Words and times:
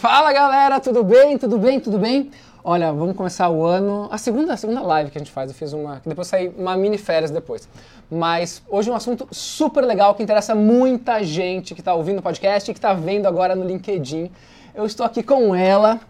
Fala 0.00 0.32
galera, 0.32 0.80
tudo 0.80 1.04
bem? 1.04 1.36
Tudo 1.36 1.58
bem? 1.58 1.78
Tudo 1.78 1.98
bem? 1.98 2.30
Olha, 2.64 2.90
vamos 2.90 3.14
começar 3.14 3.50
o 3.50 3.62
ano, 3.62 4.08
a 4.10 4.16
segunda, 4.16 4.54
a 4.54 4.56
segunda 4.56 4.80
live 4.80 5.10
que 5.10 5.18
a 5.18 5.20
gente 5.20 5.30
faz, 5.30 5.50
eu 5.50 5.54
fiz 5.54 5.74
uma, 5.74 6.00
depois 6.06 6.26
saí 6.26 6.50
uma 6.56 6.74
mini 6.74 6.96
férias 6.96 7.30
depois. 7.30 7.68
Mas 8.10 8.62
hoje 8.66 8.88
é 8.88 8.92
um 8.94 8.96
assunto 8.96 9.28
super 9.30 9.84
legal 9.84 10.14
que 10.14 10.22
interessa 10.22 10.54
muita 10.54 11.22
gente 11.22 11.74
que 11.74 11.82
está 11.82 11.92
ouvindo 11.92 12.20
o 12.20 12.22
podcast 12.22 12.70
e 12.70 12.72
que 12.72 12.78
está 12.78 12.94
vendo 12.94 13.26
agora 13.26 13.54
no 13.54 13.62
LinkedIn. 13.62 14.30
Eu 14.74 14.86
estou 14.86 15.04
aqui 15.04 15.22
com 15.22 15.54
ela, 15.54 16.00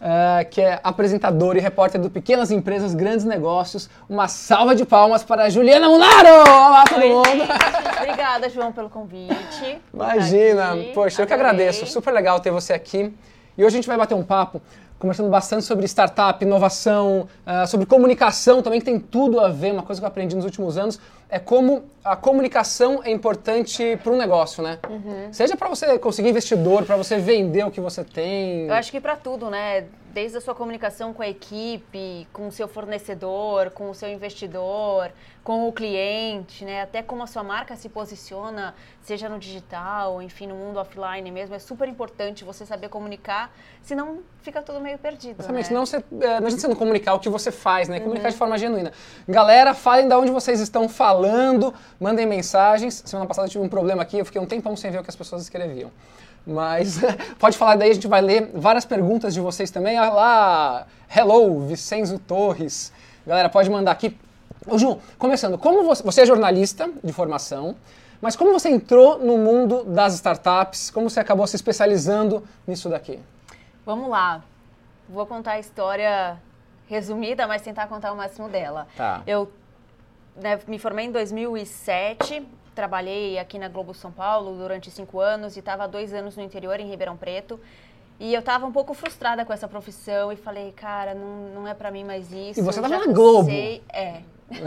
uh, 0.00 0.48
que 0.50 0.60
é 0.60 0.80
apresentadora 0.82 1.58
e 1.58 1.60
repórter 1.60 2.00
do 2.00 2.10
Pequenas 2.10 2.50
Empresas, 2.50 2.94
Grandes 2.94 3.24
Negócios. 3.24 3.88
Uma 4.08 4.28
salva 4.28 4.74
de 4.74 4.84
palmas 4.84 5.22
para 5.24 5.44
a 5.44 5.50
Juliana 5.50 5.88
Munaro! 5.88 6.28
Olá, 6.48 6.84
todo 6.88 7.00
Oi, 7.00 7.08
mundo! 7.08 7.26
gente. 7.26 7.98
Obrigada, 7.98 8.48
João, 8.48 8.72
pelo 8.72 8.88
convite. 8.88 9.78
Imagina, 9.92 10.76
poxa, 10.94 11.22
eu 11.22 11.26
que 11.26 11.32
adorei. 11.32 11.50
agradeço. 11.50 11.86
Super 11.86 12.12
legal 12.12 12.40
ter 12.40 12.50
você 12.50 12.72
aqui. 12.72 13.14
E 13.56 13.64
hoje 13.64 13.74
a 13.74 13.78
gente 13.78 13.88
vai 13.88 13.96
bater 13.96 14.14
um 14.14 14.22
papo 14.22 14.62
conversando 14.98 15.30
bastante 15.30 15.64
sobre 15.64 15.86
startup, 15.86 16.44
inovação, 16.44 17.28
ah, 17.46 17.66
sobre 17.66 17.86
comunicação 17.86 18.62
também, 18.62 18.80
que 18.80 18.86
tem 18.86 18.98
tudo 18.98 19.40
a 19.40 19.48
ver. 19.48 19.72
Uma 19.72 19.82
coisa 19.82 20.00
que 20.00 20.04
eu 20.04 20.08
aprendi 20.08 20.34
nos 20.34 20.44
últimos 20.44 20.76
anos 20.76 20.98
é 21.30 21.38
como 21.38 21.84
a 22.02 22.16
comunicação 22.16 23.02
é 23.04 23.10
importante 23.10 23.98
para 24.02 24.12
um 24.12 24.16
negócio, 24.16 24.62
né? 24.62 24.78
Uhum. 24.88 25.32
Seja 25.32 25.56
para 25.56 25.68
você 25.68 25.98
conseguir 25.98 26.30
investidor, 26.30 26.84
para 26.84 26.96
você 26.96 27.18
vender 27.18 27.64
o 27.64 27.70
que 27.70 27.80
você 27.80 28.02
tem. 28.02 28.66
Eu 28.66 28.74
acho 28.74 28.90
que 28.90 29.00
para 29.00 29.14
tudo, 29.14 29.50
né? 29.50 29.84
Desde 30.18 30.36
a 30.36 30.40
sua 30.40 30.52
comunicação 30.52 31.14
com 31.14 31.22
a 31.22 31.28
equipe, 31.28 32.26
com 32.32 32.48
o 32.48 32.50
seu 32.50 32.66
fornecedor, 32.66 33.70
com 33.70 33.88
o 33.88 33.94
seu 33.94 34.08
investidor, 34.08 35.12
com 35.44 35.68
o 35.68 35.72
cliente, 35.72 36.64
né? 36.64 36.82
Até 36.82 37.04
como 37.04 37.22
a 37.22 37.26
sua 37.28 37.44
marca 37.44 37.76
se 37.76 37.88
posiciona, 37.88 38.74
seja 39.00 39.28
no 39.28 39.38
digital, 39.38 40.20
enfim, 40.20 40.48
no 40.48 40.56
mundo 40.56 40.80
offline 40.80 41.30
mesmo, 41.30 41.54
é 41.54 41.60
super 41.60 41.88
importante 41.88 42.42
você 42.42 42.66
saber 42.66 42.88
comunicar, 42.88 43.54
senão 43.80 44.18
fica 44.42 44.60
tudo 44.60 44.80
meio 44.80 44.98
perdido. 44.98 45.38
Exatamente, 45.38 45.70
né? 45.70 45.76
não, 45.76 45.86
você, 45.86 45.98
é, 45.98 46.00
não 46.40 46.46
adianta 46.48 46.58
você 46.62 46.66
não 46.66 46.74
comunicar 46.74 47.14
o 47.14 47.20
que 47.20 47.28
você 47.28 47.52
faz, 47.52 47.88
né? 47.88 48.00
Comunicar 48.00 48.30
de 48.30 48.36
forma 48.36 48.58
genuína. 48.58 48.92
Galera, 49.28 49.72
falem 49.72 50.08
de 50.08 50.14
onde 50.16 50.32
vocês 50.32 50.58
estão 50.58 50.88
falando, 50.88 51.72
mandem 52.00 52.26
mensagens. 52.26 53.04
Semana 53.06 53.28
passada 53.28 53.46
eu 53.46 53.52
tive 53.52 53.62
um 53.62 53.68
problema 53.68 54.02
aqui, 54.02 54.18
eu 54.18 54.24
fiquei 54.24 54.40
um 54.40 54.46
tempão 54.46 54.74
sem 54.74 54.90
ver 54.90 54.98
o 54.98 55.04
que 55.04 55.10
as 55.10 55.16
pessoas 55.16 55.42
escreviam. 55.42 55.92
Mas 56.48 56.98
pode 57.38 57.58
falar 57.58 57.76
daí, 57.76 57.90
a 57.90 57.94
gente 57.94 58.08
vai 58.08 58.22
ler 58.22 58.50
várias 58.54 58.86
perguntas 58.86 59.34
de 59.34 59.40
vocês 59.40 59.70
também. 59.70 60.00
Olha 60.00 60.10
lá, 60.10 60.86
hello, 61.14 61.66
Vicenzo 61.66 62.18
Torres. 62.18 62.90
Galera, 63.26 63.50
pode 63.50 63.68
mandar 63.68 63.92
aqui. 63.92 64.16
Ô 64.66 64.78
Ju, 64.78 64.98
começando, 65.18 65.58
como 65.58 65.84
você, 65.84 66.02
você 66.02 66.22
é 66.22 66.26
jornalista 66.26 66.90
de 67.04 67.12
formação, 67.12 67.76
mas 68.20 68.34
como 68.34 68.52
você 68.52 68.70
entrou 68.70 69.18
no 69.18 69.36
mundo 69.36 69.84
das 69.84 70.14
startups? 70.14 70.90
Como 70.90 71.10
você 71.10 71.20
acabou 71.20 71.46
se 71.46 71.54
especializando 71.54 72.42
nisso 72.66 72.88
daqui? 72.88 73.20
Vamos 73.84 74.08
lá. 74.08 74.42
Vou 75.08 75.26
contar 75.26 75.52
a 75.52 75.58
história 75.58 76.38
resumida, 76.86 77.46
mas 77.46 77.60
tentar 77.60 77.86
contar 77.86 78.12
o 78.12 78.16
máximo 78.16 78.48
dela. 78.48 78.88
Tá. 78.96 79.22
Eu 79.26 79.52
né, 80.34 80.58
me 80.66 80.78
formei 80.78 81.06
em 81.06 81.12
2007, 81.12 82.46
trabalhei 82.78 83.40
aqui 83.40 83.58
na 83.58 83.66
Globo 83.66 83.92
São 83.92 84.12
Paulo 84.12 84.56
durante 84.56 84.88
cinco 84.88 85.18
anos 85.18 85.56
e 85.56 85.58
estava 85.58 85.88
dois 85.88 86.14
anos 86.14 86.36
no 86.36 86.42
interior, 86.44 86.78
em 86.78 86.88
Ribeirão 86.88 87.16
Preto. 87.16 87.58
E 88.20 88.32
eu 88.32 88.38
estava 88.38 88.66
um 88.66 88.70
pouco 88.70 88.94
frustrada 88.94 89.44
com 89.44 89.52
essa 89.52 89.66
profissão 89.66 90.30
e 90.30 90.36
falei, 90.36 90.70
cara, 90.76 91.12
não, 91.12 91.62
não 91.62 91.66
é 91.66 91.74
para 91.74 91.90
mim 91.90 92.04
mais 92.04 92.30
isso. 92.32 92.60
E 92.60 92.62
você 92.62 92.80
já 92.80 92.88
tava 92.88 93.04
na 93.04 93.12
Globo. 93.12 93.50
É. 93.50 94.22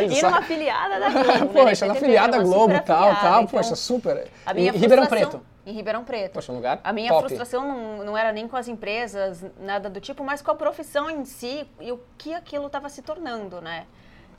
E 0.00 0.22
numa 0.22 0.38
afiliada 0.38 1.00
da 1.00 1.08
Globo. 1.08 1.26
né? 1.26 1.64
Poxa, 1.64 1.86
na 1.86 1.94
PTV, 1.94 2.06
filiada 2.06 2.36
uma 2.36 2.44
Globo 2.44 2.72
super 2.74 2.84
tal, 2.84 2.96
afiliada, 2.98 3.20
tal, 3.20 3.42
então, 3.42 3.46
poxa, 3.46 3.74
super. 3.74 4.28
A 4.46 4.54
minha 4.54 4.70
em 4.70 4.76
Ribeirão 4.76 5.06
Preto. 5.06 5.40
Em 5.66 5.72
Ribeirão 5.72 6.04
Preto. 6.04 6.32
Poxa, 6.34 6.52
um 6.52 6.56
lugar 6.56 6.80
A 6.84 6.92
minha 6.92 7.08
top. 7.08 7.22
frustração 7.22 7.66
não, 7.66 8.04
não 8.04 8.16
era 8.16 8.30
nem 8.30 8.46
com 8.46 8.56
as 8.56 8.68
empresas, 8.68 9.44
nada 9.58 9.90
do 9.90 10.00
tipo, 10.00 10.22
mas 10.22 10.40
com 10.40 10.50
a 10.50 10.54
profissão 10.54 11.10
em 11.10 11.24
si 11.24 11.66
e 11.80 11.90
o 11.90 12.00
que 12.16 12.32
aquilo 12.32 12.66
estava 12.66 12.88
se 12.90 13.02
tornando, 13.02 13.60
né? 13.60 13.86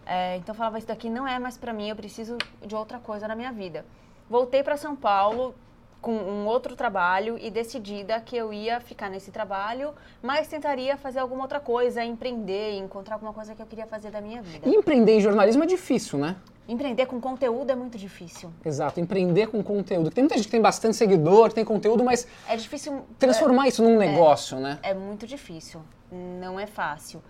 É, 0.10 0.38
então 0.38 0.54
eu 0.54 0.58
falava, 0.58 0.80
isso 0.80 0.88
daqui 0.88 1.08
não 1.08 1.28
é 1.28 1.38
mais 1.38 1.56
para 1.56 1.72
mim, 1.72 1.88
eu 1.88 1.96
preciso 1.96 2.36
de 2.66 2.76
outra 2.76 2.98
coisa 2.98 3.28
na 3.28 3.36
minha 3.36 3.52
vida. 3.52 3.86
Voltei 4.28 4.64
para 4.64 4.76
São 4.76 4.96
Paulo 4.96 5.54
com 6.02 6.12
um 6.12 6.48
outro 6.48 6.76
trabalho 6.76 7.38
e 7.38 7.52
decidida 7.52 8.20
que 8.20 8.36
eu 8.36 8.52
ia 8.52 8.80
ficar 8.80 9.08
nesse 9.08 9.30
trabalho, 9.30 9.94
mas 10.20 10.48
tentaria 10.48 10.98
fazer 10.98 11.20
alguma 11.20 11.44
outra 11.44 11.60
coisa, 11.60 12.04
empreender, 12.04 12.78
encontrar 12.78 13.16
alguma 13.16 13.34
coisa 13.34 13.54
que 13.54 13.62
eu 13.62 13.68
queria 13.68 13.86
fazer 13.86 14.10
da 14.10 14.20
minha 14.20 14.42
vida. 14.42 14.68
E 14.68 14.74
empreender 14.74 15.18
em 15.18 15.22
jornalismo 15.22 15.64
é 15.64 15.68
difícil, 15.68 16.18
né? 16.18 16.38
Empreender 16.68 17.06
com 17.06 17.20
conteúdo 17.20 17.70
é 17.70 17.76
muito 17.76 17.98
difícil. 17.98 18.52
Exato, 18.66 19.00
empreender 19.00 19.48
com 19.48 19.62
conteúdo. 19.62 20.10
Tem 20.10 20.24
muita 20.24 20.38
gente 20.38 20.46
que 20.46 20.52
tem 20.52 20.62
bastante 20.62 20.96
seguidor, 20.96 21.52
tem 21.54 21.64
conteúdo, 21.66 22.04
mas 22.04 22.28
É 22.48 22.56
difícil 22.56 23.06
transformar 23.20 23.68
isso 23.68 23.84
num 23.84 23.98
negócio, 23.98 24.58
né? 24.58 24.80
é 24.82 24.94
muito 24.94 25.28
difícil, 25.28 25.82
não 26.12 26.60
é 26.60 26.66
fácil. 26.66 27.22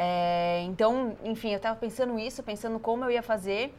É, 0.00 0.62
então, 0.66 1.16
enfim, 1.24 1.50
eu 1.50 1.56
estava 1.56 1.74
pensando 1.74 2.16
isso, 2.20 2.40
pensando 2.40 2.78
como 2.78 3.04
eu 3.04 3.10
ia 3.10 3.22
fazer. 3.22 3.74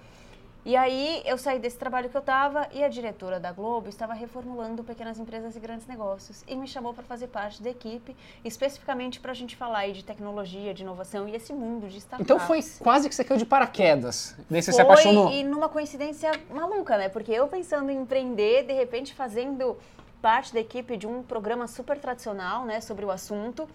E 0.66 0.75
aí 0.75 1.22
eu 1.25 1.38
saí 1.38 1.57
desse 1.57 1.78
trabalho 1.78 2.09
que 2.09 2.18
eu 2.18 2.19
estava 2.19 2.68
e 2.74 2.84
a 2.84 2.90
diretora 2.90 3.40
da 3.40 3.53
Globo 3.53 3.88
estava 3.88 4.13
reformulando 4.13 4.84
pequenas 4.84 5.18
empresas 5.18 5.56
e 5.56 5.59
grandes 5.59 5.88
negócios 5.88 6.44
e 6.46 6.53
me 6.53 6.68
chamou 6.68 6.94
para 6.94 7.03
fazer 7.03 7.28
parte 7.28 7.63
da 7.63 7.69
equipe, 7.69 8.13
especificamente 8.44 9.22
para 9.22 9.31
a 9.31 9.34
gente 9.34 9.56
falar 9.56 9.80
aí 9.80 9.94
de 9.94 10.03
tecnologia, 10.03 10.74
de 10.74 10.84
inovação 10.84 11.30
e 11.30 11.34
esse 11.34 11.53
mundo 11.53 11.88
de 11.88 11.97
startups. 12.00 12.25
Então 12.25 12.46
foi 12.46 12.59
quase 12.80 13.07
que 13.07 13.16
você 13.16 13.24
caiu 13.24 13.38
de 13.38 13.46
paraquedas. 13.46 14.36
Daí 14.50 14.62
você 14.62 14.74
se 14.74 14.75
Foi, 14.75 14.84
apaixonou. 14.84 15.31
e 15.31 15.46
numa 15.46 15.69
coincidência 15.69 16.30
maluca, 16.53 16.97
né? 16.97 17.07
Porque 17.07 17.31
eu 17.31 17.47
pensando 17.47 17.90
em 17.90 18.01
empreender, 18.01 18.63
de 18.63 18.74
repente 18.74 19.13
fazendo 19.13 19.78
parte 20.22 20.53
da 20.53 20.59
equipe 20.59 20.97
de 20.97 21.07
um 21.07 21.24
programa 21.24 21.68
super 21.68 21.97
tradicional, 21.97 22.66
né, 22.66 22.81
sobre 22.81 23.06
o 23.06 23.12
assunto. 23.12 23.66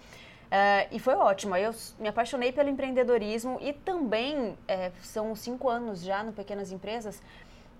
Eh, 0.58 0.86
e 0.92 0.98
foi 0.98 1.14
ótimo. 1.14 1.56
Eu 1.56 1.72
me 1.98 2.08
apaixonei 2.08 2.50
pelo 2.52 2.68
empreendedorismo 2.68 3.54
e 3.60 3.72
também 3.72 4.56
eh, 4.68 4.90
são 5.02 5.34
cinco 5.34 5.68
anos 5.68 5.96
já 6.02 6.22
no 6.22 6.32
Pequenas 6.32 6.70
Empresas. 6.70 7.20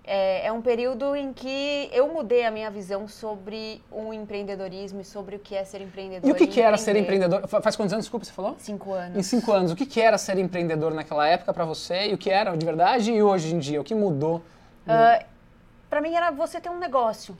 É, 0.07 0.45
é 0.45 0.51
um 0.51 0.61
período 0.61 1.15
em 1.15 1.33
que 1.33 1.89
eu 1.91 2.05
mudei 2.15 2.45
a 2.45 2.51
minha 2.51 2.69
visão 2.69 3.07
sobre 3.07 3.81
o 3.91 4.13
empreendedorismo 4.13 5.01
e 5.01 5.03
sobre 5.03 5.35
o 5.37 5.39
que 5.39 5.55
é 5.55 5.63
ser 5.65 5.81
empreendedor. 5.81 6.29
E 6.29 6.31
o 6.31 6.35
que, 6.35 6.45
que 6.45 6.61
era 6.61 6.77
ser 6.77 6.95
empreendedor? 6.95 7.47
Fa- 7.47 7.59
Faz 7.59 7.75
quantos 7.75 7.91
anos, 7.93 8.05
desculpa, 8.05 8.23
você 8.23 8.31
falou? 8.31 8.55
Cinco 8.59 8.93
anos. 8.93 9.17
Em 9.17 9.23
cinco 9.23 9.51
anos. 9.51 9.71
O 9.71 9.75
que, 9.75 9.83
que 9.85 9.99
era 9.99 10.17
ser 10.19 10.37
empreendedor 10.37 10.93
naquela 10.93 11.27
época 11.27 11.51
pra 11.53 11.65
você? 11.65 12.09
E 12.09 12.13
o 12.13 12.19
que 12.19 12.29
era 12.29 12.55
de 12.55 12.63
verdade 12.63 13.11
e 13.11 13.23
hoje 13.23 13.55
em 13.55 13.57
dia? 13.57 13.81
O 13.81 13.83
que 13.83 13.95
mudou? 13.95 14.43
Pra 15.89 16.01
mim 16.01 16.13
era 16.13 16.29
você 16.29 16.59
ter 16.61 16.69
um 16.69 16.77
negócio. 16.77 17.35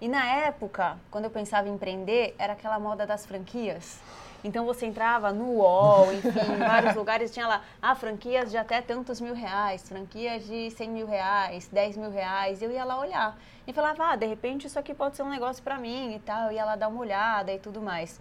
E 0.00 0.08
na 0.08 0.24
época, 0.46 0.96
quando 1.10 1.24
eu 1.26 1.30
pensava 1.30 1.68
em 1.68 1.72
empreender, 1.74 2.34
era 2.38 2.54
aquela 2.54 2.78
moda 2.78 3.06
das 3.06 3.26
franquias. 3.26 3.98
Então 4.42 4.64
você 4.64 4.86
entrava 4.86 5.32
no 5.32 5.56
UOL, 5.58 6.12
enfim, 6.12 6.28
em 6.28 6.58
vários 6.58 6.94
lugares 6.94 7.30
tinha 7.32 7.46
lá, 7.46 7.62
ah, 7.80 7.94
franquias 7.94 8.50
de 8.50 8.56
até 8.56 8.80
tantos 8.80 9.20
mil 9.20 9.34
reais, 9.34 9.86
franquias 9.88 10.44
de 10.46 10.70
100 10.70 10.88
mil 10.90 11.06
reais, 11.06 11.68
10 11.68 11.96
mil 11.96 12.10
reais. 12.10 12.62
Eu 12.62 12.70
ia 12.70 12.84
lá 12.84 12.98
olhar 12.98 13.38
e 13.66 13.72
falava, 13.72 14.12
ah, 14.12 14.16
de 14.16 14.26
repente 14.26 14.66
isso 14.66 14.78
aqui 14.78 14.94
pode 14.94 15.16
ser 15.16 15.22
um 15.22 15.28
negócio 15.30 15.62
pra 15.62 15.78
mim 15.78 16.14
e 16.14 16.18
tal. 16.20 16.46
Eu 16.46 16.52
ia 16.52 16.64
lá 16.64 16.76
dar 16.76 16.88
uma 16.88 17.00
olhada 17.00 17.52
e 17.52 17.58
tudo 17.58 17.80
mais. 17.82 18.18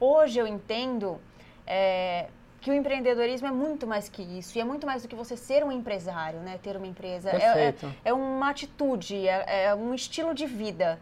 Hoje 0.00 0.38
eu 0.38 0.46
entendo 0.48 1.20
é, 1.64 2.26
que 2.60 2.70
o 2.70 2.74
empreendedorismo 2.74 3.46
é 3.46 3.52
muito 3.52 3.86
mais 3.86 4.08
que 4.08 4.20
isso. 4.22 4.58
E 4.58 4.60
é 4.60 4.64
muito 4.64 4.84
mais 4.84 5.02
do 5.02 5.08
que 5.08 5.14
você 5.14 5.36
ser 5.36 5.64
um 5.64 5.70
empresário, 5.70 6.40
né? 6.40 6.58
Ter 6.62 6.76
uma 6.76 6.86
empresa. 6.86 7.30
É- 7.30 7.36
É, 8.04 8.10
é 8.10 8.12
uma 8.12 8.50
atitude, 8.50 9.28
é, 9.28 9.66
é 9.66 9.74
um 9.74 9.94
estilo 9.94 10.34
de 10.34 10.44
vida. 10.46 10.98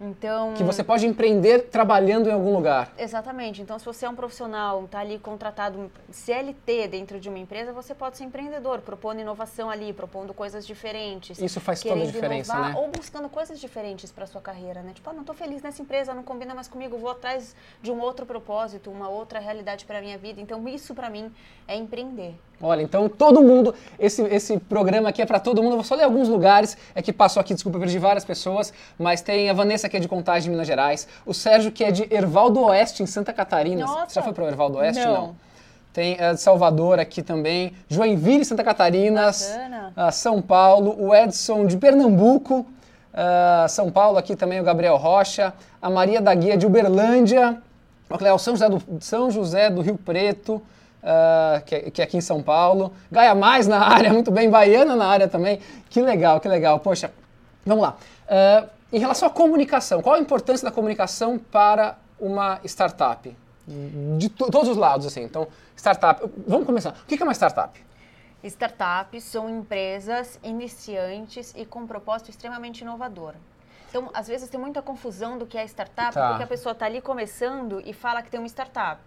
Então. 0.00 0.54
Que 0.54 0.64
você 0.64 0.82
pode 0.82 1.06
empreender 1.06 1.68
trabalhando 1.70 2.28
em 2.28 2.32
algum 2.32 2.52
lugar. 2.52 2.92
Exatamente. 2.98 3.62
Então, 3.62 3.78
se 3.78 3.84
você 3.84 4.06
é 4.06 4.08
um 4.08 4.14
profissional, 4.14 4.84
está 4.84 5.00
ali 5.00 5.18
contratado 5.18 5.90
CLT 6.10 6.88
dentro 6.88 7.20
de 7.20 7.28
uma 7.28 7.38
empresa, 7.38 7.72
você 7.72 7.94
pode 7.94 8.16
ser 8.16 8.24
empreendedor, 8.24 8.80
propondo 8.80 9.20
inovação 9.20 9.70
ali, 9.70 9.92
propondo 9.92 10.34
coisas 10.34 10.66
diferentes. 10.66 11.38
Isso 11.38 11.60
faz 11.60 11.82
toda 11.82 12.02
a 12.02 12.06
diferença, 12.06 12.52
inovar, 12.52 12.74
né? 12.74 12.80
Ou 12.80 12.88
buscando 12.88 13.28
coisas 13.28 13.60
diferentes 13.60 14.10
para 14.10 14.26
sua 14.26 14.40
carreira, 14.40 14.82
né? 14.82 14.92
Tipo, 14.94 15.10
ah, 15.10 15.12
não 15.12 15.20
estou 15.20 15.34
feliz 15.34 15.62
nessa 15.62 15.80
empresa, 15.80 16.12
não 16.12 16.22
combina 16.22 16.54
mais 16.54 16.68
comigo, 16.68 16.98
vou 16.98 17.10
atrás 17.10 17.54
de 17.80 17.90
um 17.90 18.00
outro 18.00 18.26
propósito, 18.26 18.90
uma 18.90 19.08
outra 19.08 19.38
realidade 19.38 19.84
para 19.84 20.00
minha 20.00 20.18
vida. 20.18 20.40
Então, 20.40 20.66
isso 20.68 20.94
para 20.94 21.08
mim 21.08 21.32
é 21.68 21.76
empreender. 21.76 22.34
Olha, 22.60 22.82
então 22.82 23.08
todo 23.08 23.42
mundo, 23.42 23.74
esse, 23.98 24.22
esse 24.22 24.58
programa 24.58 25.08
aqui 25.08 25.20
é 25.20 25.26
para 25.26 25.40
todo 25.40 25.62
mundo. 25.62 25.72
Eu 25.72 25.78
vou 25.78 25.84
só 25.84 25.94
ler 25.94 26.04
alguns 26.04 26.28
lugares, 26.28 26.76
é 26.94 27.02
que 27.02 27.12
passou 27.12 27.40
aqui, 27.40 27.52
desculpa, 27.52 27.76
eu 27.76 27.80
perdi 27.80 27.98
várias 27.98 28.24
pessoas, 28.24 28.72
mas 28.98 29.20
tem 29.20 29.50
a 29.50 29.52
Vanessa 29.52 29.83
que 29.88 29.96
é 29.96 30.00
de 30.00 30.08
Contagem, 30.08 30.50
Minas 30.50 30.66
Gerais, 30.66 31.06
o 31.24 31.32
Sérgio 31.34 31.70
que 31.72 31.84
é 31.84 31.90
de 31.90 32.12
Erval 32.12 32.50
do 32.50 32.62
Oeste, 32.64 33.02
em 33.02 33.06
Santa 33.06 33.32
Catarina. 33.32 33.84
Nossa! 33.86 34.06
Você 34.08 34.14
já 34.14 34.22
foi 34.22 34.32
para 34.32 34.44
o 34.44 34.46
Erval 34.48 34.70
do 34.70 34.78
Oeste? 34.78 35.04
Não. 35.04 35.34
Tem 35.92 36.16
é, 36.18 36.34
de 36.34 36.40
Salvador 36.40 36.98
aqui 36.98 37.22
também, 37.22 37.72
Joinville, 37.88 38.44
Santa 38.44 38.64
Catarina, 38.64 39.30
ah, 39.96 40.10
São 40.10 40.42
Paulo, 40.42 40.96
o 40.98 41.14
Edson 41.14 41.66
de 41.66 41.76
Pernambuco, 41.76 42.66
ah, 43.12 43.66
São 43.68 43.92
Paulo 43.92 44.18
aqui 44.18 44.34
também 44.34 44.60
o 44.60 44.64
Gabriel 44.64 44.96
Rocha, 44.96 45.54
a 45.80 45.88
Maria 45.88 46.20
da 46.20 46.34
Guia 46.34 46.56
de 46.56 46.66
Uberlândia, 46.66 47.58
o 48.10 48.38
São 48.38 48.54
José 48.54 48.68
do, 48.68 48.82
São 49.00 49.30
José 49.30 49.70
do 49.70 49.82
Rio 49.82 49.96
Preto, 49.96 50.60
ah, 51.00 51.62
que, 51.64 51.74
é- 51.76 51.90
que 51.90 52.00
é 52.00 52.04
aqui 52.04 52.16
em 52.16 52.20
São 52.20 52.42
Paulo. 52.42 52.92
Gaia 53.12 53.34
Mais 53.34 53.68
na 53.68 53.78
área, 53.78 54.10
muito 54.12 54.30
bem. 54.32 54.50
Baiana 54.50 54.96
na 54.96 55.06
área 55.06 55.28
também. 55.28 55.60
Que 55.88 56.00
legal, 56.02 56.40
que 56.40 56.48
legal. 56.48 56.80
Poxa, 56.80 57.12
vamos 57.64 57.82
lá. 57.82 57.96
Ah, 58.28 58.64
em 58.94 58.98
relação 59.00 59.26
à 59.28 59.30
comunicação, 59.30 60.00
qual 60.00 60.14
a 60.14 60.18
importância 60.20 60.64
da 60.64 60.70
comunicação 60.72 61.38
para 61.38 61.98
uma 62.18 62.60
startup? 62.64 63.36
De 64.18 64.28
to- 64.28 64.50
todos 64.50 64.68
os 64.68 64.76
lados, 64.76 65.06
assim. 65.06 65.22
Então, 65.22 65.48
startup. 65.76 66.22
Vamos 66.46 66.66
começar. 66.66 66.90
O 66.90 67.06
que 67.06 67.20
é 67.20 67.24
uma 67.24 67.32
startup? 67.34 67.82
Startups 68.42 69.24
são 69.24 69.48
empresas 69.48 70.38
iniciantes 70.42 71.52
e 71.56 71.64
com 71.64 71.86
propósito 71.86 72.30
extremamente 72.30 72.82
inovador. 72.82 73.34
Então, 73.88 74.10
às 74.12 74.28
vezes 74.28 74.48
tem 74.48 74.60
muita 74.60 74.82
confusão 74.82 75.38
do 75.38 75.46
que 75.46 75.56
é 75.56 75.64
startup, 75.64 76.12
Tá. 76.12 76.28
porque 76.28 76.42
a 76.44 76.46
pessoa 76.46 76.72
está 76.72 76.84
ali 76.86 77.00
começando 77.00 77.80
e 77.84 77.92
fala 77.92 78.22
que 78.22 78.30
tem 78.30 78.38
uma 78.38 78.46
startup. 78.48 79.00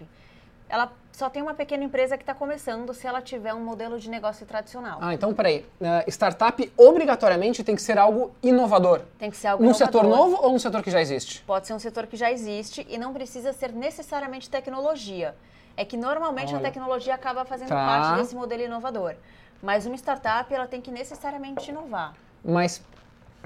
Ela 0.69 0.91
só 1.11 1.29
tem 1.29 1.41
uma 1.41 1.53
pequena 1.53 1.83
empresa 1.83 2.17
que 2.17 2.23
está 2.23 2.33
começando 2.33 2.93
se 2.93 3.07
ela 3.07 3.21
tiver 3.21 3.53
um 3.53 3.63
modelo 3.63 3.97
de 3.99 4.09
negócio 4.09 4.45
tradicional. 4.45 4.99
Ah, 5.01 5.13
então 5.13 5.33
peraí. 5.33 5.65
Eh, 5.81 6.05
startup 6.09 6.71
obrigatoriamente 6.77 7.63
tem 7.63 7.75
que 7.75 7.81
ser 7.81 7.97
algo 7.97 8.31
inovador. 8.43 9.01
Tem 9.17 9.31
que 9.31 9.37
ser 9.37 9.47
algo 9.47 9.63
Num 9.63 9.69
inovador. 9.69 9.87
setor 10.01 10.03
novo 10.09 10.37
ou 10.43 10.51
num 10.51 10.59
setor 10.59 10.83
que 10.83 10.91
já 10.91 11.01
existe? 11.01 11.41
Pode 11.43 11.65
ser 11.67 11.73
um 11.73 11.79
setor 11.79 12.05
que 12.05 12.17
já 12.17 12.31
existe 12.31 12.85
e 12.89 12.97
não 12.97 13.13
precisa 13.13 13.53
ser 13.53 13.71
necessariamente 13.71 14.49
tecnologia. 14.49 15.33
É 15.75 15.85
que 15.85 15.95
normalmente 15.95 16.49
Olha. 16.53 16.59
a 16.59 16.61
tecnologia 16.61 17.15
acaba 17.15 17.45
fazendo 17.45 17.69
Tá. 17.69 17.75
parte 17.85 18.19
desse 18.21 18.35
modelo 18.35 18.63
inovador. 18.63 19.15
Mas 19.61 19.85
uma 19.85 19.95
startup, 19.95 20.53
ela 20.53 20.67
tem 20.67 20.81
que 20.81 20.91
necessariamente 20.91 21.71
inovar. 21.71 22.13
Mas 22.43 22.81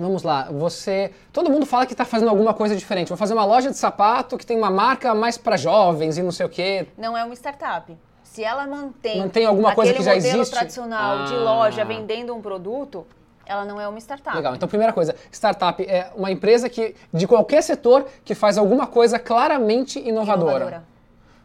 vamos 0.01 0.23
lá, 0.23 0.49
você. 0.51 1.11
Todo 1.31 1.49
mundo 1.49 1.65
fala 1.65 1.85
que 1.85 1.93
está 1.93 2.03
fazendo 2.03 2.29
alguma 2.29 2.53
coisa 2.53 2.75
diferente. 2.75 3.07
Vou 3.09 3.17
fazer 3.17 3.33
uma 3.33 3.45
loja 3.45 3.69
de 3.69 3.77
sapato 3.77 4.37
que 4.37 4.45
tem 4.45 4.57
uma 4.57 4.69
marca 4.71 5.13
mais 5.15 5.37
para 5.37 5.55
jovens 5.57 6.17
e 6.17 6.23
não 6.23 6.31
sei 6.31 6.45
o 6.45 6.49
quê. 6.49 6.87
Não 6.97 7.17
é 7.17 7.23
uma 7.23 7.33
startup. 7.35 7.95
Se 8.23 8.43
ela 8.43 8.65
mantém, 8.65 9.19
Mantém 9.19 9.45
alguma 9.45 9.75
coisa 9.75 9.91
aquele 9.91 10.03
que 10.05 10.09
já 10.09 10.15
modelo 10.15 10.37
existe? 10.41 10.53
tradicional 10.53 11.25
de 11.25 11.33
Ah. 11.35 11.39
loja 11.39 11.83
vendendo 11.83 12.33
um 12.33 12.41
produto, 12.41 13.05
ela 13.45 13.65
não 13.65 13.79
é 13.79 13.87
uma 13.87 13.99
startup. 13.99 14.35
Legal. 14.35 14.55
Então, 14.55 14.69
primeira 14.69 14.93
coisa, 14.93 15.13
startup 15.31 15.83
é 15.83 16.09
uma 16.15 16.31
empresa 16.31 16.69
que 16.69 16.95
de 17.13 17.27
qualquer 17.27 17.61
setor 17.61 18.05
que 18.23 18.33
faz 18.33 18.57
alguma 18.57 18.87
coisa 18.87 19.19
claramente 19.19 19.99
inovadora. 19.99 20.51
Inovadora. 20.65 20.83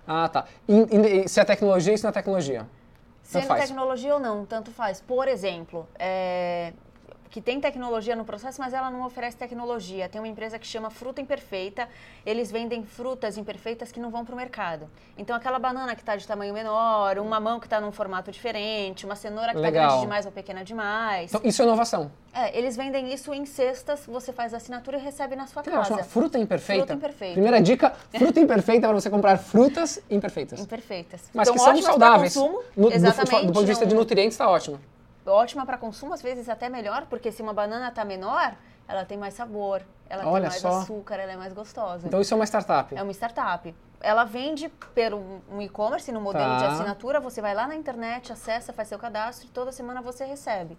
Ah, 0.06 0.28
tá. 0.28 0.44
E, 0.68 1.24
e 1.24 1.28
se 1.28 1.40
é 1.40 1.44
tecnologia, 1.44 1.92
isso 1.92 2.04
não 2.04 2.10
é 2.10 2.12
tecnologia. 2.12 2.64
Sendo 3.24 3.46
faz. 3.46 3.62
tecnologia 3.64 4.14
ou 4.14 4.20
não, 4.20 4.44
tanto 4.46 4.70
faz. 4.70 5.00
Por 5.00 5.26
exemplo, 5.26 5.88
é, 5.98 6.72
que 7.36 7.40
tem 7.42 7.60
tecnologia 7.60 8.16
no 8.16 8.24
processo, 8.24 8.58
mas 8.58 8.72
ela 8.72 8.90
não 8.90 9.04
oferece 9.04 9.36
tecnologia. 9.36 10.08
Tem 10.08 10.18
uma 10.18 10.26
empresa 10.26 10.58
que 10.58 10.66
chama 10.66 10.88
Fruta 10.88 11.20
Imperfeita. 11.20 11.86
Eles 12.24 12.50
vendem 12.50 12.82
frutas 12.82 13.36
imperfeitas 13.36 13.92
que 13.92 14.00
não 14.00 14.08
vão 14.08 14.24
para 14.24 14.32
o 14.32 14.38
mercado. 14.38 14.88
Então, 15.18 15.36
aquela 15.36 15.58
banana 15.58 15.94
que 15.94 16.00
está 16.00 16.16
de 16.16 16.26
tamanho 16.26 16.54
menor, 16.54 17.18
um 17.18 17.28
mamão 17.28 17.60
que 17.60 17.66
está 17.66 17.78
num 17.78 17.92
formato 17.92 18.32
diferente, 18.32 19.04
uma 19.04 19.14
cenoura 19.14 19.50
que 19.52 19.58
está 19.58 19.68
grande 19.68 20.00
demais 20.00 20.24
ou 20.24 20.32
pequena 20.32 20.64
demais. 20.64 21.30
Então, 21.30 21.42
isso 21.44 21.60
é 21.60 21.66
inovação. 21.66 22.10
É, 22.32 22.56
eles 22.56 22.74
vendem 22.74 23.12
isso 23.12 23.34
em 23.34 23.44
cestas, 23.44 24.06
você 24.06 24.32
faz 24.32 24.54
a 24.54 24.56
assinatura 24.56 24.96
e 24.96 25.00
recebe 25.02 25.36
na 25.36 25.46
sua 25.46 25.62
Que 25.62 25.70
casa. 25.70 25.88
chama 25.90 26.04
fruta 26.04 26.38
imperfeita. 26.38 26.86
Fruta 26.86 26.94
imperfeita. 26.94 27.32
Primeira 27.34 27.60
dica, 27.60 27.90
fruta 28.16 28.40
imperfeita 28.40 28.86
para 28.88 28.98
você 28.98 29.10
comprar 29.10 29.36
frutas 29.36 30.00
imperfeitas. 30.08 30.58
Imperfeitas. 30.58 31.28
Mas 31.34 31.48
então, 31.48 31.62
que 31.74 31.82
são 31.82 31.82
saudáveis. 31.82 32.32
consumo. 32.34 32.62
No- 32.74 32.88
do, 32.88 32.94
exatamente. 32.96 33.46
do 33.46 33.52
ponto 33.52 33.60
de 33.60 33.66
vista 33.66 33.84
de 33.84 33.94
nutrientes, 33.94 34.32
está 34.32 34.48
ótimo. 34.48 34.80
Ótima 35.26 35.64
para 35.66 35.76
consumo, 35.78 36.12
às 36.14 36.22
vezes 36.22 36.48
até 36.48 36.68
melhor, 36.68 37.06
porque 37.06 37.30
se 37.32 37.42
uma 37.42 37.52
banana 37.52 37.88
está 37.88 38.04
menor, 38.04 38.54
ela 38.88 39.04
tem 39.04 39.18
mais 39.18 39.34
sabor, 39.34 39.82
ela 40.08 40.26
Olha 40.26 40.42
tem 40.42 40.50
mais 40.50 40.60
só. 40.60 40.80
açúcar, 40.80 41.16
ela 41.16 41.32
é 41.32 41.36
mais 41.36 41.52
gostosa. 41.52 42.06
Então, 42.06 42.20
isso 42.20 42.32
é 42.32 42.36
uma 42.36 42.44
startup. 42.46 42.94
é 42.96 43.02
uma 43.02 43.12
startup. 43.12 43.74
Ela 44.00 44.24
vende 44.24 44.68
pelo 44.94 45.42
um 45.50 45.60
e-commerce, 45.60 46.12
no 46.12 46.20
modelo 46.20 46.44
Tá. 46.44 46.58
de 46.58 46.64
assinatura, 46.66 47.18
você 47.18 47.40
vai 47.40 47.54
lá 47.54 47.66
na 47.66 47.74
internet, 47.74 48.32
acessa, 48.32 48.72
faz 48.72 48.88
seu 48.88 48.98
cadastro 48.98 49.46
e 49.48 49.50
toda 49.50 49.72
semana 49.72 50.00
você 50.02 50.24
recebe. 50.24 50.76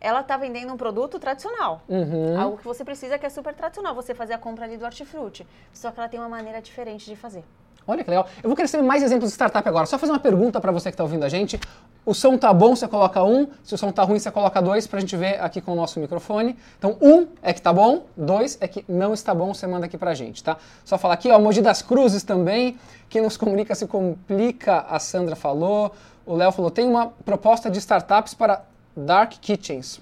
Ela 0.00 0.20
está 0.20 0.36
vendendo 0.36 0.72
um 0.72 0.76
produto 0.76 1.18
tradicional. 1.18 1.82
Uhum. 1.88 2.38
Algo 2.40 2.58
que 2.58 2.64
você 2.64 2.84
precisa 2.84 3.18
que 3.18 3.26
é 3.26 3.30
super 3.30 3.54
tradicional, 3.54 3.94
você 3.94 4.14
fazer 4.14 4.34
a 4.34 4.38
compra 4.38 4.64
ali 4.64 4.76
do 4.76 4.84
hortifruti. 4.84 5.46
Só 5.72 5.90
que 5.90 5.98
ela 5.98 6.08
tem 6.08 6.20
uma 6.20 6.28
maneira 6.28 6.60
diferente 6.62 7.06
de 7.06 7.16
fazer. 7.16 7.44
Olha 7.86 8.02
que 8.02 8.10
legal. 8.10 8.26
Eu 8.42 8.48
vou 8.48 8.56
querer 8.56 8.68
saber 8.68 8.82
mais 8.82 9.02
exemplos 9.02 9.30
de 9.30 9.34
startup 9.34 9.66
agora. 9.68 9.86
Só 9.86 9.96
fazer 9.96 10.12
uma 10.12 10.18
pergunta 10.18 10.60
para 10.60 10.72
você 10.72 10.90
que 10.90 10.94
está 10.94 11.04
ouvindo 11.04 11.24
a 11.24 11.28
gente. 11.28 11.60
O 12.04 12.12
som 12.12 12.36
tá 12.36 12.52
bom, 12.52 12.74
você 12.74 12.88
coloca 12.88 13.22
um. 13.22 13.46
Se 13.62 13.74
o 13.74 13.78
som 13.78 13.92
tá 13.92 14.02
ruim, 14.02 14.18
você 14.18 14.30
coloca 14.30 14.60
dois 14.60 14.86
para 14.86 14.98
a 14.98 15.00
gente 15.00 15.16
ver 15.16 15.40
aqui 15.40 15.60
com 15.60 15.72
o 15.72 15.74
nosso 15.76 16.00
microfone. 16.00 16.56
Então, 16.78 16.96
um 17.00 17.28
é 17.42 17.52
que 17.52 17.62
tá 17.62 17.72
bom, 17.72 18.04
dois 18.16 18.58
é 18.60 18.66
que 18.66 18.84
não 18.88 19.14
está 19.14 19.34
bom, 19.34 19.54
você 19.54 19.66
manda 19.66 19.86
aqui 19.86 19.96
pra 19.96 20.14
gente, 20.14 20.42
tá? 20.42 20.56
Só 20.84 20.98
falar 20.98 21.14
aqui, 21.14 21.30
ó, 21.30 21.38
Mogi 21.38 21.60
das 21.60 21.82
Cruzes 21.82 22.24
também. 22.24 22.76
Quem 23.08 23.22
nos 23.22 23.36
comunica 23.36 23.74
se 23.74 23.86
complica, 23.86 24.84
a 24.88 24.98
Sandra 24.98 25.36
falou. 25.36 25.92
O 26.24 26.34
Léo 26.34 26.50
falou, 26.50 26.70
tem 26.70 26.88
uma 26.88 27.12
proposta 27.24 27.70
de 27.70 27.78
startups 27.78 28.34
para 28.34 28.62
dark 28.96 29.34
kitchens. 29.40 30.00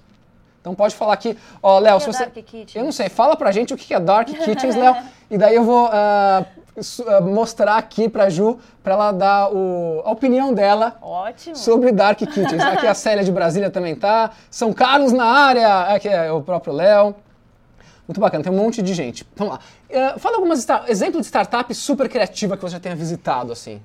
Então 0.64 0.74
pode 0.74 0.94
falar 0.94 1.12
aqui, 1.12 1.36
ó, 1.62 1.78
Léo, 1.78 2.00
se 2.00 2.08
é 2.08 2.12
você... 2.12 2.32
Eu 2.74 2.84
não 2.84 2.92
sei, 2.92 3.10
fala 3.10 3.36
pra 3.36 3.52
gente 3.52 3.74
o 3.74 3.76
que 3.76 3.92
é 3.92 4.00
Dark 4.00 4.26
Kitchens, 4.26 4.74
Léo, 4.74 4.96
e 5.30 5.36
daí 5.36 5.54
eu 5.54 5.62
vou 5.62 5.90
ah, 5.92 6.46
mostrar 7.22 7.76
aqui 7.76 8.08
pra 8.08 8.28
Ju, 8.28 8.58
pra 8.82 8.94
ela 8.94 9.12
dar 9.12 9.50
o- 9.52 10.02
a 10.04 10.10
opinião 10.10 10.52
dela 10.52 10.96
Ótimo. 11.00 11.54
sobre 11.56 11.92
Dark 11.92 12.18
Kitchens. 12.18 12.62
Aqui 12.62 12.86
a 12.86 12.94
Célia 12.94 13.22
de 13.24 13.30
Brasília 13.30 13.70
também 13.70 13.94
tá, 13.94 14.30
São 14.50 14.72
Carlos 14.72 15.12
na 15.12 15.24
área, 15.24 15.94
aqui 15.94 16.08
é 16.08 16.30
o 16.32 16.42
próprio 16.42 16.72
Léo. 16.72 17.14
Muito 18.06 18.20
bacana, 18.20 18.44
tem 18.44 18.52
um 18.52 18.56
monte 18.56 18.82
de 18.82 18.92
gente. 18.92 19.26
Vamos 19.36 19.54
lá. 19.54 19.60
Ah, 19.92 20.18
fala 20.18 20.36
algumas 20.36 20.66
exemplos 20.88 21.22
de 21.22 21.26
startup 21.28 21.72
super 21.74 22.08
criativa 22.08 22.56
que 22.56 22.62
você 22.62 22.72
já 22.72 22.80
tenha 22.80 22.94
visitado, 22.96 23.52
assim. 23.52 23.80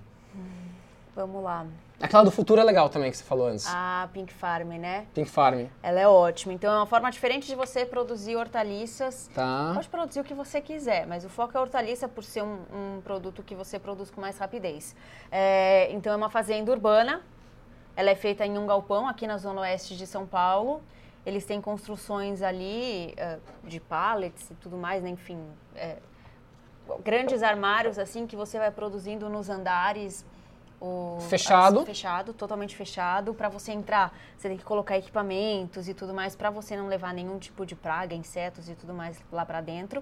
Vamos 1.16 1.44
lá. 1.44 1.66
Aquela 2.02 2.24
do 2.24 2.32
futuro 2.32 2.62
é 2.62 2.64
legal 2.64 2.90
também, 2.90 3.12
que 3.12 3.18
você 3.18 3.24
falou 3.24 3.48
antes. 3.48 3.66
A 3.68 4.08
Pink 4.14 4.34
Farm, 4.34 4.70
né? 4.70 5.06
Pink 5.14 5.30
Farm. 5.30 5.66
Ela 5.84 6.00
é 6.00 6.08
ótima. 6.08 6.54
Então 6.54 6.74
é 6.74 6.78
uma 6.78 6.86
forma 6.86 7.12
diferente 7.12 7.48
de 7.48 7.56
você 7.56 7.86
produzir 7.86 8.38
hortaliças. 8.38 9.30
Tá. 9.36 9.72
Pode 9.74 9.90
produzir 9.90 10.22
o 10.22 10.24
que 10.24 10.34
você 10.34 10.62
quiser, 10.62 11.06
mas 11.06 11.26
o 11.26 11.30
foco 11.30 11.56
é 11.56 11.58
a 11.58 11.62
hortaliça 11.62 12.08
por 12.08 12.24
ser 12.24 12.42
um, 12.42 12.60
um 12.74 13.02
produto 13.02 13.44
que 13.44 13.54
você 13.54 13.78
produz 13.78 14.10
com 14.10 14.22
mais 14.22 14.38
rapidez. 14.38 14.96
É, 15.30 15.92
então 15.92 16.14
é 16.14 16.16
uma 16.16 16.30
fazenda 16.30 16.72
urbana. 16.72 17.22
Ela 17.96 18.12
é 18.12 18.16
feita 18.16 18.46
em 18.46 18.58
um 18.58 18.66
galpão 18.66 19.08
aqui 19.08 19.28
na 19.28 19.38
zona 19.38 19.62
oeste 19.62 19.98
de 19.98 20.08
São 20.08 20.26
Paulo. 20.26 20.82
Eles 21.26 21.44
têm 21.44 21.60
construções 21.60 22.42
ali 22.42 23.14
eh, 23.18 23.40
de 23.66 23.80
pallets 23.82 24.50
e 24.50 24.54
tudo 24.56 24.78
mais, 24.78 25.04
né? 25.04 25.10
enfim, 25.10 25.38
é, 25.76 25.98
grandes 27.04 27.44
armários 27.44 28.00
assim 28.00 28.26
que 28.26 28.38
você 28.38 28.58
vai 28.58 28.72
produzindo 28.72 29.30
nos 29.30 29.50
andares. 29.50 30.26
O, 30.82 31.18
Fechado. 31.28 31.86
fechado, 31.86 32.34
totalmente 32.34 32.76
fechado. 32.76 33.34
Para 33.34 33.50
você 33.50 33.74
entrar, 33.74 34.18
você 34.38 34.48
tem 34.48 34.58
que 34.58 34.64
colocar 34.64 34.98
equipamentos 34.98 35.90
e 35.90 35.94
tudo 35.94 36.14
mais 36.14 36.36
para 36.36 36.50
você 36.50 36.78
não 36.78 36.88
levar 36.88 37.14
nenhum 37.14 37.38
tipo 37.38 37.66
de 37.66 37.76
praga, 37.76 38.16
insetos 38.16 38.70
e 38.70 38.76
tudo 38.76 38.94
mais 38.94 39.22
lá 39.30 39.46
para 39.46 39.60
dentro. 39.60 40.02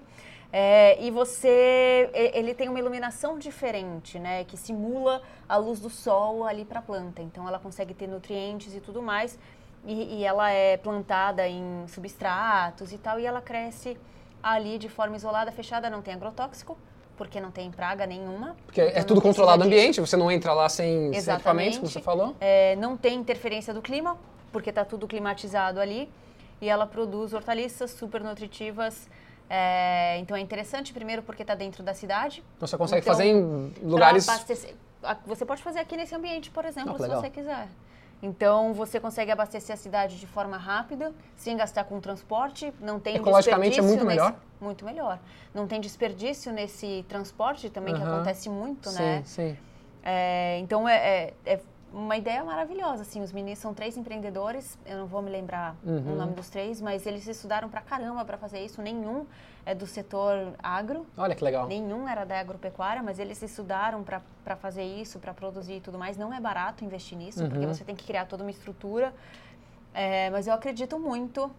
É, 0.52 1.02
e 1.02 1.10
você, 1.10 2.08
ele 2.32 2.54
tem 2.54 2.68
uma 2.68 2.78
iluminação 2.78 3.38
diferente, 3.38 4.18
né, 4.18 4.44
que 4.44 4.56
simula 4.56 5.20
a 5.48 5.56
luz 5.56 5.80
do 5.80 5.90
sol 5.90 6.44
ali 6.44 6.64
para 6.64 6.78
a 6.78 6.82
planta. 6.82 7.20
Então 7.22 7.46
ela 7.48 7.58
consegue 7.58 7.92
ter 7.92 8.06
nutrientes 8.06 8.72
e 8.74 8.80
tudo 8.80 9.02
mais. 9.02 9.38
E, 9.84 10.18
e 10.18 10.24
ela 10.24 10.50
é 10.50 10.76
plantada 10.76 11.46
em 11.46 11.86
substratos 11.88 12.92
e 12.92 12.98
tal, 12.98 13.18
e 13.18 13.26
ela 13.26 13.40
cresce 13.40 13.96
ali 14.42 14.78
de 14.78 14.88
forma 14.88 15.16
isolada, 15.16 15.50
fechada, 15.52 15.88
não 15.90 16.02
tem 16.02 16.14
agrotóxico, 16.14 16.76
porque 17.18 17.40
não 17.40 17.50
tem 17.50 17.70
praga 17.70 18.06
nenhuma. 18.06 18.56
Porque 18.64 18.80
é 18.80 18.90
Então 18.90 19.04
tudo 19.04 19.20
controlado 19.20 19.64
disso. 19.64 19.74
ambiente, 19.74 20.00
você 20.00 20.16
não 20.16 20.30
entra 20.30 20.52
lá 20.54 20.68
sem, 20.68 21.12
sem 21.20 21.34
equipamentos, 21.34 21.78
como 21.78 21.90
você 21.90 22.00
falou. 22.00 22.34
É, 22.40 22.76
não 22.76 22.96
tem 22.96 23.18
interferência 23.18 23.74
do 23.74 23.82
clima, 23.82 24.16
porque 24.52 24.70
está 24.70 24.84
tudo 24.84 25.06
climatizado 25.08 25.80
ali. 25.80 26.08
E 26.60 26.68
ela 26.68 26.86
produz 26.86 27.34
hortaliças 27.34 27.90
super 27.90 28.22
nutritivas. 28.22 29.08
é, 29.50 30.18
então 30.20 30.36
é 30.36 30.40
interessante, 30.40 30.92
primeiro, 30.92 31.22
porque 31.22 31.42
está 31.42 31.54
dentro 31.54 31.82
da 31.82 31.94
cidade. 31.94 32.44
Então 32.56 32.68
você 32.68 32.76
consegue 32.76 33.00
Então, 33.00 33.12
fazer 33.14 33.24
em 33.30 33.72
lugares... 33.82 34.28
abastecer- 34.28 34.74
Você 35.26 35.44
pode 35.46 35.62
fazer 35.62 35.78
aqui 35.80 35.96
nesse 35.96 36.14
ambiente, 36.14 36.50
por 36.50 36.64
exemplo, 36.66 36.92
Ah, 36.92 36.96
se 36.96 37.02
legal. 37.02 37.20
você 37.20 37.30
quiser. 37.30 37.66
Então 38.22 38.74
você 38.74 38.98
consegue 38.98 39.30
abastecer 39.30 39.74
a 39.74 39.76
cidade 39.76 40.18
de 40.18 40.26
forma 40.26 40.56
rápida, 40.56 41.12
sem 41.36 41.56
gastar 41.56 41.84
com 41.84 42.00
transporte, 42.00 42.72
não 42.80 42.98
tem 42.98 43.16
Ecologicamente 43.16 43.78
é 43.78 43.82
desperdício 43.82 43.84
muito 43.84 44.04
nesse- 44.04 44.26
melhor? 44.26 44.40
Muito 44.60 44.84
melhor. 44.84 45.18
Não 45.54 45.66
tem 45.68 45.80
desperdício 45.80 46.52
nesse 46.52 47.04
transporte 47.08 47.70
também, 47.70 47.94
que 47.94 48.02
Aham. 48.02 48.14
acontece 48.16 48.48
muito, 48.48 48.88
sim, 48.90 48.98
né? 48.98 49.22
sim. 49.24 49.56
É, 50.02 50.58
então 50.58 50.88
é, 50.88 50.96
é- 50.96 51.34
é 51.54 51.60
uma 51.92 52.16
ideia 52.16 52.44
maravilhosa, 52.44 53.02
assim, 53.02 53.22
os 53.22 53.32
meninos 53.32 53.60
são 53.60 53.72
três 53.72 53.96
empreendedores, 53.96 54.76
eu 54.84 54.98
não 54.98 55.06
vou 55.06 55.22
me 55.22 55.30
lembrar 55.30 55.74
Uhum. 55.84 56.12
o 56.12 56.16
nome 56.16 56.34
dos 56.34 56.50
três, 56.50 56.80
mas 56.82 57.06
eles 57.06 57.26
estudaram 57.26 57.68
pra 57.68 57.80
caramba 57.80 58.24
para 58.24 58.36
fazer 58.36 58.62
isso, 58.64 58.82
nenhum 58.82 59.24
é 59.68 59.74
do 59.74 59.86
setor 59.86 60.54
agro, 60.62 61.04
Olha 61.14 61.34
que 61.34 61.44
legal. 61.44 61.66
nenhum 61.66 62.08
era 62.08 62.24
da 62.24 62.40
agropecuária, 62.40 63.02
mas 63.02 63.18
eles 63.18 63.42
estudaram 63.42 64.02
para 64.02 64.56
fazer 64.56 64.82
isso, 64.82 65.18
para 65.18 65.34
produzir 65.34 65.74
e 65.74 65.80
tudo 65.80 65.98
mais. 65.98 66.16
Não 66.16 66.32
é 66.32 66.40
barato 66.40 66.86
investir 66.86 67.18
nisso, 67.18 67.44
porque 67.44 67.66
Uhum. 67.66 67.74
você 67.74 67.84
tem 67.84 67.94
que 67.94 68.06
criar 68.06 68.24
toda 68.24 68.42
uma 68.42 68.50
estrutura. 68.50 69.12
É, 69.92 70.30
mas 70.30 70.46
eu 70.46 70.54
acredito 70.54 70.98
muito 70.98 71.50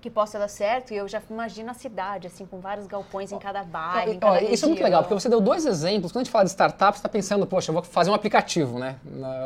que 0.00 0.10
possa 0.10 0.36
dar 0.36 0.48
certo 0.48 0.92
e 0.92 0.96
eu 0.96 1.06
já 1.06 1.22
imagino 1.30 1.70
a 1.70 1.74
cidade, 1.74 2.26
assim, 2.26 2.44
com 2.44 2.58
vários 2.58 2.88
galpões 2.88 3.30
em 3.30 3.38
cada 3.38 3.62
bairro, 3.62 4.12
em 4.14 4.18
cada 4.18 4.42
isso 4.42 4.64
é 4.64 4.68
muito 4.68 4.82
legal, 4.82 5.02
porque 5.02 5.14
você 5.14 5.28
deu 5.28 5.40
dois 5.40 5.64
exemplos. 5.64 6.10
Quando 6.10 6.22
a 6.22 6.24
gente 6.24 6.32
fala 6.32 6.44
de 6.44 6.50
startup, 6.50 6.96
você 6.96 6.98
está 6.98 7.08
pensando, 7.08 7.46
poxa, 7.46 7.70
eu 7.70 7.74
vou 7.74 7.82
fazer 7.84 8.10
um 8.10 8.14
aplicativo, 8.14 8.80
né? 8.80 8.96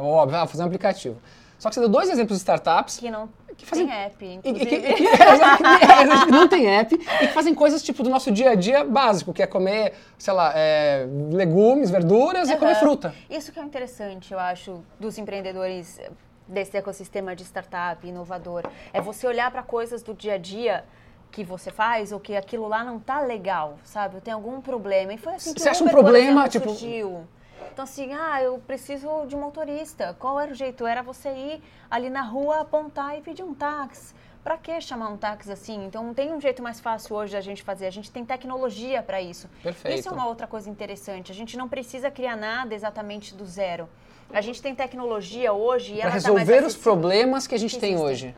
Óbvio, 0.00 0.37
ah, 0.38 0.40
vou 0.40 0.49
fazer 0.49 0.62
um 0.62 0.66
aplicativo. 0.66 1.20
Só 1.58 1.68
que 1.68 1.75
você 1.75 1.80
deu 1.80 1.88
dois 1.88 2.08
exemplos 2.11 2.38
de 2.38 2.40
startups 2.42 2.99
Que 2.99 3.11
não, 3.11 3.28
que 3.62 3.66
fazem... 3.69 3.87
Tem 3.87 3.95
app, 3.97 4.25
E, 4.25 4.28
e 4.28 4.35
inclusive. 4.35 4.66
que, 4.66 4.76
e 4.92 4.95
que- 4.95 5.07
é, 5.07 6.26
não 6.31 6.49
tem 6.49 6.66
app 6.69 6.95
e 6.95 6.99
que 6.99 7.28
fazem 7.28 7.54
coisas 7.54 7.83
tipo 7.83 8.02
do 8.02 8.11
nosso 8.11 8.31
dia 8.31 8.50
a 8.50 8.54
dia 8.54 8.85
básico, 8.85 9.33
que 9.33 9.42
é 9.42 9.47
comer, 9.47 9.95
sei 10.19 10.35
lá, 10.35 10.52
é, 10.54 11.07
legumes, 11.31 11.90
verduras 11.90 12.50
e 12.50 12.57
comer 12.57 12.75
fruta. 12.76 13.14
Isso 13.31 13.52
que 13.52 13.61
é 13.61 13.62
interessante, 13.62 14.33
eu 14.33 14.38
acho, 14.38 14.83
dos 14.99 15.16
empreendedores 15.19 16.00
desse 16.47 16.76
ecossistema 16.76 17.35
de 17.37 17.45
startup 17.45 18.07
inovador. 18.07 18.64
É 18.92 19.00
você 19.00 19.26
olhar 19.26 19.50
para 19.50 19.62
coisas 19.62 20.02
do 20.02 20.12
dia 20.12 20.35
a 20.35 20.38
dia 20.38 20.85
que 21.31 21.42
você 21.45 21.71
faz 21.71 22.12
ou 22.12 22.21
que 22.21 22.37
aquilo 22.37 22.69
lá 22.69 22.85
não 22.85 22.99
tá 22.99 23.21
legal, 23.21 23.78
sabe? 23.85 24.21
Tem 24.21 24.35
algum 24.35 24.61
problema. 24.61 25.14
E 25.14 25.16
foi 25.19 25.35
assim 25.35 25.54
que 25.54 25.61
Você 25.61 25.69
o 25.69 25.71
acha 25.71 25.85
um 25.85 25.88
problema, 25.88 26.47
exemplo, 26.47 26.50
tipo- 26.50 26.69
surgiu. 26.71 27.26
Então 27.73 27.85
assim, 27.85 28.12
ah, 28.12 28.43
eu 28.43 28.59
preciso 28.67 29.09
de 29.26 29.35
um 29.35 29.41
motorista. 29.41 30.14
Qual 30.19 30.38
era 30.38 30.52
o 30.52 30.55
jeito? 30.55 30.87
Era 30.87 31.02
você 31.02 31.29
ir 31.31 31.62
ali 31.91 32.11
na 32.11 32.23
rua, 32.23 32.61
apontar 32.61 33.17
e 33.19 33.23
pedir 33.23 33.43
um 33.43 33.55
táxi. 33.55 34.14
Pra 34.45 34.59
que 34.59 34.81
chamar 34.81 35.09
um 35.09 35.17
táxi 35.17 35.50
assim? 35.52 35.85
Então 35.87 36.12
tem 36.12 36.33
um 36.33 36.41
jeito 36.41 36.62
mais 36.62 36.81
fácil 36.81 37.14
hoje 37.17 37.33
da 37.33 37.41
gente 37.41 37.62
fazer. 37.62 37.87
A 37.87 37.91
gente 37.91 38.11
tem 38.11 38.25
tecnologia 38.25 39.02
para 39.02 39.23
isso. 39.23 39.49
Perfeito. 39.62 39.99
Isso 40.00 40.09
é 40.09 40.12
uma 40.12 40.26
outra 40.26 40.47
coisa 40.47 40.69
interessante. 40.69 41.31
A 41.33 41.35
gente 41.35 41.57
não 41.57 41.69
precisa 41.69 42.11
criar 42.11 42.37
nada 42.37 42.75
exatamente 42.75 43.35
do 43.35 43.47
zero. 43.47 43.88
A 44.33 44.41
gente 44.41 44.61
tem 44.61 44.75
tecnologia 44.75 45.52
hoje 45.52 45.93
e 45.93 45.97
Para 45.97 46.02
ela 46.05 46.11
tá 46.11 46.14
resolver 46.14 46.43
os 46.59 46.59
acessível. 46.67 46.83
problemas 46.83 47.47
que 47.47 47.55
a 47.55 47.59
gente 47.59 47.75
que 47.75 47.81
tem 47.81 47.97
hoje. 47.99 48.35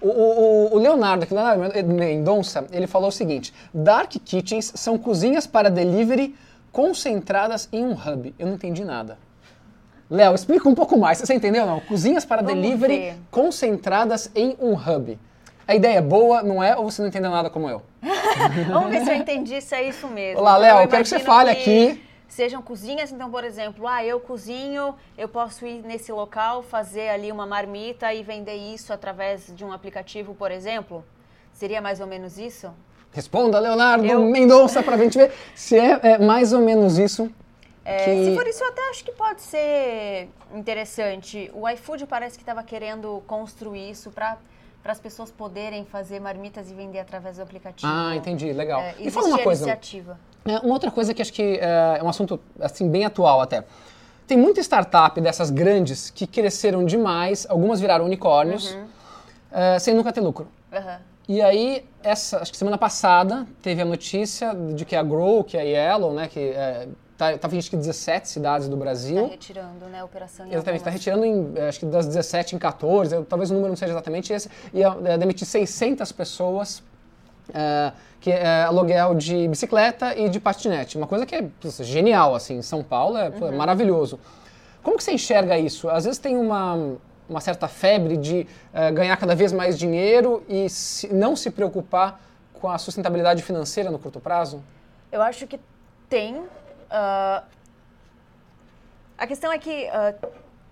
O, 0.00 0.08
o- 0.08 0.74
o 0.74 0.78
Leonardo, 0.78 1.24
aqui, 1.24 1.32
Leonardo 1.32 1.82
Mendonça, 1.94 2.66
ele 2.72 2.86
falou 2.86 3.08
o 3.08 3.12
seguinte: 3.12 3.54
Dark 3.72 4.10
Kitchens 4.24 4.72
são 4.74 4.98
cozinhas 4.98 5.46
para 5.46 5.70
delivery 5.70 6.34
concentradas 6.74 7.68
em 7.72 7.84
um 7.86 7.92
hub. 7.92 8.34
Eu 8.36 8.48
não 8.48 8.54
entendi 8.54 8.84
nada. 8.84 9.16
Léo, 10.10 10.34
explica 10.34 10.68
um 10.68 10.74
pouco 10.74 10.98
mais. 10.98 11.18
Você 11.18 11.32
entendeu 11.32 11.64
não? 11.64 11.78
Cozinhas 11.78 12.24
para 12.24 12.42
Vamos 12.42 12.60
delivery 12.60 12.96
ver. 12.96 13.16
concentradas 13.30 14.28
em 14.34 14.56
um 14.60 14.74
hub. 14.74 15.16
A 15.68 15.74
ideia 15.74 15.98
é 15.98 16.02
boa, 16.02 16.42
não 16.42 16.62
é? 16.62 16.76
Ou 16.76 16.90
você 16.90 17.00
não 17.00 17.08
entendeu 17.08 17.30
nada 17.30 17.48
como 17.48 17.70
eu? 17.70 17.80
Vamos 18.68 18.90
ver 18.90 19.04
se 19.04 19.10
eu 19.10 19.14
entendi 19.14 19.60
se 19.62 19.72
é 19.72 19.88
isso 19.88 20.08
mesmo. 20.08 20.40
Olá, 20.40 20.56
Léo, 20.56 20.80
eu 20.80 20.88
quero 20.88 21.04
que 21.04 21.08
você 21.08 21.20
fale 21.20 21.48
aqui. 21.48 22.04
Sejam 22.26 22.60
cozinhas, 22.60 23.12
então, 23.12 23.30
por 23.30 23.44
exemplo, 23.44 23.86
ah, 23.86 24.04
eu 24.04 24.18
cozinho, 24.18 24.96
eu 25.16 25.28
posso 25.28 25.64
ir 25.64 25.80
nesse 25.84 26.10
local, 26.10 26.64
fazer 26.64 27.08
ali 27.08 27.30
uma 27.30 27.46
marmita 27.46 28.12
e 28.12 28.24
vender 28.24 28.56
isso 28.56 28.92
através 28.92 29.46
de 29.54 29.64
um 29.64 29.72
aplicativo, 29.72 30.34
por 30.34 30.50
exemplo? 30.50 31.04
Seria 31.52 31.80
mais 31.80 32.00
ou 32.00 32.08
menos 32.08 32.36
isso? 32.36 32.74
Responda, 33.14 33.58
Leonardo 33.60 34.04
Eu- 34.04 34.24
Mendonça, 34.24 34.82
para 34.82 34.96
a 34.96 34.98
gente 34.98 35.16
ver 35.16 35.32
se 35.54 35.78
é, 35.78 36.00
é 36.02 36.18
mais 36.18 36.52
ou 36.52 36.60
menos 36.60 36.98
isso. 36.98 37.30
É, 37.84 38.04
que- 38.04 38.24
Se 38.30 38.34
for 38.34 38.46
isso, 38.46 38.62
eu 38.64 38.68
até 38.68 38.90
acho 38.90 39.04
que 39.04 39.12
pode 39.12 39.40
ser 39.40 40.28
interessante. 40.54 41.50
O 41.54 41.68
iFood 41.68 42.06
parece 42.06 42.36
que 42.36 42.42
estava 42.42 42.62
querendo 42.62 43.22
construir 43.26 43.88
isso 43.90 44.10
para 44.10 44.36
as 44.84 44.98
pessoas 44.98 45.30
poderem 45.30 45.84
fazer 45.84 46.18
marmitas 46.18 46.70
e 46.70 46.74
vender 46.74 46.98
através 46.98 47.36
do 47.36 47.42
aplicativo. 47.42 47.90
Ah, 47.94 48.16
entendi, 48.16 48.52
legal. 48.52 48.80
É, 48.80 48.94
e 48.98 49.10
fala 49.10 49.28
uma 49.28 49.38
coisa. 49.38 49.62
iniciativa. 49.62 50.18
É, 50.44 50.58
uma 50.58 50.72
outra 50.74 50.90
coisa 50.90 51.14
que 51.14 51.22
acho 51.22 51.32
que 51.32 51.58
é, 51.60 51.98
é 52.00 52.02
um 52.02 52.08
assunto 52.08 52.40
assim 52.60 52.88
bem 52.90 53.04
atual 53.04 53.40
até. 53.40 53.64
Tem 54.26 54.36
muita 54.36 54.60
startup 54.60 55.20
dessas 55.20 55.50
grandes 55.50 56.10
que 56.10 56.26
cresceram 56.26 56.84
demais, 56.84 57.46
algumas 57.48 57.80
viraram 57.80 58.06
unicórnios, 58.06 58.72
Uhum. 58.74 58.86
é, 59.52 59.78
sem 59.78 59.94
nunca 59.94 60.12
ter 60.12 60.20
lucro. 60.20 60.48
Aham. 60.72 60.98
E 61.28 61.40
aí, 61.40 61.84
essa, 62.02 62.38
acho 62.40 62.52
que 62.52 62.58
semana 62.58 62.76
passada, 62.76 63.46
teve 63.62 63.80
a 63.80 63.84
notícia 63.84 64.54
de 64.54 64.84
que 64.84 64.94
a 64.94 65.02
Grow, 65.02 65.42
que 65.42 65.56
é 65.56 65.60
a 65.60 65.64
Yellow, 65.64 66.12
né, 66.12 66.28
que 66.28 66.38
é, 66.38 66.86
tá, 67.16 67.38
tá 67.38 67.48
em 67.50 67.58
acho 67.58 67.70
que 67.70 67.76
17 67.78 68.28
cidades 68.28 68.68
do 68.68 68.76
Brasil. 68.76 69.26
retirando, 69.28 69.86
né, 69.86 70.00
a 70.00 70.04
operação 70.04 70.46
Exatamente, 70.46 70.80
está 70.80 70.90
retirando 70.90 71.24
em, 71.24 71.52
eh, 71.56 71.68
acho 71.68 71.80
que 71.80 71.86
das 71.86 72.06
17 72.06 72.54
em 72.54 72.58
14, 72.58 73.14
eu- 73.14 73.24
talvez 73.24 73.50
o 73.50 73.54
número 73.54 73.70
não 73.70 73.76
seja 73.76 73.92
exatamente 73.92 74.32
esse, 74.34 74.50
ia 74.74 74.94
eh, 75.04 75.16
demitir 75.16 75.46
600 75.46 76.12
pessoas, 76.12 76.82
eh, 77.54 77.92
que 78.20 78.30
é 78.30 78.64
aluguel 78.64 79.14
de 79.14 79.48
bicicleta 79.48 80.14
e 80.18 80.28
de 80.28 80.38
patinete. 80.38 80.98
Uma 80.98 81.06
coisa 81.06 81.24
que 81.24 81.34
é 81.34 81.48
genial, 81.80 82.34
assim, 82.34 82.56
em 82.58 82.62
São 82.62 82.82
Paulo 82.82 83.16
é, 83.16 83.30
pô, 83.30 83.46
é 83.46 83.50
maravilhoso. 83.50 84.18
Como 84.82 84.98
que 84.98 85.04
você 85.04 85.12
enxerga 85.12 85.58
isso? 85.58 85.88
Às 85.88 86.04
vezes 86.04 86.18
tem 86.18 86.36
uma, 86.36 86.96
uma 87.28 87.40
certa 87.40 87.66
febre 87.68 88.16
de 88.16 88.46
eh, 88.72 88.90
ganhar 88.92 89.16
cada 89.16 89.34
vez 89.34 89.52
mais 89.52 89.78
dinheiro 89.78 90.42
e 90.48 90.68
se- 90.68 91.12
não 91.12 91.34
se 91.34 91.50
preocupar 91.50 92.20
com 92.52 92.68
a 92.68 92.78
sustentabilidade 92.78 93.42
financeira 93.42 93.90
no 93.90 93.98
curto 93.98 94.20
prazo? 94.20 94.62
Eu 95.10 95.22
acho 95.22 95.46
que 95.46 95.58
tem. 96.08 96.44
ah, 96.90 97.42
a 99.16 99.26
questão 99.26 99.50
é 99.52 99.58
que 99.58 99.86
ah, 99.88 100.14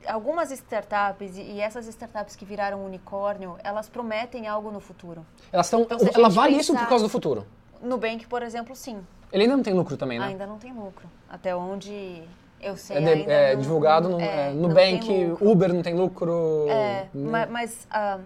algumas 0.07 0.51
startups, 0.51 1.37
e 1.37 1.61
essas 1.61 1.87
startups 1.87 2.35
que 2.37 2.45
viraram 2.45 2.85
unicórnio, 2.85 3.57
elas 3.63 3.89
prometem 3.89 4.47
algo 4.49 4.71
no 4.71 4.81
futuro. 4.81 5.25
Elas 5.53 5.67
estão, 5.67 5.83
Então, 5.83 5.99
ela 6.15 6.29
vale 6.29 6.57
isso 6.57 6.75
por 6.75 6.87
causa 6.89 7.05
do 7.05 7.09
futuro. 7.09 7.47
Nubank, 7.81 8.27
por 8.27 8.43
exemplo, 8.43 8.75
sim. 8.77 9.05
Ele 9.33 9.45
ainda 9.45 9.57
não 9.57 9.63
tem 9.63 9.73
lucro 9.75 9.97
também, 9.97 10.19
né? 10.19 10.27
Ainda 10.27 10.47
não 10.47 10.59
tem 10.59 10.73
lucro. 10.73 11.09
Até 11.31 11.55
onde 11.57 12.23
eu 12.63 12.77
sei. 12.77 12.97
É, 12.97 13.01
de- 13.01 13.31
é 13.31 13.55
não- 13.55 13.63
divulgado 13.63 14.09
no 14.09 14.21
é, 14.21 14.51
é, 14.51 14.53
Nubank. 14.53 15.09
Uber 15.41 15.73
não 15.75 15.83
tem 15.83 15.95
lucro. 15.95 16.67
É, 16.69 17.09
né? 17.13 17.31
ma- 17.31 17.47
mas, 17.47 17.87
ah, 17.91 18.21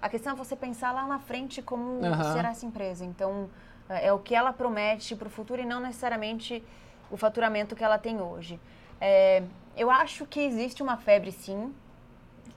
a 0.00 0.08
questão 0.08 0.32
é 0.32 0.36
você 0.36 0.56
pensar 0.56 0.92
lá 0.92 1.06
na 1.06 1.18
frente 1.18 1.60
como 1.62 2.04
Aham. 2.04 2.32
será 2.32 2.50
essa 2.50 2.66
empresa. 2.66 3.04
Então, 3.04 3.48
ah, 3.88 3.98
é 3.98 4.12
o 4.12 4.18
que 4.18 4.34
ela 4.34 4.52
promete 4.52 5.14
para 5.14 5.28
o 5.28 5.30
futuro 5.30 5.60
e 5.60 5.66
não 5.66 5.80
necessariamente 5.80 6.62
o 7.10 7.16
faturamento 7.16 7.76
que 7.76 7.84
ela 7.84 7.98
tem 7.98 8.20
hoje. 8.20 8.58
É, 9.00 9.42
eu 9.76 9.90
acho 9.90 10.24
que 10.26 10.40
existe 10.40 10.82
uma 10.82 10.96
febre, 10.96 11.30
sim. 11.32 11.72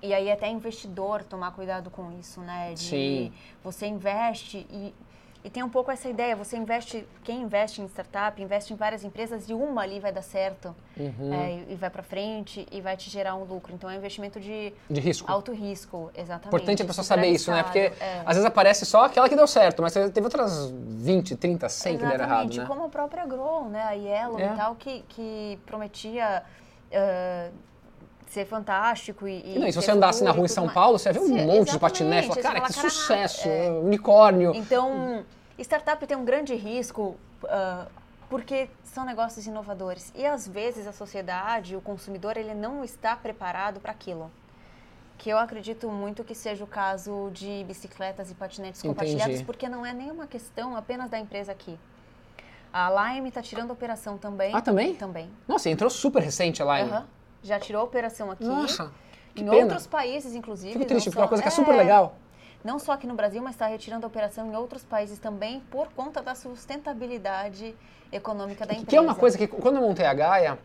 E 0.02 0.14
aí 0.14 0.32
até 0.32 0.48
investidor 0.50 1.24
tomar 1.24 1.52
cuidado 1.52 1.90
com 1.90 2.12
isso, 2.20 2.40
né? 2.42 2.74
De 2.76 2.80
Sim. 2.84 3.34
você 3.64 3.88
investe 3.88 4.66
e, 4.70 4.94
e 5.46 5.50
tem 5.52 5.62
um 5.62 5.70
pouco 5.70 5.92
essa 5.92 6.10
ideia, 6.10 6.36
você 6.36 6.58
investe, 6.58 7.08
quem 7.24 7.44
investe 7.44 7.80
em 7.80 7.86
startup, 7.86 8.42
investe 8.42 8.74
em 8.74 8.76
várias 8.76 9.04
empresas 9.04 9.48
e 9.48 9.54
uma 9.54 9.84
ali 9.84 10.00
vai 10.00 10.12
dar 10.12 10.24
certo 10.24 10.76
Uhum. 10.98 11.32
é, 11.34 11.64
e- 11.70 11.76
vai 11.76 11.90
para 11.92 12.02
frente 12.02 12.66
e 12.72 12.82
vai 12.82 12.98
te 12.98 13.12
gerar 13.12 13.36
um 13.36 13.44
lucro. 13.44 13.72
Então 13.72 13.88
é 13.88 13.94
um 13.94 13.98
investimento 13.98 14.40
de 14.40 14.74
De 14.90 15.00
risco. 15.00 15.32
alto 15.32 15.54
risco, 15.54 16.10
exatamente. 16.16 16.48
Importante 16.48 16.82
a 16.82 16.86
pessoa 16.86 17.06
saber 17.06 17.28
isso, 17.28 17.52
né? 17.52 17.62
Porque 17.62 17.78
é. 18.00 18.22
às 18.26 18.36
vezes 18.36 18.46
aparece 18.46 18.86
só 18.88 19.06
aquela 19.06 19.30
que 19.30 19.36
deu 19.36 19.46
certo, 19.46 19.84
mas 19.84 19.94
teve 19.94 20.22
outras 20.24 20.72
20, 20.72 21.36
30, 21.36 21.70
100 21.70 21.98
que 22.00 22.06
deram 22.06 22.14
errado, 22.26 22.30
Exatamente, 22.52 22.60
né? 22.62 22.66
como 22.66 22.84
a 22.86 22.90
própria 22.90 23.26
Grow, 23.28 23.70
né? 23.70 23.84
A 23.84 23.92
Yellow 23.92 24.40
É. 24.40 24.46
e 24.52 24.56
tal, 24.58 24.74
que, 24.76 25.02
que 25.10 25.60
prometia 25.68 26.42
ah, 26.92 27.50
ser 28.36 28.46
fantástico 28.46 29.28
e, 29.28 29.56
E, 29.56 29.60
não, 29.60 29.68
e 29.68 29.72
se 29.72 29.82
você 29.82 29.92
andasse 29.92 30.24
na 30.24 30.32
rua 30.32 30.46
em 30.46 30.50
São 30.50 30.66
mais. 30.66 30.76
Paulo, 30.76 31.00
você 31.00 31.10
ia 31.10 31.14
ver 31.14 31.20
um 31.22 31.28
Sim, 31.28 31.46
monte 31.46 31.72
de 31.72 31.80
patinete. 31.80 32.28
Fala, 32.28 32.42
cara, 32.42 32.62
que 32.62 32.74
sucesso, 32.74 33.44
"Caraca, 33.44 33.64
é." 33.64 33.72
unicórnio. 33.72 34.52
Então, 34.54 35.24
startup 35.58 36.06
tem 36.06 36.18
um 36.18 36.26
grande 36.26 36.54
risco 36.54 37.16
ah, 37.48 37.86
porque 38.30 38.70
são 38.84 39.06
negócios 39.06 39.48
inovadores. 39.48 40.12
E 40.16 40.26
às 40.26 40.48
vezes 40.48 40.86
a 40.86 40.92
sociedade, 40.92 41.76
o 41.76 41.82
consumidor, 41.82 42.36
ele 42.38 42.54
não 42.54 42.84
está 42.84 43.16
preparado 43.16 43.80
para 43.80 43.92
aquilo. 43.92 44.30
Que 45.18 45.30
eu 45.30 45.38
acredito 45.38 45.90
muito 45.90 46.26
que 46.26 46.36
seja 46.36 46.62
o 46.64 46.68
caso 46.68 47.30
de 47.32 47.64
bicicletas 47.66 48.30
e 48.30 48.34
patinetes 48.36 48.82
Entendi. 48.82 48.94
compartilhados, 48.94 49.42
porque 49.44 49.70
não 49.70 49.86
é 49.86 49.94
nenhuma 49.94 50.28
questão 50.28 50.76
apenas 50.76 51.10
da 51.10 51.18
empresa 51.18 51.54
aqui. 51.54 51.80
A 52.74 53.14
Lime 53.14 53.30
está 53.30 53.42
tirando 53.42 53.70
a 53.70 53.74
operação 53.74 54.18
também. 54.18 54.54
Ah, 54.54 54.60
também? 54.60 54.94
Também. 54.96 55.30
Nossa, 55.48 55.70
entrou 55.70 55.90
super 55.90 56.22
recente 56.22 56.62
a 56.62 56.66
Lime. 56.66 56.92
Aham. 56.92 57.06
Já 57.46 57.60
tirou 57.60 57.82
a 57.82 57.86
operação 57.86 58.32
aqui. 58.32 58.44
Nossa, 58.44 58.92
que 59.36 59.44
em 59.44 59.46
pena. 59.46 59.66
outros 59.66 59.86
países, 59.86 60.34
inclusive. 60.34 60.74
Fico 60.74 60.86
triste, 60.86 61.06
porque 61.12 61.20
é 61.20 61.22
uma 61.22 61.28
coisa 61.28 61.44
que 61.44 61.48
é 61.48 61.52
super 61.52 61.76
legal. 61.76 62.16
não 62.64 62.80
só 62.80 62.94
aqui 62.94 63.06
no 63.06 63.14
Brasil, 63.14 63.40
mas 63.44 63.54
está 63.54 63.68
retirando 63.68 64.04
a 64.04 64.08
operação 64.08 64.48
em 64.52 64.56
outros 64.56 64.84
países 64.84 65.20
também 65.20 65.60
por 65.70 65.88
conta 65.90 66.24
da 66.24 66.34
sustentabilidade 66.34 67.76
econômica 68.12 68.66
da 68.66 68.74
empresa. 68.74 68.90
Que 68.90 68.96
é 68.96 69.02
uma 69.02 69.14
coisa 69.14 69.38
que, 69.38 69.46
quando 69.46 69.76
eu 69.76 69.84
montei 69.84 70.08
a 70.08 70.14
Gaia, 70.16 70.58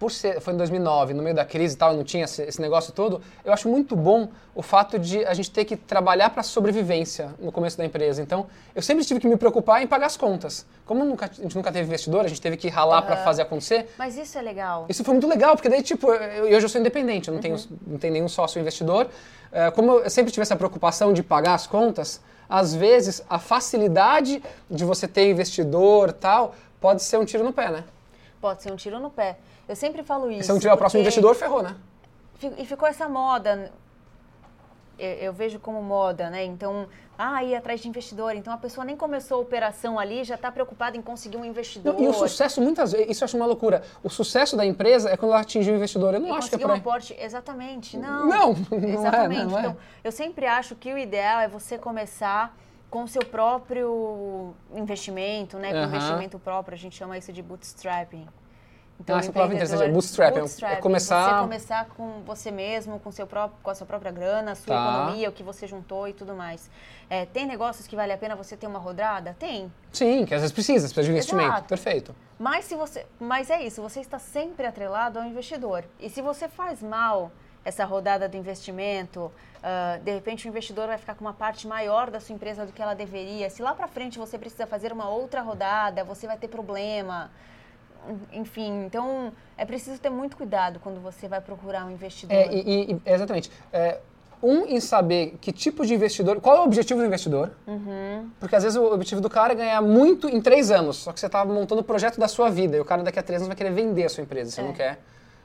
por 0.00 0.10
ser, 0.10 0.40
foi 0.40 0.54
em 0.54 0.56
2009, 0.56 1.12
no 1.12 1.22
meio 1.22 1.36
da 1.36 1.44
crise 1.44 1.74
e 1.74 1.76
tal, 1.76 1.92
não 1.92 2.02
tinha 2.02 2.24
esse, 2.24 2.42
esse 2.42 2.58
negócio 2.58 2.90
todo, 2.90 3.20
eu 3.44 3.52
acho 3.52 3.68
muito 3.68 3.94
bom 3.94 4.28
o 4.54 4.62
fato 4.62 4.98
de 4.98 5.22
a 5.26 5.34
gente 5.34 5.50
ter 5.50 5.66
que 5.66 5.76
trabalhar 5.76 6.30
para 6.30 6.42
sobrevivência 6.42 7.34
no 7.38 7.52
começo 7.52 7.76
da 7.76 7.84
empresa. 7.84 8.22
Então, 8.22 8.46
eu 8.74 8.80
sempre 8.80 9.04
tive 9.04 9.20
que 9.20 9.28
me 9.28 9.36
preocupar 9.36 9.82
em 9.82 9.86
pagar 9.86 10.06
as 10.06 10.16
contas. 10.16 10.64
Como 10.86 11.04
nunca- 11.04 11.26
a 11.26 11.42
gente 11.42 11.54
nunca 11.54 11.70
teve 11.70 11.86
investidor, 11.86 12.24
a 12.24 12.28
gente 12.28 12.40
teve 12.40 12.56
que 12.56 12.66
ralar 12.70 13.02
para 13.02 13.18
fazer 13.18 13.42
acontecer, 13.42 13.90
Mas 13.98 14.16
isso 14.16 14.38
é 14.38 14.40
legal. 14.40 14.86
isso 14.88 15.04
foi 15.04 15.12
muito 15.12 15.28
legal, 15.28 15.54
porque 15.54 15.68
daí, 15.68 15.82
tipo, 15.82 16.10
eu, 16.10 16.46
eu 16.46 16.56
hoje 16.56 16.64
eu 16.64 16.68
sou 16.70 16.80
independente, 16.80 17.28
eu 17.28 17.34
não 17.34 17.40
tenho, 17.42 17.56
não 17.86 17.98
tenho 17.98 18.14
nenhum 18.14 18.28
sócio 18.28 18.58
investidor. 18.58 19.06
É, 19.52 19.70
como 19.70 19.98
eu 19.98 20.08
sempre 20.08 20.32
tive 20.32 20.40
essa 20.42 20.56
preocupação 20.56 21.12
de 21.12 21.22
pagar 21.22 21.52
as 21.52 21.66
contas, 21.66 22.22
às 22.48 22.74
vezes 22.74 23.22
a 23.28 23.38
facilidade 23.38 24.42
de 24.70 24.82
você 24.82 25.06
ter 25.06 25.28
investidor 25.30 26.10
tal 26.10 26.54
pode 26.80 27.02
ser 27.02 27.18
um 27.18 27.24
tiro 27.26 27.44
no 27.44 27.52
pé, 27.52 27.68
né? 27.70 27.84
Pode 28.40 28.62
ser 28.62 28.72
um 28.72 28.76
tiro 28.76 28.98
no 28.98 29.10
pé. 29.10 29.36
Eu 29.70 29.76
sempre 29.76 30.02
falo 30.02 30.28
isso. 30.32 30.42
Se 30.42 30.52
não 30.52 30.58
tiver 30.58 30.72
o 30.72 30.76
próximo 30.76 31.00
investidor, 31.00 31.32
ferrou, 31.36 31.62
né? 31.62 31.76
E 32.58 32.66
ficou 32.66 32.88
essa 32.88 33.08
moda. 33.08 33.70
Eu, 34.98 35.10
eu 35.10 35.32
vejo 35.32 35.60
como 35.60 35.80
moda, 35.80 36.28
né? 36.28 36.44
Então, 36.44 36.88
ah, 37.16 37.44
ir 37.44 37.54
atrás 37.54 37.78
de 37.78 37.88
investidor. 37.88 38.34
Então 38.34 38.52
a 38.52 38.56
pessoa 38.56 38.84
nem 38.84 38.96
começou 38.96 39.38
a 39.38 39.40
operação 39.40 39.96
ali, 39.96 40.24
já 40.24 40.34
está 40.34 40.50
preocupada 40.50 40.96
em 40.96 41.00
conseguir 41.00 41.36
um 41.36 41.44
investidor. 41.44 41.94
E 42.00 42.08
o 42.08 42.12
sucesso, 42.12 42.60
muitas 42.60 42.90
vezes, 42.90 43.10
isso 43.10 43.22
eu 43.22 43.26
acho 43.26 43.36
uma 43.36 43.46
loucura. 43.46 43.84
O 44.02 44.10
sucesso 44.10 44.56
da 44.56 44.66
empresa 44.66 45.08
é 45.08 45.16
quando 45.16 45.30
ela 45.30 45.40
atinge 45.42 45.70
o 45.70 45.76
investidor. 45.76 46.14
Eu 46.14 46.20
não 46.20 46.30
e 46.30 46.32
acho 46.32 46.48
que 46.48 46.56
é 46.56 46.58
por 46.58 46.70
um 46.72 46.74
aporte, 46.74 47.14
exatamente. 47.16 47.96
Não, 47.96 48.26
Não, 48.26 48.52
não 48.72 48.88
é, 48.88 48.92
exatamente. 48.92 49.44
não 49.44 49.56
é. 49.56 49.60
Então, 49.60 49.76
eu 50.02 50.10
sempre 50.10 50.46
acho 50.46 50.74
que 50.74 50.92
o 50.92 50.98
ideal 50.98 51.38
é 51.38 51.46
você 51.46 51.78
começar 51.78 52.58
com 52.90 53.04
o 53.04 53.08
seu 53.08 53.24
próprio 53.24 54.52
investimento, 54.74 55.58
né? 55.58 55.70
Com 55.70 55.78
Aham. 55.78 55.94
investimento 55.94 56.40
próprio, 56.40 56.74
a 56.74 56.78
gente 56.78 56.96
chama 56.96 57.16
isso 57.16 57.32
de 57.32 57.40
bootstrapping. 57.40 58.26
Então, 59.00 59.16
Ah, 59.16 59.20
essa 59.20 59.32
palavra 59.32 59.54
é 59.54 59.56
interessante, 59.56 59.78
é 59.80 59.88
empreendedor- 59.88 59.94
bootstrap, 60.02 60.36
é- 60.36 60.72
é 60.74 60.76
começar- 60.76 61.34
Você 61.36 61.40
começar 61.42 61.84
com 61.96 62.20
você 62.22 62.50
mesmo, 62.50 63.00
com, 63.00 63.10
seu 63.10 63.26
próprio, 63.26 63.58
com 63.62 63.70
a 63.70 63.74
sua 63.74 63.86
própria 63.86 64.12
grana, 64.12 64.52
a 64.52 64.54
sua 64.54 64.76
Tá. 64.76 64.92
economia, 64.98 65.28
o 65.30 65.32
que 65.32 65.42
você 65.42 65.66
juntou 65.66 66.06
e 66.06 66.12
tudo 66.12 66.34
mais. 66.34 66.70
É, 67.08 67.24
tem 67.24 67.46
negócios 67.46 67.86
que 67.86 67.96
vale 67.96 68.12
a 68.12 68.18
pena 68.18 68.36
você 68.36 68.58
ter 68.58 68.66
uma 68.66 68.78
rodada? 68.78 69.34
Tem. 69.38 69.72
Sim, 69.90 70.26
que 70.26 70.34
às 70.34 70.42
vezes 70.42 70.52
precisa, 70.52 70.84
precisa 70.86 71.02
de 71.04 71.10
investimento. 71.12 71.48
Exato. 71.50 71.68
Perfeito. 71.68 72.14
Mas 72.38 72.66
se 72.66 72.74
você, 72.74 73.06
mas 73.18 73.48
é 73.48 73.62
isso, 73.62 73.80
você 73.80 74.00
está 74.00 74.18
sempre 74.18 74.66
atrelado 74.66 75.18
ao 75.18 75.24
investidor. 75.24 75.82
E 75.98 76.10
se 76.10 76.20
você 76.20 76.46
faz 76.46 76.82
mal 76.82 77.32
essa 77.64 77.86
rodada 77.86 78.28
do 78.28 78.36
investimento, 78.36 79.32
ah, 79.62 79.98
de 80.02 80.12
repente 80.12 80.46
o 80.46 80.48
investidor 80.48 80.86
vai 80.88 80.98
ficar 80.98 81.14
com 81.14 81.24
uma 81.24 81.34
parte 81.34 81.66
maior 81.66 82.10
da 82.10 82.20
sua 82.20 82.34
empresa 82.34 82.66
do 82.66 82.72
que 82.72 82.82
ela 82.82 82.94
deveria. 82.94 83.48
Se 83.48 83.62
lá 83.62 83.74
para 83.74 83.88
frente 83.88 84.18
você 84.18 84.38
precisa 84.38 84.66
fazer 84.66 84.92
uma 84.92 85.08
outra 85.08 85.40
rodada, 85.40 86.04
você 86.04 86.26
vai 86.26 86.36
ter 86.36 86.48
problema. 86.48 87.30
Enfim, 88.32 88.84
então 88.86 89.32
é 89.56 89.64
preciso 89.64 90.00
ter 90.00 90.10
muito 90.10 90.36
cuidado 90.36 90.80
quando 90.80 91.00
você 91.00 91.28
vai 91.28 91.40
procurar 91.40 91.84
um 91.86 91.90
investidor. 91.90 92.36
É, 92.36 92.52
e, 92.52 92.92
e- 92.92 93.02
exatamente. 93.06 93.50
É, 93.72 93.98
um, 94.42 94.64
em 94.64 94.80
saber 94.80 95.36
que 95.40 95.52
tipo 95.52 95.84
de 95.84 95.94
investidor. 95.94 96.40
Qual 96.40 96.56
é 96.56 96.60
o 96.60 96.64
objetivo 96.64 97.00
do 97.00 97.06
investidor? 97.06 97.50
Uhum. 97.66 98.30
Porque 98.40 98.56
às 98.56 98.62
vezes 98.62 98.76
o 98.78 98.84
objetivo 98.92 99.20
do 99.20 99.28
cara 99.28 99.52
é 99.52 99.56
ganhar 99.56 99.82
muito 99.82 100.28
em 100.28 100.40
três 100.40 100.70
anos. 100.70 100.96
Só 100.96 101.12
que 101.12 101.20
você 101.20 101.26
está 101.26 101.44
montando 101.44 101.82
o 101.82 101.84
projeto 101.84 102.18
da 102.18 102.26
sua 102.26 102.48
vida. 102.48 102.76
E 102.76 102.80
o 102.80 102.84
cara 102.84 103.02
daqui 103.02 103.18
a 103.18 103.22
três 103.22 103.42
anos 103.42 103.48
vai 103.48 103.56
querer 103.56 103.72
vender 103.72 104.04
a 104.04 104.08
sua 104.08 104.22
empresa. 104.22 104.50
Você 104.50 104.60
É. 104.60 104.64
não 104.64 104.72
quer. 104.72 104.98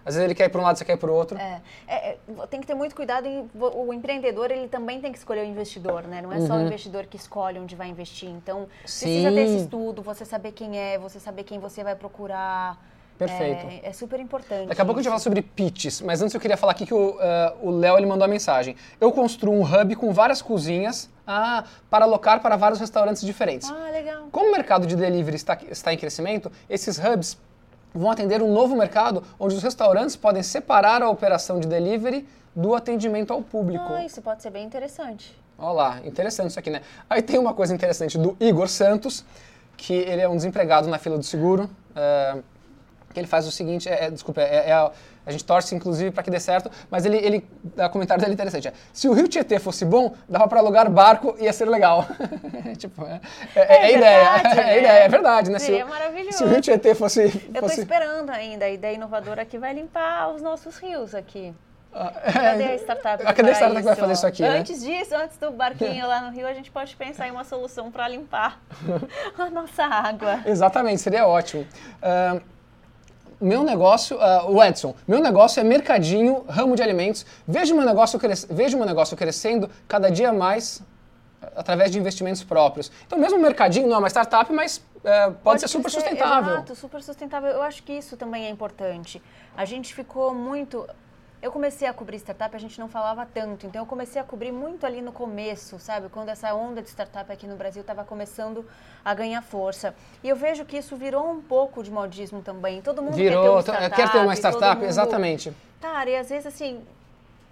Às 0.06 0.14
vezes 0.14 0.26
ele 0.26 0.36
quer 0.36 0.46
ir 0.46 0.50
para 0.50 0.62
um 0.62 0.64
lado, 0.64 0.78
você 0.78 0.86
quer 0.86 0.94
ir 0.94 0.98
para 0.98 1.12
o 1.12 1.14
outro. 1.16 1.38
É, 1.38 1.62
é, 1.88 2.10
é, 2.10 2.18
tem 2.50 2.62
que 2.62 2.68
ter 2.68 2.76
muito 2.76 2.96
cuidado. 2.96 3.26
Em, 3.26 3.50
o 3.56 3.92
empreendedor 3.92 4.52
ele 4.52 4.68
também 4.68 5.02
tem 5.02 5.12
que 5.12 5.18
escolher 5.18 5.42
o 5.42 5.46
investidor, 5.46 6.04
né? 6.04 6.22
Não 6.22 6.32
é 6.32 6.40
só 6.42 6.54
o 6.56 6.62
investidor 6.62 7.06
que 7.08 7.18
escolhe 7.18 7.58
onde 7.58 7.76
vai 7.76 7.88
investir. 7.88 8.30
Então 8.30 8.68
precisa 8.84 9.32
ter 9.32 9.42
esse 9.42 9.52
Uhum. 9.54 9.58
Sim. 9.58 9.64
estudo, 9.64 10.02
você 10.04 10.24
saber 10.24 10.52
quem 10.52 10.78
é, 10.78 11.00
você 11.00 11.20
saber 11.20 11.44
quem 11.44 11.60
você 11.60 11.84
vai 11.84 11.96
procurar. 11.96 12.78
Perfeito. 13.18 13.66
É, 13.68 13.90
é 13.90 13.94
super 13.94 14.20
importante. 14.20 14.68
Daqui 14.68 14.82
a 14.82 14.86
pouco 14.86 15.00
a 15.00 15.02
gente 15.02 15.10
vai 15.10 15.18
falar 15.18 15.24
sobre 15.24 15.42
pitches, 15.42 16.02
mas 16.02 16.22
antes 16.22 16.36
eu 16.36 16.40
queria 16.42 16.58
falar 16.58 16.74
aqui 16.74 16.86
que 16.86 16.94
o 16.94 17.18
eh, 17.20 17.54
Léo 17.64 17.98
ele 17.98 18.06
mandou 18.06 18.26
a 18.26 18.28
mensagem. 18.28 18.76
Eu 19.00 19.10
construo 19.12 19.54
um 19.54 19.62
hub 19.64 19.96
com 19.96 20.12
várias 20.12 20.42
cozinhas 20.42 21.10
ah, 21.26 21.64
para 21.90 22.04
alocar 22.04 22.42
para 22.42 22.58
vários 22.58 22.78
restaurantes 22.78 23.22
diferentes. 23.22 23.72
Ah, 23.72 23.90
legal. 23.90 24.28
Como 24.34 24.50
o 24.50 24.52
mercado 24.52 24.86
de 24.86 24.98
delivery 24.98 25.38
está, 25.38 25.58
está 25.72 25.94
em 25.94 25.98
crescimento, 25.98 26.52
esses 26.70 27.00
hubs 27.00 27.38
vão 27.96 28.12
atender 28.12 28.42
um 28.42 28.54
novo 28.54 28.76
mercado 28.76 29.24
onde 29.40 29.56
os 29.56 29.64
restaurantes 29.64 30.16
podem 30.16 30.44
separar 30.44 31.02
a 31.02 31.10
operação 31.10 31.60
de 31.60 31.68
delivery 31.68 32.28
do 32.56 32.76
atendimento 32.76 33.32
ao 33.32 33.42
público. 33.42 33.86
Ah, 33.90 34.06
isso 34.06 34.22
pode 34.22 34.42
ser 34.42 34.50
bem 34.50 34.66
interessante. 34.66 35.36
Olha 35.58 35.72
lá, 35.72 36.02
interessante 36.06 36.50
isso 36.50 36.60
aqui, 36.60 36.70
né? 36.70 36.82
Aí 37.10 37.22
tem 37.22 37.40
uma 37.40 37.54
coisa 37.54 37.74
interessante 37.74 38.18
do 38.18 38.36
Igor 38.40 38.68
Santos, 38.68 39.24
que 39.78 39.94
ele 39.94 40.22
é 40.22 40.28
um 40.28 40.36
desempregado 40.36 40.88
na 40.88 40.98
fila 40.98 41.18
do 41.18 41.24
seguro. 41.24 41.70
é, 41.96 42.38
que 43.16 43.20
ele 43.20 43.28
faz 43.28 43.48
o 43.48 43.52
seguinte, 43.52 43.90
é, 43.90 44.06
é, 44.06 44.12
desculpa, 44.12 44.42
é, 44.42 44.70
é 44.70 44.74
a, 44.74 44.92
a 45.26 45.32
gente 45.32 45.44
torce 45.44 45.74
inclusive 45.74 46.12
para 46.12 46.22
que 46.22 46.30
dê 46.30 46.40
certo, 46.40 46.70
mas 46.92 47.06
ele, 47.06 47.18
ele, 47.18 47.48
o 47.78 47.90
comentário 47.90 48.22
dele 48.22 48.34
é 48.34 48.36
interessante. 48.36 48.68
É, 48.68 48.74
se 48.94 49.08
o 49.08 49.14
Rio 49.14 49.28
Tietê 49.28 49.58
fosse 49.58 49.86
bom, 49.86 50.14
dava 50.30 50.48
para 50.48 50.60
alugar 50.60 50.90
barco, 50.92 51.36
ia 51.40 51.52
ser 51.54 51.68
legal. 51.68 52.06
tipo, 52.78 53.04
é, 53.06 53.22
é, 53.56 53.62
é 53.62 53.84
a 53.84 53.92
ideia, 53.92 54.24
verdade, 54.24 54.48
é 54.60 54.64
né? 54.64 54.80
ideia, 54.80 55.00
é 55.00 55.10
verdade, 55.10 55.50
né? 55.50 55.60
Se 55.60 55.66
Seria 55.68 55.86
o- 55.86 55.90
maravilhoso. 55.90 56.38
Se 56.38 56.44
o 56.44 56.48
Rio 56.48 56.62
Tietê 56.62 56.94
fosse... 56.94 57.24
Eu 57.24 57.54
tô 57.54 57.60
fosse 57.62 57.80
esperando 57.80 58.30
ainda 58.30 58.66
a 58.66 58.70
ideia 58.70 58.94
inovadora 58.96 59.46
que 59.46 59.58
vai 59.58 59.74
limpar 59.74 60.30
os 60.34 60.42
nossos 60.42 60.78
rios 60.78 61.16
aqui. 61.16 61.56
Ah, 61.98 62.12
Cadê 62.30 62.64
a 62.66 62.76
startup? 62.76 63.24
Ah, 63.26 63.34
cadê 63.34 63.52
a 63.52 63.54
startup 63.54 63.78
que 63.80 63.86
vai 63.86 63.96
fazer 63.96 64.14
isso 64.14 64.28
aqui, 64.28 64.42
né? 64.42 64.58
Antes 64.60 64.84
disso, 64.84 65.16
antes 65.16 65.38
do 65.38 65.50
barquinho 65.52 66.06
lá 66.06 66.20
no 66.20 66.30
rio, 66.36 66.46
a 66.46 66.54
gente 66.54 66.70
pode 66.70 66.94
pensar 66.98 67.26
em 67.26 67.32
uma 67.32 67.46
solução 67.46 67.90
para 67.90 68.06
limpar 68.10 68.60
a 69.40 69.50
nossa 69.50 69.86
água. 69.86 70.42
Exatamente, 70.46 71.00
seria 71.00 71.26
ótimo. 71.26 71.66
Ah, 72.02 72.42
meu 73.40 73.64
negócio, 73.64 74.20
ah, 74.22 74.46
o 74.48 74.64
Edson, 74.64 74.96
meu 75.08 75.20
negócio 75.20 75.60
é 75.60 75.64
mercadinho, 75.64 76.46
ramo 76.48 76.76
de 76.76 76.82
alimentos. 76.82 77.26
Vejo 77.48 77.76
meu 77.76 77.86
negócio, 77.86 78.20
cres... 78.20 78.46
Vejo 78.50 78.78
meu 78.78 78.86
negócio 78.86 79.16
crescendo 79.16 79.70
cada 79.88 80.10
dia 80.10 80.32
mais 80.32 80.82
ah, 81.42 81.52
através 81.58 81.92
de 81.92 82.00
investimentos 82.00 82.44
próprios. 82.44 82.92
Então, 83.06 83.20
mesmo 83.20 83.38
o 83.38 83.42
mercadinho 83.42 83.88
não 83.88 83.96
é 83.96 84.00
uma 84.00 84.10
startup, 84.10 84.52
mas 84.52 84.82
eh, 85.06 85.32
pode, 85.44 85.62
ser 85.62 85.68
super 85.68 85.92
sustentável. 85.92 86.56
Exato, 86.56 86.76
super 86.76 87.02
sustentável. 87.04 87.52
Eu 87.52 87.62
acho 87.62 87.84
que 87.84 87.94
isso 87.94 88.18
também 88.18 88.46
é 88.46 88.50
importante. 88.50 89.22
A 89.56 89.64
gente 89.64 89.94
ficou 89.94 90.34
muito. 90.34 90.88
Eu 91.46 91.52
comecei 91.52 91.88
a 91.88 91.94
cobrir 91.94 92.18
startup, 92.18 92.56
a 92.56 92.60
gente 92.60 92.80
não 92.80 92.88
falava 92.90 93.24
tanto, 93.32 93.68
então 93.68 93.80
eu 93.80 93.86
comecei 93.86 94.20
a 94.20 94.24
cobrir 94.26 94.52
muito 94.52 94.84
ali 94.84 95.00
no 95.00 95.12
começo, 95.12 95.78
sabe? 95.78 96.10
Quando 96.10 96.30
essa 96.30 96.52
onda 96.56 96.82
de 96.82 96.90
startup 96.90 97.32
aqui 97.32 97.46
no 97.46 97.56
Brasil 97.56 97.82
estava 97.82 98.04
começando 98.04 98.66
a 99.06 99.14
ganhar 99.14 99.44
força. 99.44 99.94
E 100.24 100.28
eu 100.30 100.36
vejo 100.36 100.66
que 100.66 100.76
isso 100.76 100.96
virou 100.96 101.30
um 101.30 101.40
pouco 101.40 101.84
de 101.84 101.92
modismo 101.92 102.42
também. 102.42 102.82
Todo 102.82 103.00
mundo 103.00 103.14
Virou, 103.14 103.44
quer 103.58 103.64
ter, 103.64 103.72
uma 103.72 103.80
t- 103.90 103.96
quer 103.96 104.12
ter 104.12 104.18
uma 104.18 104.34
startup, 104.34 104.76
mundo- 104.78 104.90
exatamente. 104.90 105.54
Cara, 105.80 106.10
e 106.10 106.16
às 106.18 106.30
vezes 106.30 106.48
assim, 106.48 106.84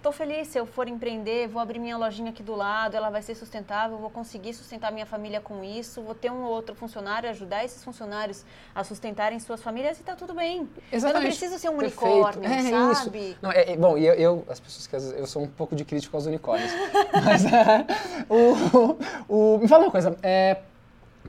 tô 0.04 0.12
feliz 0.12 0.48
se 0.48 0.58
eu 0.58 0.66
for 0.66 0.86
empreender, 0.86 1.48
vou 1.48 1.62
abrir 1.62 1.78
minha 1.78 1.96
lojinha 1.96 2.28
aqui 2.30 2.42
do 2.42 2.54
lado, 2.54 2.94
ela 2.94 3.08
vai 3.08 3.22
ser 3.22 3.34
sustentável, 3.34 3.96
vou 3.96 4.10
conseguir 4.10 4.52
sustentar 4.52 4.92
minha 4.92 5.06
família 5.06 5.40
com 5.40 5.64
isso, 5.64 6.02
vou 6.02 6.14
ter 6.14 6.30
um 6.30 6.42
ou 6.42 6.50
outro 6.50 6.74
funcionário, 6.74 7.30
ajudar 7.30 7.64
esses 7.64 7.82
funcionários 7.82 8.44
a 8.74 8.84
sustentarem 8.84 9.40
suas 9.40 9.62
famílias 9.62 9.98
e 9.98 10.02
tá 10.02 10.14
tudo 10.14 10.34
bem. 10.34 10.68
Eu 10.92 11.00
não 11.00 11.22
preciso 11.22 11.58
ser 11.58 11.70
um 11.70 11.78
Perfeito. 11.78 12.04
unicórnio, 12.04 12.44
é 12.52 12.92
sabe? 12.92 13.18
Isso. 13.30 13.38
Não, 13.40 13.50
é- 13.50 13.72
é- 13.72 13.76
bom, 13.78 13.96
e 13.96 14.06
eu, 14.06 14.14
eu- 14.14 14.44
as 14.50 14.60
pessoas 14.60 14.86
que 14.86 14.94
às 14.94 15.02
vezes, 15.04 15.18
eu 15.18 15.26
sou 15.26 15.42
um 15.42 15.48
pouco 15.48 15.74
de 15.74 15.86
crítico 15.86 16.14
aos 16.14 16.26
unicórnios. 16.26 16.70
Mas 17.24 17.42
é, 17.50 17.86
o, 18.28 18.98
o- 19.26 19.58
me 19.58 19.66
fala 19.66 19.84
uma 19.84 19.90
coisa, 19.90 20.14
é, 20.22 20.58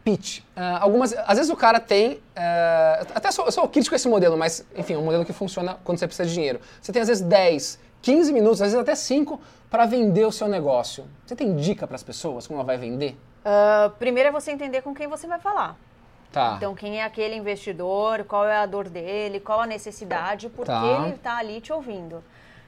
pitch. 0.03 0.41
Ah, 0.53 0.79
algumas, 0.81 1.13
às 1.13 1.37
vezes 1.37 1.49
o 1.49 1.55
cara 1.55 1.79
tem, 1.79 2.19
é, 2.35 3.05
até 3.15 3.31
sou, 3.31 3.45
eu 3.45 3.51
sou 3.53 3.67
crítico 3.69 3.95
a 3.95 3.97
esse 3.97 4.09
modelo, 4.09 4.37
mas 4.37 4.65
enfim, 4.75 4.93
é 4.93 4.97
um 4.97 5.03
modelo 5.05 5.23
que 5.25 5.31
funciona 5.33 5.77
quando 5.83 5.97
você 5.97 6.05
precisa 6.07 6.27
de 6.27 6.33
dinheiro. 6.33 6.59
Você 6.81 6.91
tem 6.91 7.01
às 7.01 7.07
vezes 7.07 7.23
10, 7.25 7.79
15 8.05 8.31
minutos, 8.31 8.61
às 8.61 8.67
vezes 8.71 8.79
até 8.79 8.93
5 8.93 9.41
para 9.67 9.87
vender 9.87 10.25
o 10.25 10.31
seu 10.31 10.47
negócio. 10.47 11.05
Você 11.25 11.35
tem 11.35 11.55
dica 11.55 11.87
para 11.87 11.95
as 11.95 12.03
pessoas 12.03 12.45
como 12.45 12.59
ela 12.59 12.63
vai 12.63 12.77
vender? 12.77 13.17
Ah, 13.43 13.91
primeiro 13.97 14.29
é 14.29 14.31
você 14.31 14.51
entender 14.51 14.83
com 14.83 14.93
quem 14.93 15.07
você 15.07 15.25
vai 15.25 15.39
falar. 15.39 15.75
Tá. 16.31 16.53
Então, 16.57 16.75
quem 16.75 16.99
é 16.99 17.03
aquele 17.03 17.35
investidor, 17.35 18.23
qual 18.25 18.45
é 18.45 18.57
a 18.57 18.65
dor 18.67 18.89
dele, 18.89 19.39
qual 19.39 19.59
a 19.61 19.65
necessidade, 19.65 20.49
por 20.49 20.65
que 20.65 20.71
Tá. 20.71 21.01
ele 21.07 21.15
está 21.15 21.37
ali 21.37 21.59
te 21.59 21.73
ouvindo. 21.73 22.23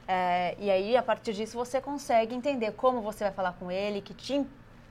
É, 0.08 0.56
e 0.58 0.68
aí, 0.72 0.96
a 0.96 1.02
partir 1.04 1.32
disso, 1.34 1.56
você 1.56 1.80
consegue 1.80 2.34
entender 2.34 2.72
como 2.72 3.00
você 3.00 3.22
vai 3.22 3.32
falar 3.32 3.52
com 3.60 3.70
ele, 3.70 4.00
que, 4.00 4.14
ti- 4.14 4.44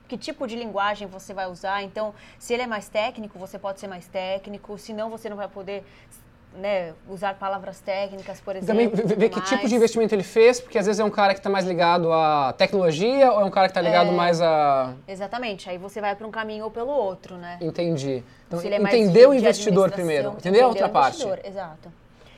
que 0.08 0.16
tipo 0.16 0.46
de 0.46 0.56
linguagem 0.56 1.06
você 1.08 1.34
vai 1.34 1.46
usar. 1.46 1.82
Então, 1.82 2.14
se 2.38 2.54
ele 2.54 2.62
é 2.62 2.66
mais 2.66 2.88
técnico, 2.88 3.38
você 3.38 3.58
pode 3.58 3.80
ser 3.80 3.88
mais 3.88 4.06
técnico, 4.08 4.78
senão 4.78 5.10
você 5.10 5.28
não 5.28 5.36
vai 5.36 5.48
poder 5.48 5.84
né, 6.54 6.94
usar 7.08 7.34
palavras 7.34 7.80
técnicas, 7.80 8.40
por 8.40 8.56
exemplo. 8.56 8.74
Também 8.74 8.88
ver, 8.88 9.28
que 9.28 9.34
tudo 9.36 9.44
tipo 9.44 9.56
de 9.56 9.62
mais. 9.62 9.72
investimento 9.72 10.14
ele 10.14 10.22
fez, 10.22 10.60
porque 10.60 10.78
às 10.78 10.86
vezes 10.86 10.98
é 11.00 11.04
um 11.04 11.10
cara 11.10 11.32
que 11.34 11.40
está 11.40 11.50
mais 11.50 11.64
ligado 11.64 12.12
à 12.12 12.52
tecnologia 12.56 13.32
ou 13.32 13.40
é 13.40 13.44
um 13.44 13.50
cara 13.50 13.68
que 13.68 13.72
está 13.72 13.80
ligado 13.80 14.12
mais 14.12 14.40
a. 14.40 14.94
Exatamente, 15.06 15.68
aí 15.70 15.78
você 15.78 16.00
vai 16.00 16.14
para 16.16 16.26
um 16.26 16.30
caminho 16.30 16.64
ou 16.64 16.70
pelo 16.70 16.90
outro, 16.90 17.36
né? 17.36 17.58
Entendi. 17.60 18.22
Então, 18.46 18.60
é 18.60 18.78
mais 18.78 18.94
entender 18.94 19.26
o 19.26 19.34
investidor 19.34 19.90
primeiro. 19.90 20.30
Entender 20.32 20.62
a 20.62 20.68
outra 20.68 20.88
parte. 20.88 21.24
Exato. 21.44 21.92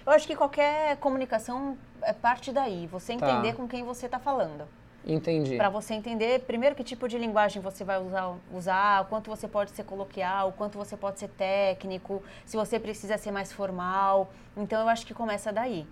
Eu 0.05 0.13
acho 0.13 0.27
que 0.27 0.35
qualquer 0.35 0.97
comunicação 0.97 1.77
é 2.03 2.13
parte 2.13 2.51
daí. 2.53 2.87
Você 2.89 3.17
Tá. 3.17 3.31
entender 3.31 3.55
com 3.55 3.69
quem 3.69 3.85
você 3.85 4.07
está 4.07 4.19
falando. 4.19 4.65
Entendi. 5.05 5.57
Para 5.57 5.71
você 5.71 5.95
entender, 5.95 6.41
primeiro, 6.41 6.75
que 6.75 6.85
tipo 6.85 7.09
de 7.09 7.19
linguagem 7.19 7.63
você 7.63 7.83
vai 7.85 7.99
usar, 7.99 8.37
usar, 8.53 9.05
quanto 9.07 9.31
você 9.31 9.49
pode 9.49 9.71
ser 9.71 9.85
coloquial, 9.85 10.51
o 10.51 10.53
quanto 10.53 10.77
você 10.77 10.97
pode 10.97 11.19
ser 11.19 11.29
técnico, 11.29 12.23
se 12.45 12.57
você 12.57 12.79
precisa 12.79 13.17
ser 13.17 13.31
mais 13.31 13.53
formal. 13.53 14.31
Então, 14.57 14.81
eu 14.81 14.89
acho 14.89 15.07
que 15.07 15.15
começa 15.15 15.53
daí. 15.53 15.87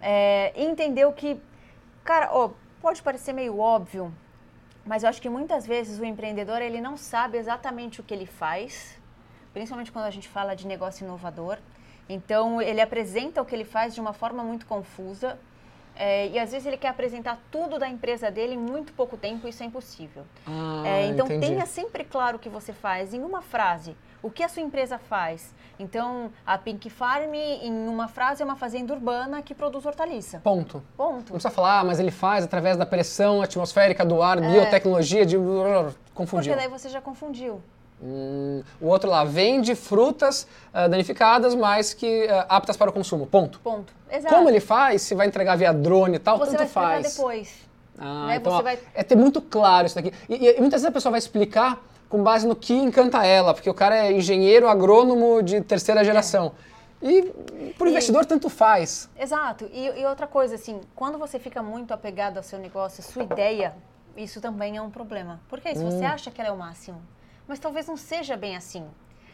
É, 0.00 0.52
o 1.06 1.12
que... 1.12 1.40
Cara, 2.02 2.30
pode 2.80 3.02
parecer 3.02 3.34
meio 3.34 3.58
óbvio, 3.58 4.12
mas 4.86 5.02
eu 5.02 5.10
acho 5.10 5.20
que 5.20 5.28
muitas 5.28 5.66
vezes 5.66 5.98
o 6.00 6.04
empreendedor 6.04 6.62
ele 6.62 6.80
não 6.80 6.96
sabe 6.96 7.36
exatamente 7.36 8.00
o 8.00 8.02
que 8.02 8.14
ele 8.14 8.24
faz, 8.24 8.98
principalmente 9.52 9.92
quando 9.92 10.06
a 10.06 10.10
gente 10.10 10.28
fala 10.28 10.56
de 10.56 10.66
negócio 10.66 11.04
inovador. 11.04 11.58
Então, 12.08 12.60
ele 12.60 12.80
apresenta 12.80 13.40
o 13.42 13.44
que 13.44 13.54
ele 13.54 13.64
faz 13.64 13.94
de 13.94 14.00
uma 14.00 14.14
forma 14.14 14.42
muito 14.42 14.66
confusa. 14.66 15.38
É, 16.02 16.28
e 16.28 16.38
às 16.38 16.50
vezes 16.50 16.66
ele 16.66 16.78
quer 16.78 16.88
apresentar 16.88 17.38
tudo 17.50 17.78
da 17.78 17.86
empresa 17.86 18.30
dele 18.30 18.54
em 18.54 18.58
muito 18.58 18.90
pouco 18.94 19.18
tempo, 19.18 19.46
isso 19.46 19.62
é 19.62 19.66
impossível. 19.66 20.24
Ah, 20.46 20.82
É, 20.86 21.06
então 21.08 21.26
entendi. 21.26 21.46
tenha 21.46 21.66
sempre 21.66 22.04
claro 22.04 22.36
o 22.36 22.40
que 22.40 22.48
você 22.48 22.72
faz 22.72 23.12
em 23.12 23.22
uma 23.22 23.42
frase. 23.42 23.94
O 24.22 24.30
que 24.30 24.42
a 24.42 24.48
sua 24.48 24.62
empresa 24.62 24.96
faz? 24.96 25.54
Então, 25.78 26.30
a 26.46 26.56
Pink 26.56 26.88
Farm, 26.88 27.34
em 27.34 27.86
uma 27.86 28.08
frase, 28.08 28.42
é 28.42 28.44
uma 28.44 28.56
fazenda 28.56 28.94
urbana 28.94 29.42
que 29.42 29.54
produz 29.54 29.84
hortaliça. 29.84 30.40
Ponto. 30.40 30.82
Ponto. 30.96 31.16
Não 31.16 31.22
precisa 31.22 31.50
falar, 31.50 31.80
ah, 31.80 31.84
mas 31.84 32.00
ele 32.00 32.10
faz 32.10 32.44
através 32.44 32.78
da 32.78 32.86
pressão 32.86 33.42
atmosférica 33.42 34.04
do 34.04 34.22
ar, 34.22 34.40
biotecnologia, 34.40 35.26
de... 35.26 35.36
Confundiu. 36.14 36.52
Porque 36.54 36.66
daí 36.66 36.68
você 36.68 36.88
já 36.88 37.00
confundiu. 37.00 37.62
Hum, 38.02 38.62
o 38.80 38.86
outro 38.86 39.10
lá 39.10 39.24
vende 39.24 39.74
frutas 39.74 40.46
uh, 40.72 40.88
danificadas, 40.88 41.54
mas 41.54 41.92
que 41.92 42.24
uh, 42.26 42.46
aptas 42.48 42.76
para 42.76 42.88
o 42.88 42.92
consumo. 42.92 43.26
Ponto. 43.26 43.60
Ponto. 43.60 43.92
Exato. 44.10 44.34
Como 44.34 44.48
ele 44.48 44.60
faz, 44.60 45.02
se 45.02 45.14
vai 45.14 45.26
entregar 45.26 45.56
via 45.56 45.72
drone 45.72 46.16
e 46.16 46.18
tal, 46.18 46.38
você 46.38 46.52
tanto 46.56 46.68
vai 46.72 47.02
faz. 47.02 47.14
depois. 47.14 47.54
Ah, 47.98 48.26
né? 48.28 48.36
então 48.36 48.52
Você 48.52 48.58
ó, 48.58 48.62
vai- 48.62 48.78
é 48.94 49.02
ter 49.02 49.16
muito 49.16 49.42
claro 49.42 49.86
isso 49.86 49.94
daqui. 49.96 50.12
E, 50.28 50.34
e 50.34 50.60
muitas 50.60 50.80
vezes 50.80 50.86
a 50.86 50.92
pessoa 50.92 51.10
vai 51.10 51.18
explicar 51.18 51.78
com 52.08 52.22
base 52.22 52.46
no 52.46 52.56
que 52.56 52.72
encanta 52.72 53.24
ela, 53.24 53.52
porque 53.52 53.68
o 53.68 53.74
cara 53.74 53.94
é 53.96 54.12
engenheiro 54.12 54.66
agrônomo 54.66 55.42
de 55.42 55.60
terceira 55.60 56.02
geração. 56.02 56.52
E 57.02 57.22
pro 57.76 57.86
E- 57.86 57.90
investidor 57.90 58.24
tanto 58.24 58.48
faz. 58.48 59.10
Exato. 59.18 59.68
E, 59.72 60.00
e 60.00 60.06
outra 60.06 60.26
coisa, 60.26 60.54
assim, 60.54 60.80
quando 60.94 61.18
você 61.18 61.38
fica 61.38 61.62
muito 61.62 61.92
apegado 61.92 62.38
ao 62.38 62.42
seu 62.42 62.58
negócio, 62.58 63.04
à 63.06 63.12
sua 63.12 63.22
ideia, 63.22 63.74
isso 64.16 64.40
também 64.40 64.78
é 64.78 64.82
um 64.82 64.90
problema. 64.90 65.38
Porque 65.50 65.74
se 65.74 65.84
Hum. 65.84 65.90
você 65.90 66.04
acha 66.06 66.30
que 66.30 66.40
ela 66.40 66.48
é 66.50 66.52
o 66.52 66.56
máximo, 66.58 67.00
mas 67.48 67.58
talvez 67.58 67.86
não 67.86 67.96
seja 67.96 68.36
bem 68.36 68.56
assim. 68.56 68.86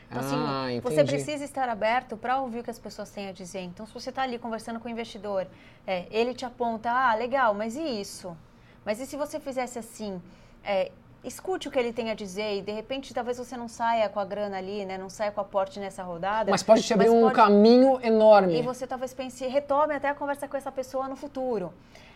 Então, 0.08 0.20
assim, 0.20 0.36
Ah, 0.38 0.66
você 0.82 1.02
precisa 1.04 1.44
estar 1.44 1.68
aberto 1.68 2.16
para 2.16 2.40
ouvir 2.40 2.60
o 2.60 2.62
que 2.62 2.70
as 2.70 2.78
pessoas 2.78 3.10
têm 3.10 3.28
a 3.28 3.32
dizer. 3.32 3.60
Então, 3.62 3.84
se 3.86 3.92
você 3.92 4.10
está 4.10 4.22
ali 4.22 4.38
conversando 4.38 4.78
com 4.78 4.86
o 4.88 4.90
investidor, 4.90 5.46
é, 5.86 6.06
ele 6.10 6.32
te 6.32 6.44
aponta, 6.44 6.90
ah, 6.90 7.14
legal, 7.14 7.52
mas 7.54 7.74
e 7.76 7.82
isso? 8.00 8.36
Mas 8.84 9.00
e 9.00 9.06
se 9.06 9.16
você 9.16 9.40
fizesse 9.40 9.80
assim? 9.80 10.22
É, 10.64 10.92
escute 11.24 11.66
o 11.66 11.72
que 11.72 11.78
ele 11.78 11.92
tem 11.92 12.08
a 12.12 12.14
dizer 12.14 12.58
e, 12.58 12.62
de 12.62 12.70
repente, 12.70 13.12
talvez 13.12 13.36
você 13.36 13.56
não 13.56 13.66
saia 13.66 14.08
com 14.08 14.20
a 14.20 14.24
grana 14.24 14.58
ali, 14.58 14.84
né? 14.84 14.96
Não 14.96 15.08
saia 15.10 15.32
com 15.32 15.40
o 15.40 15.44
aporte 15.44 15.80
nessa 15.80 16.04
rodada. 16.04 16.52
Mas 16.52 16.62
pode 16.62 16.84
te 16.84 16.94
abrir 16.94 17.10
um 17.10 17.22
pode- 17.22 17.34
caminho 17.34 17.98
enorme. 18.00 18.56
e 18.56 18.62
você 18.62 18.86
talvez 18.86 19.12
pense, 19.12 19.44
retome 19.48 19.92
até 19.92 20.08
a 20.08 20.14
conversa 20.14 20.46
com 20.46 20.56
essa 20.56 20.70
pessoa 20.70 21.08
no 21.08 21.16
futuro. 21.16 21.72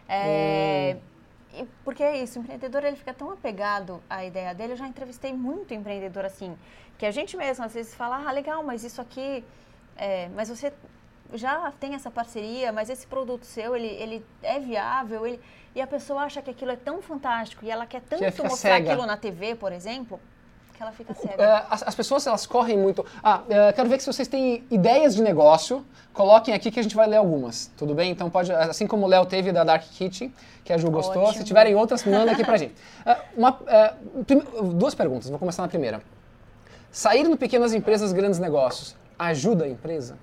É, 0.08 0.96
e 0.96 0.96
porque 1.84 2.02
é 2.02 2.22
isso, 2.22 2.38
o 2.38 2.42
empreendedor 2.42 2.84
ele 2.84 2.96
fica 2.96 3.12
tão 3.12 3.30
apegado 3.30 4.02
à 4.08 4.24
ideia 4.24 4.54
dele. 4.54 4.72
Eu 4.72 4.76
já 4.76 4.86
entrevistei 4.86 5.32
muito 5.32 5.74
empreendedor 5.74 6.24
assim, 6.24 6.56
que 6.98 7.06
a 7.06 7.10
gente 7.10 7.36
mesmo 7.36 7.64
às 7.64 7.74
vezes 7.74 7.94
fala, 7.94 8.24
ah, 8.26 8.32
legal, 8.32 8.62
mas 8.62 8.84
isso 8.84 9.00
aqui, 9.00 9.44
é, 9.96 10.28
mas 10.34 10.48
você 10.48 10.72
já 11.34 11.72
tem 11.78 11.94
essa 11.94 12.10
parceria, 12.10 12.72
mas 12.72 12.90
esse 12.90 13.06
produto 13.06 13.44
seu, 13.44 13.76
ele, 13.76 13.86
ele 13.86 14.26
é 14.42 14.58
viável, 14.58 15.26
ele, 15.26 15.40
e 15.74 15.80
a 15.80 15.86
pessoa 15.86 16.22
acha 16.22 16.42
que 16.42 16.50
aquilo 16.50 16.70
é 16.70 16.76
tão 16.76 17.00
fantástico 17.00 17.64
e 17.64 17.70
ela 17.70 17.86
quer 17.86 18.00
tanto 18.02 18.22
mostrar 18.42 18.76
cega. 18.76 18.92
aquilo 18.92 19.06
na 19.06 19.16
TV, 19.16 19.54
por 19.54 19.72
exemplo, 19.72 20.20
que 20.80 20.82
ela 20.82 20.92
fica 20.92 21.12
cega. 21.14 21.42
É, 21.42 21.64
as, 21.68 21.82
as 21.88 21.94
pessoas 21.94 22.26
elas 22.26 22.46
correm 22.46 22.78
muito. 22.78 23.04
Ah, 23.22 23.42
é, 23.50 23.72
quero 23.72 23.86
ver 23.88 23.98
que 23.98 24.02
se 24.02 24.10
vocês 24.10 24.26
têm 24.26 24.64
ideias 24.70 25.14
de 25.14 25.22
negócio, 25.22 25.84
coloquem 26.14 26.54
aqui 26.54 26.70
que 26.70 26.80
a 26.80 26.82
gente 26.82 26.96
vai 26.96 27.06
ler 27.06 27.16
algumas, 27.16 27.70
tudo 27.76 27.94
bem? 27.94 28.10
Então 28.10 28.30
pode, 28.30 28.50
assim 28.50 28.86
como 28.86 29.04
o 29.04 29.08
Léo 29.08 29.26
teve 29.26 29.52
da 29.52 29.62
Dark 29.62 29.82
Kitchen, 29.82 30.32
que 30.64 30.72
a 30.72 30.78
Ju 30.78 30.90
gostou, 30.90 31.22
Ótimo. 31.22 31.38
se 31.38 31.44
tiverem 31.44 31.74
outras, 31.74 32.02
manda 32.04 32.32
aqui 32.32 32.42
pra 32.42 32.56
gente. 32.56 32.74
Ah, 33.04 33.18
uma, 33.36 33.58
é, 33.66 33.92
prim- 34.26 34.42
duas 34.74 34.94
perguntas, 34.94 35.28
vou 35.28 35.38
começar 35.38 35.60
na 35.62 35.68
primeira. 35.68 36.00
Sair 36.90 37.24
no 37.24 37.36
pequenas 37.36 37.74
empresas, 37.74 38.10
grandes 38.12 38.38
negócios, 38.38 38.96
ajuda 39.18 39.66
a 39.66 39.68
empresa? 39.68 40.16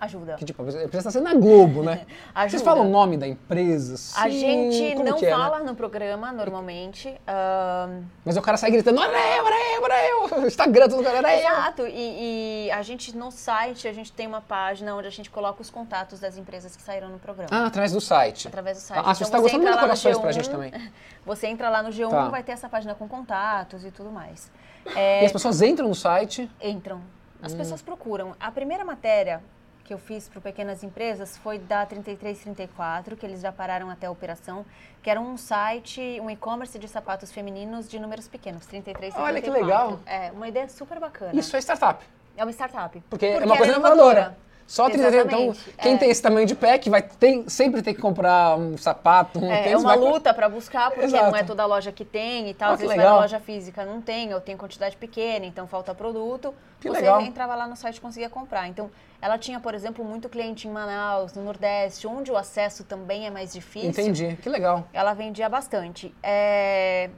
Ajuda. 0.00 0.34
Que 0.34 0.44
tipo, 0.44 0.62
a 0.62 0.66
empresa 0.66 0.98
está 0.98 1.10
sendo 1.10 1.24
na 1.24 1.34
Globo, 1.34 1.82
né? 1.82 2.06
Vocês 2.34 2.54
Ajuda. 2.54 2.64
falam 2.64 2.86
o 2.86 2.90
nome 2.90 3.16
da 3.16 3.26
empresa? 3.26 3.94
A 4.20 4.24
Sim, 4.24 4.30
gente 4.38 4.92
como 4.96 5.10
não 5.10 5.18
é, 5.18 5.20
né? 5.22 5.30
fala 5.30 5.58
no 5.60 5.74
programa 5.74 6.30
normalmente. 6.32 7.08
ahn, 7.26 8.02
Mas 8.24 8.36
o 8.36 8.42
cara 8.42 8.56
sai 8.56 8.70
gritando, 8.70 9.00
olha 9.00 9.10
eu, 9.36 9.44
olha 9.44 9.76
eu, 9.76 9.82
olha 9.82 10.08
eu. 10.40 10.46
Instagram, 10.46 10.86
lugar, 10.86 11.14
olha 11.16 11.34
eu. 11.34 11.48
Exato, 11.50 11.86
e, 11.86 12.66
e 12.66 12.70
a 12.70 12.80
gente 12.82 13.16
no 13.16 13.30
site, 13.32 13.88
a 13.88 13.92
gente 13.92 14.12
tem 14.12 14.26
uma 14.26 14.40
página 14.40 14.94
onde 14.94 15.08
a 15.08 15.10
gente 15.10 15.30
coloca 15.30 15.60
os 15.60 15.70
contatos 15.70 16.20
das 16.20 16.36
empresas 16.38 16.76
que 16.76 16.82
saíram 16.82 17.08
no 17.08 17.18
programa. 17.18 17.48
Ah, 17.50 17.66
através 17.66 17.92
do 17.92 18.00
site. 18.00 18.46
Através 18.48 18.78
do 18.78 18.80
site. 18.80 19.02
Ah, 19.04 19.14
se 19.14 19.24
você 19.24 19.28
Então 19.30 19.38
tá 19.38 19.42
gostando, 19.42 19.64
no 19.70 19.78
corações 19.78 20.18
pra 20.18 20.30
G1, 20.30 20.32
gente 20.34 20.50
também. 20.50 20.72
Você 21.26 21.46
entra 21.46 21.68
lá 21.68 21.82
no 21.82 21.90
G1, 21.90 22.08
Tá. 22.08 22.28
vai 22.28 22.42
ter 22.42 22.52
essa 22.52 22.68
página 22.70 22.94
com 22.94 23.06
contatos 23.06 23.84
e 23.84 23.90
tudo 23.90 24.10
mais. 24.10 24.50
E 24.86 24.98
É, 24.98 25.26
as 25.26 25.32
pessoas 25.32 25.60
entram 25.60 25.88
no 25.88 25.94
site. 25.94 26.50
entram. 26.62 26.96
Hum. 26.98 27.02
As 27.42 27.52
pessoas 27.54 27.82
procuram. 27.82 28.34
A 28.40 28.50
primeira 28.50 28.84
matéria 28.84 29.42
que 29.88 29.94
eu 29.94 29.98
fiz 29.98 30.28
para 30.28 30.38
Pequenas 30.38 30.84
Empresas 30.84 31.38
foi 31.38 31.58
da 31.58 31.86
3334, 31.86 33.16
que 33.16 33.24
eles 33.24 33.40
já 33.40 33.50
pararam 33.50 33.88
até 33.88 34.06
a 34.06 34.10
operação, 34.10 34.66
que 35.02 35.08
era 35.08 35.18
um 35.18 35.38
site, 35.38 36.20
um 36.20 36.28
e-commerce 36.28 36.78
de 36.78 36.86
sapatos 36.86 37.32
femininos 37.32 37.88
de 37.88 37.98
números 37.98 38.28
pequenos, 38.28 38.66
3334. 38.66 39.22
Olha 39.22 39.40
que 39.40 39.48
legal. 39.48 39.98
É, 40.04 40.30
uma 40.32 40.46
ideia 40.46 40.68
super 40.68 41.00
bacana. 41.00 41.32
Isso 41.32 41.56
é 41.56 41.58
startup. 41.60 42.04
É 42.36 42.44
uma 42.44 42.52
startup. 42.52 43.02
Porque, 43.08 43.24
é 43.24 43.32
Porque 43.32 43.46
uma 43.46 43.56
coisa 43.56 43.72
ela 43.72 43.80
inovadora. 43.80 44.36
Só 44.68 44.84
33. 44.84 45.24
Então, 45.24 45.38
Exatamente. 45.40 45.76
quem 45.80 45.94
É. 45.94 45.96
tem 45.96 46.10
esse 46.10 46.20
tamanho 46.22 46.46
de 46.46 46.54
pé, 46.54 46.76
que 46.76 46.90
vai 46.90 47.00
tem, 47.00 47.48
sempre 47.48 47.80
ter 47.80 47.94
que 47.94 48.02
comprar 48.02 48.54
um 48.58 48.76
sapato, 48.76 49.38
um 49.38 49.50
É, 49.50 49.60
é 49.60 49.62
tênis, 49.64 49.80
uma 49.82 49.96
vai 49.96 49.98
luta 50.12 50.34
para 50.34 50.46
buscar, 50.46 50.90
porque 50.90 51.06
Exato. 51.06 51.30
não 51.30 51.36
é 51.36 51.42
toda 51.42 51.64
loja 51.64 51.90
que 51.90 52.04
tem 52.04 52.50
e 52.50 52.54
tal. 52.54 52.72
Ah, 52.72 52.72
Às 52.74 52.80
vezes 52.80 52.94
vai 52.94 53.02
na 53.02 53.10
legal. 53.10 53.20
loja 53.22 53.40
física, 53.40 53.82
não 53.86 54.02
tem, 54.02 54.34
ou 54.34 54.42
tem 54.42 54.58
quantidade 54.58 54.94
pequena, 54.98 55.46
então 55.46 55.66
falta 55.66 55.94
produto. 55.94 56.54
Que 56.80 56.88
Você 56.90 56.98
legal. 57.00 57.22
entrava 57.22 57.54
lá 57.54 57.66
no 57.66 57.74
site 57.76 57.96
e 57.96 58.00
conseguia 58.02 58.28
comprar. 58.28 58.68
Então, 58.68 58.90
ela 59.22 59.38
tinha, 59.38 59.58
por 59.58 59.74
exemplo, 59.74 60.04
muito 60.04 60.28
cliente 60.28 60.68
em 60.68 60.70
Manaus, 60.70 61.32
no 61.32 61.42
Nordeste, 61.42 62.06
onde 62.06 62.30
o 62.30 62.36
acesso 62.36 62.84
também 62.84 63.26
é 63.26 63.30
mais 63.30 63.54
difícil. 63.54 63.88
Entendi, 63.88 64.36
que 64.42 64.50
legal. 64.50 64.86
Ela 64.92 65.14
vendia 65.14 65.48
bastante. 65.48 66.14
É, 66.22 67.08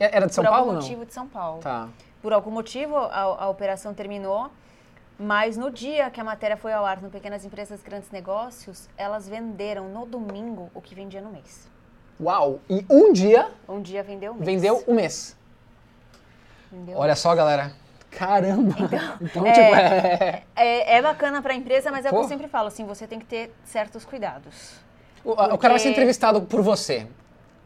É- 0.00 0.16
Era 0.16 0.26
de 0.26 0.34
São 0.34 0.42
por 0.42 0.50
Paulo 0.50 0.60
algum 0.62 0.70
ou 0.70 0.76
não? 0.76 0.82
motivo 0.82 1.04
de 1.06 1.12
São 1.14 1.28
Paulo. 1.28 1.60
Tá. 1.60 1.88
Por 2.22 2.32
algum 2.32 2.50
motivo, 2.50 2.96
a, 2.96 3.20
a 3.20 3.48
operação 3.48 3.94
terminou, 3.94 4.50
mas 5.18 5.56
no 5.56 5.70
dia 5.70 6.10
que 6.10 6.20
a 6.20 6.24
matéria 6.24 6.56
foi 6.56 6.72
ao 6.72 6.84
ar 6.84 7.00
no 7.00 7.08
Pequenas 7.10 7.44
Empresas 7.44 7.82
Grandes 7.82 8.10
Negócios, 8.10 8.88
elas 8.96 9.28
venderam 9.28 9.88
no 9.88 10.04
domingo 10.06 10.70
o 10.74 10.80
que 10.80 10.94
vendia 10.94 11.20
no 11.22 11.30
mês. 11.30 11.68
Uau! 12.20 12.60
E 12.68 12.84
um 12.90 13.12
dia 13.12 13.50
Um 13.68 13.80
dia 13.80 14.02
vendeu 14.02 14.32
um 14.32 14.36
mês. 14.36 14.46
vendeu 14.46 14.84
um 14.86 14.94
mês. 14.94 15.36
Vendeu. 16.70 16.96
Olha 16.98 17.14
só, 17.14 17.34
galera. 17.34 17.72
Caramba! 18.10 18.74
Então, 19.20 19.46
é- 19.46 19.52
tipo, 19.52 19.74
é... 19.74 20.42
É, 20.56 20.96
é 20.96 21.02
bacana 21.02 21.42
para 21.42 21.52
a 21.52 21.56
empresa, 21.56 21.90
mas 21.90 22.04
é 22.04 22.08
o 22.08 22.12
que 22.12 22.18
eu 22.18 22.28
sempre 22.28 22.48
falo, 22.48 22.68
assim, 22.68 22.84
você 22.86 23.06
tem 23.06 23.18
que 23.18 23.26
ter 23.26 23.54
certos 23.64 24.04
cuidados. 24.04 24.74
O, 25.24 25.32
a- 25.32 25.54
o 25.54 25.58
cara 25.58 25.74
vai 25.74 25.78
ser 25.78 25.88
Porque- 25.88 25.90
entrevistado 25.90 26.40
por 26.42 26.62
você. 26.62 27.06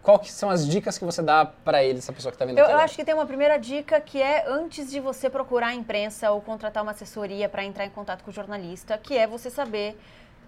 Qual 0.03 0.19
que 0.19 0.31
são 0.33 0.49
as 0.49 0.67
dicas 0.67 0.97
que 0.97 1.05
você 1.05 1.21
dá 1.23 1.45
pra 1.45 1.85
ele, 1.85 1.99
essa 1.99 2.13
pessoa 2.13 2.33
que 2.33 2.39
tá 2.39 2.45
vendo 2.45 2.59
Eu, 2.59 2.65
eu 2.67 2.79
acho 2.79 2.97
que 2.97 3.05
tem 3.05 3.13
uma 3.15 3.27
primeira 3.27 3.59
dica 3.59 4.01
que 4.01 4.21
é 4.21 4.45
antes 4.49 4.91
de 4.91 4.99
você 4.99 5.29
procurar 5.29 5.69
a 5.69 5.75
imprensa 5.75 6.31
ou 6.31 6.41
contratar 6.41 6.83
uma 6.83 6.93
assessoria 6.93 7.49
para 7.49 7.65
entrar 7.65 7.85
em 7.85 7.91
contato 7.91 8.23
com 8.25 8.31
o 8.31 8.35
jornalista, 8.35 8.97
que 8.97 9.17
é 9.17 9.27
você 9.27 9.51
saber 9.51 10.01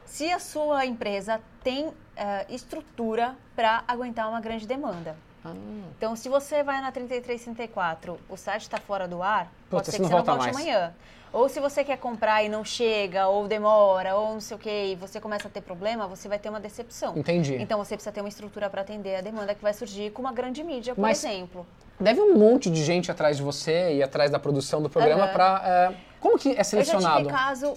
se 0.07 0.31
a 0.33 0.39
sua 0.39 0.87
empresa 0.87 1.41
tem 1.63 1.93
eh, 2.17 2.47
estrutura 2.49 3.37
para 3.55 3.85
aguentar 3.87 4.29
uma 4.29 4.41
grande 4.41 4.67
demanda. 4.67 5.17
Ah, 5.45 5.53
Então, 5.97 6.17
se 6.17 6.29
você 6.29 6.63
vai 6.63 6.81
na 6.81 6.91
3334, 6.91 8.19
o 8.29 8.37
site 8.37 8.63
está 8.63 8.79
fora 8.79 9.07
do 9.07 9.23
ar, 9.23 9.51
pode 9.69 9.85
Puta, 9.85 9.85
ser 9.85 9.91
se 9.93 9.97
que 9.99 10.03
não 10.03 10.09
você 10.09 10.17
não 10.17 10.25
volte 10.25 10.45
mais. 10.45 10.57
amanhã. 10.57 10.95
Ou 11.33 11.49
se 11.49 11.59
você 11.61 11.83
quer 11.83 11.97
comprar 11.97 12.43
e 12.45 12.49
não 12.49 12.63
chega, 12.63 13.27
ou 13.27 13.49
demora, 13.49 14.15
ou 14.17 14.35
não 14.35 14.41
sei 14.41 14.55
o 14.57 14.61
quê, 14.61 14.91
e 14.93 14.95
você 14.97 15.19
começa 15.19 15.49
a 15.49 15.51
ter 15.51 15.63
problema, 15.63 16.07
você 16.07 16.29
vai 16.29 16.39
ter 16.39 16.51
uma 16.51 16.61
decepção. 16.61 17.17
entendi. 17.17 17.55
Então, 17.57 17.79
você 17.79 17.95
precisa 17.97 18.13
ter 18.13 18.21
uma 18.21 18.29
estrutura 18.29 18.69
para 18.69 18.83
atender 18.83 19.17
a 19.17 19.21
demanda 19.23 19.55
que 19.55 19.63
vai 19.63 19.73
surgir 19.73 20.11
com 20.11 20.21
uma 20.21 20.33
grande 20.33 20.63
mídia, 20.63 20.95
por 20.95 21.01
Mas- 21.01 21.25
exemplo. 21.25 21.67
Deve 21.99 22.21
um 22.21 22.37
monte 22.37 22.69
de 22.69 22.85
gente 22.85 23.11
atrás 23.11 23.37
de 23.37 23.43
você 23.43 23.95
e 23.95 24.03
atrás 24.03 24.31
da 24.31 24.39
produção 24.39 24.83
do 24.83 24.91
programa 24.91 25.25
Aham. 25.25 25.33
pra... 25.33 25.63
é, 25.65 25.95
Como 26.21 26.37
que 26.39 26.49
é 26.49 26.53
Eu 26.53 26.57
já 26.57 26.65
selecionado? 26.65 27.19
tive 27.23 27.31
caso. 27.31 27.75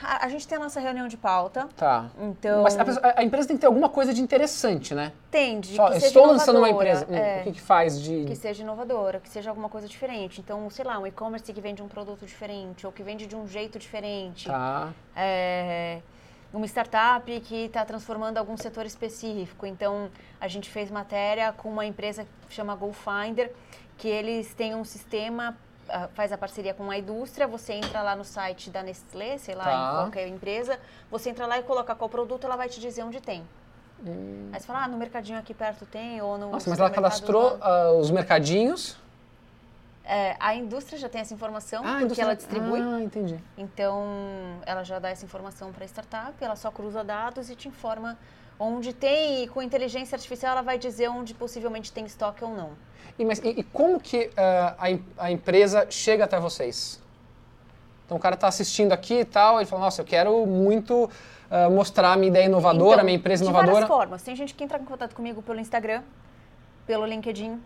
Cara, 0.00 0.24
A 0.24 0.28
gente 0.30 0.48
tem 0.48 0.56
a 0.56 0.60
nossa 0.60 0.80
reunião 0.80 1.06
de 1.08 1.16
pauta, 1.16 1.68
Tá. 1.76 2.06
então. 2.18 2.62
Mas 2.62 2.78
a, 2.78 2.84
pessoa- 2.84 3.12
a- 3.16 3.22
empresa 3.22 3.48
tem 3.48 3.56
que 3.56 3.60
ter 3.60 3.66
alguma 3.66 3.88
coisa 3.88 4.14
de 4.14 4.22
interessante, 4.22 4.94
né? 4.94 5.12
tende 5.30 5.76
Só, 5.76 5.90
que 5.90 5.98
estou 5.98 6.26
lançando 6.26 6.56
uma 6.58 6.70
empresa. 6.70 7.06
É, 7.14 7.40
O 7.40 7.44
que, 7.44 7.52
que 7.52 7.60
faz 7.60 8.00
de. 8.00 8.24
que 8.24 8.34
seja 8.34 8.62
inovadora, 8.62 9.20
que 9.20 9.28
seja 9.28 9.50
alguma 9.50 9.68
coisa 9.68 9.86
diferente. 9.86 10.40
Então, 10.40 10.68
sei 10.70 10.84
lá, 10.84 10.98
um 10.98 11.06
e-commerce 11.06 11.52
que 11.52 11.60
vende 11.60 11.82
um 11.82 11.88
produto 11.88 12.24
diferente, 12.24 12.86
ou 12.86 12.92
que 12.92 13.02
vende 13.02 13.26
de 13.26 13.36
um 13.36 13.46
jeito 13.46 13.78
diferente. 13.78 14.46
Tá. 14.48 14.88
É, 15.14 16.00
uma 16.52 16.66
startup 16.66 17.38
que 17.42 17.66
está 17.66 17.84
transformando 17.84 18.38
algum 18.38 18.56
setor 18.56 18.86
específico. 18.86 19.66
Então, 19.66 20.10
a 20.40 20.48
gente 20.48 20.68
fez 20.70 20.90
matéria 20.90 21.52
com 21.52 21.68
uma 21.68 21.84
empresa 21.84 22.26
que 22.48 22.54
chama 22.54 22.74
GoFinder, 22.74 23.52
que 23.98 24.08
eles 24.08 24.52
têm 24.54 24.74
um 24.74 24.84
sistema, 24.84 25.56
faz 26.14 26.32
a 26.32 26.38
parceria 26.38 26.72
com 26.74 26.90
a 26.90 26.98
indústria, 26.98 27.46
você 27.46 27.74
entra 27.74 28.02
lá 28.02 28.14
no 28.16 28.24
site 28.24 28.70
da 28.70 28.82
Nestlé, 28.82 29.38
sei 29.38 29.54
lá, 29.54 29.64
Tá. 29.64 29.72
em 29.72 30.02
qualquer 30.02 30.28
empresa, 30.28 30.78
você 31.10 31.30
entra 31.30 31.46
lá 31.46 31.58
e 31.58 31.62
coloca 31.62 31.94
qual 31.94 32.08
produto, 32.08 32.44
ela 32.44 32.56
vai 32.56 32.68
te 32.68 32.80
dizer 32.80 33.02
onde 33.02 33.20
tem. 33.20 33.42
Aí 34.52 34.58
você 34.58 34.66
fala, 34.66 34.84
ah, 34.84 34.88
no 34.88 34.96
mercadinho 34.96 35.38
aqui 35.38 35.52
perto 35.52 35.84
tem, 35.84 36.22
ou 36.22 36.38
no 36.38 36.46
Hum. 36.46 36.50
Nossa, 36.52 36.70
mas 36.70 36.78
ela 36.78 36.90
cadastrou 36.90 37.58
ah, 37.60 37.92
os 37.92 38.10
mercadinhos. 38.10 38.96
É, 40.02 40.34
a 40.40 40.54
indústria 40.54 40.98
já 40.98 41.08
tem 41.08 41.20
essa 41.20 41.34
informação, 41.34 41.84
Ah, 41.86 41.98
porque 42.00 42.20
ela 42.20 42.34
distribui. 42.34 42.80
Ah, 42.80 43.00
entendi. 43.02 43.38
Então, 43.56 44.02
ela 44.66 44.82
já 44.82 44.98
dá 44.98 45.10
essa 45.10 45.24
informação 45.24 45.70
para 45.72 45.84
a 45.84 45.86
startup, 45.86 46.32
ela 46.42 46.56
só 46.56 46.70
cruza 46.70 47.04
dados 47.04 47.50
e 47.50 47.54
te 47.54 47.68
informa 47.68 48.18
onde 48.60 48.92
tem, 48.92 49.42
e 49.42 49.48
com 49.48 49.62
inteligência 49.62 50.14
artificial 50.14 50.52
ela 50.52 50.62
vai 50.62 50.78
dizer 50.78 51.08
onde 51.08 51.32
possivelmente 51.32 51.90
tem 51.90 52.04
estoque 52.04 52.44
ou 52.44 52.50
não. 52.50 52.72
E, 53.18 53.24
mas, 53.24 53.38
e, 53.38 53.48
e 53.48 53.62
como 53.62 53.98
que 53.98 54.30
ah, 54.36 54.76
a, 54.78 55.24
a 55.24 55.32
empresa 55.32 55.86
chega 55.88 56.24
até 56.24 56.38
vocês? 56.38 57.00
Então 58.04 58.18
o 58.18 58.20
cara 58.20 58.34
está 58.34 58.48
assistindo 58.48 58.92
aqui 58.92 59.20
e 59.20 59.24
tal, 59.24 59.58
ele 59.58 59.66
fala, 59.66 59.84
nossa, 59.84 60.02
eu 60.02 60.04
quero 60.04 60.44
muito 60.44 61.04
uh, 61.04 61.70
mostrar 61.70 62.12
a 62.12 62.16
minha 62.16 62.28
ideia 62.28 62.46
inovadora, 62.46 62.94
então, 62.94 63.00
a 63.00 63.04
minha 63.04 63.16
empresa 63.16 63.44
de 63.44 63.48
inovadora. 63.48 63.72
várias 63.72 63.88
formas. 63.88 64.22
Tem 64.22 64.36
gente 64.36 64.52
que 64.52 64.62
entra 64.62 64.78
em 64.78 64.84
contato 64.84 65.14
comigo 65.14 65.40
pelo 65.42 65.60
Instagram, 65.60 66.02
pelo 66.86 67.06
LinkedIn, 67.06 67.60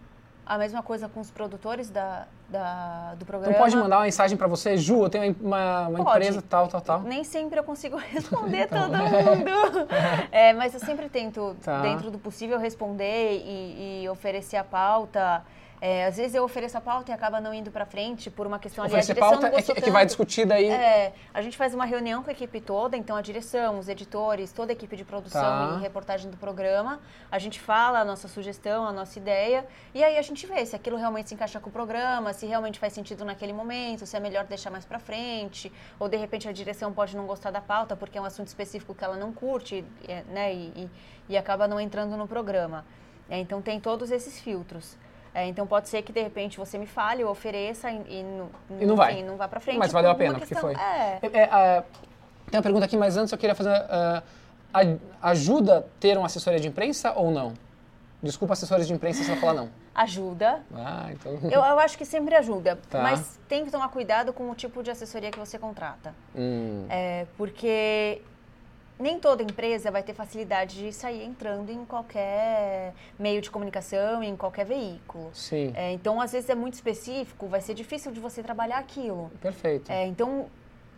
a 0.46 0.58
mesma 0.58 0.82
coisa 0.82 1.08
com 1.08 1.20
os 1.20 1.30
produtores 1.30 1.88
da, 1.90 2.26
da, 2.48 3.14
do 3.14 3.24
programa. 3.24 3.52
Então 3.52 3.62
pode 3.62 3.76
mandar 3.76 3.96
uma 3.98 4.04
mensagem 4.04 4.36
para 4.36 4.46
você, 4.46 4.76
Ju, 4.76 5.02
eu 5.04 5.08
tenho 5.10 5.34
uma, 5.40 5.88
uma 5.88 6.00
empresa 6.00 6.42
tal, 6.42 6.68
tal, 6.68 6.80
tal. 6.80 7.00
Nem 7.02 7.24
sempre 7.24 7.58
eu 7.58 7.64
consigo 7.64 7.96
responder 8.12 8.68
todo 8.68 8.88
mundo. 8.88 9.88
É, 10.30 10.52
mas 10.52 10.74
eu 10.74 10.80
sempre 10.80 11.08
tento, 11.08 11.56
Tá. 11.62 11.80
dentro 11.82 12.10
do 12.10 12.18
possível, 12.18 12.58
responder 12.58 13.42
e, 13.44 14.02
e 14.04 14.08
oferecer 14.08 14.56
a 14.56 14.64
pauta. 14.64 15.42
É, 15.86 16.06
às 16.06 16.16
vezes 16.16 16.34
eu 16.34 16.42
ofereço 16.42 16.78
a 16.78 16.80
pauta 16.80 17.10
e 17.10 17.14
acaba 17.14 17.42
não 17.42 17.52
indo 17.52 17.70
para 17.70 17.84
frente 17.84 18.30
por 18.30 18.46
uma 18.46 18.58
questão 18.58 18.84
ali. 18.84 18.96
a 18.96 19.00
direção 19.00 19.30
pauta 19.30 19.48
é 19.48 19.60
que, 19.60 19.70
é 19.72 19.74
que 19.82 19.90
vai 19.90 20.06
discutir 20.06 20.46
daí. 20.46 20.70
É, 20.70 21.12
a 21.34 21.42
gente 21.42 21.58
faz 21.58 21.74
uma 21.74 21.84
reunião 21.84 22.22
com 22.22 22.30
a 22.30 22.32
equipe 22.32 22.58
toda, 22.58 22.96
então 22.96 23.14
a 23.14 23.20
direção, 23.20 23.78
os 23.78 23.86
editores, 23.86 24.50
toda 24.50 24.72
a 24.72 24.74
equipe 24.74 24.96
de 24.96 25.04
produção 25.04 25.42
Tá. 25.42 25.76
e 25.78 25.82
reportagem 25.82 26.30
do 26.30 26.38
programa. 26.38 27.00
A 27.30 27.38
gente 27.38 27.60
fala 27.60 27.98
a 27.98 28.04
nossa 28.04 28.28
sugestão, 28.28 28.86
a 28.86 28.92
nossa 28.92 29.18
ideia, 29.18 29.66
e 29.92 30.02
aí 30.02 30.16
a 30.16 30.22
gente 30.22 30.46
vê 30.46 30.64
se 30.64 30.74
aquilo 30.74 30.96
realmente 30.96 31.28
se 31.28 31.34
encaixa 31.34 31.60
com 31.60 31.68
o 31.68 31.72
programa, 31.72 32.32
se 32.32 32.46
realmente 32.46 32.78
faz 32.78 32.94
sentido 32.94 33.22
naquele 33.22 33.52
momento, 33.52 34.06
se 34.06 34.16
é 34.16 34.20
melhor 34.20 34.44
deixar 34.44 34.70
mais 34.70 34.86
pra 34.86 34.98
frente, 34.98 35.70
ou 36.00 36.08
de 36.08 36.16
repente 36.16 36.48
a 36.48 36.52
direção 36.52 36.94
pode 36.94 37.14
não 37.14 37.26
gostar 37.26 37.50
da 37.50 37.60
pauta 37.60 37.94
porque 37.94 38.16
é 38.16 38.20
um 38.22 38.24
assunto 38.24 38.46
específico 38.48 38.94
que 38.94 39.04
ela 39.04 39.18
não 39.18 39.34
curte, 39.34 39.84
né, 40.28 40.54
e, 40.54 40.72
e, 40.74 40.90
e 41.28 41.36
acaba 41.36 41.68
não 41.68 41.78
entrando 41.78 42.16
no 42.16 42.26
programa. 42.26 42.86
É, 43.28 43.38
então 43.38 43.60
tem 43.60 43.78
todos 43.78 44.10
esses 44.10 44.40
filtros. 44.40 44.96
É, 45.34 45.46
então 45.46 45.66
pode 45.66 45.88
ser 45.88 46.00
que 46.02 46.12
de 46.12 46.22
repente 46.22 46.56
você 46.58 46.78
me 46.78 46.86
fale, 46.86 47.22
eu 47.22 47.28
ofereça 47.28 47.90
e, 47.90 47.96
e, 48.08 48.22
não- 48.22 48.50
E 48.80 48.86
não 48.86 48.94
vai. 48.94 49.22
não 49.22 49.36
vá 49.36 49.48
pra 49.48 49.58
frente. 49.60 49.78
Mas 49.78 49.90
valeu 49.90 50.10
a 50.10 50.14
pena, 50.14 50.38
porque 50.38 50.54
foi. 50.54 50.74
É. 50.74 51.18
É, 51.22 51.26
é, 51.40 51.44
ah, 51.50 51.82
tem 52.50 52.58
uma 52.58 52.62
pergunta 52.62 52.84
aqui, 52.84 52.96
mas 52.96 53.16
antes 53.16 53.32
eu 53.32 53.38
queria 53.38 53.54
fazer. 53.54 53.70
a- 53.70 54.22
ajuda 55.22 55.86
ter 56.00 56.16
uma 56.18 56.26
assessoria 56.26 56.58
de 56.58 56.66
imprensa 56.68 57.12
ou 57.12 57.30
não? 57.30 57.54
Desculpa, 58.22 58.54
assessores 58.54 58.86
de 58.86 58.92
imprensa, 58.92 59.22
se 59.22 59.30
eu 59.30 59.36
falar 59.36 59.52
não. 59.54 59.68
Ajuda. 59.94 60.62
Ah, 60.74 61.06
então. 61.12 61.32
Eu, 61.44 61.60
eu 61.62 61.78
acho 61.78 61.96
que 61.96 62.04
sempre 62.04 62.34
ajuda, 62.34 62.78
Tá. 62.90 63.00
mas 63.02 63.38
tem 63.48 63.64
que 63.64 63.70
tomar 63.70 63.88
cuidado 63.90 64.32
com 64.32 64.50
o 64.50 64.54
tipo 64.54 64.82
de 64.82 64.90
assessoria 64.90 65.30
que 65.30 65.38
você 65.38 65.58
contrata. 65.58 66.12
Hum, 66.34 66.86
É, 66.88 67.26
porque 67.36 68.20
nem 68.98 69.18
toda 69.18 69.42
empresa 69.42 69.90
vai 69.90 70.02
ter 70.02 70.14
facilidade 70.14 70.78
de 70.78 70.92
sair 70.92 71.24
entrando 71.24 71.70
em 71.70 71.84
qualquer 71.84 72.94
meio 73.18 73.40
de 73.40 73.50
comunicação, 73.50 74.22
em 74.22 74.36
qualquer 74.36 74.64
veículo. 74.64 75.30
sim, 75.32 75.72
É, 75.74 75.92
então, 75.92 76.20
às 76.20 76.32
vezes 76.32 76.48
é 76.48 76.54
muito 76.54 76.74
específico, 76.74 77.46
vai 77.48 77.60
ser 77.60 77.74
difícil 77.74 78.12
de 78.12 78.20
você 78.20 78.42
trabalhar 78.42 78.78
aquilo. 78.78 79.30
perfeito. 79.40 79.90
É, 79.90 80.06
então, 80.06 80.46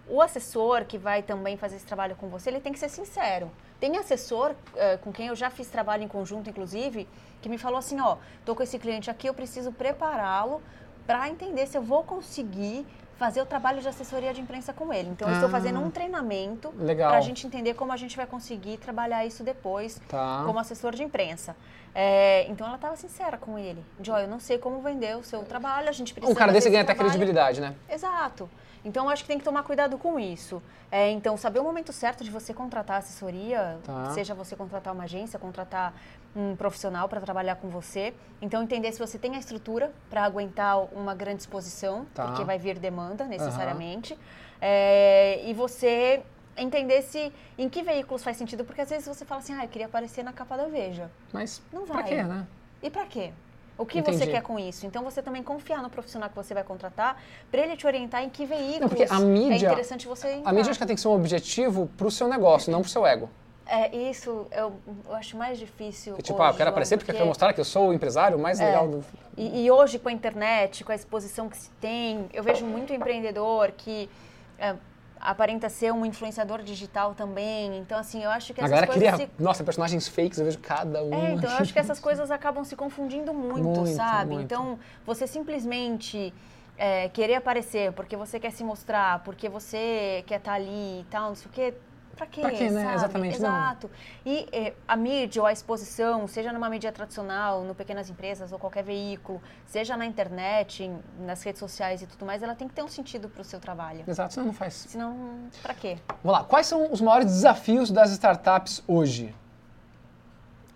o 0.08 0.22
assessor 0.22 0.84
que 0.84 0.98
vai 0.98 1.22
também 1.22 1.56
fazer 1.56 1.76
esse 1.76 1.86
trabalho 1.86 2.14
com 2.16 2.28
você, 2.28 2.50
ele 2.50 2.60
tem 2.60 2.72
que 2.72 2.78
ser 2.78 2.88
sincero. 2.88 3.50
Tem 3.80 3.96
assessor 3.98 4.54
eh, 4.76 4.96
com 4.98 5.12
quem 5.12 5.26
eu 5.26 5.36
já 5.36 5.50
fiz 5.50 5.68
trabalho 5.68 6.02
em 6.04 6.08
conjunto, 6.08 6.48
inclusive, 6.48 7.08
que 7.42 7.48
me 7.48 7.58
falou 7.58 7.78
assim, 7.78 8.00
ó, 8.00 8.16
tô 8.44 8.54
com 8.54 8.62
esse 8.62 8.78
cliente 8.78 9.10
aqui, 9.10 9.26
eu 9.26 9.34
preciso 9.34 9.72
prepará-lo 9.72 10.62
para 11.06 11.28
entender 11.28 11.66
se 11.66 11.76
eu 11.76 11.82
vou 11.82 12.02
conseguir 12.02 12.86
fazer 13.18 13.40
o 13.40 13.46
trabalho 13.46 13.80
de 13.80 13.88
assessoria 13.88 14.32
de 14.34 14.40
imprensa 14.40 14.72
com 14.72 14.92
ele. 14.92 15.08
Então, 15.08 15.26
eu 15.28 15.34
estou 15.34 15.48
Ah. 15.48 15.52
fazendo 15.52 15.80
um 15.80 15.90
treinamento 15.90 16.70
para 16.70 17.16
a 17.16 17.20
gente 17.20 17.46
entender 17.46 17.74
como 17.74 17.92
a 17.92 17.96
gente 17.96 18.16
vai 18.16 18.26
conseguir 18.26 18.76
trabalhar 18.76 19.24
isso 19.24 19.42
depois 19.42 20.00
Tá. 20.08 20.42
como 20.44 20.58
assessor 20.58 20.94
de 20.94 21.02
imprensa. 21.02 21.56
É, 21.94 22.46
então, 22.50 22.66
ela 22.66 22.76
estava 22.76 22.94
sincera 22.96 23.38
com 23.38 23.58
ele. 23.58 23.82
Ó, 24.06 24.18
eu 24.18 24.28
não 24.28 24.38
sei 24.38 24.58
como 24.58 24.80
vender 24.82 25.16
o 25.16 25.24
seu 25.24 25.42
trabalho, 25.44 25.88
a 25.88 25.92
gente 25.92 26.12
precisa 26.12 26.30
Um 26.30 26.36
cara 26.36 26.52
desse 26.52 26.68
ganha 26.68 26.82
até 26.82 26.92
trabalho. 26.92 27.10
credibilidade, 27.12 27.60
né? 27.60 27.74
Exato. 27.88 28.50
Então, 28.84 29.04
eu 29.06 29.10
acho 29.10 29.22
que 29.22 29.28
tem 29.28 29.38
que 29.38 29.44
tomar 29.44 29.62
cuidado 29.62 29.96
com 29.96 30.20
isso. 30.20 30.62
É, 30.92 31.10
então, 31.10 31.36
saber 31.38 31.58
o 31.58 31.64
momento 31.64 31.92
certo 31.92 32.22
de 32.22 32.30
você 32.30 32.52
contratar 32.52 32.98
assessoria, 32.98 33.78
Tá. 33.82 34.10
seja 34.10 34.34
você 34.34 34.54
contratar 34.54 34.92
uma 34.92 35.04
agência, 35.04 35.38
contratar 35.38 35.92
um 36.36 36.54
profissional 36.54 37.08
para 37.08 37.20
trabalhar 37.20 37.56
com 37.56 37.68
você. 37.68 38.12
Então, 38.42 38.62
entender 38.62 38.92
se 38.92 38.98
você 38.98 39.18
tem 39.18 39.34
a 39.36 39.38
estrutura 39.38 39.90
para 40.10 40.22
aguentar 40.22 40.78
uma 40.94 41.14
grande 41.14 41.40
exposição, 41.40 42.06
Tá. 42.14 42.26
porque 42.26 42.44
vai 42.44 42.58
vir 42.58 42.78
demanda 42.78 43.24
necessariamente. 43.24 44.16
É, 44.60 45.40
e 45.44 45.54
você 45.54 46.22
entender 46.56 47.02
se 47.02 47.32
em 47.58 47.68
que 47.68 47.82
veículos 47.82 48.22
faz 48.22 48.36
sentido, 48.36 48.64
porque 48.64 48.82
às 48.82 48.90
vezes 48.90 49.06
você 49.08 49.24
fala 49.24 49.40
assim, 49.40 49.54
ah, 49.54 49.64
eu 49.64 49.68
queria 49.68 49.86
aparecer 49.86 50.22
na 50.22 50.32
capa 50.32 50.56
da 50.56 50.66
Veja. 50.66 51.10
Mas 51.32 51.62
Não 51.72 51.84
pra 51.86 51.96
vai. 51.96 52.04
quê, 52.04 52.22
né? 52.22 52.46
E 52.82 52.90
para 52.90 53.06
quê? 53.06 53.30
O 53.78 53.84
que 53.84 53.98
Entendi. 53.98 54.16
você 54.16 54.26
quer 54.26 54.40
com 54.42 54.58
isso? 54.58 54.86
Então 54.86 55.04
você 55.04 55.20
também 55.22 55.42
confiar 55.42 55.82
no 55.82 55.90
profissional 55.90 56.30
que 56.30 56.34
você 56.36 56.54
vai 56.54 56.64
contratar 56.64 57.20
para 57.50 57.60
ele 57.60 57.76
te 57.76 57.86
orientar 57.86 58.22
em 58.22 58.30
que 58.30 58.46
veículos 58.46 58.88
porque 58.88 59.04
a 59.10 59.20
mídia- 59.20 59.54
é 59.66 59.70
interessante 59.70 60.06
você 60.06 60.28
entrar. 60.32 60.48
A 60.50 60.52
mídia 60.54 60.70
acho 60.70 60.80
que 60.80 60.86
tem 60.86 60.96
que 60.96 61.02
ser 61.02 61.08
um 61.08 61.14
objetivo 61.14 61.90
pro 61.94 62.10
seu 62.10 62.26
negócio, 62.26 62.72
não 62.72 62.80
pro 62.80 62.88
seu 62.90 63.06
ego. 63.06 63.28
É, 63.68 63.94
isso 63.96 64.46
eu, 64.52 64.74
eu 65.08 65.14
acho 65.14 65.36
mais 65.36 65.58
difícil. 65.58 66.14
Que, 66.14 66.22
tipo, 66.22 66.38
hoje, 66.38 66.48
ah, 66.48 66.52
eu 66.52 66.56
quero 66.56 66.70
aparecer 66.70 66.96
porque 66.96 67.10
eu 67.10 67.14
quero 67.16 67.26
mostrar 67.26 67.52
que 67.52 67.60
eu 67.60 67.64
sou 67.64 67.88
o 67.88 67.92
empresário 67.92 68.38
mais 68.38 68.60
legal 68.60 68.86
do. 68.86 69.04
E, 69.36 69.64
e 69.64 69.70
hoje, 69.70 69.98
com 69.98 70.08
a 70.08 70.12
internet, 70.12 70.84
com 70.84 70.92
a 70.92 70.94
exposição 70.94 71.48
que 71.48 71.56
se 71.56 71.70
tem, 71.80 72.26
eu 72.32 72.44
vejo 72.44 72.64
muito 72.64 72.92
empreendedor 72.92 73.72
que 73.76 74.08
é, 74.56 74.76
aparenta 75.20 75.68
ser 75.68 75.92
um 75.92 76.06
influenciador 76.06 76.62
digital 76.62 77.12
também. 77.14 77.76
Então, 77.78 77.98
assim, 77.98 78.22
eu 78.22 78.30
acho 78.30 78.54
que 78.54 78.60
A 78.60 78.64
essas 78.64 78.70
galera 78.70 78.86
coisas 78.86 79.14
cria, 79.14 79.26
se 79.26 79.42
nossa, 79.42 79.64
personagens 79.64 80.06
fakes, 80.06 80.38
eu 80.38 80.44
vejo 80.44 80.58
cada 80.58 81.02
um. 81.02 81.12
É, 81.12 81.32
então 81.32 81.50
eu 81.50 81.56
acho 81.56 81.72
que 81.72 81.78
essas 81.78 81.98
coisas 81.98 82.30
acabam 82.30 82.64
se 82.64 82.76
confundindo 82.76 83.34
muito, 83.34 83.64
Muito, 83.64 83.96
sabe? 83.96 84.34
muito. 84.34 84.44
Então, 84.44 84.78
você 85.04 85.26
simplesmente 85.26 86.32
é, 86.78 87.08
querer 87.08 87.34
aparecer 87.34 87.92
porque 87.92 88.16
você 88.16 88.38
quer 88.38 88.52
se 88.52 88.62
mostrar, 88.62 89.24
porque 89.24 89.48
você 89.48 90.22
quer 90.26 90.38
estar 90.38 90.52
ali 90.52 91.00
e 91.00 91.06
tal, 91.10 91.28
não 91.30 91.34
sei 91.34 91.46
o 91.46 91.50
quê. 91.50 91.74
Pra 92.16 92.26
quê? 92.26 92.40
Pra 92.40 92.50
quê, 92.50 92.70
né? 92.70 92.82
sabe? 92.82 92.94
Exatamente, 92.94 93.40
não. 93.42 93.48
Exato. 93.56 93.90
E 94.24 94.48
é, 94.50 94.72
a 94.88 94.96
mídia 94.96 95.42
ou 95.42 95.46
a 95.46 95.52
exposição, 95.52 96.26
seja 96.26 96.50
numa 96.50 96.68
mídia 96.70 96.90
tradicional, 96.90 97.62
no 97.62 97.74
pequenas 97.74 98.08
empresas 98.08 98.50
ou 98.52 98.58
qualquer 98.58 98.82
veículo, 98.82 99.40
seja 99.66 99.96
na 99.98 100.06
internet, 100.06 100.82
em- 100.82 100.98
nas 101.26 101.42
redes 101.42 101.60
sociais 101.60 102.00
e 102.00 102.06
tudo 102.06 102.24
mais, 102.24 102.42
ela 102.42 102.54
tem 102.54 102.66
que 102.66 102.74
ter 102.74 102.82
um 102.82 102.88
sentido 102.88 103.28
pro 103.28 103.44
seu 103.44 103.60
trabalho. 103.60 104.02
Exato, 104.08 104.32
senão 104.32 104.46
não 104.46 104.54
faz. 104.54 104.72
Senão, 104.88 105.16
pra 105.62 105.74
quê? 105.74 105.98
Vamos 106.24 106.40
lá, 106.40 106.44
quais 106.44 106.66
são 106.66 106.90
os 106.90 107.02
maiores 107.02 107.26
desafios 107.26 107.90
das 107.90 108.10
startups 108.12 108.82
hoje? 108.88 109.34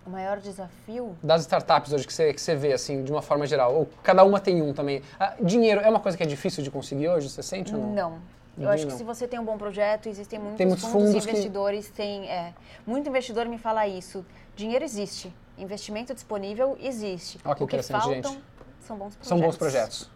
O 0.07 0.11
maior 0.11 0.39
desafio 0.41 1.17
Das 1.23 1.43
startups 1.43 1.93
hoje 1.93 2.07
que 2.07 2.13
você, 2.13 2.33
que 2.35 2.41
você 2.41 2.55
vê, 2.57 2.73
assim, 2.73 3.05
de 3.05 3.13
uma 3.13 3.23
forma 3.23 3.47
geral? 3.47 3.75
Ou 3.75 3.89
cada 4.03 4.25
uma 4.25 4.41
tem 4.41 4.61
um 4.61 4.73
também. 4.75 5.03
Ah, 5.19 5.35
dinheiro 5.41 5.81
é 5.81 5.89
uma 5.89 6.01
coisa 6.01 6.17
que 6.19 6.23
é 6.23 6.27
difícil 6.27 6.63
de 6.65 6.71
conseguir 6.71 7.09
hoje, 7.09 7.29
você 7.31 7.43
sente 7.43 7.75
ou 7.75 7.81
não? 7.81 7.93
Não. 7.95 8.19
Eu 8.61 8.69
acho 8.69 8.87
que 8.87 8.93
se 8.93 9.03
você 9.03 9.27
tem 9.27 9.39
um 9.41 9.45
bom 9.45 9.57
projeto, 9.57 10.09
existem 10.09 10.39
muitos, 10.39 10.59
Tem 10.59 10.67
muitos 10.67 10.85
fundos, 10.85 11.09
fundos 11.09 11.25
que- 11.25 11.31
investidores, 11.33 11.89
tem, 11.89 12.29
é, 12.29 12.53
muito 12.87 13.09
investidor 13.09 13.47
me 13.47 13.59
fala 13.59 13.87
isso. 13.87 14.25
Dinheiro 14.55 14.85
existe, 14.85 15.33
investimento 15.57 16.13
disponível 16.15 16.77
existe. 16.81 17.39
Ó, 17.45 17.55
que 17.55 17.65
o 17.65 17.67
que 17.67 17.83
faltam 17.83 18.13
gente. 18.15 18.39
são 18.81 18.97
bons 18.97 19.15
projetos. 19.15 19.29
São 19.29 19.41
bons 19.41 19.57
projetos. 19.57 20.11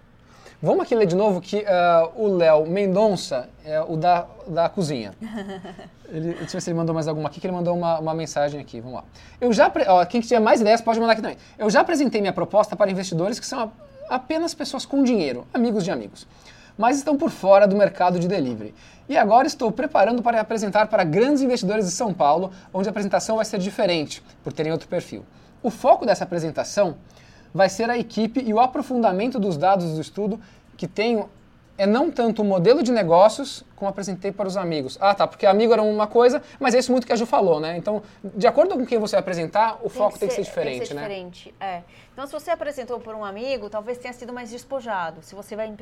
Vamos 0.62 0.83
aqui 0.85 0.94
ler 0.94 1.07
de 1.07 1.16
novo 1.16 1.40
que 1.40 1.64
ah, 1.66 2.09
o 2.16 2.26
Léo 2.37 2.64
Mendonça 2.66 3.48
é 3.64 3.80
o 3.83 3.96
da, 3.96 4.26
da 4.46 4.68
cozinha. 4.68 5.12
Ele, 6.09 6.28
deixa 6.35 6.42
eu 6.44 6.46
ver 6.52 6.61
se 6.61 6.70
ele 6.70 6.76
mandou 6.76 6.94
mais 6.94 7.09
alguma 7.09 7.28
aqui, 7.28 7.40
que 7.40 7.46
ele 7.46 7.54
mandou 7.54 7.74
uma, 7.76 7.98
uma 7.98 8.14
mensagem 8.14 8.61
aqui. 8.61 8.78
Vamos 8.80 8.96
lá. 8.98 9.04
Eu 9.40 9.52
já, 9.52 9.72
ó, 9.88 10.04
quem 10.04 10.20
tiver 10.20 10.38
mais 10.38 10.61
ideias 10.61 10.80
pode 10.80 11.00
mandar 11.00 11.14
aqui 11.14 11.22
também. 11.22 11.38
Eu 11.59 11.68
já 11.70 11.80
apresentei 11.80 12.20
minha 12.20 12.33
proposta 12.33 12.76
para 12.76 12.90
investidores 12.90 13.40
que 13.40 13.46
são 13.46 13.61
a- 14.09 14.14
apenas 14.14 14.54
pessoas 14.54 14.85
com 14.87 15.02
dinheiro, 15.02 15.46
amigos 15.52 15.83
de 15.83 15.90
amigos, 15.90 16.26
mas 16.77 16.99
estão 16.99 17.17
por 17.17 17.31
fora 17.31 17.67
do 17.67 17.77
mercado 17.77 18.19
de 18.19 18.29
delivery. 18.29 18.75
E 19.09 19.17
agora 19.17 19.47
estou 19.47 19.71
preparando 19.71 20.23
para 20.23 20.41
apresentar 20.41 20.87
para 20.89 21.05
grandes 21.05 21.43
investidores 21.43 21.85
de 21.85 21.91
São 21.91 22.13
Paulo, 22.13 22.51
onde 22.73 22.89
a 22.89 22.91
apresentação 22.91 23.37
vai 23.37 23.45
ser 23.45 23.59
diferente, 23.59 24.23
por 24.43 24.53
terem 24.53 24.73
outro 24.73 24.89
perfil. 24.89 25.25
O 25.63 25.71
foco 25.71 26.07
dessa 26.07 26.25
apresentação 26.25 26.97
vai 27.53 27.69
ser 27.69 27.89
a 27.91 27.97
equipe 27.97 28.43
e 28.45 28.53
o 28.53 28.61
aprofundamento 28.61 29.39
dos 29.39 29.57
dados 29.57 29.95
do 29.95 30.01
estudo 30.01 30.41
que 30.77 30.89
tenho 30.89 31.29
é 31.77 31.87
não 31.87 32.11
tanto 32.11 32.43
o 32.43 32.45
modelo 32.45 32.83
de 32.83 32.93
negócios 32.93 33.65
como 33.75 33.89
apresentei 33.89 34.31
para 34.31 34.47
os 34.47 34.57
amigos. 34.57 34.97
Ah, 35.01 35.15
tá, 35.15 35.27
porque 35.27 35.45
amigo 35.45 35.73
era 35.73 35.83
uma 35.83 36.07
coisa, 36.07 36.41
mas 36.61 36.75
é 36.75 36.79
isso 36.79 36.93
muito 36.93 37.07
que 37.07 37.13
a 37.13 37.17
Ju 37.17 37.27
falou, 37.27 37.59
né? 37.59 37.77
Então, 37.77 38.03
de 38.23 38.47
acordo 38.47 38.75
com 38.77 38.87
quem 38.87 38.99
você 38.99 39.17
vai 39.17 39.21
apresentar, 39.21 39.79
o 39.83 39.89
foco 39.89 40.19
tem 40.19 40.29
que 40.29 40.35
ser 40.35 40.43
diferente, 40.43 40.71
tem 40.73 40.81
que 40.81 40.87
ser 40.89 40.95
né? 40.95 41.03
diferente, 41.03 41.55
é. 41.61 41.83
Então, 42.14 42.29
se 42.29 42.33
você 42.33 42.53
apresentou 42.53 43.00
por 43.00 43.12
um 43.12 43.24
amigo, 43.24 43.68
talvez 43.68 43.98
tenha 43.98 44.14
sido 44.14 44.33
mais 44.33 44.48
despojado. 44.48 45.20
Se 45.20 45.35
você 45.35 45.57
vai 45.57 45.74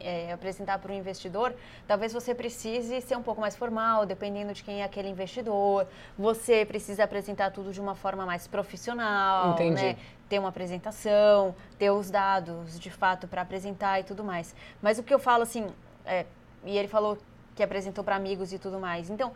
é, 0.00 0.32
apresentar 0.32 0.78
para 0.78 0.90
um 0.90 0.94
investidor, 0.94 1.54
talvez 1.86 2.10
você 2.10 2.34
precise 2.34 3.02
ser 3.02 3.16
um 3.16 3.22
pouco 3.22 3.38
mais 3.38 3.54
formal, 3.54 4.06
dependendo 4.06 4.54
de 4.54 4.64
quem 4.64 4.80
é 4.80 4.84
aquele 4.84 5.08
investidor. 5.08 5.86
Você 6.18 6.64
precisa 6.64 7.04
apresentar 7.04 7.52
tudo 7.52 7.70
de 7.70 7.82
uma 7.82 7.94
forma 7.94 8.24
mais 8.24 8.46
profissional, 8.48 9.52
Entendi. 9.52 9.82
né? 9.82 9.96
Ter 10.26 10.38
uma 10.38 10.48
apresentação, 10.48 11.54
ter 11.78 11.90
os 11.90 12.10
dados 12.10 12.80
de 12.80 12.90
fato 12.90 13.28
para 13.28 13.42
apresentar 13.42 14.00
e 14.00 14.04
tudo 14.04 14.24
mais. 14.24 14.54
Mas 14.80 14.98
o 14.98 15.02
que 15.02 15.12
eu 15.12 15.18
falo 15.18 15.42
assim, 15.42 15.66
é, 16.06 16.24
e 16.64 16.78
ele 16.78 16.88
falou 16.88 17.18
que 17.54 17.62
apresentou 17.62 18.02
para 18.02 18.16
amigos 18.16 18.54
e 18.54 18.58
tudo 18.58 18.80
mais. 18.80 19.10
Então, 19.10 19.32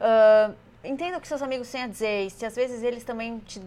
ah, 0.00 0.50
entenda 0.82 1.18
o 1.18 1.20
que 1.20 1.28
seus 1.28 1.42
amigos 1.42 1.70
têm 1.70 1.82
a 1.82 1.86
dizer. 1.86 2.26
E 2.26 2.30
se 2.30 2.44
às 2.44 2.56
vezes 2.56 2.82
eles 2.82 3.04
também 3.04 3.38
te 3.38 3.60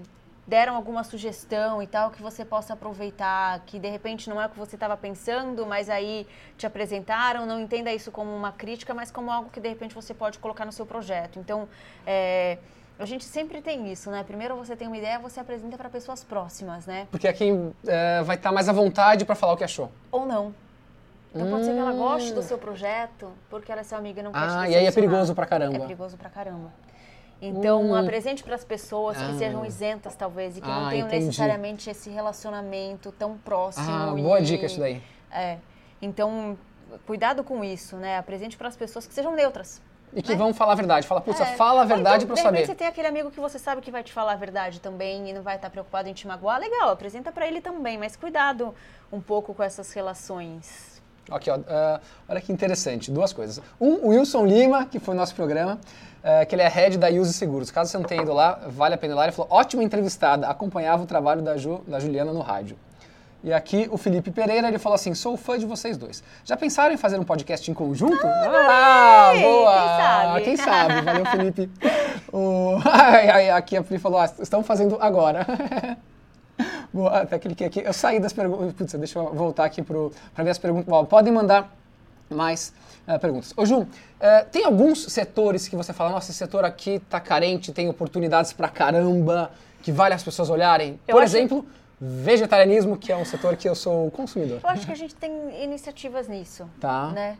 deram 0.47 0.75
alguma 0.75 1.03
sugestão 1.03 1.83
e 1.83 1.88
tal 1.88 2.10
que 2.10 2.21
você 2.21 2.45
possa 2.45 2.73
aproveitar, 2.73 3.60
que 3.65 3.77
de 3.77 3.89
repente 3.89 4.29
não 4.29 4.41
é 4.41 4.45
o 4.45 4.49
que 4.49 4.57
você 4.57 4.77
estava 4.77 4.95
pensando, 4.95 5.65
mas 5.65 5.89
aí 5.89 6.25
te 6.57 6.65
apresentaram, 6.65 7.45
não 7.45 7.60
entenda 7.60 7.91
isso 7.91 8.10
como 8.12 8.33
uma 8.33 8.53
crítica, 8.53 8.93
mas 8.93 9.12
como 9.12 9.29
algo 9.29 9.49
que 9.49 9.60
de 9.60 9.67
repente 9.67 9.93
você 9.93 10.13
pode 10.13 10.39
colocar 10.39 10.63
no 10.63 10.71
seu 10.71 10.86
projeto. 10.86 11.38
Então, 11.38 11.67
é, 12.05 12.57
a 12.97 13.05
gente 13.05 13.25
sempre 13.25 13.62
tem 13.62 13.91
isso, 13.91 14.10
né? 14.10 14.23
Primeiro 14.23 14.55
você 14.55 14.75
tem 14.75 14.88
uma 14.88 14.97
ideia, 14.97 15.19
você 15.19 15.41
apresenta 15.41 15.77
para 15.77 15.89
pessoas 15.89 16.23
próximas, 16.23 16.86
né? 16.86 17.07
Porque 17.12 17.27
é 17.27 17.33
quem 17.33 17.73
é, 17.86 18.23
vai 18.23 18.38
estar 18.38 18.49
tá 18.49 18.55
mais 18.55 18.69
à 18.69 18.71
vontade 18.71 19.25
para 19.25 19.36
falar 19.36 19.53
o 19.53 19.57
que 19.57 19.65
achou. 19.65 19.91
Ou 20.10 20.25
não. 20.25 20.55
Então 21.36 21.45
hum. 21.45 21.51
pode 21.51 21.65
ser 21.65 21.73
que 21.73 21.79
ela 21.79 21.91
goste 21.91 22.33
do 22.33 22.41
seu 22.41 22.57
projeto, 22.57 23.31
porque 23.49 23.69
ela 23.69 23.81
é 23.81 23.83
sua 23.83 23.97
amiga 23.97 24.21
e 24.21 24.23
não 24.23 24.31
quer 24.31 24.39
Ah, 24.39 24.69
e 24.69 24.75
aí 24.75 24.86
é 24.86 24.91
perigoso 24.91 25.36
pra 25.36 25.45
caramba. 25.45 25.75
É 25.75 25.79
perigoso 25.79 26.15
pra 26.15 26.29
caramba. 26.29 26.71
Então, 27.41 27.91
hum. 27.91 27.95
apresente 27.95 28.43
para 28.43 28.56
as 28.56 28.65
pessoas 28.65 29.17
ah. 29.17 29.28
que 29.28 29.38
sejam 29.38 29.65
isentas, 29.65 30.15
talvez, 30.15 30.58
e 30.58 30.62
que 30.62 30.69
ah, 30.69 30.82
não 30.82 30.89
tenham 30.89 31.08
entendi. 31.08 31.26
necessariamente 31.26 31.89
esse 31.89 32.10
relacionamento 32.10 33.12
tão 33.12 33.38
próximo. 33.38 33.86
Ah, 33.88 34.13
boa 34.15 34.41
dica 34.41 34.65
isso 34.65 34.80
daí. 34.80 35.02
É. 35.32 35.58
Então, 36.02 36.58
cuidado 37.06 37.43
com 37.43 37.63
isso, 37.63 37.95
né? 37.95 38.17
Apresente 38.17 38.58
para 38.58 38.67
as 38.67 38.76
pessoas 38.76 39.06
que 39.06 39.13
sejam 39.13 39.36
neutras. 39.36 39.82
E 40.13 40.21
que 40.21 40.32
né? 40.32 40.38
vão 40.38 40.54
falar 40.54 40.71
a 40.71 40.76
verdade. 40.76 41.06
Fala, 41.06 41.21
putz, 41.21 41.39
é. 41.39 41.45
fala 41.56 41.82
a 41.82 41.86
verdade 41.86 42.23
então, 42.23 42.34
para 42.34 42.43
saber. 42.43 42.65
você 42.65 42.73
tem 42.73 42.88
aquele 42.88 43.08
amigo 43.08 43.30
que 43.30 43.39
você 43.39 43.60
sabe 43.60 43.82
que 43.82 43.91
vai 43.91 44.04
te 44.04 44.13
falar 44.13 44.34
a 44.34 44.36
verdade 44.36 44.80
também 44.80 45.30
e 45.30 45.34
não 45.34 45.41
vai 45.41 45.58
estar 45.58 45.69
preocupado 45.69 46.08
em 46.08 46.13
te 46.13 46.26
magoar. 46.26 46.60
Legal, 46.60 46.89
apresenta 46.89 47.32
para 47.32 47.47
ele 47.47 47.62
também, 47.62 47.97
mas 47.97 48.15
cuidado 48.15 48.73
um 49.12 49.19
pouco 49.19 49.54
com 49.54 49.62
essas 49.62 49.91
relações. 49.91 51.02
Aqui, 51.30 51.50
ó, 51.50 51.58
uh, 51.58 52.00
olha 52.28 52.39
que 52.39 52.54
interessante, 52.54 53.12
duas 53.12 53.34
coisas. 53.34 53.62
Um, 53.80 53.95
o 53.95 54.08
Wilson 54.08 54.45
Lima, 54.45 54.86
que 54.86 54.97
foi 54.97 55.13
no 55.13 55.19
nosso 55.19 55.36
programa, 55.36 55.78
uh, 56.28 56.46
que 56.46 56.54
ele 56.54 56.62
é 56.62 56.68
head 56.68 56.98
da 56.98 57.10
Use 57.10 57.34
Seguros. 57.34 57.72
Caso 57.72 57.90
você 57.90 57.98
não 57.98 58.06
tenha 58.06 58.22
ido 58.22 58.34
lá, 58.34 58.60
vale 58.68 58.96
a 58.96 58.98
pena 58.98 59.13
ir 59.13 59.16
lá. 59.16 59.24
Ele 59.24 59.32
falou, 59.32 59.48
ótima 59.50 59.84
entrevistada, 59.84 60.48
acompanhava 60.48 61.04
o 61.04 61.06
trabalho 61.06 61.42
da, 61.42 61.56
Ju, 61.56 61.82
da 61.88 62.00
Juliana 62.00 62.34
no 62.34 62.42
rádio. 62.42 62.78
E 63.44 63.54
aqui 63.54 63.88
o 63.92 63.98
Felipe 63.98 64.32
Pereira, 64.32 64.68
ele 64.68 64.80
falou 64.80 64.96
assim, 64.96 65.13
sou 65.13 65.38
fã 65.38 65.58
de 65.58 65.66
vocês 65.66 65.96
dois. 65.96 66.24
Já 66.44 66.58
pensaram 66.58 66.94
em 66.94 66.98
fazer 66.98 67.18
um 67.20 67.24
podcast 67.24 67.70
em 67.70 67.74
conjunto? 67.74 68.26
Ah, 68.26 69.30
ah 69.30 69.34
boa! 69.40 69.72
Quem 69.74 69.88
sabe? 69.98 70.44
Quem 70.44 70.58
sabe? 70.58 71.02
Valeu, 71.02 71.26
Felipe. 71.26 71.70
o... 72.34 72.78
aqui 73.56 73.78
a 73.78 73.84
Felipe 73.84 74.02
falou, 74.02 74.20
ah, 74.20 74.30
estão 74.40 74.63
fazendo 74.63 74.98
agora. 75.00 75.46
Boa, 76.92 77.20
até 77.20 77.38
cliquei 77.38 77.68
aqui. 77.68 77.82
Eu 77.82 77.94
saí 77.94 78.20
das 78.20 78.34
perguntas. 78.34 78.74
Putz, 78.74 78.94
deixa 78.94 79.20
eu 79.20 79.32
voltar 79.34 79.66
aqui 79.66 79.84
para 79.84 80.44
ver 80.44 80.50
as 80.50 80.58
perguntas. 80.58 80.88
Bom, 80.88 81.06
podem 81.06 81.32
mandar 81.32 81.72
mais 82.30 82.74
uh, 83.08 83.20
perguntas. 83.20 83.54
Ô, 83.56 83.66
Ju, 83.66 83.82
uh, 83.82 83.88
tem 84.52 84.66
alguns 84.66 85.04
setores 85.12 85.68
que 85.68 85.76
você 85.76 85.94
fala, 85.94 86.12
nossa, 86.12 86.32
esse 86.32 86.38
setor 86.38 86.66
aqui 86.66 86.96
está 86.96 87.20
carente, 87.20 87.72
tem 87.72 87.88
oportunidades 87.90 88.54
para 88.54 88.70
caramba, 88.70 89.52
que 89.82 89.92
vale 89.92 90.13
as 90.13 90.24
pessoas 90.24 90.50
olharem? 90.50 91.00
Eu 91.08 91.16
Por 91.16 91.24
acho... 91.24 91.36
exemplo, 91.36 91.66
vegetarianismo, 92.00 92.98
que 92.98 93.12
é 93.12 93.18
um 93.18 93.26
setor 93.26 93.56
que 93.56 93.68
eu 93.68 93.76
sou 93.76 94.12
consumidor. 94.12 94.60
Eu 94.63 94.70
acho 94.70 94.86
que 94.86 94.92
a 94.92 94.96
gente 94.96 95.16
tem 95.16 95.63
iniciativas 95.63 96.28
nisso. 96.28 96.70
Tá. 96.80 97.12
Né? 97.12 97.38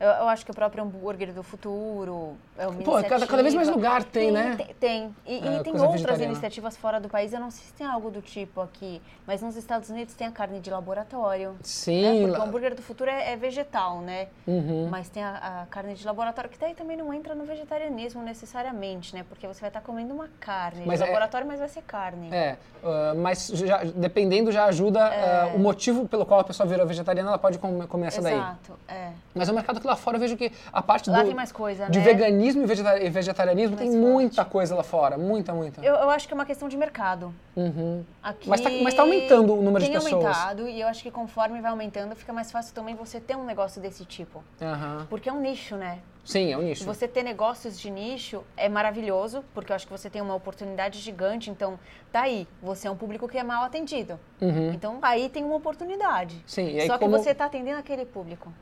Eu, 0.00 0.08
eu, 0.08 0.28
acho 0.28 0.46
que 0.46 0.50
o 0.50 0.54
próprio 0.54 0.82
hambúrguer 0.82 1.30
do 1.30 1.42
futuro 1.42 2.34
é 2.56 2.66
uma 2.66 2.82
Pô, 2.82 2.92
cada, 3.02 3.26
cada, 3.26 3.42
vez 3.42 3.54
mais 3.54 3.68
lugar 3.68 4.02
tem, 4.02 4.24
tem 4.24 4.32
né? 4.32 4.56
Tem. 4.56 4.74
tem. 4.80 5.16
E, 5.26 5.46
é, 5.46 5.56
e 5.58 5.62
tem 5.62 5.78
outras 5.78 6.18
iniciativas 6.18 6.74
fora 6.74 6.98
do 6.98 7.06
país. 7.06 7.34
Eu 7.34 7.40
não 7.40 7.50
sei 7.50 7.66
se 7.66 7.74
tem 7.74 7.86
algo 7.86 8.10
do 8.10 8.22
tipo 8.22 8.62
aqui, 8.62 9.02
mas 9.26 9.42
nos 9.42 9.56
Estados 9.56 9.90
Unidos 9.90 10.14
tem 10.14 10.26
a 10.26 10.30
carne 10.30 10.58
de 10.58 10.70
laboratório. 10.70 11.50
Né? 11.50 11.58
Sim. 11.62 12.02
Né? 12.02 12.26
Porque 12.26 12.40
o 12.40 12.42
hambúrguer 12.42 12.74
do 12.74 12.80
futuro 12.80 13.10
é, 13.10 13.32
é 13.32 13.36
vegetal, 13.36 14.00
né? 14.00 14.28
Uhum. 14.46 14.88
Mas 14.90 15.10
tem 15.10 15.22
a, 15.22 15.62
a, 15.62 15.66
carne 15.66 15.92
de 15.92 16.06
laboratório, 16.06 16.48
que 16.48 16.58
daí 16.58 16.74
também 16.74 16.96
não 16.96 17.12
entra 17.12 17.34
no 17.34 17.44
vegetarianismo 17.44 18.22
necessariamente, 18.22 19.14
né? 19.14 19.22
Porque 19.28 19.46
você 19.46 19.60
vai 19.60 19.68
estar 19.68 19.82
comendo 19.82 20.14
uma 20.14 20.30
carne 20.40 20.82
mas 20.86 20.98
de 20.98 21.04
é, 21.04 21.06
laboratório, 21.08 21.46
mas 21.46 21.58
vai 21.58 21.68
ser 21.68 21.82
carne. 21.82 22.34
É, 22.34 22.56
uh, 22.82 23.18
mas 23.18 23.48
já, 23.48 23.84
dependendo 23.84 24.50
já 24.50 24.64
ajuda 24.64 25.10
uh, 25.10 25.56
o 25.56 25.58
motivo 25.58 26.08
pelo 26.08 26.24
qual 26.24 26.40
a 26.40 26.44
pessoa 26.44 26.66
virou 26.66 26.86
vegetariana, 26.86 27.28
ela 27.28 27.38
pode 27.38 27.58
comer, 27.58 27.86
comer 27.86 28.06
essa 28.06 28.20
Exato, 28.20 28.34
daí. 28.34 28.38
Exato, 28.38 28.78
é. 28.88 29.12
Mas 29.34 29.48
o 29.50 29.52
mercado 29.52 29.78
que 29.78 29.89
lá 29.90 29.96
fora 29.96 30.16
eu 30.16 30.20
vejo 30.20 30.36
que 30.36 30.50
a 30.72 30.80
parte 30.80 31.10
lá 31.10 31.20
do, 31.20 31.26
tem 31.26 31.34
mais 31.34 31.52
coisa, 31.52 31.88
de 31.90 31.98
né? 31.98 32.04
veganismo 32.04 32.62
e 32.62 33.10
vegetarianismo 33.10 33.76
tem, 33.76 33.90
tem 33.90 33.98
muita 33.98 34.44
coisa 34.44 34.74
lá 34.74 34.82
fora, 34.82 35.18
muita, 35.18 35.52
muita. 35.52 35.80
Eu, 35.84 35.94
eu, 35.94 36.10
acho 36.10 36.26
que 36.26 36.32
é 36.32 36.36
uma 36.36 36.46
questão 36.46 36.68
de 36.68 36.76
mercado. 36.76 37.34
Uhum. 37.56 38.04
Aqui 38.22 38.48
mas 38.48 38.60
está 38.60 38.96
tá 38.96 39.02
aumentando 39.02 39.54
o 39.54 39.62
número 39.62 39.84
de 39.84 39.90
pessoas. 39.90 40.04
Tem 40.04 40.14
aumentado 40.14 40.68
e 40.68 40.80
eu 40.80 40.88
acho 40.88 41.02
que 41.02 41.10
conforme 41.10 41.60
vai 41.60 41.70
aumentando 41.70 42.14
fica 42.16 42.32
mais 42.32 42.50
fácil 42.50 42.74
também 42.74 42.94
você 42.94 43.20
ter 43.20 43.36
um 43.36 43.44
negócio 43.44 43.80
desse 43.80 44.04
tipo. 44.04 44.42
Uhum. 44.60 45.06
Porque 45.08 45.28
é 45.28 45.32
um 45.32 45.40
nicho, 45.40 45.76
né? 45.76 45.98
Sim, 46.24 46.52
é 46.52 46.56
um 46.56 46.62
nicho. 46.62 46.84
Você 46.84 47.08
ter 47.08 47.22
negócios 47.22 47.78
de 47.78 47.90
nicho 47.90 48.44
é 48.56 48.68
maravilhoso, 48.68 49.44
porque 49.54 49.72
eu 49.72 49.76
acho 49.76 49.86
que 49.86 49.92
você 49.92 50.08
tem 50.08 50.22
uma 50.22 50.34
oportunidade 50.34 50.98
gigante. 50.98 51.50
Então, 51.50 51.78
daí, 52.12 52.44
tá 52.44 52.50
você 52.62 52.86
é 52.86 52.90
um 52.90 52.96
público 52.96 53.26
que 53.26 53.38
é 53.38 53.42
mal 53.42 53.64
atendido. 53.64 54.18
Uhum. 54.40 54.72
Então, 54.72 54.98
aí 55.02 55.28
tem 55.28 55.44
uma 55.44 55.56
oportunidade. 55.56 56.42
Sim, 56.46 56.78
Só 56.86 56.98
que 56.98 57.04
como... 57.04 57.18
você 57.18 57.30
está 57.30 57.46
atendendo 57.46 57.78
aquele 57.78 58.04
público. 58.04 58.52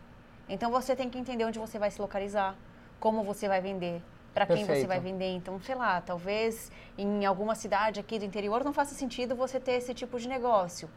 Então 0.49 0.71
você 0.71 0.97
tem 0.97 1.11
que 1.11 1.19
entender 1.19 1.45
onde 1.45 1.59
você 1.59 1.79
vai 1.79 1.91
se 1.91 2.01
localizar, 2.01 2.57
como 2.99 3.23
você 3.23 3.47
vai 3.49 3.61
vender, 3.61 4.03
para 4.33 4.47
quem 4.47 4.65
você 4.65 4.87
vai 4.87 5.01
vender. 5.01 5.35
Então, 5.35 5.61
sei 5.61 5.75
lá, 5.75 6.01
talvez 6.01 6.71
em 6.97 7.27
alguma 7.27 7.55
cidade 7.55 8.01
aqui 8.01 8.19
do 8.19 8.25
interior 8.25 8.65
não 8.65 8.73
faça 8.73 8.95
sentido 8.95 9.35
você 9.35 9.61
ter 9.61 9.73
esse 9.73 9.93
tipo 9.93 10.19
de 10.19 10.29
negócio. 10.29 10.89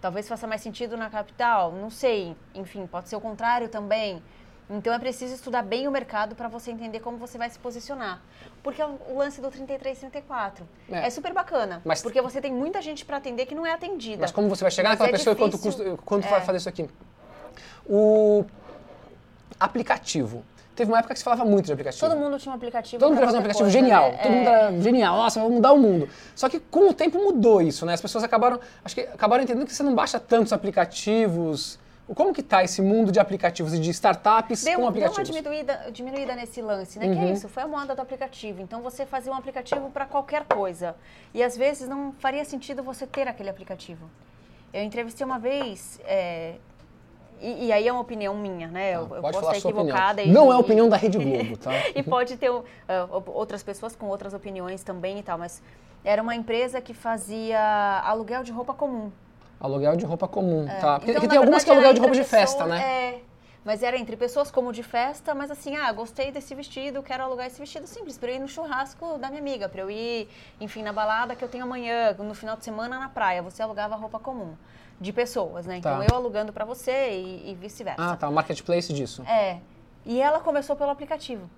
Talvez 0.00 0.28
faça 0.28 0.46
mais 0.46 0.60
sentido 0.60 0.96
na 0.96 1.08
capital, 1.08 1.72
não 1.72 1.90
sei. 1.90 2.36
Enfim, 2.54 2.86
pode 2.86 3.08
ser 3.08 3.16
o 3.16 3.20
contrário 3.20 3.68
também. 3.68 4.22
Então 4.68 4.92
é 4.92 4.98
preciso 4.98 5.32
estudar 5.32 5.62
bem 5.62 5.86
o 5.86 5.92
mercado 5.92 6.34
para 6.34 6.48
você 6.48 6.72
entender 6.72 6.98
como 6.98 7.16
você 7.16 7.38
vai 7.38 7.48
se 7.48 7.58
posicionar. 7.58 8.20
Porque 8.62 8.82
é 8.82 8.86
o 8.86 9.16
lance 9.16 9.40
do 9.40 9.48
33 9.48 9.98
34 9.98 10.66
é, 10.90 11.06
é 11.06 11.10
super 11.10 11.32
bacana. 11.32 11.80
Mas, 11.84 12.02
porque 12.02 12.20
você 12.20 12.40
tem 12.40 12.52
muita 12.52 12.82
gente 12.82 13.04
para 13.04 13.18
atender 13.18 13.46
que 13.46 13.54
não 13.54 13.64
é 13.64 13.72
atendida. 13.72 14.22
Mas 14.22 14.32
como 14.32 14.48
você 14.48 14.64
vai 14.64 14.70
chegar 14.70 14.90
naquela 14.90 15.08
é 15.08 15.12
pessoa 15.12 15.36
difícil, 15.36 15.48
e 15.48 15.50
quanto, 15.50 15.62
custa, 15.62 16.02
quanto 16.04 16.26
é. 16.26 16.30
vai 16.30 16.40
fazer 16.40 16.58
isso 16.58 16.68
aqui? 16.68 16.88
O 17.88 18.44
aplicativo. 19.58 20.44
Teve 20.76 20.90
uma 20.90 20.98
época 20.98 21.14
que 21.14 21.18
se 21.18 21.24
falava 21.24 21.44
muito 21.44 21.64
de 21.64 21.72
aplicativo. 21.72 22.06
Todo 22.06 22.18
mundo 22.18 22.38
tinha 22.38 22.52
um 22.52 22.56
aplicativo. 22.56 23.00
Todo 23.00 23.08
mundo 23.08 23.18
queria 23.18 23.26
fazer 23.28 23.36
um 23.38 23.40
aplicativo 23.40 23.64
coisa, 23.64 23.78
genial. 23.78 24.12
Né? 24.12 24.18
Todo 24.18 24.32
é... 24.32 24.36
mundo 24.36 24.48
era 24.48 24.80
genial. 24.82 25.16
Nossa, 25.16 25.40
vai 25.40 25.48
mudar 25.48 25.72
o 25.72 25.78
mundo. 25.78 26.08
Só 26.34 26.50
que 26.50 26.60
com 26.60 26.90
o 26.90 26.92
tempo 26.92 27.18
mudou 27.18 27.62
isso, 27.62 27.86
né? 27.86 27.94
As 27.94 28.02
pessoas 28.02 28.22
acabaram, 28.22 28.60
acho 28.84 28.94
que 28.94 29.00
acabaram 29.00 29.42
entendendo 29.42 29.66
que 29.66 29.74
você 29.74 29.82
não 29.82 29.94
baixa 29.94 30.20
tantos 30.20 30.52
aplicativos. 30.52 31.78
Como 32.14 32.32
que 32.32 32.42
tá 32.42 32.62
esse 32.62 32.80
mundo 32.80 33.10
de 33.10 33.18
aplicativos 33.18 33.74
e 33.74 33.80
de 33.80 33.90
startups 33.90 34.62
deu, 34.62 34.78
com 34.78 34.86
aplicativos? 34.86 35.28
Deu 35.28 35.34
uma 35.34 35.42
diminuída, 35.42 35.90
diminuída 35.90 36.34
nesse 36.36 36.62
lance, 36.62 36.98
né? 36.98 37.06
Uhum. 37.06 37.12
Que 37.14 37.18
é 37.18 37.24
uhum. 37.24 37.32
isso, 37.32 37.48
foi 37.48 37.62
a 37.64 37.66
moda 37.66 37.96
do 37.96 38.02
aplicativo. 38.02 38.60
Então 38.62 38.80
você 38.80 39.04
fazia 39.04 39.32
um 39.32 39.34
aplicativo 39.34 39.90
para 39.90 40.04
qualquer 40.04 40.44
coisa. 40.44 40.94
E 41.34 41.42
às 41.42 41.56
vezes 41.56 41.88
não 41.88 42.12
faria 42.18 42.44
sentido 42.44 42.82
você 42.82 43.06
ter 43.06 43.26
aquele 43.26 43.48
aplicativo. 43.48 44.08
Eu 44.72 44.84
entrevistei 44.84 45.24
uma 45.24 45.38
vez 45.38 45.98
é, 46.04 46.56
e, 47.40 47.66
e, 47.66 47.72
aí 47.72 47.86
é 47.86 47.92
uma 47.92 48.00
opinião 48.00 48.34
minha, 48.34 48.68
né? 48.68 48.94
eu, 48.94 49.08
eu 49.14 49.22
posso 49.22 49.38
estar 49.40 49.58
equivocada. 49.58 50.22
E, 50.22 50.30
Não 50.30 50.50
é 50.50 50.54
a 50.54 50.58
opinião 50.58 50.88
da 50.88 50.96
Rede 50.96 51.18
Globo, 51.18 51.56
tá? 51.56 51.70
e 51.94 52.02
pode 52.02 52.36
ter 52.36 52.50
uh, 52.50 52.64
outras 53.26 53.62
pessoas 53.62 53.94
com 53.94 54.06
outras 54.06 54.34
opiniões 54.34 54.82
também 54.82 55.18
e 55.18 55.22
tal, 55.22 55.38
mas 55.38 55.62
era 56.04 56.22
uma 56.22 56.34
empresa 56.34 56.80
que 56.80 56.94
fazia 56.94 58.00
aluguel 58.04 58.42
de 58.42 58.52
roupa 58.52 58.72
comum. 58.72 59.10
Aluguel 59.58 59.96
de 59.96 60.04
roupa 60.04 60.28
comum, 60.28 60.66
é. 60.68 60.74
tá? 60.76 60.98
Porque, 60.98 61.12
então, 61.12 61.28
tem 61.28 61.38
algumas 61.38 61.64
que 61.64 61.70
é 61.70 61.72
aluguel 61.72 61.94
de 61.94 62.00
roupa 62.00 62.14
de 62.14 62.24
festa, 62.24 62.66
né? 62.66 62.80
É, 62.80 63.20
mas 63.66 63.82
era 63.82 63.98
entre 63.98 64.16
pessoas 64.16 64.48
como 64.48 64.72
de 64.72 64.84
festa, 64.84 65.34
mas 65.34 65.50
assim, 65.50 65.74
ah, 65.74 65.92
gostei 65.92 66.30
desse 66.30 66.54
vestido, 66.54 67.02
quero 67.02 67.24
alugar 67.24 67.48
esse 67.48 67.58
vestido 67.58 67.84
simples, 67.84 68.16
para 68.16 68.30
eu 68.30 68.36
ir 68.36 68.38
no 68.38 68.46
churrasco 68.46 69.18
da 69.18 69.28
minha 69.28 69.40
amiga, 69.40 69.68
para 69.68 69.80
eu 69.80 69.90
ir, 69.90 70.28
enfim, 70.60 70.84
na 70.84 70.92
balada 70.92 71.34
que 71.34 71.42
eu 71.42 71.48
tenho 71.48 71.64
amanhã, 71.64 72.14
no 72.16 72.32
final 72.32 72.56
de 72.56 72.62
semana 72.62 72.96
na 72.96 73.08
praia. 73.08 73.42
Você 73.42 73.60
alugava 73.60 73.96
roupa 73.96 74.20
comum 74.20 74.54
de 75.00 75.12
pessoas, 75.12 75.66
né? 75.66 75.78
Então 75.78 75.98
tá. 75.98 76.06
eu 76.08 76.14
alugando 76.14 76.52
para 76.52 76.64
você 76.64 77.10
e, 77.10 77.50
e 77.50 77.54
vice-versa. 77.56 78.00
Ah, 78.00 78.16
tá, 78.16 78.28
o 78.28 78.32
marketplace 78.32 78.92
disso. 78.92 79.24
É. 79.26 79.58
E 80.04 80.22
ela 80.22 80.38
começou 80.38 80.76
pelo 80.76 80.90
aplicativo. 80.90 81.50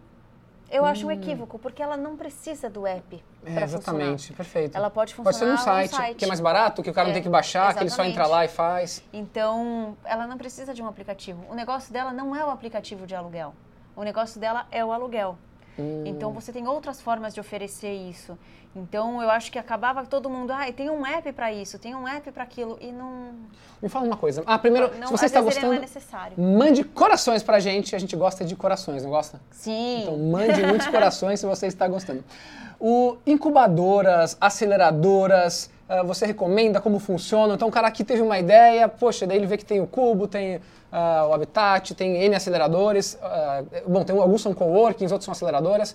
Eu 0.70 0.82
hum. 0.82 0.86
acho 0.86 1.06
um 1.06 1.08
hum. 1.08 1.12
equívoco, 1.12 1.58
porque 1.58 1.82
ela 1.82 1.96
não 1.96 2.16
precisa 2.16 2.68
do 2.68 2.86
app. 2.86 3.22
É, 3.44 3.62
exatamente, 3.62 4.28
funcionar. 4.28 4.36
perfeito. 4.36 4.76
Ela 4.76 4.90
pode 4.90 5.14
funcionar 5.14 5.38
pode 5.38 5.38
ser 5.38 5.50
no 5.50 5.58
site, 5.58 5.94
site, 5.94 6.16
que 6.16 6.24
é 6.24 6.28
mais 6.28 6.40
barato, 6.40 6.82
que 6.82 6.90
o 6.90 6.92
cara 6.92 7.06
é, 7.06 7.08
não 7.08 7.14
tem 7.14 7.22
que 7.22 7.28
baixar, 7.28 7.70
exatamente. 7.70 7.78
que 7.78 7.84
ele 7.84 7.90
só 7.90 8.04
entra 8.04 8.26
lá 8.26 8.44
e 8.44 8.48
faz. 8.48 9.02
Então, 9.12 9.96
ela 10.04 10.26
não 10.26 10.36
precisa 10.36 10.74
de 10.74 10.82
um 10.82 10.86
aplicativo. 10.86 11.44
O 11.50 11.54
negócio 11.54 11.92
dela 11.92 12.12
não 12.12 12.36
é 12.36 12.44
o 12.44 12.50
aplicativo 12.50 13.06
de 13.06 13.14
aluguel. 13.14 13.54
O 13.96 14.02
negócio 14.02 14.38
dela 14.40 14.66
é 14.70 14.84
o 14.84 14.92
aluguel. 14.92 15.38
Hum. 15.78 16.02
Então 16.04 16.32
você 16.32 16.52
tem 16.52 16.66
outras 16.66 17.00
formas 17.00 17.32
de 17.32 17.40
oferecer 17.40 17.92
isso. 17.92 18.36
Então 18.74 19.22
eu 19.22 19.30
acho 19.30 19.50
que 19.50 19.58
acabava 19.58 20.04
todo 20.04 20.28
mundo, 20.28 20.52
ah, 20.52 20.70
tem 20.72 20.90
um 20.90 21.06
app 21.06 21.32
para 21.32 21.52
isso, 21.52 21.78
tem 21.78 21.94
um 21.94 22.06
app 22.06 22.30
para 22.30 22.42
aquilo 22.42 22.76
e 22.80 22.92
não. 22.92 23.30
Me 23.80 23.88
fala 23.88 24.06
uma 24.06 24.16
coisa. 24.16 24.42
Ah, 24.46 24.58
primeiro, 24.58 24.90
não, 24.98 25.08
se 25.08 25.12
você 25.12 25.26
está 25.26 25.40
gostando, 25.40 25.68
não 25.68 25.74
é 25.74 25.80
necessário. 25.80 26.38
mande 26.38 26.84
corações 26.84 27.42
pra 27.42 27.60
gente. 27.60 27.94
A 27.94 27.98
gente 27.98 28.14
gosta 28.16 28.44
de 28.44 28.54
corações, 28.54 29.02
não 29.02 29.10
gosta? 29.10 29.40
Sim. 29.50 30.02
Então 30.02 30.18
mande 30.18 30.64
muitos 30.66 30.86
corações 30.88 31.40
se 31.40 31.46
você 31.46 31.66
está 31.66 31.88
gostando. 31.88 32.22
O 32.80 33.16
incubadoras, 33.26 34.36
aceleradoras, 34.40 35.70
uh, 35.88 36.06
você 36.06 36.26
recomenda 36.26 36.80
como 36.80 36.98
funciona? 36.98 37.54
Então 37.54 37.68
o 37.68 37.72
cara 37.72 37.88
aqui 37.88 38.04
teve 38.04 38.22
uma 38.22 38.38
ideia, 38.38 38.88
poxa, 38.88 39.26
daí 39.26 39.36
ele 39.36 39.46
vê 39.46 39.56
que 39.56 39.64
tem 39.64 39.80
o 39.80 39.86
Cubo, 39.86 40.28
tem 40.28 40.60
uh, 40.92 41.28
o 41.28 41.32
Habitat, 41.32 41.94
tem 41.94 42.22
N 42.24 42.34
aceleradores. 42.34 43.18
Uh, 43.22 43.90
bom, 43.90 44.04
tem, 44.04 44.18
alguns 44.18 44.42
são 44.42 44.54
coworkings, 44.54 45.12
outros 45.12 45.24
são 45.24 45.32
aceleradoras. 45.32 45.94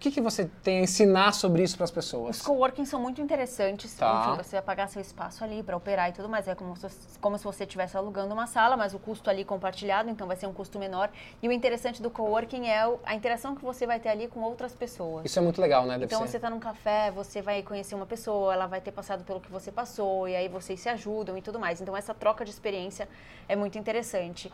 Que, 0.00 0.10
que 0.10 0.20
você 0.20 0.46
tem 0.62 0.78
a 0.78 0.80
ensinar 0.80 1.32
sobre 1.32 1.62
isso 1.62 1.76
para 1.76 1.84
as 1.84 1.90
pessoas? 1.90 2.38
Os 2.38 2.42
coworking 2.42 2.86
são 2.86 2.98
muito 2.98 3.20
interessantes. 3.20 3.94
Tá. 3.94 4.28
Enfim, 4.28 4.42
você 4.42 4.56
vai 4.56 4.62
pagar 4.62 4.88
seu 4.88 5.00
espaço 5.02 5.44
ali 5.44 5.62
para 5.62 5.76
operar 5.76 6.08
e 6.08 6.12
tudo 6.12 6.28
mais. 6.28 6.48
É 6.48 6.54
como 6.54 6.74
se, 6.74 6.88
como 7.20 7.36
se 7.36 7.44
você 7.44 7.64
estivesse 7.64 7.96
alugando 7.96 8.32
uma 8.32 8.46
sala, 8.46 8.76
mas 8.78 8.94
o 8.94 8.98
custo 8.98 9.28
ali 9.28 9.44
compartilhado, 9.44 10.08
então 10.08 10.26
vai 10.26 10.36
ser 10.36 10.46
um 10.46 10.54
custo 10.54 10.78
menor. 10.78 11.10
E 11.42 11.46
o 11.46 11.52
interessante 11.52 12.00
do 12.00 12.10
coworking 12.10 12.66
é 12.66 12.82
a 13.04 13.14
interação 13.14 13.54
que 13.54 13.62
você 13.62 13.86
vai 13.86 14.00
ter 14.00 14.08
ali 14.08 14.26
com 14.26 14.40
outras 14.40 14.72
pessoas. 14.72 15.26
Isso 15.26 15.38
é 15.38 15.42
muito 15.42 15.60
legal, 15.60 15.84
né? 15.84 15.94
Deve 15.98 16.06
Então 16.06 16.20
ser. 16.22 16.28
você 16.28 16.36
está 16.38 16.48
num 16.48 16.60
café, 16.60 17.10
você 17.10 17.42
vai 17.42 17.62
conhecer 17.62 17.94
uma 17.94 18.06
pessoa, 18.06 18.54
ela 18.54 18.66
vai 18.66 18.80
ter 18.80 18.92
passado 18.92 19.22
pelo 19.22 19.38
que 19.38 19.52
você 19.52 19.70
passou, 19.70 20.26
e 20.26 20.34
aí 20.34 20.48
vocês 20.48 20.80
se 20.80 20.88
ajudam 20.88 21.36
e 21.36 21.42
tudo 21.42 21.60
mais. 21.60 21.78
Então 21.80 21.94
essa 21.94 22.14
troca 22.14 22.42
de 22.42 22.50
experiência 22.50 23.06
é 23.46 23.54
muito 23.54 23.78
interessante. 23.78 24.50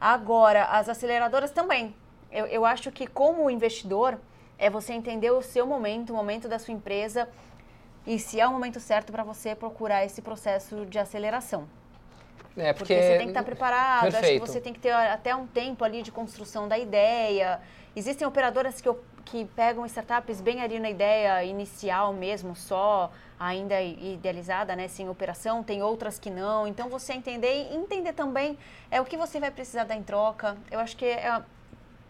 Agora, 0.00 0.64
as 0.64 0.88
aceleradoras 0.88 1.50
também. 1.50 1.94
Eu, 2.32 2.46
eu 2.46 2.64
acho 2.64 2.90
que 2.90 3.06
como 3.06 3.50
investidor, 3.50 4.18
é 4.58 4.70
você 4.70 4.92
entender 4.92 5.30
o 5.30 5.42
seu 5.42 5.66
momento, 5.66 6.12
o 6.12 6.16
momento 6.16 6.48
da 6.48 6.58
sua 6.58 6.72
empresa, 6.72 7.28
e 8.06 8.18
se 8.18 8.40
é 8.40 8.46
o 8.46 8.52
momento 8.52 8.78
certo 8.78 9.10
para 9.12 9.24
você 9.24 9.54
procurar 9.54 10.04
esse 10.04 10.22
processo 10.22 10.86
de 10.86 10.98
aceleração. 10.98 11.68
É, 12.56 12.72
Porque 12.72 12.94
você 12.94 13.18
tem 13.18 13.26
que 13.26 13.32
estar 13.32 13.42
preparado, 13.42 14.06
acho 14.06 14.16
que 14.16 14.22
Perfeito. 14.22 14.46
você 14.46 14.60
tem 14.60 14.72
que 14.72 14.80
ter 14.80 14.92
até 14.92 15.34
um 15.36 15.46
tempo 15.46 15.84
ali 15.84 16.00
de 16.00 16.10
construção 16.10 16.66
da 16.66 16.78
ideia. 16.78 17.60
Existem 17.94 18.26
operadoras 18.26 18.80
que, 18.80 18.90
que 19.26 19.44
pegam 19.44 19.84
startups 19.84 20.40
bem 20.40 20.62
ali 20.62 20.78
na 20.80 20.88
ideia 20.88 21.44
inicial 21.44 22.14
mesmo, 22.14 22.56
só 22.56 23.10
ainda 23.38 23.82
idealizada, 23.82 24.74
né, 24.74 24.88
sem 24.88 25.06
operação. 25.08 25.62
Tem 25.62 25.82
outras 25.82 26.18
que 26.18 26.30
não. 26.30 26.66
Então 26.66 26.88
você 26.88 27.12
entender 27.12 27.68
e 27.70 27.76
entender 27.76 28.14
também 28.14 28.56
é 28.90 29.02
o 29.02 29.04
que 29.04 29.18
você 29.18 29.38
vai 29.38 29.50
precisar 29.50 29.84
dar 29.84 29.96
em 29.96 30.02
troca. 30.02 30.56
Eu 30.70 30.80
acho 30.80 30.96
que 30.96 31.04
é 31.04 31.42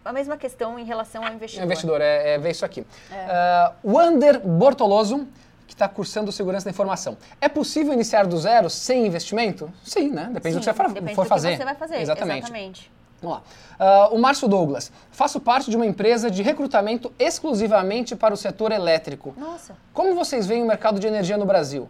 a, 0.09 0.13
mesma 0.13 0.37
questão 0.37 0.79
em 0.79 0.85
relação 0.85 1.23
ao 1.23 1.31
É 1.31 1.35
investidor. 1.35 1.65
investidor, 1.65 2.01
é, 2.01 2.35
é 2.35 2.39
ver 2.39 2.51
isso 2.51 2.65
aqui. 2.65 2.87
Ah, 3.13 3.73
Wander 3.85 4.41
Bortoloso, 4.41 5.27
que 5.67 5.75
está 5.75 5.89
cursando 5.89 6.31
segurança 6.31 6.65
da 6.65 6.71
informação. 6.71 7.17
É 7.41 7.49
possível 7.49 7.93
iniciar 7.93 8.27
do 8.27 8.39
zero 8.39 8.71
sem 8.71 9.07
investimento? 9.07 9.73
Sim, 9.85 10.11
né? 10.11 10.31
Depende 10.33 10.57
do 10.57 10.61
que 10.61 10.65
Sim, 10.65 10.71
você 10.71 10.75
for, 10.75 10.89
depende 10.89 11.15
for 11.15 11.23
do 11.23 11.25
que 11.25 11.29
fazer. 11.29 11.57
você 11.57 11.65
vai 11.65 11.75
fazer. 11.75 12.01
Exatamente. 12.01 12.39
Exatamente. 12.39 12.93
Vamos 13.21 13.39
lá. 13.39 13.43
Ah, 13.79 14.09
o 14.13 14.19
Márcio 14.19 14.47
Douglas. 14.47 14.93
Faço 15.11 15.41
parte 15.41 15.71
de 15.71 15.77
uma 15.77 15.87
empresa 15.87 16.31
de 16.31 16.43
recrutamento 16.43 17.13
exclusivamente 17.19 18.15
para 18.15 18.33
o 18.33 18.37
setor 18.37 18.73
elétrico. 18.73 19.35
Nossa. 19.37 19.75
Como 19.93 20.15
vocês 20.15 20.47
veem 20.47 20.63
o 20.63 20.67
mercado 20.67 21.01
de 21.01 21.07
energia 21.07 21.37
no 21.37 21.47
Brasil? 21.47 21.89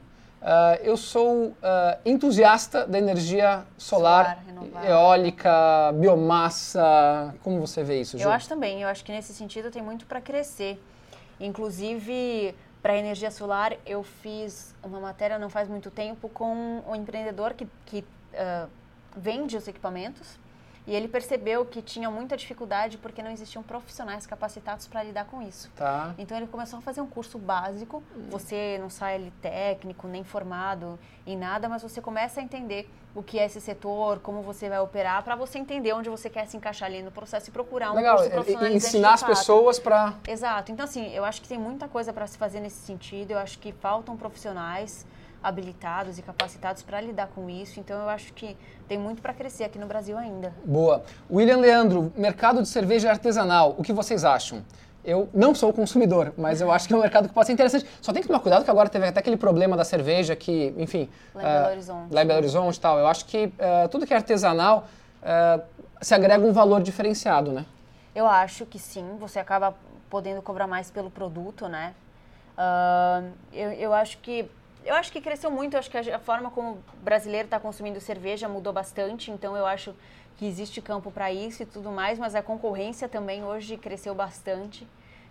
Ah, 0.48 0.78
eu 0.80 0.96
sou 0.96 1.56
ah, 1.60 1.98
entusiasta 2.04 2.86
da 2.86 2.96
energia 2.96 3.64
solar, 3.76 4.38
Solar, 4.54 4.86
eólica, 4.88 5.92
biomassa. 5.94 7.34
Como 7.42 7.60
você 7.60 7.82
vê 7.82 8.00
isso, 8.00 8.16
Ju? 8.16 8.22
Eu 8.22 8.30
acho 8.30 8.48
também, 8.48 8.80
eu 8.80 8.88
acho 8.88 9.04
que 9.04 9.10
nesse 9.10 9.34
sentido 9.34 9.72
tem 9.72 9.82
muito 9.82 10.06
para 10.06 10.20
crescer. 10.20 10.80
Inclusive, 11.40 12.54
para 12.80 12.92
a 12.92 12.96
energia 12.96 13.28
solar, 13.32 13.74
eu 13.84 14.04
fiz 14.04 14.72
uma 14.84 15.00
matéria 15.00 15.36
não 15.36 15.50
faz 15.50 15.68
muito 15.68 15.90
tempo 15.90 16.28
com 16.28 16.80
um 16.88 16.94
empreendedor 16.94 17.52
que, 17.52 17.66
que 17.84 18.04
ah, 18.32 18.68
vende 19.16 19.56
os 19.56 19.66
equipamentos 19.66 20.38
e 20.86 20.94
ele 20.94 21.08
percebeu 21.08 21.64
que 21.64 21.82
tinha 21.82 22.10
muita 22.10 22.36
dificuldade 22.36 22.96
porque 22.98 23.22
não 23.22 23.30
existiam 23.30 23.62
profissionais 23.62 24.26
capacitados 24.26 24.86
para 24.86 25.02
lidar 25.02 25.24
com 25.24 25.42
isso. 25.42 25.70
Tá. 25.74 26.14
Então 26.16 26.36
ele 26.36 26.46
começou 26.46 26.78
a 26.78 26.82
fazer 26.82 27.00
um 27.00 27.06
curso 27.06 27.38
básico. 27.38 28.02
Você 28.30 28.78
não 28.80 28.88
sai 28.88 29.16
ali 29.16 29.32
técnico, 29.42 30.06
nem 30.06 30.22
formado 30.22 30.98
em 31.26 31.36
nada, 31.36 31.68
mas 31.68 31.82
você 31.82 32.00
começa 32.00 32.40
a 32.40 32.42
entender 32.42 32.88
o 33.16 33.22
que 33.22 33.38
é 33.38 33.46
esse 33.46 33.60
setor, 33.60 34.20
como 34.20 34.42
você 34.42 34.68
vai 34.68 34.78
operar, 34.78 35.24
para 35.24 35.34
você 35.34 35.58
entender 35.58 35.92
onde 35.94 36.08
você 36.08 36.28
quer 36.28 36.46
se 36.46 36.56
encaixar 36.56 36.88
ali 36.88 37.02
no 37.02 37.10
processo 37.10 37.48
e 37.48 37.52
procurar 37.52 37.90
um 37.90 37.96
Legal, 37.96 38.16
curso 38.16 38.30
profissionalizante 38.30 38.84
e 38.84 38.88
ensinar 38.88 39.14
as 39.14 39.22
pessoas 39.22 39.78
para 39.78 40.14
Exato. 40.28 40.70
Então, 40.70 40.84
assim, 40.84 41.08
eu 41.12 41.24
acho 41.24 41.40
que 41.40 41.48
tem 41.48 41.58
muita 41.58 41.88
coisa 41.88 42.12
para 42.12 42.26
se 42.26 42.36
fazer 42.36 42.60
nesse 42.60 42.84
sentido. 42.84 43.30
Eu 43.30 43.38
acho 43.38 43.58
que 43.58 43.72
faltam 43.72 44.16
profissionais 44.16 45.06
habilitados 45.46 46.18
e 46.18 46.22
capacitados 46.22 46.82
para 46.82 47.00
lidar 47.00 47.28
com 47.28 47.48
isso. 47.48 47.78
Então, 47.78 48.00
eu 48.00 48.08
acho 48.08 48.32
que 48.32 48.56
tem 48.88 48.98
muito 48.98 49.22
para 49.22 49.32
crescer 49.32 49.62
aqui 49.62 49.78
no 49.78 49.86
Brasil 49.86 50.18
ainda. 50.18 50.52
Boa. 50.64 51.04
William 51.30 51.58
Leandro, 51.58 52.12
mercado 52.16 52.60
de 52.60 52.66
cerveja 52.68 53.10
artesanal, 53.10 53.76
o 53.78 53.82
que 53.84 53.92
vocês 53.92 54.24
acham? 54.24 54.64
Eu 55.04 55.28
não 55.32 55.54
sou 55.54 55.72
consumidor, 55.72 56.34
mas 56.36 56.60
eu 56.60 56.72
acho 56.72 56.88
que 56.88 56.94
é 56.94 56.96
um 56.96 57.00
mercado 57.00 57.28
que 57.28 57.34
pode 57.34 57.46
ser 57.46 57.52
interessante. 57.52 57.86
Só 58.02 58.12
tem 58.12 58.22
que 58.22 58.26
tomar 58.26 58.40
cuidado 58.40 58.64
que 58.64 58.70
agora 58.70 58.88
teve 58.88 59.06
até 59.06 59.20
aquele 59.20 59.36
problema 59.36 59.76
da 59.76 59.84
cerveja 59.84 60.34
que, 60.34 60.74
enfim... 60.76 61.08
Lá 61.32 61.40
em 61.40 61.44
Belo 61.44 61.64
ah, 61.64 61.70
Horizonte. 61.70 62.12
Lá 62.14 62.22
em 62.22 62.26
Belo 62.26 62.38
Horizonte 62.40 62.76
e 62.76 62.80
tal. 62.80 62.98
Eu 62.98 63.06
acho 63.06 63.24
que 63.26 63.52
ah, 63.60 63.86
tudo 63.88 64.04
que 64.04 64.12
é 64.12 64.16
artesanal 64.16 64.88
ah, 65.22 65.60
se 66.00 66.12
agrega 66.12 66.44
um 66.44 66.52
valor 66.52 66.82
diferenciado, 66.82 67.52
né? 67.52 67.64
Eu 68.16 68.26
acho 68.26 68.66
que 68.66 68.80
sim, 68.80 69.16
você 69.20 69.38
acaba 69.38 69.76
podendo 70.10 70.42
cobrar 70.42 70.66
mais 70.66 70.90
pelo 70.90 71.08
produto, 71.08 71.68
né? 71.68 71.94
Ah, 72.58 73.22
eu, 73.52 73.70
eu 73.70 73.94
acho 73.94 74.18
que 74.18 74.50
eu 74.86 74.94
acho 74.94 75.12
que 75.12 75.20
cresceu 75.20 75.50
muito, 75.50 75.74
eu 75.74 75.78
acho 75.78 75.90
que 75.90 75.98
a, 75.98 76.16
a 76.16 76.18
forma 76.18 76.50
como 76.50 76.72
o 76.72 76.96
brasileiro 77.02 77.46
está 77.46 77.58
consumindo 77.58 78.00
cerveja 78.00 78.48
mudou 78.48 78.72
bastante, 78.72 79.30
então 79.30 79.56
eu 79.56 79.66
acho 79.66 79.94
que 80.36 80.46
existe 80.46 80.80
campo 80.80 81.10
para 81.10 81.32
isso 81.32 81.62
e 81.62 81.66
tudo 81.66 81.90
mais, 81.90 82.18
mas 82.18 82.34
a 82.34 82.42
concorrência 82.42 83.08
também 83.08 83.44
hoje 83.44 83.76
cresceu 83.76 84.14
bastante. 84.14 84.86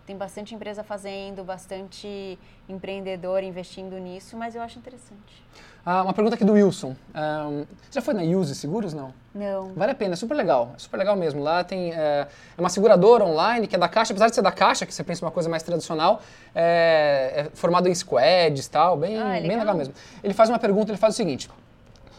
Tem 0.06 0.16
bastante 0.16 0.54
empresa 0.54 0.84
fazendo, 0.84 1.44
bastante 1.44 2.38
empreendedor 2.70 3.42
investindo 3.42 3.98
nisso, 3.98 4.38
mas 4.38 4.56
eu 4.56 4.62
acho 4.62 4.78
interessante. 4.78 5.44
Ah, 5.86 6.02
uma 6.02 6.14
pergunta 6.14 6.36
aqui 6.36 6.44
do 6.44 6.54
Wilson. 6.54 6.96
Você 7.14 7.68
já 7.92 8.02
foi 8.02 8.16
na 8.16 8.24
Use 8.24 8.56
Seguros, 8.56 8.92
não? 8.92 9.14
Não. 9.36 9.72
Vale 9.76 9.92
a 9.92 9.96
pena, 9.96 10.14
é 10.14 10.16
super 10.16 10.34
legal, 10.34 10.72
é 10.76 10.80
super 10.80 10.98
legal 10.98 11.16
mesmo. 11.16 11.44
Lá 11.44 11.64
tem 11.64 11.94
é, 11.94 12.26
é 12.58 12.60
uma 12.62 12.70
seguradora 12.70 13.24
online 13.24 13.68
que 13.68 13.76
é 13.76 13.80
da 13.80 13.88
Caixa, 13.88 14.12
apesar 14.14 14.30
de 14.30 14.36
ser 14.36 14.42
da 14.42 14.52
Caixa, 14.52 14.86
que 14.86 14.94
você 14.94 15.04
pensa 15.04 15.24
uma 15.24 15.30
coisa 15.32 15.48
mais 15.48 15.62
tradicional, 15.62 16.22
é, 16.56 17.34
é 17.36 17.50
formado 17.54 17.88
em 17.88 17.94
squads 17.94 18.66
e 18.66 18.70
tal, 18.72 18.98
bem, 18.98 19.16
Ah, 19.22 19.38
é 19.38 19.42
bem 19.42 19.50
legal. 19.50 19.60
legal 19.60 19.76
mesmo. 19.78 19.94
Ele 20.24 20.34
faz 20.34 20.50
uma 20.50 20.58
pergunta, 20.58 20.90
ele 20.92 20.98
faz 20.98 21.14
o 21.14 21.18
seguinte. 21.18 21.50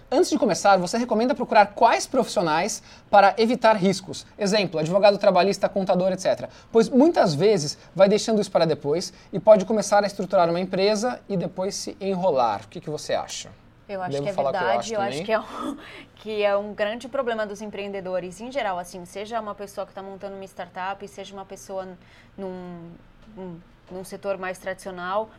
Antes 0.09 0.31
de 0.31 0.39
começar, 0.39 0.77
você 0.77 0.97
recomenda 0.97 1.35
procurar 1.35 1.67
quais 1.75 2.07
profissionais 2.07 2.81
para 3.11 3.35
evitar 3.39 3.75
riscos? 3.75 4.25
Exemplo, 4.39 4.79
advogado 4.79 5.19
trabalhista, 5.19 5.69
contador, 5.69 6.13
etc. 6.13 6.49
Pois 6.71 6.89
muitas 6.89 7.35
vezes 7.35 7.77
vai 7.93 8.09
deixando 8.09 8.41
isso 8.41 8.51
para 8.51 8.65
depois 8.65 9.13
e 9.33 9.41
pode 9.41 9.65
começar 9.65 10.05
a 10.05 10.07
estruturar 10.07 10.49
uma 10.49 10.61
empresa 10.61 11.21
e 11.29 11.37
depois 11.37 11.75
se 11.75 11.97
enrolar. 12.01 12.63
O 12.65 12.69
que, 12.69 12.81
que 12.81 12.89
você 12.89 13.15
acha? 13.15 13.51
Eu 13.89 14.01
acho 14.01 14.13
Devo 14.13 14.23
que 14.23 14.29
é 14.29 14.33
o 14.33 14.35
que 14.35 14.41
eu 14.41 14.45
verdade, 14.45 14.79
acho 14.79 14.95
eu 14.95 15.01
acho, 15.01 15.25
que, 15.25 15.33
é 15.33 15.41
um, 15.41 15.79
que 16.15 16.43
é 16.45 16.57
um 16.57 16.73
grande 16.73 17.09
problema 17.09 17.45
dos 17.45 17.61
empreendedores 17.61 18.41
em 18.41 18.51
geral, 18.51 18.79
assim, 18.79 19.05
seja 19.05 19.41
uma 19.41 19.57
pessoa 19.57 19.85
que 19.85 19.91
está 19.91 20.03
montando 20.03 20.37
uma 20.37 20.45
startup, 20.45 21.07
seja 21.09 21.35
uma 21.35 21.45
pessoa 21.45 21.97
num, 22.39 22.93
num, 23.37 23.61
num 23.91 24.05
setor 24.05 24.39
mais 24.39 24.59
tradicional, 24.59 25.31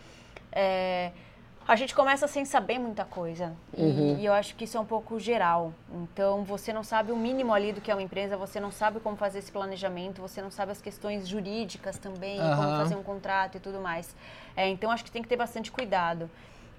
é, 0.52 1.12
a 1.68 1.76
gente 1.76 1.94
começa 1.94 2.28
sem 2.28 2.46
saber 2.46 2.80
muita 2.80 3.04
coisa. 3.04 3.54
E- 3.76 3.82
Uhum. 3.84 4.18
E, 4.20 4.26
eu 4.26 4.32
acho 4.34 4.56
que 4.56 4.64
isso 4.64 4.78
é 4.78 4.80
um 4.80 4.86
pouco 4.86 5.20
geral. 5.20 5.74
Então, 5.92 6.44
você 6.44 6.72
não 6.72 6.84
sabe 6.84 7.12
o 7.12 7.18
mínimo 7.18 7.54
ali 7.54 7.74
do 7.74 7.82
que 7.82 7.92
é 7.92 7.94
uma 7.96 8.02
empresa, 8.02 8.38
você 8.38 8.60
não 8.60 8.72
sabe 8.72 9.00
como 9.02 9.18
fazer 9.18 9.40
esse 9.40 9.52
planejamento, 9.52 10.22
você 10.22 10.42
não 10.42 10.50
sabe 10.50 10.72
as 10.72 10.82
questões 10.82 11.28
jurídicas 11.28 11.98
também, 11.98 12.38
como 12.38 12.52
Aham. 12.54 12.78
fazer 12.78 12.96
um 12.96 13.04
contrato 13.04 13.58
e 13.58 13.60
tudo 13.60 13.80
mais. 13.82 14.16
É, 14.56 14.68
então, 14.70 14.90
acho 14.90 15.04
que 15.04 15.12
tem 15.12 15.22
que 15.22 15.28
ter 15.28 15.36
bastante 15.36 15.70
cuidado. 15.70 16.30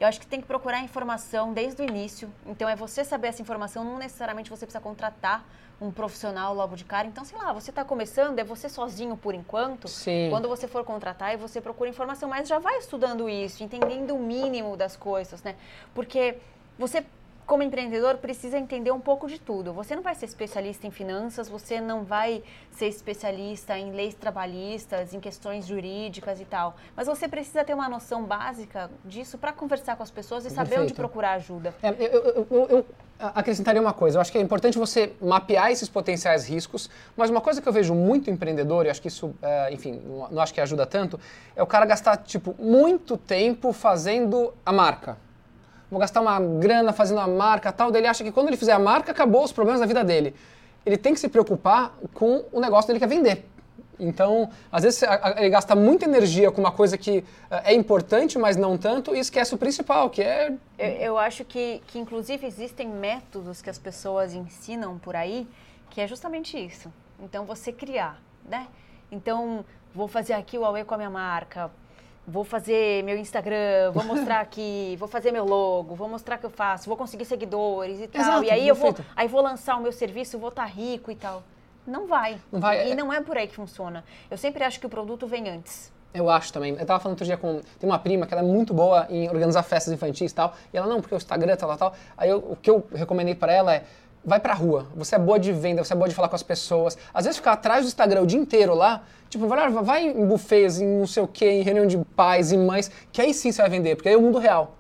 Eu 0.01 0.07
acho 0.07 0.21
que 0.21 0.27
tem 0.27 0.41
que 0.41 0.47
procurar 0.47 0.81
informação 0.81 1.53
desde 1.53 1.83
o 1.83 1.85
início. 1.85 2.33
Então, 2.47 2.69
é 2.69 2.75
você 2.75 3.05
saber 3.05 3.29
essa 3.29 3.43
informação, 3.43 3.85
não 3.85 3.99
necessariamente 3.99 4.49
você 4.49 4.65
precisa 4.65 4.81
contratar 4.81 5.45
um 5.81 5.91
profissional 5.91 6.55
logo 6.55 6.75
de 6.75 6.85
cara. 6.85 7.07
Então, 7.07 7.25
sei 7.25 7.39
lá, 7.39 7.53
você 7.53 7.71
está 7.71 7.85
começando, 7.85 8.39
é 8.39 8.45
você 8.45 8.69
sozinho 8.69 9.17
por 9.17 9.35
enquanto. 9.35 9.87
Sim. 9.89 10.29
Quando 10.31 10.49
você 10.49 10.67
for 10.67 10.85
contratar, 10.85 11.35
e 11.35 11.37
você 11.37 11.61
procura 11.61 11.89
informação, 11.89 12.29
mas 12.29 12.49
já 12.49 12.59
vai 12.59 12.79
estudando 12.79 13.29
isso, 13.29 13.63
entendendo 13.63 14.15
o 14.15 14.19
mínimo 14.19 14.77
das 14.77 14.97
coisas, 14.97 15.43
né? 15.43 15.55
Porque 15.95 16.39
você, 16.79 17.05
como 17.49 17.63
empreendedor, 17.63 18.19
precisa 18.19 18.59
entender 18.59 18.91
um 18.93 19.01
pouco 19.01 19.27
de 19.27 19.41
tudo. 19.41 19.73
Você 19.73 19.97
não 19.97 20.03
vai 20.03 20.15
ser 20.15 20.27
especialista 20.27 20.87
em 20.87 20.91
finanças, 20.91 21.49
você 21.49 21.81
não 21.81 22.05
vai 22.05 22.43
ser 22.71 22.89
especialista 22.89 23.77
em 23.79 23.91
leis 23.91 24.15
trabalhistas, 24.15 25.15
em 25.15 25.19
questões 25.19 25.67
jurídicas 25.67 26.39
e 26.43 26.45
tal. 26.45 26.77
Mas 26.95 27.07
você 27.07 27.27
precisa 27.27 27.65
ter 27.65 27.73
uma 27.73 27.89
noção 27.89 28.23
básica 28.25 28.91
disso 29.03 29.39
para 29.39 29.51
conversar 29.51 29.97
com 29.97 30.03
as 30.03 30.11
pessoas 30.11 30.45
e 30.45 30.51
saber 30.51 30.75
onde 30.75 30.93
Perfeito. 30.93 30.97
procurar 30.97 31.33
ajuda. 31.33 31.75
É, 31.83 31.89
eu, 31.89 32.47
eu- 32.51 32.67
eu- 32.69 32.87
acrescentaria 33.19 33.81
uma 33.81 33.95
coisa. 33.95 34.19
Eu 34.19 34.21
acho 34.21 34.31
que 34.31 34.37
é 34.37 34.43
importante 34.43 34.77
você 34.79 35.15
mapear 35.21 35.71
esses 35.73 35.89
potenciais 35.89 36.47
riscos, 36.47 36.91
mas 37.17 37.31
uma 37.31 37.41
coisa 37.41 37.63
que 37.63 37.69
eu 37.69 37.73
vejo 37.73 37.95
muito 37.95 38.31
empreendedor, 38.31 38.85
e 38.85 38.91
acho 38.91 39.01
que 39.01 39.09
isso, 39.09 39.35
é, 39.41 39.73
enfim, 39.73 40.03
não 40.31 40.39
acho 40.43 40.53
que 40.53 40.61
ajuda 40.61 40.85
tanto, 40.87 41.19
é 41.57 41.63
o 41.63 41.67
cara 41.67 41.87
gastar, 41.87 42.19
tipo, 42.19 42.55
muito 42.59 43.17
tempo 43.17 43.73
fazendo 43.73 44.53
a 44.67 44.73
marca. 44.73 45.17
Vou 45.91 45.99
gastar 45.99 46.21
uma 46.21 46.39
grana 46.39 46.93
fazendo 46.93 47.21
a 47.21 47.27
marca 47.27 47.73
tal, 47.73 47.91
daí 47.91 48.03
ele 48.03 48.09
acha 48.09 48.23
que 48.23 48.31
quando 48.31 48.49
ele 48.49 48.57
fizer 48.57 48.73
a 48.73 48.79
marca, 48.79 49.13
acabou 49.13 49.45
os 49.45 49.53
problemas 49.53 49.81
da 49.81 49.87
vida 49.87 50.05
dele. 50.05 50.35
Ele 50.85 50.97
tem 50.97 51.15
que 51.15 51.21
se 51.21 51.29
preocupar 51.29 51.95
com 52.15 52.45
o 52.53 52.61
negócio 52.61 52.87
dele 52.89 52.99
que 52.99 53.05
é 53.05 53.09
vender. 53.09 53.45
Então, 53.99 54.49
às 54.71 54.85
vezes 54.85 55.03
ele 55.37 55.51
gasta 55.51 55.75
muita 55.75 56.05
energia 56.05 56.53
com 56.53 56.61
uma 56.61 56.71
coisa 56.71 56.97
que 56.97 57.25
eh, 57.51 57.63
é 57.65 57.75
importante, 57.75 58.39
mas 58.39 58.57
não 58.57 58.79
tanto, 58.79 59.15
e 59.15 59.19
esquece 59.19 59.55
o 59.55 59.59
principal, 59.59 60.09
que 60.09 60.23
é 60.23 60.53
Eu, 60.79 60.89
eu 60.89 61.19
acho 61.19 61.45
que, 61.45 61.83
que, 61.89 61.99
inclusive, 61.99 62.47
existem 62.47 62.89
métodos 62.89 63.61
que 63.61 63.69
as 63.69 63.79
pessoas 63.79 64.35
ensinam 64.35 64.99
por 64.99 65.17
aí 65.17 65.49
que 65.91 66.01
é 66.01 66.07
justamente 66.07 66.57
isso. 66.57 66.93
Então, 67.21 67.45
você 67.45 67.73
criar, 67.73 68.21
né? 68.45 68.69
Então, 69.11 69.65
vou 69.95 70.07
fazer 70.07 70.35
aqui 70.35 70.57
o 70.57 70.65
Aue 70.65 70.85
com 70.85 70.95
a 70.95 70.99
minha 70.99 71.11
marca, 71.11 71.71
vou 72.29 72.45
fazer 72.45 73.03
meu 73.05 73.17
Instagram, 73.17 73.91
vou 73.93 74.05
mostrar 74.05 74.41
aqui, 74.41 74.95
vou 75.01 75.09
fazer 75.09 75.33
meu 75.33 75.45
logo, 75.45 75.95
vou 75.95 76.09
mostrar 76.09 76.37
o 76.37 76.39
que 76.39 76.47
eu 76.47 76.51
faço, 76.51 76.87
vou 76.87 76.97
conseguir 76.97 77.25
seguidores 77.25 78.01
e 78.01 78.07
tal. 78.07 78.21
Exato, 78.23 78.45
e 78.45 78.51
aí 78.51 78.69
eu 78.69 78.75
vou, 78.75 78.95
aí 79.17 79.27
vou 79.27 79.41
lançar 79.41 79.77
o 79.77 79.81
meu 79.81 79.93
serviço, 79.93 80.39
vou 80.39 80.51
estar 80.51 80.67
rico 80.67 81.11
e 81.11 81.15
tal. 81.17 81.43
Não 81.87 82.07
vai. 82.07 82.39
Não 82.53 82.61
vai, 82.61 82.87
E 82.89 82.93
é- 82.93 82.95
não 82.95 83.11
é 83.13 83.21
por 83.23 83.37
aí 83.39 83.49
que 83.49 83.55
funciona. 83.55 84.05
Eu 84.31 84.37
sempre 84.37 84.63
acho 84.63 84.79
que 84.79 84.85
o 84.87 84.91
produto 84.91 85.27
vem 85.27 85.49
antes. 85.49 85.91
Eu 86.13 86.29
acho 86.29 86.53
também. 86.53 86.75
Eu 86.79 86.85
tava 86.87 87.01
falando 87.01 87.13
outro 87.15 87.25
dia 87.27 87.37
com. 87.37 87.61
Tem 87.79 87.89
uma 87.89 87.99
prima 87.99 88.27
que 88.27 88.33
ela 88.35 88.43
é 88.43 88.47
muito 88.47 88.73
boa 88.75 89.07
em 89.11 89.29
organizar 89.29 89.63
festas 89.63 89.93
infantis 89.93 90.33
e 90.33 90.35
tal. 90.35 90.55
E 90.73 90.77
ela, 90.77 90.87
não, 90.87 91.01
porque 91.01 91.15
o 91.15 91.17
Instagram, 91.17 91.55
tal, 91.57 91.69
tal, 91.69 91.79
tal. 91.79 91.95
Aí 92.17 92.29
eu- 92.31 92.39
o 92.39 92.57
que 92.57 92.71
eu 92.71 92.87
recomendei 92.95 93.35
pra 93.35 93.53
ela 93.53 93.75
é. 93.75 93.85
Vai 94.25 94.41
pra 94.41 94.53
rua. 94.53 94.87
Você 94.95 95.15
é 95.15 95.19
boa 95.19 95.39
de 95.39 95.53
venda, 95.53 95.83
você 95.83 95.93
é 95.93 95.97
boa 95.97 96.09
de 96.09 96.15
falar 96.15 96.29
com 96.29 96.37
as 96.37 96.43
pessoas. 96.43 96.99
Às 97.15 97.25
vezes 97.25 97.39
ficar 97.39 97.53
atrás 97.53 97.85
do 97.85 97.89
Instagram 97.89 98.23
o 98.23 98.27
dia 98.27 98.39
inteiro 98.39 98.75
lá, 98.75 99.03
tipo, 99.31 99.47
vai, 99.47 99.71
vai 99.71 100.07
em 100.07 100.27
buffets, 100.27 100.81
em 100.81 100.87
não 100.87 101.07
sei 101.07 101.23
o 101.23 101.29
quê, 101.29 101.51
em 101.51 101.63
reunião 101.63 101.87
de 101.87 101.99
pais 102.17 102.53
e 102.53 102.57
mães, 102.57 102.91
que 103.11 103.23
aí 103.23 103.33
sim 103.33 103.51
você 103.51 103.63
vai 103.63 103.71
vender, 103.71 103.97
porque 103.97 104.09
aí 104.09 104.15
é 104.15 104.19
o 104.19 104.21
mundo 104.21 104.39
real. 104.39 104.77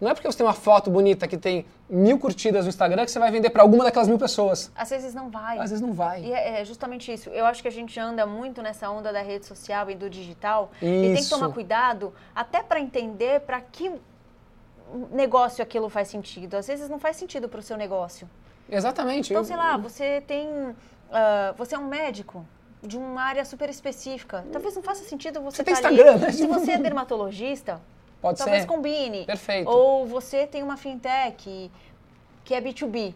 Não 0.00 0.10
é 0.10 0.14
porque 0.14 0.30
você 0.30 0.38
tem 0.38 0.46
uma 0.46 0.54
foto 0.54 0.90
bonita 0.90 1.28
que 1.28 1.36
tem 1.36 1.66
mil 1.88 2.18
curtidas 2.18 2.64
no 2.64 2.68
Instagram 2.70 3.04
que 3.04 3.10
você 3.10 3.18
vai 3.18 3.30
vender 3.30 3.50
pra 3.50 3.62
alguma 3.62 3.84
daquelas 3.84 4.08
mil 4.08 4.18
pessoas. 4.18 4.70
Às 4.74 4.90
vezes 4.90 5.12
não 5.12 5.30
vai. 5.30 5.58
Às 5.58 5.70
vezes 5.70 5.80
não 5.80 5.92
vai. 5.92 6.22
E 6.22 6.32
é 6.32 6.60
é 6.60 6.64
justamente 6.64 7.12
isso. 7.12 7.30
Eu 7.30 7.46
acho 7.46 7.62
que 7.62 7.68
a 7.68 7.72
gente 7.72 7.98
anda 7.98 8.26
muito 8.26 8.62
nessa 8.62 8.90
onda 8.90 9.12
da 9.12 9.22
rede 9.22 9.46
social 9.46 9.90
e 9.90 9.94
do 9.94 10.10
digital. 10.10 10.70
E 10.80 10.84
tem 10.84 11.14
que 11.14 11.20
Isso. 11.20 11.30
tomar 11.30 11.50
cuidado 11.52 12.12
até 12.34 12.62
para 12.62 12.80
entender 12.80 13.40
para 13.40 13.60
que 13.60 13.92
negócio 15.12 15.62
aquilo 15.62 15.88
faz 15.88 16.08
sentido. 16.08 16.56
Às 16.56 16.66
vezes 16.66 16.88
não 16.88 16.98
faz 16.98 17.16
sentido 17.16 17.48
para 17.48 17.60
o 17.60 17.62
seu 17.62 17.76
negócio. 17.76 18.28
Exatamente. 18.70 19.32
Então, 19.32 19.44
sei 19.44 19.56
lá, 19.56 19.76
você 19.76 20.22
tem. 20.26 20.74
ah, 21.12 21.54
você 21.56 21.74
é 21.74 21.78
um 21.78 21.88
médico 21.88 22.46
de 22.82 22.96
uma 22.96 23.22
área 23.22 23.44
super 23.44 23.68
específica. 23.68 24.44
Talvez 24.52 24.74
não 24.74 24.82
faça 24.82 25.04
sentido 25.04 25.40
você 25.40 25.56
Você 25.58 25.64
tem 25.64 25.74
tá 25.74 25.88
ali- 25.88 25.96
Instagram, 26.00 26.18
né? 26.26 26.32
Se 26.32 26.46
você 26.46 26.72
é 26.72 26.78
dermatologista, 26.78 27.80
Pode 28.22 28.38
talvez 28.38 28.62
ser. 28.62 28.68
combine. 28.68 29.26
Perfeito. 29.26 29.68
Ou 29.68 30.06
você 30.06 30.46
tem 30.46 30.62
uma 30.62 30.76
fintech 30.76 31.70
que 32.44 32.54
é 32.54 32.60
B2B. 32.60 33.14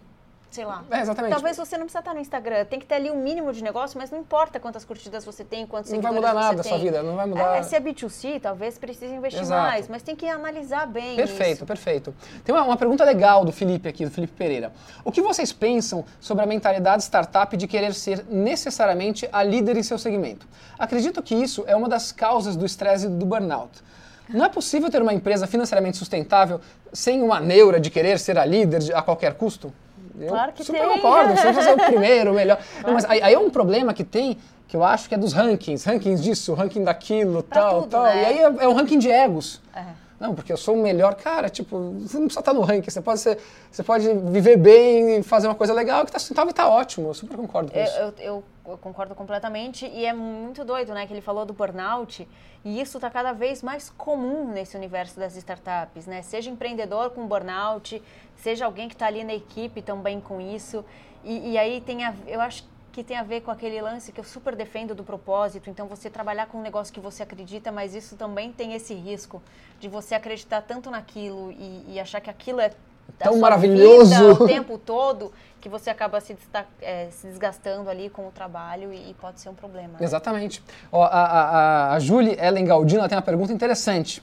Sei 0.54 0.64
lá. 0.64 0.84
É, 0.88 1.00
exatamente. 1.00 1.32
Talvez 1.32 1.56
você 1.56 1.76
não 1.76 1.84
precisa 1.84 1.98
estar 1.98 2.14
no 2.14 2.20
Instagram. 2.20 2.64
Tem 2.66 2.78
que 2.78 2.86
ter 2.86 2.94
ali 2.94 3.10
um 3.10 3.16
mínimo 3.20 3.52
de 3.52 3.60
negócio, 3.60 3.98
mas 3.98 4.12
não 4.12 4.20
importa 4.20 4.60
quantas 4.60 4.84
curtidas 4.84 5.24
você 5.24 5.42
tem, 5.42 5.66
quantos 5.66 5.90
Não 5.90 6.00
vai 6.00 6.12
seguidores 6.12 6.32
mudar 6.36 6.46
nada 6.48 6.62
você 6.62 6.68
a 6.68 6.70
sua 6.70 6.78
tem. 6.78 6.86
vida, 6.86 7.02
não 7.02 7.16
vai 7.16 7.26
mudar. 7.26 7.56
É, 7.56 7.62
se 7.64 7.74
é 7.74 7.80
B2C, 7.80 8.40
talvez 8.40 8.78
precise 8.78 9.12
investir 9.12 9.42
Exato. 9.42 9.60
mais, 9.68 9.88
mas 9.88 10.00
tem 10.04 10.14
que 10.14 10.28
analisar 10.28 10.86
bem 10.86 11.16
Perfeito, 11.16 11.56
isso. 11.56 11.66
perfeito. 11.66 12.14
Tem 12.44 12.54
uma, 12.54 12.62
uma 12.62 12.76
pergunta 12.76 13.02
legal 13.04 13.44
do 13.44 13.50
Felipe 13.50 13.88
aqui, 13.88 14.04
do 14.04 14.12
Felipe 14.12 14.32
Pereira. 14.34 14.72
O 15.04 15.10
que 15.10 15.20
vocês 15.20 15.52
pensam 15.52 16.04
sobre 16.20 16.44
a 16.44 16.46
mentalidade 16.46 17.02
startup 17.02 17.56
de 17.56 17.66
querer 17.66 17.92
ser 17.92 18.24
necessariamente 18.30 19.28
a 19.32 19.42
líder 19.42 19.76
em 19.76 19.82
seu 19.82 19.98
segmento? 19.98 20.46
Acredito 20.78 21.20
que 21.20 21.34
isso 21.34 21.64
é 21.66 21.74
uma 21.74 21.88
das 21.88 22.12
causas 22.12 22.54
do 22.54 22.64
estresse 22.64 23.06
e 23.06 23.08
do 23.08 23.26
burnout. 23.26 23.82
Não 24.28 24.44
é 24.44 24.48
possível 24.48 24.88
ter 24.88 25.02
uma 25.02 25.12
empresa 25.12 25.48
financeiramente 25.48 25.96
sustentável 25.96 26.60
sem 26.92 27.20
uma 27.22 27.40
neura 27.40 27.80
de 27.80 27.90
querer 27.90 28.20
ser 28.20 28.38
a 28.38 28.44
líder 28.44 28.78
de- 28.78 28.92
a 28.94 29.02
qualquer 29.02 29.34
custo? 29.34 29.72
Eu 30.18 30.28
Claro 30.28 30.52
que 30.52 30.62
super 30.64 30.80
tem. 30.80 30.88
concordo, 31.00 31.36
você 31.36 31.52
fazer 31.52 31.72
o 31.72 31.76
primeiro, 31.86 32.30
o 32.32 32.34
melhor. 32.34 32.58
Não, 32.86 32.94
mas 32.94 33.04
aí, 33.04 33.22
aí 33.22 33.34
é 33.34 33.38
um 33.38 33.50
problema 33.50 33.92
que 33.92 34.04
tem, 34.04 34.38
que 34.68 34.76
eu 34.76 34.84
acho 34.84 35.08
que 35.08 35.14
é 35.14 35.18
dos 35.18 35.32
rankings, 35.32 35.84
rankings 35.84 36.22
disso, 36.22 36.54
ranking 36.54 36.84
daquilo, 36.84 37.42
Pra 37.42 37.60
tal, 37.60 37.80
tudo, 37.82 37.90
tal. 37.90 38.04
né? 38.04 38.22
E 38.22 38.24
aí 38.26 38.38
é, 38.38 38.42
é 38.64 38.68
um 38.68 38.74
ranking 38.74 38.98
de 38.98 39.10
egos. 39.10 39.60
É. 39.74 39.82
Não, 40.20 40.34
porque 40.34 40.52
eu 40.52 40.56
sou 40.56 40.74
o 40.76 40.82
melhor. 40.82 41.14
Cara, 41.16 41.48
tipo, 41.48 41.76
você 42.00 42.16
não 42.16 42.26
precisa 42.26 42.40
estar 42.40 42.54
no 42.54 42.60
ranking. 42.62 42.88
Você 42.88 43.00
pode, 43.02 43.20
ser, 43.20 43.36
você 43.70 43.82
pode 43.82 44.08
viver 44.30 44.56
bem 44.56 45.22
fazer 45.22 45.48
uma 45.48 45.54
coisa 45.54 45.74
legal 45.74 46.04
que 46.06 46.12
tá 46.12 46.18
sustentável 46.18 46.50
e 46.50 46.54
tá 46.54 46.68
ótimo. 46.68 47.08
Eu 47.08 47.14
super 47.14 47.36
concordo 47.36 47.72
com 47.72 47.78
Eu, 47.78 47.84
isso. 47.84 47.98
eu- 47.98 48.14
eu- 48.20 48.44
eu 48.66 48.78
concordo 48.78 49.14
completamente 49.14 49.86
e 49.86 50.04
é 50.04 50.12
muito 50.12 50.64
doido, 50.64 50.94
né? 50.94 51.06
Que 51.06 51.12
ele 51.12 51.20
falou 51.20 51.44
do 51.44 51.52
burnout 51.52 52.28
e 52.64 52.80
isso 52.80 52.96
está 52.96 53.10
cada 53.10 53.32
vez 53.32 53.62
mais 53.62 53.90
comum 53.90 54.48
nesse 54.48 54.76
universo 54.76 55.18
das 55.18 55.36
startups, 55.36 56.06
né? 56.06 56.22
Seja 56.22 56.50
empreendedor 56.50 57.10
com 57.10 57.26
burnout, 57.26 58.02
seja 58.36 58.64
alguém 58.64 58.88
que 58.88 58.94
está 58.94 59.06
ali 59.06 59.22
na 59.22 59.34
equipe 59.34 59.82
também 59.82 60.20
com 60.20 60.40
isso. 60.40 60.84
E, 61.22 61.52
e 61.52 61.58
aí 61.58 61.80
tem 61.80 62.04
a, 62.04 62.14
eu 62.26 62.40
acho 62.40 62.64
que 62.90 63.02
tem 63.02 63.16
a 63.16 63.22
ver 63.22 63.40
com 63.40 63.50
aquele 63.50 63.80
lance 63.82 64.12
que 64.12 64.20
eu 64.20 64.24
super 64.24 64.54
defendo 64.54 64.94
do 64.94 65.02
propósito. 65.02 65.68
Então 65.68 65.88
você 65.88 66.08
trabalhar 66.08 66.46
com 66.46 66.58
um 66.58 66.62
negócio 66.62 66.94
que 66.94 67.00
você 67.00 67.22
acredita, 67.22 67.72
mas 67.72 67.94
isso 67.94 68.16
também 68.16 68.52
tem 68.52 68.72
esse 68.72 68.94
risco 68.94 69.42
de 69.80 69.88
você 69.88 70.14
acreditar 70.14 70.62
tanto 70.62 70.90
naquilo 70.90 71.50
e, 71.52 71.84
e 71.88 72.00
achar 72.00 72.20
que 72.20 72.30
aquilo 72.30 72.60
é 72.60 72.70
Tão 73.18 73.38
maravilhoso. 73.38 74.32
o 74.32 74.46
tempo 74.48 74.76
todo 74.78 75.32
que 75.60 75.68
você 75.68 75.88
acaba 75.88 76.20
se, 76.20 76.36
eh, 76.82 77.08
se 77.10 77.26
desgastando 77.26 77.88
ali 77.88 78.10
com 78.10 78.28
o 78.28 78.30
trabalho 78.30 78.92
e, 78.92 79.10
e 79.10 79.14
pode 79.14 79.40
ser 79.40 79.48
um 79.48 79.54
problema. 79.54 79.94
né? 79.94 79.98
Exatamente. 80.00 80.62
Ó, 80.92 81.02
a, 81.02 81.08
a, 81.08 81.94
a- 81.94 81.98
Julie 81.98 82.36
Ellen 82.38 82.66
Galdino 82.66 83.08
tem 83.08 83.16
uma 83.16 83.22
pergunta 83.22 83.52
interessante. 83.52 84.22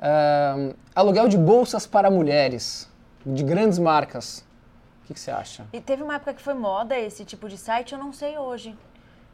Ahn, 0.00 0.72
aluguel 0.94 1.28
de 1.28 1.36
bolsas 1.38 1.86
para 1.86 2.10
mulheres, 2.10 2.88
de 3.24 3.42
grandes 3.42 3.78
marcas. 3.78 4.38
O 5.02 5.06
que, 5.06 5.14
que 5.14 5.20
você 5.20 5.30
acha? 5.30 5.66
E 5.72 5.80
teve 5.80 6.02
uma 6.02 6.14
época 6.16 6.32
que 6.34 6.42
foi 6.42 6.54
moda 6.54 6.98
esse 6.98 7.24
tipo 7.26 7.46
de 7.48 7.58
site, 7.58 7.92
eu 7.92 7.98
não 7.98 8.12
sei 8.12 8.38
hoje. 8.38 8.74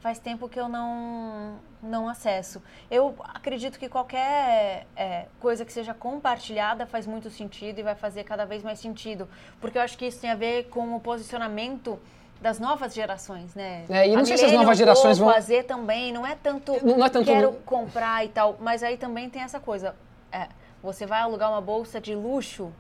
Faz 0.00 0.18
tempo 0.18 0.48
que 0.48 0.58
eu 0.58 0.66
não, 0.66 1.56
não 1.82 2.08
acesso. 2.08 2.62
Eu 2.90 3.14
acredito 3.34 3.78
que 3.78 3.86
qualquer 3.86 4.86
é, 4.96 5.26
coisa 5.38 5.62
que 5.62 5.72
seja 5.72 5.92
compartilhada 5.92 6.86
faz 6.86 7.06
muito 7.06 7.28
sentido 7.28 7.80
e 7.80 7.82
vai 7.82 7.94
fazer 7.94 8.24
cada 8.24 8.46
vez 8.46 8.62
mais 8.62 8.78
sentido. 8.78 9.28
Porque 9.60 9.76
eu 9.76 9.82
acho 9.82 9.98
que 9.98 10.06
isso 10.06 10.18
tem 10.18 10.30
a 10.30 10.34
ver 10.34 10.68
com 10.70 10.96
o 10.96 11.00
posicionamento 11.00 11.98
das 12.40 12.58
novas 12.58 12.94
gerações, 12.94 13.54
né? 13.54 13.84
É, 13.90 14.08
e 14.08 14.14
não 14.14 14.22
A 14.22 14.24
sei 14.24 14.38
se 14.38 14.46
as 14.46 14.52
novas 14.52 14.78
gerações 14.78 15.18
vão- 15.18 15.38
Z 15.38 15.64
também, 15.64 16.10
não 16.10 16.24
é 16.26 16.34
tanto, 16.34 16.72
Não- 16.82 16.96
não 16.96 17.04
é 17.06 17.10
tanto 17.10 17.26
quero 17.26 17.52
comprar 17.66 18.24
e 18.24 18.28
tal, 18.28 18.56
mas 18.58 18.82
aí 18.82 18.96
também 18.96 19.28
tem 19.28 19.42
essa 19.42 19.60
coisa. 19.60 19.94
é, 20.32 20.48
você 20.82 21.04
vai 21.04 21.20
alugar 21.20 21.50
uma 21.50 21.60
bolsa 21.60 22.00
de 22.00 22.14
luxo, 22.14 22.72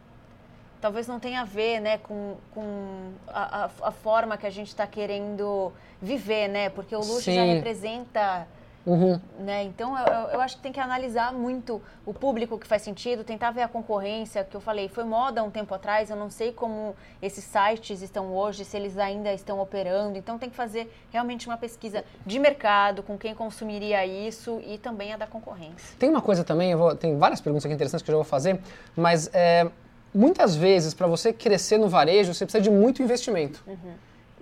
talvez 0.80 1.06
não 1.06 1.20
tenha 1.20 1.42
a 1.42 1.44
ver 1.44 1.80
né, 1.80 1.98
com, 1.98 2.36
com 2.54 3.10
a, 3.28 3.64
a- 3.64 3.70
a 3.88 3.90
forma 3.92 4.36
que 4.36 4.46
a 4.46 4.50
gente 4.50 4.68
está 4.68 4.86
querendo 4.86 5.72
viver, 6.00 6.48
né? 6.48 6.68
Porque 6.70 6.94
o 6.94 7.00
luxo 7.00 7.30
já 7.30 7.42
Sim. 7.42 7.54
representa. 7.54 8.46
Uhum. 8.86 9.20
Né? 9.38 9.64
Então, 9.64 9.94
eu, 9.96 10.06
eu- 10.30 10.40
acho 10.40 10.56
que 10.56 10.62
tem 10.62 10.72
que 10.72 10.80
analisar 10.80 11.34
muito 11.34 11.82
o 12.06 12.14
público 12.14 12.58
que 12.58 12.66
faz 12.66 12.80
sentido, 12.80 13.22
tentar 13.22 13.50
ver 13.50 13.60
a 13.60 13.68
concorrência, 13.68 14.42
que 14.42 14.56
eu 14.56 14.60
falei, 14.60 14.88
foi 14.88 15.04
moda 15.04 15.42
um 15.44 15.50
tempo 15.50 15.74
atrás, 15.74 16.08
eu 16.08 16.16
não 16.16 16.30
sei 16.30 16.50
como 16.50 16.96
esses 17.20 17.44
sites 17.44 18.00
estão 18.00 18.34
hoje, 18.34 18.64
se 18.64 18.74
eles 18.78 18.96
ainda 18.96 19.30
estão 19.34 19.60
operando, 19.60 20.16
então 20.16 20.38
tem 20.38 20.48
que 20.48 20.56
fazer 20.56 20.90
realmente 21.12 21.46
uma 21.46 21.58
pesquisa 21.58 22.02
de 22.24 22.38
mercado, 22.38 23.02
com 23.02 23.18
quem 23.18 23.34
consumiria 23.34 24.04
isso 24.06 24.62
e 24.66 24.78
também 24.78 25.12
a 25.12 25.18
da 25.18 25.26
concorrência. 25.26 25.94
Tem 25.98 26.08
uma 26.08 26.22
coisa 26.22 26.42
também, 26.42 26.70
eu 26.72 26.78
vou- 26.78 26.96
tem 26.96 27.18
várias 27.18 27.40
perguntas 27.42 27.66
aqui 27.66 27.74
interessantes 27.74 28.02
que 28.02 28.10
eu 28.10 28.14
já 28.14 28.16
vou 28.16 28.24
fazer, 28.24 28.58
mas 28.96 29.28
é, 29.34 29.70
muitas 30.14 30.56
vezes, 30.56 30.94
para 30.94 31.06
você 31.06 31.32
crescer 31.32 31.78
no 31.78 31.88
varejo, 31.88 32.32
você 32.34 32.44
precisa 32.44 32.62
de 32.62 32.70
muito 32.70 33.02
investimento. 33.02 33.62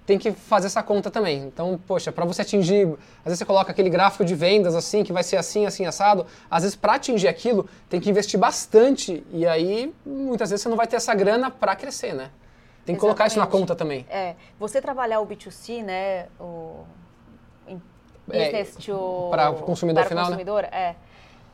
Tem 0.06 0.18
que 0.18 0.32
fazer 0.32 0.68
essa 0.68 0.82
conta 0.82 1.10
também. 1.10 1.42
Então, 1.44 1.78
poxa, 1.86 2.10
para 2.10 2.24
você 2.24 2.40
atingir, 2.40 2.86
às 3.18 3.24
vezes 3.26 3.38
você 3.40 3.44
coloca 3.44 3.70
aquele 3.70 3.90
gráfico 3.90 4.24
de 4.24 4.34
vendas 4.34 4.74
assim, 4.74 5.04
que 5.04 5.12
vai 5.12 5.22
ser 5.22 5.36
assim, 5.36 5.66
assim, 5.66 5.84
assado. 5.84 6.26
Às 6.50 6.62
vezes, 6.62 6.74
para 6.76 6.94
atingir 6.94 7.28
aquilo, 7.28 7.68
tem 7.90 8.00
que 8.00 8.08
investir 8.08 8.40
bastante. 8.40 9.22
E 9.30 9.46
aí, 9.46 9.94
muitas 10.06 10.48
vezes, 10.48 10.62
você 10.62 10.68
não 10.70 10.76
vai 10.78 10.86
ter 10.86 10.96
essa 10.96 11.14
grana 11.14 11.50
para 11.50 11.76
crescer, 11.76 12.14
né? 12.14 12.30
Tem 12.86 12.94
que 12.94 13.00
colocar 13.02 13.26
isso 13.26 13.36
na 13.36 13.42
Exatamente. 13.44 13.60
conta 13.68 13.76
também. 13.76 14.06
É, 14.08 14.34
você 14.58 14.80
trabalhar 14.80 15.20
o 15.20 15.26
B2C, 15.26 15.82
né, 15.82 16.28
o 16.40 16.84
É, 18.30 18.44
business 18.46 18.76
to 18.76 19.28
para 19.30 19.50
o 19.50 19.56
consumidor 19.56 20.02
para 20.04 20.06
o 20.06 20.08
final, 20.08 20.24
né? 20.24 20.30
consumidor, 20.30 20.64
é, 20.64 20.94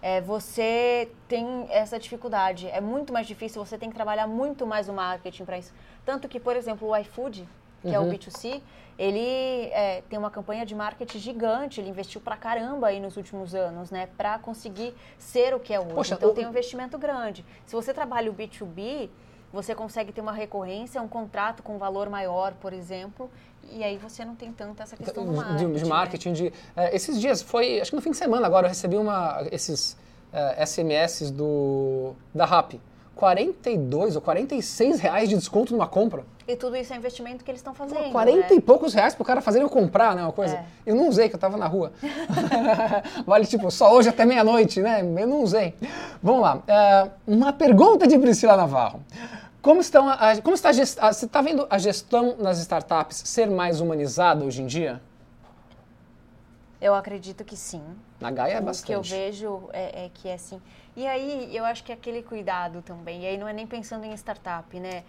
é, 0.04 0.20
você 0.20 1.10
tem 1.26 1.66
essa 1.70 1.98
dificuldade. 1.98 2.68
É 2.68 2.78
muito 2.78 3.10
mais 3.10 3.26
difícil, 3.26 3.64
você 3.64 3.78
tem 3.78 3.88
que 3.88 3.94
trabalhar 3.94 4.26
muito 4.26 4.66
mais 4.66 4.86
o 4.86 4.92
marketing 4.92 5.46
para 5.46 5.56
isso. 5.56 5.72
Tanto 6.04 6.28
que, 6.28 6.38
por 6.38 6.54
exemplo, 6.54 6.88
o 6.88 6.96
iFood, 6.98 7.48
que 7.80 7.88
é 7.94 7.98
Uhum. 7.98 8.10
o 8.10 8.12
B2C, 8.12 8.60
ele 8.98 9.70
é, 9.72 10.02
tem 10.10 10.18
uma 10.18 10.30
campanha 10.30 10.66
de 10.66 10.74
marketing 10.74 11.18
gigante, 11.18 11.80
ele 11.80 11.88
investiu 11.88 12.20
pra 12.20 12.36
caramba 12.36 12.88
aí 12.88 13.00
nos 13.00 13.16
últimos 13.16 13.54
anos, 13.54 13.90
né, 13.90 14.10
para 14.14 14.38
conseguir 14.38 14.94
ser 15.16 15.54
o 15.54 15.58
que 15.58 15.72
é 15.72 15.80
hoje. 15.80 15.94
Poxa, 15.94 16.14
então 16.16 16.34
tem 16.34 16.44
um 16.44 16.50
investimento 16.50 16.98
grande. 16.98 17.42
Se 17.64 17.74
você 17.74 17.94
trabalha 17.94 18.30
o 18.30 18.34
B2B, 18.34 19.08
você 19.54 19.74
consegue 19.74 20.12
ter 20.12 20.20
uma 20.20 20.32
recorrência, 20.32 21.00
um 21.00 21.08
contrato 21.08 21.62
com 21.62 21.78
valor 21.78 22.10
maior, 22.10 22.52
por 22.60 22.74
exemplo, 22.74 23.30
e 23.72 23.82
aí 23.82 23.96
você 23.98 24.24
não 24.24 24.34
tem 24.34 24.52
tanto 24.52 24.82
essa 24.82 24.96
questão 24.96 25.24
do 25.24 25.32
marketing. 25.32 25.72
De, 25.72 25.78
de 25.78 25.82
né? 25.82 25.88
marketing, 25.88 26.32
de, 26.32 26.52
é, 26.76 26.94
esses 26.94 27.20
dias, 27.20 27.42
foi, 27.42 27.80
acho 27.80 27.90
que 27.90 27.96
no 27.96 28.02
fim 28.02 28.10
de 28.10 28.16
semana 28.16 28.46
agora, 28.46 28.66
eu 28.66 28.68
recebi 28.68 28.96
uma, 28.96 29.46
esses 29.50 29.96
é, 30.32 30.64
SMS 30.64 31.30
do, 31.30 32.14
da 32.34 32.44
RAP. 32.44 32.74
42 33.14 34.16
ou 34.16 34.22
46 34.22 35.00
reais 35.00 35.28
de 35.28 35.36
desconto 35.36 35.72
numa 35.72 35.86
compra. 35.86 36.24
E 36.46 36.56
tudo 36.56 36.76
isso 36.76 36.92
é 36.92 36.96
investimento 36.96 37.42
que 37.42 37.50
eles 37.50 37.60
estão 37.60 37.72
fazendo. 37.72 38.04
Pô, 38.04 38.10
40 38.10 38.38
né? 38.38 38.46
e 38.50 38.60
poucos 38.60 38.92
reais 38.92 39.14
pro 39.14 39.24
cara 39.24 39.40
fazer 39.40 39.62
eu 39.62 39.70
comprar, 39.70 40.14
né? 40.14 40.22
Uma 40.22 40.32
coisa. 40.32 40.56
É. 40.56 40.64
Eu 40.84 40.94
não 40.94 41.08
usei, 41.08 41.28
que 41.28 41.34
eu 41.34 41.38
tava 41.38 41.56
na 41.56 41.66
rua. 41.66 41.92
vale 43.24 43.46
tipo, 43.46 43.70
só 43.70 43.94
hoje 43.94 44.10
até 44.10 44.26
meia-noite, 44.26 44.80
né? 44.80 45.00
Eu 45.00 45.26
não 45.26 45.42
usei. 45.42 45.74
Vamos 46.22 46.42
lá. 46.42 46.62
É, 46.66 47.08
uma 47.26 47.52
pergunta 47.52 48.06
de 48.06 48.18
Priscila 48.18 48.56
Navarro. 48.56 49.00
Como, 49.64 49.80
estão 49.80 50.10
a, 50.10 50.42
como 50.42 50.54
está 50.54 50.68
a 50.68 50.72
gestão. 50.72 51.10
Você 51.10 51.24
está 51.24 51.40
vendo 51.40 51.66
a 51.70 51.78
gestão 51.78 52.36
nas 52.36 52.58
startups 52.58 53.16
ser 53.24 53.48
mais 53.48 53.80
humanizada 53.80 54.44
hoje 54.44 54.60
em 54.60 54.66
dia? 54.66 55.00
Eu 56.78 56.94
acredito 56.94 57.42
que 57.42 57.56
sim. 57.56 57.82
Na 58.20 58.30
Gaia 58.30 58.56
é 58.56 58.60
o 58.60 58.62
bastante. 58.62 58.86
que 58.86 58.92
eu 58.92 59.00
vejo 59.00 59.70
é, 59.72 60.04
é 60.04 60.10
que 60.12 60.28
é 60.28 60.34
assim. 60.34 60.60
E 60.94 61.06
aí 61.06 61.56
eu 61.56 61.64
acho 61.64 61.82
que 61.82 61.90
é 61.90 61.94
aquele 61.94 62.22
cuidado 62.22 62.82
também. 62.82 63.22
E 63.22 63.26
aí 63.26 63.38
não 63.38 63.48
é 63.48 63.54
nem 63.54 63.66
pensando 63.66 64.04
em 64.04 64.12
startup, 64.12 64.78
né? 64.78 65.02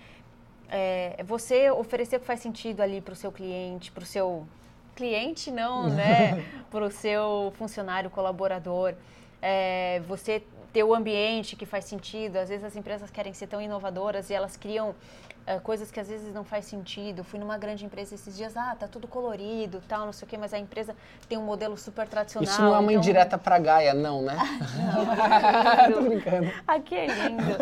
É 0.70 1.22
você 1.28 1.70
oferecer 1.70 2.16
o 2.16 2.22
que 2.22 2.26
faz 2.26 2.40
sentido 2.40 2.80
ali 2.80 3.02
para 3.02 3.12
o 3.12 3.16
seu 3.16 3.34
cliente, 3.34 3.92
para 3.92 4.04
o 4.04 4.06
seu 4.06 4.48
cliente 4.96 5.52
não, 5.52 5.90
né? 5.90 6.46
para 6.72 6.86
o 6.86 6.90
seu 6.90 7.52
funcionário, 7.58 8.10
colaborador. 8.10 8.94
É, 9.42 10.02
você 10.08 10.42
ter 10.76 10.84
o 10.84 10.94
ambiente 10.94 11.56
que 11.56 11.66
faz 11.66 11.86
sentido. 11.86 12.36
Às 12.36 12.50
vezes 12.50 12.66
as 12.66 12.76
empresas 12.76 13.10
querem 13.10 13.34
ser 13.34 13.48
tão 13.48 13.62
inovadoras 13.62 14.30
e 14.30 14.34
elas 14.34 14.58
criam 14.58 14.90
uh, 14.90 15.62
coisas 15.62 15.90
que 15.90 16.02
às 16.02 16.10
vezes 16.10 16.34
não 16.34 16.44
faz 16.44 16.66
sentido. 16.66 17.24
Fui 17.24 17.40
numa 17.40 17.58
grande 17.58 17.86
empresa 17.86 18.14
esses 18.14 18.36
dias, 18.36 18.58
ah, 18.58 18.76
tá 18.78 18.86
tudo 18.86 19.08
colorido, 19.08 19.82
tal, 19.88 20.06
não 20.06 20.12
sei 20.12 20.26
o 20.26 20.30
quê, 20.30 20.38
mas 20.38 20.54
a 20.54 20.60
empresa 20.60 20.94
tem 21.30 21.38
um 21.38 21.44
modelo 21.44 21.78
super 21.78 22.10
tradicional. 22.10 22.44
Isso 22.44 22.62
não 22.62 22.76
é 22.76 22.80
uma 22.80 22.92
então... 22.92 22.96
indireta 23.02 23.38
pra 23.38 23.58
Gaia, 23.58 23.94
não, 23.94 24.22
né? 24.22 24.36
não, 25.90 25.96
Tô 25.96 26.02
brincando. 26.02 26.52
Aqui 26.68 26.96
é 26.96 27.06
lindo. 27.08 27.56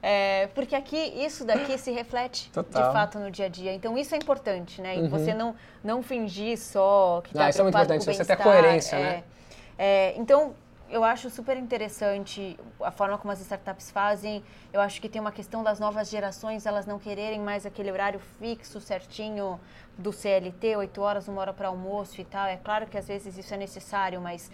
É, 0.00 0.46
porque 0.54 0.76
aqui, 0.76 0.96
isso 1.16 1.44
daqui 1.44 1.76
se 1.76 1.90
reflete 1.90 2.48
Total. 2.52 2.86
de 2.86 2.92
fato 2.92 3.18
no 3.18 3.28
dia 3.28 3.46
a 3.46 3.48
dia. 3.48 3.74
Então 3.74 3.98
isso 3.98 4.14
é 4.14 4.18
importante, 4.18 4.80
né? 4.80 4.98
E 4.98 5.00
Uhum. 5.00 5.08
você 5.08 5.34
não, 5.34 5.56
não 5.82 6.00
fingir 6.00 6.56
só 6.56 7.22
que 7.24 7.34
Não, 7.34 7.42
tá 7.42 7.50
isso 7.50 7.58
é 7.60 7.64
muito 7.64 7.74
importante, 7.74 8.04
com 8.04 8.10
o 8.12 8.14
você 8.14 8.24
bem-estar, 8.24 8.40
coerência, 8.40 8.94
é. 8.94 9.00
né? 9.02 9.24
É, 9.76 10.14
então, 10.16 10.54
eu 10.92 11.02
acho 11.02 11.30
super 11.30 11.56
interessante 11.56 12.58
a 12.80 12.90
forma 12.90 13.16
como 13.16 13.32
as 13.32 13.40
startups 13.40 13.90
fazem. 13.90 14.44
Eu 14.70 14.80
acho 14.80 15.00
que 15.00 15.08
tem 15.08 15.20
uma 15.22 15.32
questão 15.32 15.62
das 15.64 15.80
novas 15.80 16.10
gerações, 16.10 16.66
elas 16.66 16.84
não 16.84 16.98
quererem 16.98 17.40
mais 17.40 17.64
aquele 17.64 17.90
horário 17.90 18.20
fixo, 18.38 18.78
certinho 18.78 19.58
do 19.96 20.12
CLT, 20.12 20.76
oito 20.76 21.00
horas, 21.00 21.28
uma 21.28 21.40
hora 21.40 21.52
para 21.54 21.68
almoço 21.68 22.20
e 22.20 22.24
tal. 22.24 22.46
É 22.46 22.58
claro 22.58 22.86
que 22.86 22.98
às 22.98 23.08
vezes 23.08 23.38
isso 23.38 23.54
é 23.54 23.56
necessário, 23.56 24.20
mas 24.20 24.50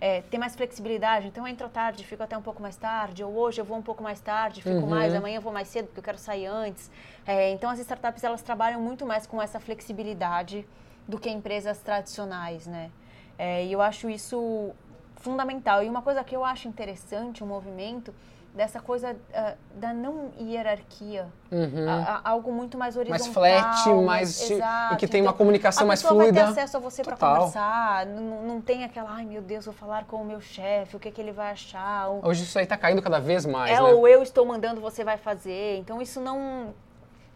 é, 0.00 0.20
tem 0.22 0.40
mais 0.40 0.56
flexibilidade. 0.56 1.28
Então, 1.28 1.46
eu 1.46 1.52
entro 1.52 1.68
tarde, 1.68 2.04
fico 2.04 2.24
até 2.24 2.36
um 2.36 2.42
pouco 2.42 2.60
mais 2.60 2.76
tarde, 2.76 3.22
ou 3.22 3.32
hoje 3.36 3.60
eu 3.60 3.64
vou 3.64 3.78
um 3.78 3.82
pouco 3.82 4.02
mais 4.02 4.20
tarde, 4.20 4.60
fico 4.60 4.74
Uhum. 4.82 4.86
mais, 4.88 5.14
amanhã 5.14 5.36
eu 5.36 5.42
vou 5.42 5.52
mais 5.52 5.68
cedo 5.68 5.86
porque 5.86 6.00
eu 6.00 6.04
quero 6.04 6.18
sair 6.18 6.46
antes. 6.46 6.90
É, 7.24 7.50
então, 7.52 7.70
as 7.70 7.78
startups, 7.78 8.24
elas 8.24 8.42
trabalham 8.42 8.80
muito 8.80 9.06
mais 9.06 9.28
com 9.28 9.40
essa 9.40 9.60
flexibilidade 9.60 10.66
do 11.06 11.20
que 11.20 11.30
empresas 11.30 11.78
tradicionais, 11.78 12.66
né? 12.66 12.90
É, 13.38 13.64
e 13.64 13.72
eu 13.72 13.80
acho 13.80 14.10
isso 14.10 14.74
fundamental. 15.18 15.82
E 15.82 15.88
uma 15.88 16.02
coisa 16.02 16.22
que 16.24 16.34
eu 16.34 16.44
acho 16.44 16.68
interessante, 16.68 17.42
o 17.42 17.46
movimento, 17.46 18.14
dessa 18.54 18.80
coisa 18.80 19.14
ah, 19.34 19.54
da 19.74 19.92
não 19.92 20.30
hierarquia. 20.40 21.26
Uhum. 21.52 21.88
A- 21.88 22.20
a- 22.24 22.30
algo 22.30 22.50
muito 22.52 22.76
mais 22.78 22.96
mais 22.96 23.08
horizontal. 23.10 23.32
flat, 23.34 23.88
mais 24.04 24.30
esti- 24.40 24.54
exato. 24.54 24.94
e 24.94 24.96
que 24.96 25.06
tem 25.06 25.20
Então, 25.20 25.30
uma 25.30 25.36
comunicação 25.36 25.86
mais 25.86 26.00
pessoa 26.02 26.16
vai 26.18 26.28
fluida. 26.32 26.44
ter 26.46 26.50
acesso 26.52 26.76
a 26.76 26.80
você 26.80 27.02
para 27.04 27.16
conversar. 27.16 28.06
Não, 28.06 28.42
não 28.42 28.60
tem 28.60 28.84
aquela, 28.84 29.10
ai 29.12 29.24
meu 29.24 29.42
Deus, 29.42 29.64
vou 29.66 29.74
falar 29.74 30.04
com 30.06 30.16
o 30.22 30.24
meu 30.24 30.40
chefe, 30.40 30.96
o 30.96 30.98
que, 30.98 31.10
que 31.10 31.20
ele 31.20 31.30
vai 31.32 31.52
achar. 31.52 32.08
Ou, 32.08 32.26
Hoje 32.26 32.42
isso 32.42 32.58
aí 32.58 32.66
tá 32.66 32.76
caindo 32.76 33.02
cada 33.02 33.20
vez 33.20 33.44
mais, 33.46 33.70
é, 33.70 33.74
né? 33.80 33.80
ou 33.82 34.08
eu 34.08 34.22
estou 34.22 34.44
mandando, 34.46 34.80
você 34.80 35.04
vai 35.04 35.18
fazer. 35.18 35.78
Então 35.78 36.00
isso 36.02 36.20
não. 36.20 36.74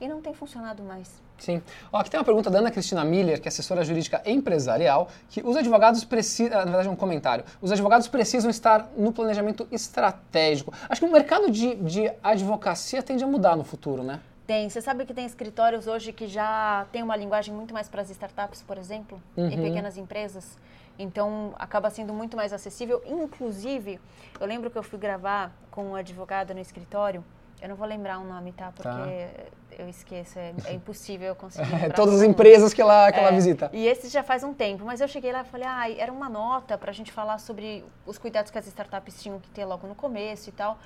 E 0.00 0.08
não 0.08 0.20
tem 0.20 0.34
funcionado 0.34 0.82
mais. 0.82 1.21
Sim. 1.38 1.60
Ó, 1.92 1.98
aqui 1.98 2.08
tem 2.10 2.18
uma 2.20 2.24
pergunta 2.24 2.48
da 2.50 2.58
Ana 2.60 2.70
Cristina 2.70 3.04
Miller, 3.04 3.40
que 3.40 3.48
é 3.48 3.50
assessora 3.50 3.82
jurídica 3.84 4.22
empresarial, 4.24 5.08
que 5.28 5.42
os 5.44 5.56
advogados 5.56 6.04
precisam, 6.04 6.58
na 6.58 6.64
verdade 6.64 6.88
é 6.88 6.90
um 6.90 6.96
comentário, 6.96 7.44
os 7.60 7.72
advogados 7.72 8.06
precisam 8.06 8.48
estar 8.50 8.88
no 8.96 9.12
planejamento 9.12 9.66
estratégico. 9.72 10.72
Acho 10.88 11.00
que 11.00 11.06
o 11.06 11.12
mercado 11.12 11.50
de, 11.50 11.74
de 11.76 12.12
advocacia 12.22 13.02
tende 13.02 13.24
a 13.24 13.26
mudar 13.26 13.56
no 13.56 13.64
futuro, 13.64 14.02
né? 14.02 14.20
Tem. 14.46 14.68
Você 14.68 14.80
sabe 14.80 15.04
que 15.06 15.14
tem 15.14 15.24
escritórios 15.24 15.86
hoje 15.86 16.12
que 16.12 16.26
já 16.26 16.86
tem 16.92 17.02
uma 17.02 17.16
linguagem 17.16 17.54
muito 17.54 17.72
mais 17.72 17.88
para 17.88 18.02
as 18.02 18.10
startups, 18.10 18.62
por 18.62 18.76
exemplo, 18.76 19.20
e 19.36 19.40
Uhum. 19.40 19.62
pequenas 19.62 19.96
empresas. 19.96 20.58
Então, 20.98 21.54
acaba 21.58 21.88
sendo 21.90 22.12
muito 22.12 22.36
mais 22.36 22.52
acessível. 22.52 23.00
Inclusive, 23.06 23.98
eu 24.38 24.46
lembro 24.46 24.70
que 24.70 24.76
eu 24.76 24.82
fui 24.82 24.98
gravar 24.98 25.52
com 25.70 25.84
um 25.92 25.94
advogado 25.94 26.52
no 26.52 26.60
escritório. 26.60 27.24
Eu 27.62 27.68
não 27.68 27.76
vou 27.76 27.86
lembrar 27.86 28.18
o 28.18 28.24
nome, 28.24 28.52
tá? 28.52 28.72
Porque 28.74 28.88
Tá. 28.88 29.44
Eu 29.78 29.88
esqueço. 29.88 30.38
É, 30.38 30.52
é 30.66 30.72
impossível 30.74 31.28
eu 31.28 31.34
conseguir. 31.34 31.84
É, 31.84 31.88
todas 31.90 32.16
as 32.16 32.22
empresas 32.22 32.72
que 32.74 32.80
ela, 32.80 33.10
que 33.12 33.18
ela 33.18 33.28
É, 33.28 33.32
visita. 33.32 33.70
E 33.72 33.86
esse 33.86 34.08
já 34.08 34.22
faz 34.22 34.42
um 34.42 34.52
tempo, 34.54 34.84
mas 34.84 35.00
eu 35.00 35.08
cheguei 35.08 35.32
lá 35.32 35.42
e 35.42 35.44
falei, 35.44 35.66
ah, 35.68 35.90
era 35.90 36.12
uma 36.12 36.28
nota 36.28 36.76
pra 36.78 36.92
gente 36.92 37.10
falar 37.12 37.38
sobre 37.38 37.84
os 38.06 38.18
cuidados 38.18 38.50
que 38.50 38.58
as 38.58 38.66
startups 38.66 39.22
tinham 39.22 39.38
que 39.38 39.50
ter 39.50 39.64
logo 39.64 39.86
no 39.86 39.94
começo 39.94 40.48
e 40.48 40.52
tal. 40.52 40.78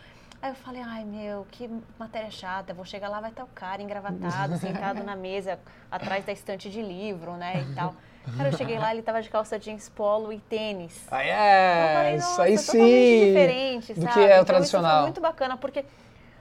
Aí 0.43 0.51
eu 0.51 0.55
falei, 0.57 0.83
ai 0.83 1.05
meu, 1.05 1.47
que 1.51 1.69
matéria 1.99 2.31
chata, 2.31 2.75
vou 2.75 2.85
chegar 2.85 3.09
lá, 3.09 3.21
vai 3.21 3.31
estar 3.31 3.45
o 3.45 3.49
cara 3.49 3.81
engravatado, 3.83 4.57
sentado 4.61 5.03
na 5.03 5.17
mesa, 5.17 5.59
atrás 5.91 6.25
da 6.25 6.33
estante 6.33 6.69
de 6.69 6.83
livro, 6.83 7.33
né, 7.33 7.65
e 7.71 7.75
tal. 7.75 7.95
Cara, 8.37 8.51
eu 8.51 8.57
cheguei 8.59 8.77
lá, 8.77 8.93
ele 8.93 9.03
tava 9.03 9.23
de 9.23 9.31
calça 9.31 9.57
jeans 9.59 9.89
polo 9.89 10.33
e 10.33 10.41
tênis. 10.41 11.07
Eu 11.11 11.17
é, 11.17 12.17
isso 12.17 12.43
aí 12.43 12.59
sim. 12.59 13.27
diferente, 13.29 13.95
do 13.95 14.03
sabe? 14.03 14.13
que 14.15 14.21
é 14.21 14.25
o 14.25 14.27
Então, 14.35 14.45
tradicional. 14.45 15.03
Muito 15.05 15.21
bacana, 15.21 15.57
porque 15.57 15.85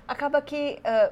acaba 0.08 0.42
que 0.42 0.80
ah, 0.84 1.12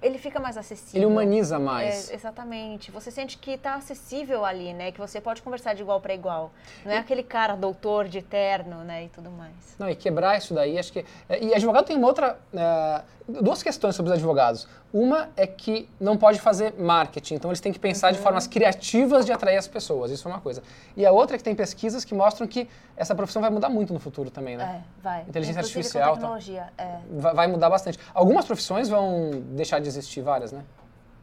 ele 0.00 0.18
fica 0.18 0.38
mais 0.40 0.56
acessível. 0.56 0.98
Ele 1.00 1.06
humaniza 1.06 1.58
mais. 1.58 2.10
É, 2.10 2.14
exatamente. 2.14 2.90
Você 2.90 3.10
sente 3.10 3.36
que 3.38 3.52
está 3.52 3.74
acessível 3.74 4.44
ali, 4.44 4.72
né? 4.72 4.92
Que 4.92 4.98
você 5.00 5.20
pode 5.20 5.42
conversar 5.42 5.74
de 5.74 5.82
igual 5.82 6.00
para 6.00 6.14
igual. 6.14 6.50
Não 6.84 6.92
é 6.92 6.98
aquele 6.98 7.22
cara 7.22 7.56
doutor 7.56 8.06
de 8.08 8.22
terno, 8.22 8.84
né? 8.84 9.04
E 9.04 9.08
tudo 9.08 9.30
mais. 9.30 9.52
Não, 9.78 9.88
e 9.88 9.94
quebrar 9.96 10.36
isso 10.38 10.54
daí, 10.54 10.78
acho 10.78 10.92
que. 10.92 11.04
é, 11.28 11.42
E 11.42 11.54
advogado 11.54 11.84
tem 11.86 11.96
uma 11.96 12.06
outra. 12.08 12.38
é, 12.54 13.02
duas 13.42 13.62
questões 13.62 13.94
sobre 13.94 14.10
os 14.10 14.14
advogados. 14.16 14.66
Uma 14.90 15.28
é 15.36 15.46
que 15.46 15.86
não 16.00 16.16
pode 16.16 16.40
fazer 16.40 16.72
marketing, 16.78 17.34
então 17.34 17.50
eles 17.50 17.60
têm 17.60 17.70
que 17.70 17.78
pensar 17.78 18.06
Uhum. 18.06 18.14
de 18.14 18.18
formas 18.20 18.46
criativas 18.46 19.26
de 19.26 19.32
atrair 19.32 19.58
as 19.58 19.68
pessoas, 19.68 20.10
isso 20.10 20.26
é 20.26 20.30
uma 20.30 20.40
coisa. 20.40 20.62
E 20.96 21.04
a 21.04 21.12
outra 21.12 21.36
é 21.36 21.38
que 21.38 21.44
tem 21.44 21.54
pesquisas 21.54 22.06
que 22.06 22.14
mostram 22.14 22.46
que 22.46 22.66
essa 22.96 23.14
profissão 23.14 23.42
vai 23.42 23.50
mudar 23.50 23.68
muito 23.68 23.92
no 23.92 24.00
futuro 24.00 24.30
também, 24.30 24.56
né? 24.56 24.82
É, 24.82 25.02
vai. 25.02 25.22
Inteligência 25.28 25.60
Inclusive 25.60 25.78
artificial, 25.78 26.08
Com 26.08 26.14
tá? 26.14 26.20
tecnologia, 26.22 26.72
é. 26.78 26.98
Vai 27.34 27.46
mudar 27.48 27.68
bastante. 27.68 27.98
Algumas 28.14 28.46
profissões 28.46 28.88
vão 28.88 29.30
deixar 29.50 29.78
de 29.78 29.87
existir, 29.88 30.20
várias, 30.22 30.52
né? 30.52 30.64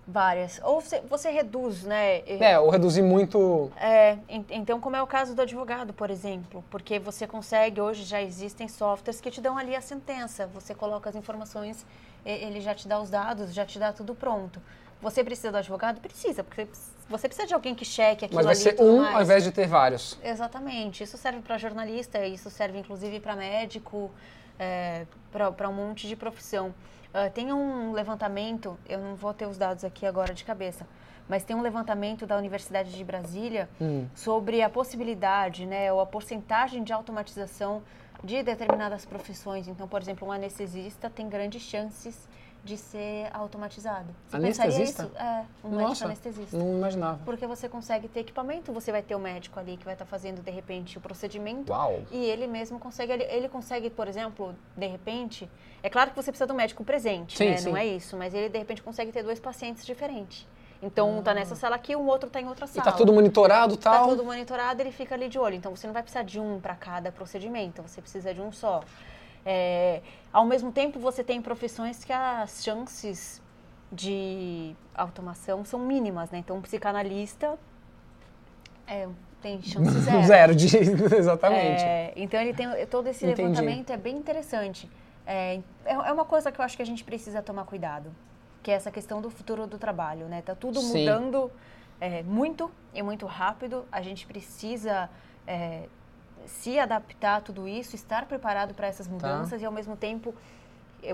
Várias. 0.07 0.61
Ou 0.63 0.81
você, 0.81 1.01
você 1.01 1.31
reduz, 1.31 1.81
né? 1.83 2.19
É, 2.27 2.59
ou 2.59 2.69
reduzir 2.69 3.01
muito. 3.01 3.71
É, 3.75 4.17
en- 4.29 4.45
então 4.51 4.79
como 4.79 4.95
é 4.95 5.01
o 5.01 5.07
caso 5.07 5.33
do 5.33 5.41
advogado, 5.41 5.93
por 5.93 6.11
exemplo, 6.11 6.63
porque 6.69 6.99
você 6.99 7.25
consegue, 7.25 7.81
hoje 7.81 8.03
já 8.03 8.21
existem 8.21 8.67
softwares 8.67 9.19
que 9.19 9.31
te 9.31 9.41
dão 9.41 9.57
ali 9.57 9.75
a 9.75 9.81
sentença, 9.81 10.45
você 10.53 10.75
coloca 10.75 11.09
as 11.09 11.15
informações, 11.15 11.83
ele 12.23 12.61
já 12.61 12.75
te 12.75 12.87
dá 12.87 12.99
os 13.01 13.09
dados, 13.09 13.51
já 13.51 13.65
te 13.65 13.79
dá 13.79 13.91
tudo 13.91 14.13
pronto. 14.13 14.61
Você 15.01 15.23
precisa 15.23 15.51
do 15.51 15.57
advogado? 15.57 15.99
Precisa, 15.99 16.43
porque 16.43 16.67
você 17.09 17.27
precisa 17.27 17.47
de 17.47 17.53
alguém 17.55 17.73
que 17.73 17.83
cheque 17.83 18.25
aquilo 18.25 18.37
Mas 18.37 18.45
vai 18.45 18.53
ali 18.53 18.61
ser 18.63 18.81
um 18.83 18.97
mais. 19.01 19.15
ao 19.15 19.21
invés 19.23 19.43
de 19.43 19.51
ter 19.51 19.67
vários. 19.67 20.19
Exatamente. 20.23 21.03
Isso 21.03 21.17
serve 21.17 21.39
para 21.41 21.57
jornalista, 21.57 22.23
isso 22.25 22.49
serve 22.51 22.77
inclusive 22.77 23.19
para 23.19 23.35
médico, 23.35 24.11
para 25.31 25.67
um 25.69 25.73
monte 25.73 26.07
de 26.07 26.15
profissão. 26.15 26.73
Ah, 27.17 27.29
tem 27.29 27.53
um 27.53 27.93
levantamento, 27.93 28.77
eu 28.89 28.99
não 28.99 29.15
vou 29.15 29.33
ter 29.33 29.45
os 29.47 29.57
dados 29.57 29.85
aqui 29.85 30.05
agora 30.05 30.33
de 30.33 30.43
cabeça, 30.43 30.85
mas 31.29 31.45
tem 31.45 31.55
um 31.55 31.61
levantamento 31.61 32.25
da 32.25 32.35
Universidade 32.37 32.91
de 32.91 33.03
Brasília 33.05 33.69
Hum. 33.79 34.05
sobre 34.13 34.61
a 34.61 34.69
possibilidade, 34.69 35.65
né, 35.65 35.93
ou 35.93 36.01
a 36.01 36.05
porcentagem 36.05 36.83
de 36.83 36.91
automatização 36.91 37.81
de 38.21 38.43
determinadas 38.43 39.05
profissões. 39.05 39.69
Então, 39.69 39.87
por 39.87 40.01
exemplo, 40.01 40.27
um 40.27 40.31
anestesista 40.33 41.09
tem 41.09 41.29
grandes 41.29 41.61
chances 41.61 42.27
de 42.65 42.77
ser 42.77 43.29
automatizado. 43.31 44.07
Você 44.27 44.39
pensaria 44.39 44.75
Anestesista? 44.75 45.03
isso? 45.03 45.11
É, 45.23 45.45
um 45.63 45.69
médico 45.69 45.87
Nossa, 45.89 46.05
anestesista. 46.05 46.57
não 46.57 46.77
imaginava. 46.77 47.19
Porque 47.23 47.45
você 47.45 47.69
consegue 47.69 48.07
ter 48.07 48.21
equipamento, 48.21 48.73
você 48.73 48.91
vai 48.91 49.03
ter 49.03 49.13
o 49.15 49.19
médico 49.19 49.59
ali 49.59 49.77
que 49.77 49.85
vai 49.85 49.93
estar 49.93 50.05
fazendo 50.05 50.41
de 50.41 50.49
repente 50.49 50.97
o 50.97 51.01
procedimento 51.01 51.71
Uau! 51.71 52.01
e 52.11 52.25
ele 52.25 52.47
mesmo 52.47 52.79
consegue, 52.79 53.11
ele, 53.13 53.23
ele 53.25 53.47
consegue, 53.47 53.91
por 53.91 54.07
exemplo, 54.07 54.55
de 54.75 54.87
repente, 54.87 55.47
é 55.83 55.89
claro 55.91 56.09
que 56.09 56.15
você 56.15 56.31
precisa 56.31 56.47
do 56.47 56.55
médico 56.55 56.83
presente, 56.83 57.37
Sim, 57.37 57.51
né? 57.51 57.57
sim. 57.57 57.69
Não 57.69 57.77
é 57.77 57.85
isso, 57.85 58.17
mas 58.17 58.33
ele 58.33 58.49
de 58.49 58.57
repente 58.57 58.81
consegue 58.81 59.11
ter 59.11 59.21
dois 59.21 59.39
pacientes 59.39 59.85
diferentes. 59.85 60.47
Então, 60.81 61.19
um 61.19 61.21
tá 61.21 61.33
nessa 61.35 61.55
sala 61.55 61.75
aqui, 61.75 61.95
o 61.95 62.05
outro 62.05 62.29
tá 62.31 62.41
em 62.41 62.47
outra 62.47 62.65
E 62.65 62.69
sala. 62.69 62.83
tá 62.83 62.91
tudo 62.91 63.13
monitorado 63.13 63.75
e 63.75 63.77
Tá 63.77 63.91
tal. 63.91 64.09
tudo 64.09 64.23
monitorado, 64.25 64.81
ele 64.81 64.91
fica 64.91 65.13
ali 65.15 65.29
de 65.29 65.37
olho. 65.37 65.55
Então, 65.55 65.75
você 65.75 65.85
não 65.87 65.93
vai 65.93 66.01
precisar 66.03 66.23
de 66.23 66.39
um 66.39 66.59
para 66.59 66.75
cada 66.75 67.11
procedimento, 67.11 67.81
você 67.83 68.01
precisa 68.01 68.33
de 68.33 68.41
um 68.41 68.51
só. 68.51 68.81
É, 69.45 70.01
ao 70.33 70.45
mesmo 70.45 70.71
tempo, 70.71 70.99
você 70.99 71.23
tem 71.23 71.41
profissões 71.41 72.03
que 72.03 72.11
as 72.11 72.63
chances 72.63 73.41
de 73.91 74.75
automação 74.93 75.63
são 75.63 75.79
mínimas, 75.79 76.31
né? 76.31 76.39
Então, 76.39 76.57
um 76.57 76.61
psicanalista 76.61 77.57
é, 78.87 79.07
tem 79.41 79.61
chance 79.61 79.91
zero. 80.01 80.23
Zero 80.23 80.55
de. 80.55 80.67
Exatamente. 81.15 81.83
É, 81.83 82.13
então 82.15 82.39
ele 82.41 82.53
tem 82.53 82.67
todo 82.87 83.07
esse 83.07 83.25
Entendi. 83.25 83.41
levantamento 83.43 83.91
é 83.91 83.97
bem 83.97 84.17
interessante. 84.17 84.89
É, 85.25 85.59
é 85.85 85.93
é 85.93 86.11
uma 86.11 86.25
coisa 86.25 86.51
que 86.51 86.59
eu 86.59 86.65
acho 86.65 86.75
que 86.75 86.81
a 86.83 86.85
gente 86.85 87.03
precisa 87.03 87.41
tomar 87.41 87.65
cuidado, 87.65 88.11
que 88.63 88.71
é 88.71 88.73
essa 88.73 88.91
questão 88.91 89.21
do 89.21 89.29
futuro 89.29 89.67
do 89.67 89.77
trabalho, 89.77 90.25
né? 90.27 90.41
Tá 90.41 90.55
tudo 90.55 90.79
Sim. 90.79 90.99
mudando 90.99 91.51
é, 91.99 92.23
muito 92.23 92.71
e 92.93 93.01
muito 93.01 93.25
rápido. 93.25 93.85
A 93.91 94.01
gente 94.01 94.25
precisa 94.25 95.09
é, 95.47 95.87
se 96.45 96.79
adaptar 96.79 97.37
a 97.37 97.41
tudo 97.41 97.67
isso, 97.67 97.95
estar 97.95 98.25
preparado 98.25 98.73
para 98.73 98.87
essas 98.87 99.07
mudanças 99.07 99.61
e 99.61 99.65
ao 99.65 99.71
mesmo 99.71 99.95
tempo 99.95 100.33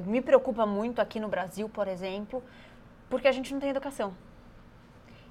me 0.06 0.22
preocupa 0.22 0.66
muito 0.66 1.02
aqui 1.02 1.20
no 1.20 1.28
Brasil, 1.28 1.68
por 1.68 1.88
exemplo, 1.88 2.44
porque 3.10 3.28
a 3.28 3.32
gente 3.32 3.54
não 3.54 3.60
tem 3.60 3.70
educação. 3.70 4.14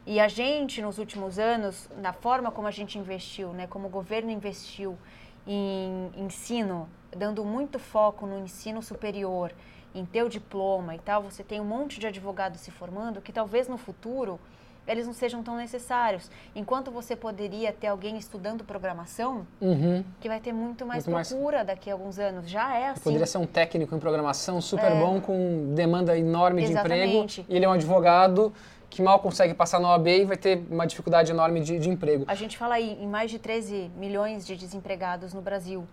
E 0.06 0.18
a 0.18 0.28
gente, 0.28 0.82
nos 0.82 0.98
últimos 0.98 1.38
anos, 1.38 1.88
na 1.96 2.12
forma 2.12 2.50
como 2.50 2.66
a 2.66 2.70
gente 2.70 2.98
investiu, 2.98 3.52
né, 3.52 3.66
como 3.66 3.86
o 3.86 3.90
governo 3.90 4.30
investiu 4.30 4.98
em 5.46 6.10
ensino, 6.16 6.88
dando 7.16 7.44
muito 7.44 7.78
foco 7.78 8.26
no 8.26 8.38
ensino 8.38 8.82
superior, 8.82 9.52
em 9.94 10.04
ter 10.04 10.22
o 10.22 10.28
diploma 10.28 10.94
e 10.94 10.98
tal, 10.98 11.22
você 11.22 11.42
tem 11.42 11.60
um 11.60 11.64
monte 11.64 11.98
de 11.98 12.06
advogados 12.06 12.60
se 12.60 12.70
formando 12.70 13.20
que 13.20 13.32
talvez 13.32 13.68
no 13.68 13.76
futuro 13.76 14.38
eles 14.86 15.06
não 15.06 15.12
sejam 15.12 15.42
tão 15.42 15.56
necessários. 15.56 16.30
Enquanto 16.54 16.90
você 16.90 17.14
poderia 17.14 17.72
ter 17.72 17.86
alguém 17.86 18.16
estudando 18.16 18.64
programação, 18.64 19.46
Uhum. 19.60 20.02
que 20.20 20.28
vai 20.28 20.40
ter 20.40 20.52
muito 20.52 20.84
mais 20.86 21.04
Muito 21.06 21.14
mais- 21.14 21.28
procura 21.28 21.64
daqui 21.64 21.90
a 21.90 21.92
alguns 21.92 22.18
anos. 22.18 22.48
Já 22.50 22.76
é 22.76 22.88
assim. 22.88 23.02
Poderia 23.04 23.26
ser 23.26 23.38
um 23.38 23.46
técnico 23.46 23.94
em 23.94 23.98
programação 23.98 24.60
super 24.60 24.90
É. 24.92 24.98
bom, 24.98 25.20
com 25.20 25.72
demanda 25.74 26.16
enorme 26.18 26.62
de 26.64 26.70
Exatamente. 26.72 27.40
emprego. 27.42 27.52
E 27.52 27.56
ele 27.56 27.64
é 27.64 27.68
um 27.68 27.72
advogado 27.72 28.52
que 28.88 29.00
mal 29.00 29.20
consegue 29.20 29.54
passar 29.54 29.78
na 29.78 29.88
OAB 29.90 30.08
e 30.08 30.24
vai 30.24 30.36
ter 30.36 30.64
uma 30.68 30.84
dificuldade 30.86 31.30
enorme 31.30 31.60
de, 31.60 31.78
de 31.78 31.88
emprego. 31.88 32.24
A 32.26 32.34
gente 32.34 32.58
fala 32.58 32.74
aí 32.74 32.98
em 33.00 33.06
mais 33.06 33.30
de 33.30 33.38
13 33.38 33.88
milhões 33.96 34.44
de 34.44 34.56
desempregados 34.56 35.32
no 35.32 35.40
Brasil. 35.40 35.86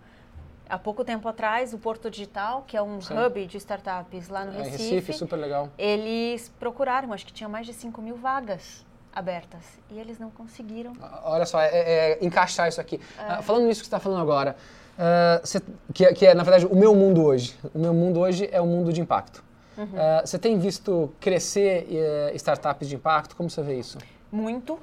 Há 0.68 0.78
pouco 0.78 1.02
tempo 1.04 1.26
atrás, 1.28 1.72
o 1.72 1.78
Porto 1.78 2.10
Digital, 2.10 2.62
que 2.66 2.76
é 2.76 2.82
um 2.82 3.00
Sim. 3.00 3.14
hub 3.18 3.46
de 3.46 3.56
startups 3.56 4.28
lá 4.28 4.44
no 4.44 4.52
É, 4.52 4.62
Recife, 4.64 4.94
Recife, 4.96 5.12
super 5.14 5.36
legal. 5.36 5.70
eles 5.78 6.52
procuraram, 6.60 7.12
acho 7.12 7.24
que 7.24 7.32
tinha 7.32 7.48
mais 7.48 7.66
de 7.66 7.72
5 7.72 8.02
mil 8.02 8.16
vagas 8.16 8.84
abertas. 9.14 9.62
E 9.90 9.98
eles 9.98 10.18
não 10.18 10.30
conseguiram. 10.30 10.92
Ah, 11.00 11.22
Olha 11.24 11.46
só, 11.46 11.60
é, 11.60 11.68
é- 11.68 12.10
é 12.12 12.18
encaixar 12.24 12.68
isso 12.68 12.80
aqui. 12.80 13.00
Ah, 13.18 13.40
falando 13.42 13.66
nisso 13.66 13.80
que 13.80 13.86
você 13.86 13.88
está 13.88 13.98
falando 13.98 14.20
agora, 14.20 14.56
ah, 14.98 15.40
você- 15.42 15.62
que, 15.94 16.04
é- 16.04 16.12
que 16.12 16.26
é, 16.26 16.34
na 16.34 16.42
verdade, 16.42 16.66
o 16.66 16.76
meu 16.76 16.94
mundo 16.94 17.24
hoje. 17.24 17.56
O 17.74 17.78
meu 17.78 17.94
mundo 17.94 18.20
hoje 18.20 18.46
é 18.52 18.60
o 18.60 18.66
mundo 18.66 18.92
de 18.92 19.00
impacto. 19.00 19.42
Ah, 19.96 20.22
você 20.24 20.38
tem 20.38 20.58
visto 20.58 21.14
crescer 21.20 21.86
eh, 21.90 22.32
startups 22.34 22.88
de 22.88 22.96
impacto? 22.96 23.34
Como 23.36 23.48
você 23.48 23.62
vê 23.62 23.78
isso? 23.78 23.96
Muito. 24.30 24.78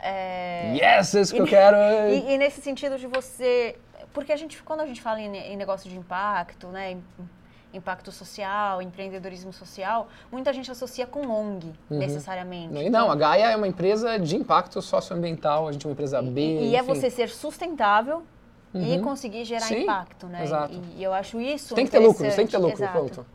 É, 0.00 0.74
Yes, 0.74 1.14
é 1.14 1.20
isso 1.20 1.34
que 1.34 1.40
eu 1.40 1.46
quero. 1.46 1.76
E, 2.10 2.32
e 2.34 2.38
nesse 2.38 2.60
sentido 2.60 2.98
de 2.98 3.06
você. 3.06 3.76
Porque 4.12 4.32
a 4.32 4.36
gente, 4.36 4.62
quando 4.62 4.80
a 4.80 4.86
gente 4.86 5.00
fala 5.00 5.20
em, 5.20 5.34
em 5.36 5.56
negócio 5.56 5.88
de 5.88 5.96
impacto, 5.96 6.66
né? 6.68 6.98
impacto 7.72 8.12
social, 8.12 8.82
empreendedorismo 8.82 9.52
social, 9.52 10.08
muita 10.30 10.52
gente 10.52 10.70
associa 10.70 11.06
com 11.06 11.26
ONG, 11.26 11.72
necessariamente. 11.88 12.76
E 12.76 12.90
não, 12.90 13.10
a 13.10 13.16
Gaia 13.16 13.50
é 13.50 13.56
uma 13.56 13.66
empresa 13.66 14.18
de 14.18 14.36
impacto 14.36 14.82
socioambiental, 14.82 15.68
a 15.68 15.72
gente 15.72 15.86
é 15.86 15.88
uma 15.88 15.92
empresa 15.92 16.20
B. 16.20 16.40
E, 16.40 16.70
e 16.70 16.76
é. 16.76 16.80
Uhum. 16.82 16.88
você 16.88 17.08
ser 17.08 17.30
sustentável 17.30 18.22
e 18.74 18.98
conseguir 19.00 19.44
gerar 19.44 19.66
Sim, 19.66 19.82
impacto, 19.82 20.26
né? 20.26 20.44
exato. 20.44 20.74
E, 20.74 21.00
e 21.00 21.04
eu 21.04 21.12
acho 21.12 21.40
isso 21.40 21.74
Tem 21.74 21.84
que 21.84 21.90
ter 21.90 21.98
lucro, 21.98 22.22
tem 22.34 22.46
que 22.46 22.52
ter 22.52 22.58
lucro, 22.58 22.82
exato. 22.82 23.26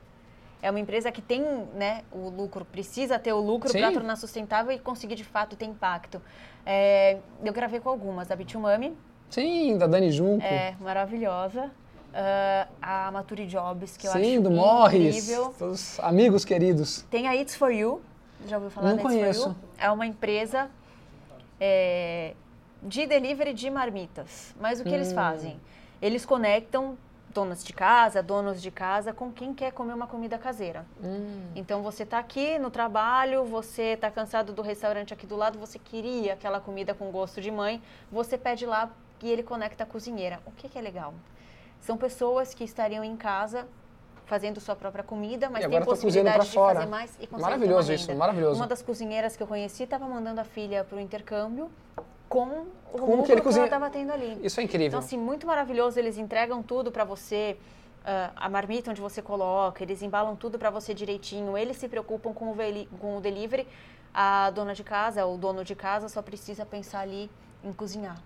É 0.60 0.72
uma 0.72 0.80
empresa 0.80 1.12
que 1.12 1.22
tem, 1.22 1.42
né, 1.76 2.02
o 2.12 2.30
lucro, 2.30 2.66
precisa 2.66 3.20
ter 3.20 3.32
o 3.32 3.40
lucro 3.40 3.72
para 3.72 3.92
tornar 3.92 4.16
sustentável 4.16 4.72
e 4.72 4.80
conseguir 4.80 5.16
de 5.16 5.24
fato 5.24 5.56
ter 5.56 5.66
impacto. 5.66 6.20
É, 6.66 7.20
eu 7.44 7.54
gravei 7.54 7.80
com 7.80 7.90
algumas, 7.90 8.32
a 8.32 8.36
Bitumami, 8.36 8.98
Sim, 9.30 9.78
da 9.78 9.88
Dani 9.88 10.12
Junco. 10.12 10.44
é 10.46 10.76
maravilhosa. 10.80 11.70
Ah, 12.14 13.08
a 13.08 13.12
Mature 13.12 13.46
Jobs, 13.46 13.96
que 13.96 14.08
eu 14.08 14.12
Sim, 14.12 14.34
acho 14.36 14.42
do 14.44 14.52
Morris. 14.52 15.18
incrível. 15.18 15.54
Todos 15.60 16.00
amigos 16.00 16.44
queridos. 16.44 17.04
Tem 17.12 17.28
a 17.28 17.36
It's 17.36 17.56
For 17.56 17.72
You, 17.72 18.02
já 18.48 18.58
ouviu 18.58 18.72
falar 18.72 18.88
Não 18.90 18.96
da 18.96 19.02
It's 19.04 19.12
For 19.14 19.20
conheço. 19.22 19.50
You? 19.50 19.56
É 19.78 19.92
uma 19.92 20.06
empresa 20.08 20.70
é, 21.60 22.34
de 22.82 23.06
delivery 23.06 23.54
de 23.54 23.70
marmitas. 23.70 24.56
Mas 24.60 24.80
o 24.80 24.84
que 24.84 24.90
Hum. 24.90 24.96
eles 24.96 25.12
fazem? 25.12 25.60
Eles 26.02 26.26
conectam 26.26 26.98
donas 27.32 27.64
de 27.64 27.72
casa, 27.72 28.24
donos 28.24 28.60
de 28.62 28.72
casa 28.72 29.14
com 29.14 29.32
quem 29.32 29.54
quer 29.54 29.72
comer 29.72 29.94
uma 29.94 30.08
comida 30.08 30.40
caseira. 30.40 30.86
Hum. 31.04 31.42
Então 31.56 31.84
você 31.84 32.02
está 32.02 32.18
aqui 32.18 32.58
no 32.58 32.72
trabalho, 32.72 33.44
você 33.46 33.94
está 33.94 34.10
cansado 34.10 34.54
do 34.54 34.64
restaurante 34.64 35.14
aqui 35.14 35.28
do 35.28 35.36
lado, 35.36 35.60
você 35.60 35.78
queria 35.78 36.34
aquela 36.34 36.60
comida 36.60 36.96
com 36.96 37.12
gosto 37.12 37.40
de 37.42 37.52
mãe, 37.52 37.80
você 38.12 38.40
pede 38.40 38.66
lá 38.66 38.90
e 39.22 39.32
ele 39.32 39.44
conecta 39.44 39.84
a 39.84 39.88
cozinheira. 39.88 40.40
O 40.46 40.52
que, 40.52 40.70
que 40.70 40.78
é 40.78 40.82
legal? 40.82 41.14
São 41.82 41.98
pessoas 41.98 42.54
que 42.54 42.64
estariam 42.64 43.04
em 43.04 43.16
casa 43.16 43.68
fazendo 44.26 44.60
sua 44.60 44.76
própria 44.76 45.04
comida, 45.04 45.50
mas 45.50 45.66
tem 45.66 45.80
tá 45.80 45.86
possibilidade 45.86 46.46
de 46.46 46.52
fora. 46.52 46.80
fazer 46.80 46.90
mais 46.90 47.12
e 47.16 47.28
consegue 47.28 47.42
Maravilhoso 47.42 47.94
isso, 47.94 48.14
maravilhoso. 48.14 48.60
Uma 48.60 48.68
das 48.68 48.82
cozinheiras 48.82 49.38
que 49.38 49.44
eu 49.44 49.48
conheci 49.48 49.84
estava 49.84 50.06
mandando 50.06 50.42
a 50.42 50.44
filha 50.44 50.84
para 50.84 50.98
o 50.98 51.00
intercâmbio 51.00 51.72
com 52.28 52.66
o 52.94 52.98
Com 52.98 53.00
o 53.00 53.06
lucro 53.06 53.18
que 53.18 53.26
que, 53.28 53.32
ele 53.32 53.40
ela 53.40 53.42
cozinha. 53.42 53.66
estava 53.66 53.90
tendo 53.90 54.12
ali. 54.12 54.38
Isso 54.44 54.60
é 54.60 54.64
incrível. 54.64 54.88
Então, 54.88 55.00
assim, 55.00 55.18
muito 55.18 55.48
maravilhoso. 55.48 55.98
Eles 55.98 56.18
entregam 56.18 56.62
tudo 56.62 56.92
para 56.92 57.06
você, 57.06 57.58
ah, 58.06 58.32
a 58.36 58.50
marmita 58.50 58.92
onde 58.92 59.00
você 59.00 59.22
coloca, 59.22 59.82
eles 59.82 60.02
embalam 60.02 60.36
tudo 60.36 60.60
para 60.60 60.70
você 60.70 60.94
direitinho. 60.94 61.58
Eles 61.58 61.78
se 61.78 61.88
preocupam 61.88 62.34
com 62.34 62.52
o, 62.52 62.56
com 63.00 63.18
o 63.18 63.22
delivery. 63.22 63.66
A 64.14 64.50
dona 64.50 64.74
de 64.74 64.84
casa, 64.84 65.26
o 65.26 65.38
dono 65.38 65.64
de 65.64 65.76
casa, 65.76 66.10
só 66.10 66.22
precisa 66.22 66.66
pensar 66.66 67.00
ali 67.00 67.30
em 67.64 67.72
cozinhar. 67.72 68.18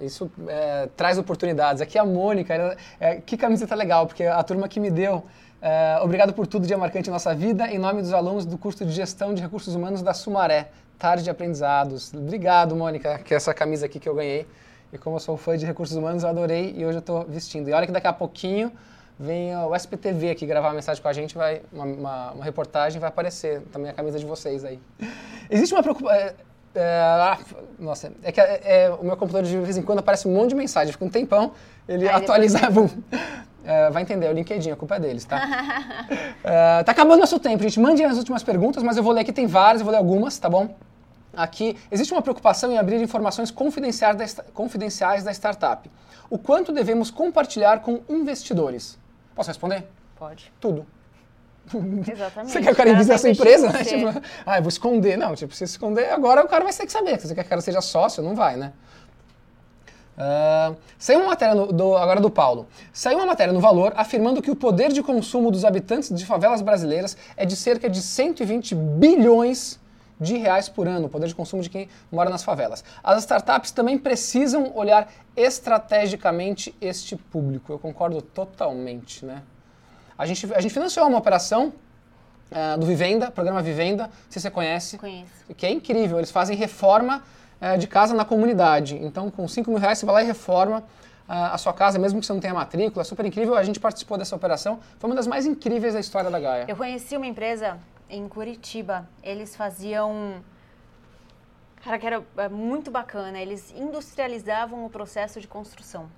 Isso 0.00 0.30
é, 0.48 0.88
traz 0.96 1.18
oportunidades. 1.18 1.80
Aqui 1.82 1.98
a 1.98 2.04
Mônica, 2.04 2.52
ela- 2.54 2.76
é, 3.00 3.16
que 3.16 3.36
camiseta 3.36 3.74
legal, 3.74 4.06
porque 4.06 4.24
a 4.24 4.42
turma 4.42 4.68
que 4.68 4.78
me 4.80 4.90
deu. 4.90 5.24
é, 5.60 5.98
obrigado 6.02 6.32
por 6.32 6.46
tudo, 6.46 6.66
dia 6.66 6.78
marcante 6.78 7.08
em 7.08 7.12
nossa 7.12 7.34
vida, 7.34 7.66
em 7.68 7.78
nome 7.78 8.00
dos 8.00 8.12
alunos 8.12 8.44
do 8.46 8.56
curso 8.56 8.84
de 8.84 8.92
Gestão 8.92 9.34
de 9.34 9.42
Recursos 9.42 9.74
Humanos 9.74 10.02
da 10.02 10.14
Sumaré. 10.14 10.68
Tarde 10.98 11.22
de 11.24 11.30
aprendizados. 11.30 12.12
Obrigado, 12.14 12.74
Mônica, 12.76 13.18
que 13.18 13.32
é 13.34 13.36
essa 13.36 13.52
camisa 13.54 13.86
aqui 13.86 13.98
que 14.00 14.08
eu 14.08 14.14
ganhei. 14.14 14.46
E 14.92 14.98
como 14.98 15.16
eu 15.16 15.20
sou 15.20 15.36
fã 15.36 15.56
de 15.56 15.64
recursos 15.66 15.96
humanos, 15.96 16.22
eu 16.22 16.28
adorei 16.28 16.74
e 16.76 16.84
hoje 16.84 16.96
eu 16.96 17.00
estou 17.00 17.24
vestindo. 17.24 17.68
E 17.68 17.72
olha 17.72 17.86
que 17.86 17.92
daqui 17.92 18.06
a 18.06 18.12
pouquinho 18.12 18.72
vem 19.18 19.54
o 19.56 19.74
SPTV 19.74 20.30
aqui 20.30 20.46
gravar 20.46 20.68
uma 20.68 20.74
mensagem 20.74 21.02
com 21.02 21.08
a 21.08 21.12
gente, 21.12 21.34
vai, 21.36 21.60
uma, 21.72 21.84
uma- 21.84 22.30
uma 22.32 22.44
reportagem, 22.44 23.00
vai 23.00 23.08
aparecer 23.08 23.60
também 23.72 23.90
a 23.90 23.94
camisa 23.94 24.18
de 24.18 24.24
vocês 24.26 24.64
aí. 24.64 24.78
Existe 25.50 25.74
uma 25.74 25.82
preocupação. 25.82 26.34
Nossa, 27.78 28.12
é 28.22 28.32
que 28.32 28.40
é, 28.40 28.60
é, 28.64 28.90
o 28.90 29.04
meu 29.04 29.16
computador 29.16 29.48
de 29.48 29.56
vez 29.58 29.76
em 29.76 29.82
quando 29.82 29.98
aparece 30.00 30.26
um 30.28 30.32
monte 30.34 30.50
de 30.50 30.54
mensagem, 30.54 30.92
fica 30.92 31.04
um 31.04 31.08
tempão, 31.10 31.52
ele 31.88 32.08
Aí 32.08 32.20
depois- 32.20 32.22
atualiza. 32.22 32.58
bum. 32.70 32.88
É, 33.64 33.90
vai 33.90 34.02
entender, 34.02 34.26
é 34.26 34.30
o 34.30 34.32
LinkedIn, 34.32 34.70
a 34.70 34.76
culpa 34.76 34.96
é 34.96 35.00
deles, 35.00 35.24
tá? 35.24 35.40
É, 36.44 36.82
tá 36.84 36.92
acabando 36.92 37.20
nosso 37.20 37.38
tempo, 37.38 37.62
gente. 37.62 37.78
Mande 37.78 38.02
as 38.02 38.16
últimas 38.16 38.42
perguntas, 38.42 38.82
mas 38.82 38.96
eu 38.96 39.02
vou 39.02 39.12
ler 39.12 39.20
aqui, 39.22 39.32
tem 39.32 39.46
várias, 39.46 39.80
eu 39.80 39.84
vou 39.84 39.92
ler 39.92 39.98
algumas, 39.98 40.38
tá 40.38 40.48
bom? 40.48 40.74
Aqui, 41.36 41.76
existe 41.90 42.12
uma 42.12 42.22
preocupação 42.22 42.72
em 42.72 42.78
abrir 42.78 43.02
informações 43.02 43.50
confidenciais 43.50 44.16
da, 44.16 44.42
confidenciais 44.54 45.22
da 45.24 45.30
startup. 45.32 45.90
O 46.30 46.38
quanto 46.38 46.72
devemos 46.72 47.10
compartilhar 47.10 47.80
com 47.80 48.00
investidores? 48.08 48.98
Posso 49.34 49.50
responder? 49.50 49.84
Pode. 50.18 50.50
Tudo. 50.58 50.86
Exatamente. 52.10 52.52
Você 52.52 52.60
quer 52.60 52.66
que 52.66 52.72
o 52.72 52.76
cara 52.76 52.90
invista 52.90 53.12
na 53.12 53.18
sua 53.18 53.30
empresa? 53.30 53.72
Né? 53.72 53.84
Tipo, 53.84 54.22
ah, 54.46 54.58
eu 54.58 54.62
vou 54.62 54.68
esconder. 54.68 55.16
Não, 55.16 55.34
tipo, 55.34 55.54
se 55.54 55.64
esconder, 55.64 56.10
agora 56.10 56.44
o 56.44 56.48
cara 56.48 56.64
vai 56.64 56.72
ter 56.72 56.86
que 56.86 56.92
saber. 56.92 57.20
Se 57.20 57.28
você 57.28 57.34
quer 57.34 57.42
que 57.42 57.46
o 57.48 57.50
cara 57.50 57.60
seja 57.60 57.80
sócio, 57.80 58.22
não 58.22 58.34
vai, 58.34 58.56
né? 58.56 58.72
Ah, 60.20 60.74
saiu 60.98 61.20
uma 61.20 61.28
matéria 61.28 61.54
no- 61.54 61.72
do- 61.72 61.96
agora 61.96 62.20
do 62.20 62.28
Paulo. 62.30 62.66
Saiu 62.92 63.18
uma 63.18 63.26
matéria 63.26 63.52
no 63.52 63.60
Valor 63.60 63.92
afirmando 63.96 64.42
que 64.42 64.50
o 64.50 64.56
poder 64.56 64.92
de 64.92 65.02
consumo 65.02 65.50
dos 65.50 65.64
habitantes 65.64 66.12
de 66.12 66.26
favelas 66.26 66.60
brasileiras 66.60 67.16
é 67.36 67.46
de 67.46 67.54
cerca 67.54 67.88
de 67.88 68.02
120 68.02 68.74
bilhões 68.74 69.78
de 70.20 70.36
reais 70.36 70.68
por 70.68 70.88
ano, 70.88 71.06
o 71.06 71.08
poder 71.08 71.28
de 71.28 71.34
consumo 71.36 71.62
de 71.62 71.70
quem 71.70 71.88
mora 72.10 72.28
nas 72.28 72.42
favelas. 72.42 72.82
As 73.04 73.20
startups 73.20 73.70
também 73.70 73.96
precisam 73.96 74.72
olhar 74.74 75.08
estrategicamente 75.36 76.74
este 76.80 77.14
público. 77.14 77.72
Eu 77.72 77.78
concordo 77.78 78.20
totalmente, 78.20 79.24
né? 79.24 79.42
A 80.18 80.26
gente, 80.26 80.52
a 80.52 80.60
gente 80.60 80.74
financiou 80.74 81.06
uma 81.06 81.18
operação 81.18 81.72
ah, 82.50 82.76
do 82.76 82.84
Vivenda, 82.84 83.30
programa 83.30 83.62
Vivenda, 83.62 84.10
se 84.28 84.40
você 84.40 84.50
conhece 84.50 84.98
Conheço. 84.98 85.30
que 85.56 85.64
é 85.64 85.70
incrível. 85.70 86.18
Eles 86.18 86.32
fazem 86.32 86.56
reforma 86.56 87.22
eh, 87.60 87.76
de 87.76 87.86
casa 87.86 88.14
na 88.14 88.24
comunidade. 88.24 88.96
Então, 88.96 89.30
com 89.30 89.46
5 89.46 89.70
mil 89.70 89.78
reais, 89.78 89.98
você 89.98 90.06
vai 90.06 90.14
lá 90.16 90.22
e 90.22 90.26
reforma 90.26 90.82
ah, 91.28 91.54
a 91.54 91.58
sua 91.58 91.72
casa, 91.72 91.98
mesmo 91.98 92.18
que 92.18 92.26
você 92.26 92.32
não 92.32 92.40
tenha 92.40 92.54
matrícula. 92.54 93.04
Super 93.04 93.26
incrível. 93.26 93.54
A 93.54 93.62
gente 93.62 93.78
participou 93.78 94.18
dessa 94.18 94.34
operação. 94.34 94.80
Foi 94.98 95.08
uma 95.08 95.14
das 95.14 95.26
mais 95.26 95.46
incríveis 95.46 95.94
da 95.94 96.00
história 96.00 96.30
da 96.30 96.40
Gaia. 96.40 96.64
Eu 96.66 96.76
conheci 96.76 97.16
uma 97.16 97.26
empresa 97.26 97.78
em 98.10 98.26
Curitiba. 98.28 99.08
Eles 99.22 99.54
faziam. 99.54 100.42
Cara, 101.84 101.98
que 101.98 102.06
era 102.06 102.24
muito 102.50 102.90
bacana. 102.90 103.38
Eles 103.38 103.72
industrializavam 103.76 104.84
o 104.84 104.90
processo 104.90 105.40
de 105.40 105.46
construção. 105.46 106.08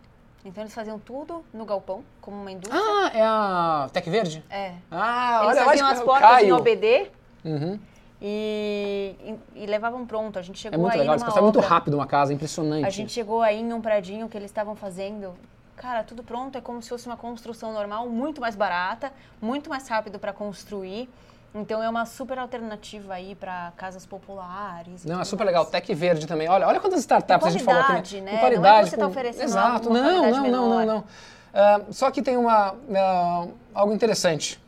Então, 0.45 0.63
eles 0.63 0.75
faziam 0.75 0.99
tudo 0.99 1.45
no 1.53 1.65
galpão, 1.67 2.03
como 2.21 2.37
uma 2.41 2.51
indústria. 2.51 2.81
Ah, 2.83 3.11
é 3.15 3.23
a 3.23 3.91
Tec 3.93 4.09
Verde? 4.09 4.43
É. 4.49 4.73
Ah, 4.91 5.43
Eles 5.45 5.57
olha, 5.59 5.65
faziam 5.67 5.87
as 5.89 6.01
o 6.01 6.05
portas 6.05 6.31
em 6.31 6.33
Caio. 6.33 6.57
OBD 6.57 7.11
Uhum. 7.45 7.79
e, 8.23 9.15
e, 9.55 9.63
e 9.63 9.67
levavam 9.67 10.07
pronto. 10.07 10.39
A 10.39 10.43
gente 10.43 10.57
É 10.57 10.63
chegou 10.63 10.79
muito 10.81 10.93
aí 10.95 11.01
legal. 11.01 11.15
Eles 11.15 11.23
constroem 11.25 11.45
muito 11.45 11.61
rápido 11.61 11.95
uma 11.95 12.07
casa, 12.07 12.33
impressionante. 12.33 12.87
A 12.87 12.91
gente 12.91 13.13
chegou 13.13 13.43
aí 13.43 13.61
em 13.61 13.73
um 13.73 13.81
predinho 13.81 14.29
que 14.29 14.37
eles 14.37 14.51
estavam 14.51 14.75
fazendo. 14.75 15.35
Cara, 15.77 16.03
tudo 16.05 16.23
pronto, 16.23 16.57
é 16.59 16.61
como 16.61 16.83
se 16.83 16.89
fosse 16.91 17.07
uma 17.07 17.17
construção 17.17 17.73
normal, 17.73 18.07
muito 18.09 18.41
mais 18.41 18.55
barata, 18.55 19.13
muito 19.41 19.71
mais 19.71 19.89
rápido 19.89 20.19
para 20.19 20.33
construir. 20.33 21.09
Então 21.55 21.83
é 21.83 21.89
uma 21.89 22.07
super 22.07 22.39
alternativa 22.39 23.15
aí 23.15 23.35
para 23.35 23.73
casas 23.77 24.07
populares. 24.07 25.05
Não, 25.05 25.21
é 25.21 25.25
super 25.25 25.45
mais. 25.45 25.55
legal. 25.55 25.67
Tech 25.67 25.95
Verde 25.95 26.27
também. 26.27 26.49
Olha, 26.49 26.67
olha 26.67 26.79
quantas 26.79 27.01
startups 27.01 27.47
a 27.47 27.51
gente 27.51 27.65
falou 27.65 27.81
aqui. 27.81 27.89
qualidade, 27.89 28.21
né? 28.21 28.31
Com 28.31 28.37
Não 28.37 28.47
é 28.47 28.51
que 28.51 28.57
qualidade. 28.57 28.91
você 28.91 28.97
tá 28.97 29.07
oferecendo 29.07 29.45
Exato. 29.45 29.89
com 29.89 29.95
uma 29.95 30.03
não, 30.03 30.19
qualidade 30.21 30.51
não, 30.51 30.69
não, 30.69 30.79
não, 30.79 30.87
não. 30.87 31.05
Ah, 31.53 31.81
só 31.91 32.11
que 32.11 32.23
tem 32.23 32.37
uma, 32.37 32.75
ah, 32.95 33.47
algo 33.75 33.93
interessante. 33.93 34.63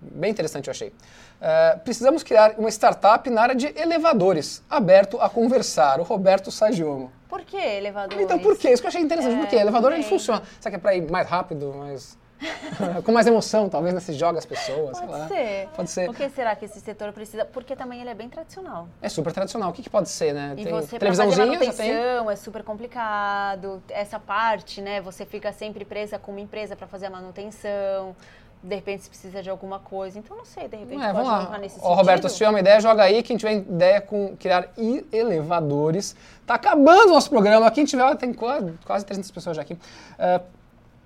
Bem 0.00 0.30
interessante, 0.30 0.68
eu 0.68 0.72
achei. 0.72 0.92
É, 1.40 1.76
precisamos 1.76 2.22
criar 2.22 2.54
uma 2.58 2.68
startup 2.70 3.28
na 3.28 3.42
área 3.42 3.54
de 3.54 3.66
elevadores, 3.78 4.62
aberto 4.70 5.20
a 5.20 5.28
conversar. 5.28 6.00
O 6.00 6.02
Roberto 6.02 6.50
Sagiomo. 6.50 7.12
Por 7.28 7.42
que 7.42 7.56
elevadores? 7.56 8.22
Então, 8.22 8.38
por 8.38 8.56
quê? 8.56 8.70
Isso 8.70 8.82
que 8.82 8.86
eu 8.86 8.88
achei 8.88 9.00
interessante. 9.02 9.34
É, 9.34 9.38
por 9.38 9.48
quê? 9.48 9.56
Elevador 9.56 9.92
ele 9.92 10.02
funciona. 10.02 10.42
Será 10.60 10.70
que 10.70 10.76
é 10.76 10.78
para 10.78 10.94
ir 10.94 11.10
mais 11.10 11.28
rápido, 11.28 11.74
mais... 11.74 12.16
com 13.04 13.12
mais 13.12 13.26
emoção, 13.26 13.68
talvez, 13.68 13.94
né? 13.94 14.00
Se 14.00 14.12
joga 14.12 14.38
as 14.38 14.44
pessoas, 14.46 15.00
Pode 15.00 15.28
ser. 15.28 15.68
Pode 15.74 15.90
ser. 15.90 16.10
O 16.10 16.14
que 16.14 16.28
será 16.28 16.54
que 16.54 16.64
esse 16.66 16.80
setor 16.80 17.12
precisa? 17.12 17.44
Porque 17.44 17.74
também 17.74 18.00
ele 18.00 18.10
é 18.10 18.14
bem 18.14 18.28
tradicional. 18.28 18.88
É 19.00 19.08
super 19.08 19.32
tradicional. 19.32 19.70
O 19.70 19.72
que, 19.72 19.82
que 19.82 19.90
pode 19.90 20.08
ser, 20.08 20.34
né? 20.34 20.54
E 20.56 20.64
Tem 20.64 20.72
você, 20.72 20.98
pra 20.98 21.08
fazer 21.14 21.36
manutenção, 21.46 22.30
é 22.30 22.36
super 22.36 22.62
complicado. 22.62 23.82
Essa 23.88 24.18
parte, 24.18 24.80
né? 24.80 25.00
Você 25.00 25.24
fica 25.24 25.52
sempre 25.52 25.84
presa 25.84 26.18
com 26.18 26.30
uma 26.32 26.40
empresa 26.40 26.76
para 26.76 26.86
fazer 26.86 27.06
a 27.06 27.10
manutenção. 27.10 28.14
De 28.62 28.74
repente, 28.74 29.04
você 29.04 29.08
precisa 29.10 29.42
de 29.42 29.48
alguma 29.50 29.78
coisa. 29.78 30.18
Então, 30.18 30.36
não 30.36 30.44
sei, 30.44 30.66
de 30.66 30.76
repente 30.76 31.00
É, 31.02 31.12
pode 31.12 31.24
vamos 31.28 31.50
lá. 31.50 31.58
nesse 31.58 31.78
Roberto, 31.78 32.22
sentido. 32.22 32.28
se 32.30 32.36
tiver 32.36 32.48
uma 32.50 32.60
ideia, 32.60 32.80
joga 32.80 33.02
aí. 33.04 33.22
Quem 33.22 33.36
tiver 33.36 33.52
ideia 33.52 34.00
com 34.00 34.34
criar 34.36 34.70
elevadores. 35.12 36.16
Tá 36.46 36.54
acabando 36.54 37.10
o 37.10 37.14
nosso 37.14 37.30
programa. 37.30 37.70
Quem 37.70 37.84
tiver, 37.84 38.14
tem 38.16 38.32
quase, 38.32 38.72
quase 38.84 39.04
300 39.04 39.30
pessoas 39.30 39.56
já 39.56 39.62
aqui. 39.62 39.78
É, 40.18 40.40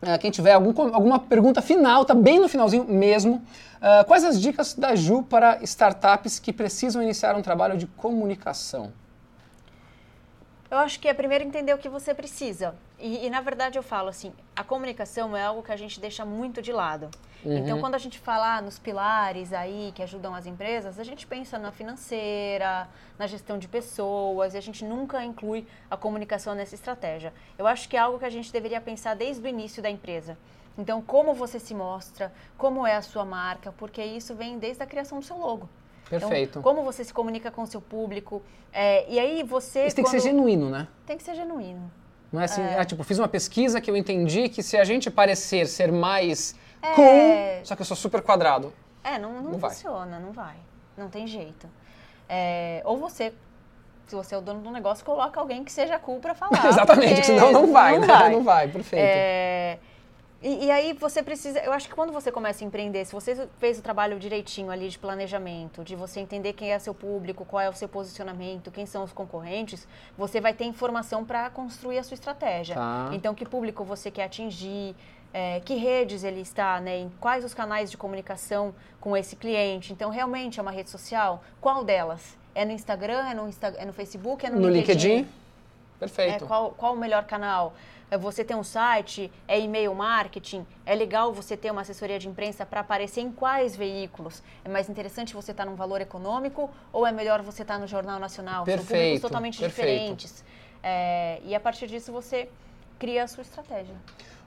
é, 0.03 0.17
quem 0.17 0.31
tiver 0.31 0.53
algum 0.53 0.95
alguma 0.95 1.19
pergunta 1.19 1.61
final, 1.61 2.05
tá 2.05 2.15
bem 2.15 2.39
no 2.39 2.49
finalzinho 2.49 2.85
mesmo. 2.85 3.43
É, 3.81 4.05
quais 4.05 4.25
as 4.25 4.41
dicas 4.41 4.75
da 4.75 4.95
Ju 4.95 5.23
para 5.23 5.63
startups 5.63 6.39
que 6.39 6.53
precisam 6.53 7.03
iniciar 7.03 7.37
um 7.37 7.43
trabalho 7.43 7.77
de 7.77 7.87
comunicação? 7.87 8.93
Eu 10.71 10.79
acho 10.79 11.01
que 11.01 11.09
é 11.09 11.13
primeiro 11.13 11.43
entender 11.43 11.75
o 11.75 11.79
que 11.79 11.89
você 11.89 12.15
precisa. 12.15 12.77
E, 12.97 13.27
e, 13.27 13.31
na 13.31 13.41
verdade 13.41 13.77
eu 13.77 13.83
falo 13.83 14.09
assim, 14.09 14.33
a 14.55 14.63
comunicação 14.63 15.37
é 15.37 15.43
algo 15.43 15.65
que 15.65 15.73
a 15.73 15.77
gente 15.77 15.99
deixa 15.99 16.25
muito 16.25 16.63
de 16.63 16.71
lado. 16.71 17.11
Então 17.45 17.81
quando 17.81 17.95
a 17.97 17.99
gente 17.99 18.19
fala 18.19 18.59
ah, 18.59 18.63
nos 18.63 18.79
pilares 18.79 19.53
aí 19.53 19.93
que 19.95 20.03
ajudam 20.03 20.33
as 20.33 20.47
empresas, 20.47 21.01
a 21.01 21.05
gente 21.05 21.27
pensa 21.27 21.59
na 21.59 21.73
financeira, 21.73 22.87
na 23.19 23.27
gestão 23.27 23.59
de 23.59 23.67
pessoas, 23.67 24.55
e 24.55 24.59
a 24.59 24.61
gente 24.61 24.85
nunca 24.85 25.25
inclui 25.25 25.67
a 25.91 25.97
comunicação 25.97 26.55
nessa 26.55 26.75
estratégia. 26.75 27.33
Eu 27.59 27.67
acho 27.67 27.89
que 27.89 27.97
é 27.97 28.01
algo 28.01 28.19
que 28.19 28.27
a 28.27 28.31
gente 28.31 28.53
deveria 28.53 28.81
pensar 28.81 29.17
desde 29.17 29.43
o 29.43 29.49
início 29.49 29.83
da 29.83 29.91
empresa. 29.91 30.39
Então 30.79 31.03
como 31.03 31.35
você 31.35 31.59
se 31.59 31.75
mostra, 31.75 32.33
como 32.57 32.87
é 32.87 32.95
a 32.95 33.03
sua 33.03 33.25
marca, 33.25 33.73
porque 33.73 34.05
isso 34.05 34.37
vem 34.37 34.59
desde 34.59 34.83
a 34.83 34.87
criação 34.87 35.19
do 35.19 35.25
seu 35.25 35.37
logo. 35.37 35.69
Perfeito. 36.11 36.59
Então, 36.59 36.63
como 36.63 36.83
você 36.83 37.05
se 37.05 37.15
comunica 37.15 37.51
com 37.51 37.63
o 37.63 37.67
seu 37.67 37.81
público. 37.81 38.43
é, 38.73 39.09
e 39.09 39.19
aí 39.19 39.43
você. 39.43 39.87
Isso 39.87 39.97
tem 39.97 40.05
que 40.05 40.11
ser 40.11 40.19
quando- 40.19 40.25
genuíno, 40.25 40.69
né? 40.69 40.87
Tem 41.07 41.17
que 41.17 41.23
ser 41.23 41.35
genuíno. 41.35 41.91
Não 42.33 42.41
é 42.41 42.45
assim, 42.45 42.63
ah, 42.63 42.85
tipo, 42.85 43.03
fiz 43.03 43.19
uma 43.19 43.27
pesquisa 43.29 43.81
que 43.81 43.91
eu 43.91 43.97
entendi 43.97 44.49
que 44.49 44.63
se 44.63 44.77
a 44.77 44.85
gente 44.85 45.11
parecer 45.11 45.67
ser 45.67 45.91
mais 45.91 46.55
É. 46.83 46.93
cool, 46.95 47.65
só 47.65 47.75
que 47.75 47.83
eu 47.83 47.87
sou 47.87 47.97
super 47.97 48.21
quadrado. 48.23 48.73
É, 49.03 49.19
não, 49.19 49.33
não, 49.33 49.43
Não 49.53 49.59
vai. 49.59 49.71
funciona, 49.71 50.19
não 50.21 50.31
vai. 50.33 50.55
Não 50.97 51.09
tem 51.09 51.27
jeito. 51.27 51.67
É, 52.29 52.83
ou 52.85 52.97
você, 52.99 53.33
se 54.07 54.15
você 54.15 54.35
é 54.35 54.39
o 54.39 54.41
dono 54.41 54.61
do 54.61 54.71
negócio, 54.71 55.05
coloca 55.05 55.41
alguém 55.41 55.65
que 55.65 55.73
seja 55.73 55.99
cool 55.99 56.21
pra 56.21 56.35
falar. 56.35 56.53
Exatamente, 56.69 57.27
senão 57.27 57.51
não 57.51 57.71
vai, 57.73 57.99
não 57.99 58.07
né? 58.07 58.07
vai. 58.07 58.31
Não 58.31 58.43
vai, 58.45 58.69
perfeito. 58.69 59.03
É, 59.05 59.79
e, 60.43 60.67
e 60.67 60.71
aí 60.71 60.95
você 60.95 61.23
precisa, 61.23 61.59
eu 61.61 61.73
acho 61.73 61.89
que 61.89 61.95
quando 61.95 62.13
você 62.13 62.33
começa 62.33 62.65
a 62.65 62.67
empreender, 62.67 63.05
se 63.05 63.13
você 63.13 63.47
fez 63.59 63.79
o 63.79 63.83
trabalho 63.83 64.19
direitinho 64.19 64.71
ali 64.71 64.89
de 64.89 64.99
planejamento, 64.99 65.85
de 65.85 65.95
você 65.95 66.21
entender 66.21 66.55
quem 66.55 66.73
é 66.73 66.79
seu 66.79 66.95
público, 66.95 67.45
qual 67.45 67.61
é 67.61 67.69
o 67.69 67.75
seu 67.75 67.89
posicionamento, 67.89 68.71
quem 68.71 68.87
são 68.87 69.05
os 69.05 69.13
concorrentes, 69.13 69.87
você 70.17 70.41
vai 70.41 70.55
ter 70.55 70.65
informação 70.65 71.25
para 71.25 71.51
construir 71.51 71.99
a 71.99 72.03
sua 72.03 72.15
estratégia. 72.15 72.75
Tá. 72.75 73.11
Então, 73.13 73.35
que 73.35 73.45
público 73.45 73.85
você 73.85 74.11
quer 74.11 74.25
atingir, 74.25 74.97
é, 75.33 75.61
que 75.61 75.75
redes 75.75 76.25
ele 76.25 76.41
está, 76.41 76.81
né, 76.81 77.01
em 77.01 77.13
quais 77.21 77.45
os 77.45 77.53
canais 77.53 77.91
de 77.91 77.97
comunicação 77.97 78.75
com 78.99 79.17
esse 79.17 79.37
cliente. 79.37 79.93
Então, 79.93 80.11
realmente 80.11 80.59
é 80.59 80.63
uma 80.63 80.73
rede 80.73 80.89
social? 80.89 81.43
Qual 81.61 81.85
delas? 81.85 82.39
É 82.55 82.65
no 82.65 82.73
Instagram, 82.73 83.29
é 83.29 83.35
no, 83.35 83.49
Insta, 83.49 83.69
é 83.79 83.85
no 83.85 83.93
Facebook, 83.93 84.45
é 84.45 84.51
no, 84.51 84.59
no 84.59 84.69
LinkedIn, 84.69 85.21
é, 85.21 85.25
perfeito. 86.01 86.47
qual, 86.47 86.71
qual 86.73 86.95
o 86.95 86.97
melhor 86.97 87.25
canal? 87.25 87.75
É 88.11 88.19
você 88.19 88.43
ter 88.43 88.57
um 88.57 88.65
site? 88.65 89.31
É 89.47 89.59
e-mail 89.61 89.95
marketing? 89.95 90.67
É 90.85 90.95
legal 90.97 91.33
você 91.33 91.57
ter 91.57 91.71
uma 91.71 91.83
assessoria 91.83 92.19
de 92.19 92.29
imprensa 92.29 92.67
para 92.67 92.81
aparecer 92.81 93.21
em 93.21 93.31
quais 93.31 93.77
veículos? 93.77 94.43
É 94.65 94.69
mais 94.69 94.89
interessante 94.89 95.33
você 95.33 95.53
estar 95.53 95.65
num 95.65 95.77
valor 95.77 96.01
econômico 96.01 96.69
ou 96.93 97.07
é 97.07 97.13
melhor 97.13 97.41
você 97.41 97.63
estar 97.63 97.79
no 97.79 97.87
Jornal 97.87 98.19
Nacional? 98.19 98.65
São 98.65 98.65
Perfeito, 98.65 98.89
públicos 98.89 99.21
totalmente 99.21 99.61
perfeito. 99.61 100.17
diferentes. 100.17 100.45
É, 100.83 101.41
e 101.45 101.55
a 101.55 101.61
partir 101.61 101.87
disso 101.87 102.11
você 102.11 102.49
cria 102.99 103.23
a 103.23 103.29
sua 103.29 103.43
estratégia. 103.43 103.95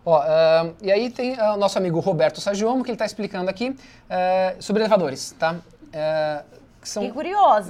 Ó, 0.05 0.21
ah, 0.21 0.73
e 0.81 0.91
aí 0.91 1.09
tem 1.09 1.39
ah, 1.39 1.53
o 1.53 1.57
nosso 1.57 1.77
amigo 1.77 1.99
Roberto 2.01 2.41
Sagiomo, 2.41 2.83
que 2.83 2.89
ele 2.89 2.95
está 2.95 3.05
explicando 3.05 3.49
aqui 3.49 3.75
ah, 4.09 4.55
sobre 4.59 4.81
elevadores, 4.81 5.33
tá? 5.39 5.55
Ah, 5.93 6.43
que 6.81 6.89
são... 6.89 7.01
Que! 7.09 7.11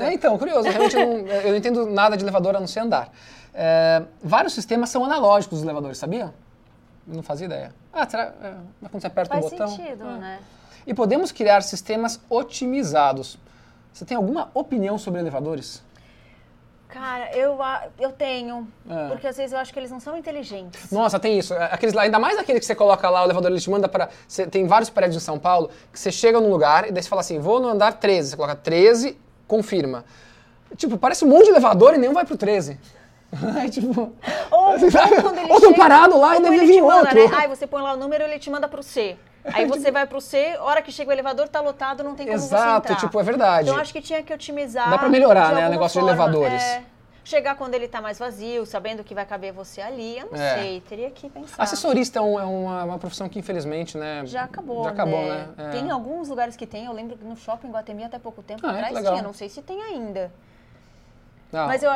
É, 0.02 0.14
então, 0.14 0.36
curioso, 0.40 0.68
realmente 0.68 0.96
eu 0.96 1.06
não, 1.06 1.28
eu 1.28 1.50
não 1.52 1.56
entendo 1.56 1.86
nada 1.86 2.18
de 2.18 2.24
elevador 2.24 2.56
a 2.56 2.60
não 2.60 2.66
ser 2.66 2.80
andar. 2.80 3.12
É, 3.54 4.04
vários 4.24 4.54
sistemas 4.54 4.90
são 4.90 5.04
analógicos 5.06 5.60
dos 5.60 5.64
elevadores, 5.64 5.98
sabia? 5.98 6.34
Eu 7.08 7.16
Não 7.16 7.24
fazia 7.24 7.46
ideia. 7.46 7.74
Ah, 7.92 8.08
será? 8.10 8.34
É, 8.42 8.54
mas 8.82 8.92
quando 8.92 9.02
você 9.02 9.08
aperta 9.08 9.34
Faz 9.36 9.46
o 9.46 9.50
botão. 9.50 9.68
sentido, 9.68 10.04
Ah. 10.06 10.18
né? 10.18 10.40
E 10.88 10.94
podemos 10.94 11.32
criar 11.32 11.62
sistemas 11.62 12.20
otimizados. 12.30 13.38
Você 13.94 14.04
tem 14.06 14.18
alguma 14.18 14.50
opinião 14.54 14.98
sobre 14.98 15.20
elevadores? 15.20 15.84
Cara, 16.90 17.36
eu, 17.36 17.58
eu 18.00 18.12
tenho. 18.12 18.68
É. 18.88 19.08
Porque 19.10 19.26
às 19.26 19.36
vezes 19.36 19.52
eu 19.52 19.58
acho 19.60 19.74
que 19.74 19.80
eles 19.80 19.90
não 19.90 20.00
são 20.00 20.16
inteligentes. 20.16 20.92
Nossa, 20.92 21.20
tem 21.20 21.40
isso. 21.40 21.54
Aqueles 21.56 21.94
lá, 21.96 22.04
ainda 22.04 22.20
mais 22.20 22.38
aquele 22.38 22.60
que 22.60 22.66
você 22.66 22.76
coloca 22.76 23.10
lá, 23.10 23.22
o 23.22 23.26
elevador 23.26 23.50
ele 23.50 23.60
te 23.60 23.70
manda 23.70 23.88
para. 23.90 24.10
Tem 24.52 24.68
vários 24.68 24.90
prédios 24.92 25.16
em 25.22 25.26
São 25.26 25.40
Paulo 25.40 25.72
que 25.92 26.00
você 26.00 26.12
chega 26.12 26.40
num 26.40 26.50
lugar 26.50 26.88
e 26.88 26.92
daí 26.92 27.02
você 27.02 27.10
fala 27.10 27.22
assim: 27.22 27.40
vou 27.40 27.60
no 27.60 27.68
andar 27.68 27.94
13. 27.94 28.30
Você 28.32 28.36
coloca 28.36 28.56
13, 28.56 29.18
confirma. 29.48 30.06
Tipo, 30.76 30.98
parece 30.98 31.26
um 31.26 31.30
monte 31.30 31.46
de 31.46 31.50
elevador 31.52 31.96
e 31.96 31.98
nenhum 31.98 32.14
vai 32.14 32.26
pro 32.26 32.38
13. 32.38 32.80
Aí, 33.60 33.70
tipo. 33.70 34.14
Ou, 34.52 34.60
ou 34.70 34.76
ele 34.76 34.86
Ou 35.52 35.60
tô 35.60 35.68
chega- 35.68 35.78
parado 35.78 36.18
lá 36.20 36.34
e 36.36 36.38
ou 36.38 36.44
deve 36.44 36.66
vir 36.66 36.82
manda, 36.82 36.96
outro. 37.10 37.30
Né? 37.30 37.36
Aí 37.38 37.48
você 37.48 37.66
põe 37.68 37.82
lá 37.82 37.94
o 37.94 37.98
número 37.98 38.24
e 38.24 38.28
ele 38.28 38.40
te 38.40 38.50
manda 38.50 38.68
pro 38.68 38.84
C. 38.84 39.18
Aí 39.46 39.66
você 39.68 39.92
vai 39.92 40.06
pro 40.08 40.22
C, 40.22 40.56
hora 40.60 40.82
que 40.82 40.92
chega 40.92 41.10
o 41.10 41.14
elevador 41.14 41.48
tá 41.48 41.60
lotado, 41.60 42.04
não 42.04 42.16
tem 42.16 42.26
como 42.28 42.40
você 42.40 42.46
Exato, 42.46 42.88
entrar. 42.92 42.96
tipo, 43.06 43.20
é 43.20 43.24
verdade. 43.24 43.70
Então 43.70 43.80
acho 43.82 43.92
que 43.92 44.02
tinha 44.02 44.22
que 44.24 44.34
otimizar. 44.34 44.90
Dá 44.90 44.98
pra 44.98 45.10
melhorar, 45.10 45.50
de 45.50 45.56
né, 45.56 45.68
o 45.68 45.70
negócio 45.70 46.00
de 46.02 46.08
forma. 46.08 46.24
elevadores. 46.32 46.62
É, 46.64 46.84
chegar 47.26 47.56
quando 47.56 47.74
ele 47.74 47.88
tá 47.88 48.02
mais 48.02 48.20
vazio, 48.20 48.66
sabendo 48.66 49.04
que 49.04 49.14
vai 49.16 49.26
caber 49.26 49.52
você 49.54 49.82
ali, 49.82 50.20
eu 50.20 50.28
não 50.32 50.38
É. 50.42 50.56
sei, 50.60 50.82
teria 50.82 51.10
que 51.10 51.30
pensar. 51.30 51.62
Assessorista 51.64 52.20
é, 52.20 52.22
um- 52.22 52.40
é 52.40 52.44
uma, 52.44 52.84
uma 52.84 53.00
profissão 53.00 53.28
que, 53.30 53.40
infelizmente, 53.40 53.98
né? 53.98 54.22
Já 54.26 54.44
acabou, 54.44 54.84
Já 54.84 54.90
acabou, 54.92 55.22
né? 55.24 55.48
né? 55.58 55.66
É. 55.68 55.70
Tem 55.72 55.90
alguns 55.90 56.28
lugares 56.30 56.56
que 56.56 56.68
tem, 56.68 56.86
eu 56.86 56.94
lembro 56.94 57.18
que 57.18 57.24
no 57.26 57.36
shopping 57.36 57.70
Guatemi 57.72 58.04
até 58.04 58.20
pouco 58.20 58.42
tempo 58.44 58.66
Ah, 58.68 58.78
é? 58.78 58.84
Atrás 58.84 59.08
tinha, 59.08 59.22
não 59.22 59.34
sei 59.34 59.48
se 59.50 59.62
tem 59.62 59.82
ainda. 59.82 60.32
Ah, 61.52 61.68
Mas 61.68 61.84
eu, 61.84 61.92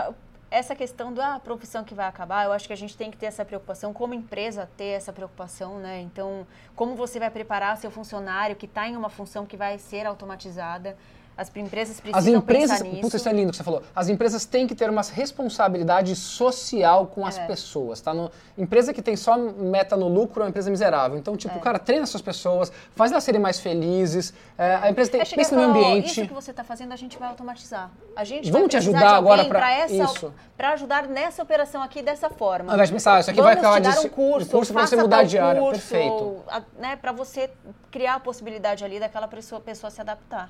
essa 0.50 0.76
questão 0.76 1.14
da 1.14 1.39
profissão 1.39 1.84
que 1.84 1.93
vai 1.93 2.08
acabar, 2.08 2.45
eu 2.45 2.52
acho 2.54 2.68
que 2.68 2.74
a 2.74 2.78
gente 2.78 2.95
tem 2.95 3.12
que 3.12 3.18
ter 3.18 3.26
essa 3.26 3.43
preocupação, 3.43 3.93
como 3.93 4.14
empresa 4.14 4.70
ter 4.78 4.86
essa 4.86 5.12
preocupação, 5.12 5.80
né? 5.80 6.02
Então, 6.02 6.48
como 6.76 6.95
você 6.95 7.20
vai 7.20 7.30
preparar 7.30 7.78
seu 7.78 7.91
funcionário 7.91 8.56
que 8.56 8.66
está 8.66 8.88
em 8.88 8.95
uma 8.95 9.10
função 9.10 9.45
que 9.45 9.58
vai 9.58 9.78
ser 9.78 10.06
automatizada? 10.06 10.98
As 11.38 11.56
empresas 11.56 12.00
precisam 12.00 12.18
As 12.20 12.26
empresas, 12.26 12.78
pensar 12.80 12.84
nisso. 12.90 13.02
puta, 13.02 13.16
isso 13.18 13.30
é 13.30 13.34
lindo 13.34 13.52
que 13.52 13.58
você 13.58 13.64
falou. 13.64 13.84
As 13.96 14.10
empresas 14.10 14.44
têm 14.46 14.66
que 14.66 14.74
ter 14.74 14.90
uma 14.90 15.04
responsabilidade 15.04 16.16
social 16.16 17.06
com 17.08 17.26
as 17.26 17.38
É. 17.38 17.46
pessoas, 17.46 18.02
tá? 18.02 18.12
No, 18.14 18.32
empresa 18.58 18.92
que 18.92 19.02
tem 19.04 19.16
só 19.16 19.38
meta 19.38 19.96
no 19.96 20.08
lucro 20.08 20.42
é 20.42 20.46
uma 20.46 20.50
empresa 20.50 20.72
miserável. 20.72 21.18
Então, 21.18 21.38
tipo, 21.38 21.56
É. 21.58 21.62
cara, 21.62 21.78
treina 21.78 22.06
suas 22.08 22.24
pessoas, 22.24 22.72
faz 22.96 23.12
elas 23.12 23.24
serem 23.24 23.40
mais 23.40 23.60
felizes. 23.60 24.34
é, 24.58 24.76
a 24.82 24.90
empresa 24.90 25.12
tem 25.12 25.20
que 25.22 25.28
chegar 25.28 25.44
pensa 25.44 25.54
e 25.54 25.58
no 25.58 25.64
ambiente. 25.64 26.08
Isso 26.08 26.28
que 26.28 26.34
você 26.34 26.50
está 26.50 26.64
fazendo, 26.64 26.92
a 26.92 26.96
gente 26.96 27.18
vai 27.20 27.30
automatizar. 27.30 27.92
A 28.16 28.24
gente 28.24 28.46
Vamos 28.52 28.62
vai 28.64 28.70
te 28.70 28.78
ajudar 28.78 29.00
de 29.00 29.06
agora 29.06 29.44
essa, 29.70 29.94
isso. 29.94 30.34
para 30.58 30.72
ajudar 30.72 31.08
nessa 31.08 31.44
operação 31.44 31.84
aqui 31.84 32.02
dessa 32.02 32.30
forma. 32.32 32.72
Ao 32.72 32.76
invés 32.76 32.90
de 32.90 32.94
pensar, 32.96 33.20
isso 33.20 33.30
aqui 33.30 33.40
Vamos 33.40 33.54
vai 33.62 33.64
acabar 33.64 33.80
de 33.80 34.00
um 34.00 34.10
curso, 34.10 34.48
um 34.48 34.52
curso 34.52 34.74
pra 34.74 34.88
você 34.88 34.96
mudar 34.96 35.24
de 35.24 35.38
área. 35.38 35.62
Perfeito. 35.62 36.42
né, 36.80 36.96
para 36.96 37.12
você 37.12 37.52
criar 37.92 38.16
a 38.16 38.20
possibilidade 38.20 38.84
ali 38.84 39.00
daquela 39.00 39.28
pessoa, 39.28 39.62
pessoa 39.62 39.92
se 39.92 40.02
adaptar. 40.02 40.50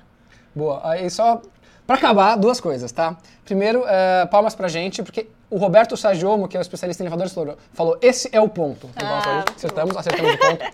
Boa. 0.54 0.80
Aí 0.84 1.08
só 1.10 1.40
pra 1.86 1.96
acabar, 1.96 2.36
duas 2.36 2.60
coisas, 2.60 2.92
tá? 2.92 3.16
Primeiro, 3.44 3.84
é, 3.86 4.26
palmas 4.26 4.54
pra 4.54 4.68
gente, 4.68 5.02
porque 5.02 5.28
o 5.50 5.56
Roberto 5.56 5.96
Sagiomo, 5.96 6.46
que 6.46 6.56
é 6.56 6.60
o 6.60 6.62
especialista 6.62 7.02
em 7.02 7.06
elevadores, 7.06 7.32
falou, 7.72 7.96
esse 8.02 8.28
é 8.32 8.40
o 8.40 8.48
ponto. 8.48 8.88
Tá 8.88 9.00
Ah, 9.06 9.34
muito 9.36 9.52
acertamos, 9.56 9.96
acertamos 9.96 10.34
o 10.34 10.38
ponto. 10.38 10.64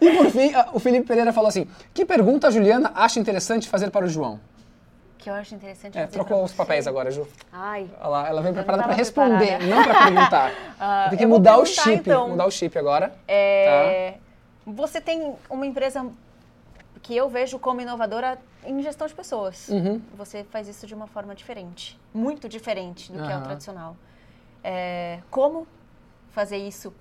E 0.00 0.10
por 0.16 0.26
fim, 0.30 0.52
o 0.72 0.78
Felipe 0.80 1.06
Pereira 1.06 1.32
falou 1.32 1.48
assim, 1.48 1.66
que 1.92 2.06
pergunta 2.06 2.48
a 2.48 2.50
Juliana 2.50 2.90
acha 2.94 3.20
interessante 3.20 3.68
fazer 3.68 3.90
para 3.90 4.06
o 4.06 4.08
João? 4.08 4.40
Que 5.18 5.28
eu 5.30 5.34
acho 5.34 5.54
interessante 5.54 5.96
É, 5.96 6.00
fazer 6.02 6.12
trocou 6.12 6.38
pra 6.38 6.44
os 6.46 6.50
você. 6.50 6.56
papéis 6.56 6.86
agora, 6.86 7.10
Ju. 7.10 7.28
Ai, 7.52 7.88
Olha 8.00 8.08
lá, 8.08 8.28
ela 8.28 8.40
vem 8.42 8.52
preparada 8.54 8.82
para 8.82 8.90
tava 8.92 8.98
responder, 8.98 9.58
preparada. 9.58 9.66
não 9.66 9.82
para 9.84 10.04
perguntar. 10.04 10.52
Ah, 10.80 11.06
Tem 11.10 11.18
que 11.18 11.24
eu 11.24 11.28
vou 11.28 11.38
mudar 11.38 11.58
o 11.58 11.62
perguntar, 11.62 11.82
chip, 11.82 12.00
então. 12.00 12.28
mudar 12.30 12.46
o 12.46 12.50
chip 12.50 12.76
agora. 12.78 13.12
É, 13.28 14.14
Você 14.66 15.00
tem 15.00 15.34
uma 15.50 15.64
empresa 15.66 16.06
que 17.02 17.16
eu 17.16 17.28
vejo 17.28 17.58
como 17.58 17.80
inovadora 17.80 18.38
em 18.64 18.80
gestão 18.80 19.06
de 19.06 19.14
pessoas. 19.14 19.68
Uhum. 19.68 20.00
Você 20.16 20.44
faz 20.44 20.68
isso 20.68 20.86
de 20.86 20.94
uma 20.94 21.06
forma 21.06 21.34
diferente, 21.34 21.98
muito 22.14 22.48
diferente 22.48 23.10
do 23.10 23.22
que 23.22 23.32
é 23.32 23.36
o 23.36 23.42
tradicional. 23.42 23.96
É, 24.62 25.18
como 25.30 25.66
fazer 26.30 26.58
isso 26.58 26.94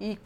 e 0.00 0.18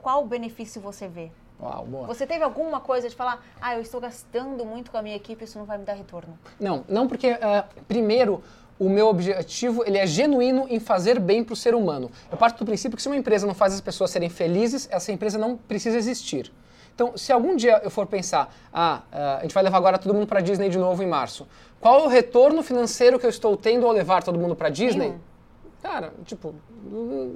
qual 0.00 0.24
benefício 0.24 0.80
você 0.80 1.08
vê? 1.08 1.30
Uau. 1.60 2.06
Você 2.06 2.26
teve 2.26 2.42
alguma 2.42 2.80
coisa 2.80 3.08
de 3.08 3.14
falar, 3.14 3.44
ah, 3.60 3.74
eu 3.74 3.82
estou 3.82 4.00
gastando 4.00 4.64
muito 4.64 4.90
com 4.90 4.96
a 4.96 5.02
minha 5.02 5.16
equipe, 5.16 5.44
isso 5.44 5.58
não 5.58 5.66
vai 5.66 5.76
me 5.76 5.84
dar 5.84 5.92
retorno? 5.92 6.38
Não, 6.58 6.84
não 6.88 7.06
porque, 7.06 7.32
uh, 7.32 7.82
primeiro, 7.86 8.42
o 8.78 8.88
meu 8.88 9.08
objetivo 9.08 9.84
ele 9.84 9.98
é 9.98 10.06
genuíno 10.06 10.66
em 10.70 10.80
fazer 10.80 11.20
bem 11.20 11.44
para 11.44 11.52
o 11.52 11.56
ser 11.56 11.74
humano. 11.74 12.10
Eu 12.32 12.38
parto 12.38 12.60
do 12.60 12.64
princípio 12.64 12.96
que 12.96 13.02
se 13.02 13.08
uma 13.08 13.16
empresa 13.16 13.46
não 13.46 13.54
faz 13.54 13.74
as 13.74 13.80
pessoas 13.80 14.10
serem 14.10 14.30
felizes, 14.30 14.88
essa 14.90 15.12
empresa 15.12 15.36
não 15.36 15.54
precisa 15.56 15.98
existir. 15.98 16.50
Então, 16.94 17.16
se 17.16 17.32
algum 17.32 17.56
dia 17.56 17.80
eu 17.82 17.90
for 17.90 18.06
pensar, 18.06 18.54
ah, 18.72 19.02
uh, 19.12 19.38
a 19.38 19.42
gente 19.42 19.54
vai 19.54 19.62
levar 19.62 19.78
agora 19.78 19.98
todo 19.98 20.12
mundo 20.14 20.26
para 20.26 20.40
Disney 20.40 20.68
de 20.68 20.78
novo 20.78 21.02
em 21.02 21.06
março, 21.06 21.46
qual 21.80 22.00
é 22.00 22.02
o 22.04 22.08
retorno 22.08 22.62
financeiro 22.62 23.18
que 23.18 23.24
eu 23.24 23.30
estou 23.30 23.56
tendo 23.56 23.86
ao 23.86 23.92
levar 23.92 24.22
todo 24.22 24.38
mundo 24.38 24.54
para 24.54 24.68
Disney? 24.68 25.08
Nenhum. 25.08 25.20
Cara, 25.82 26.12
tipo, 26.26 26.54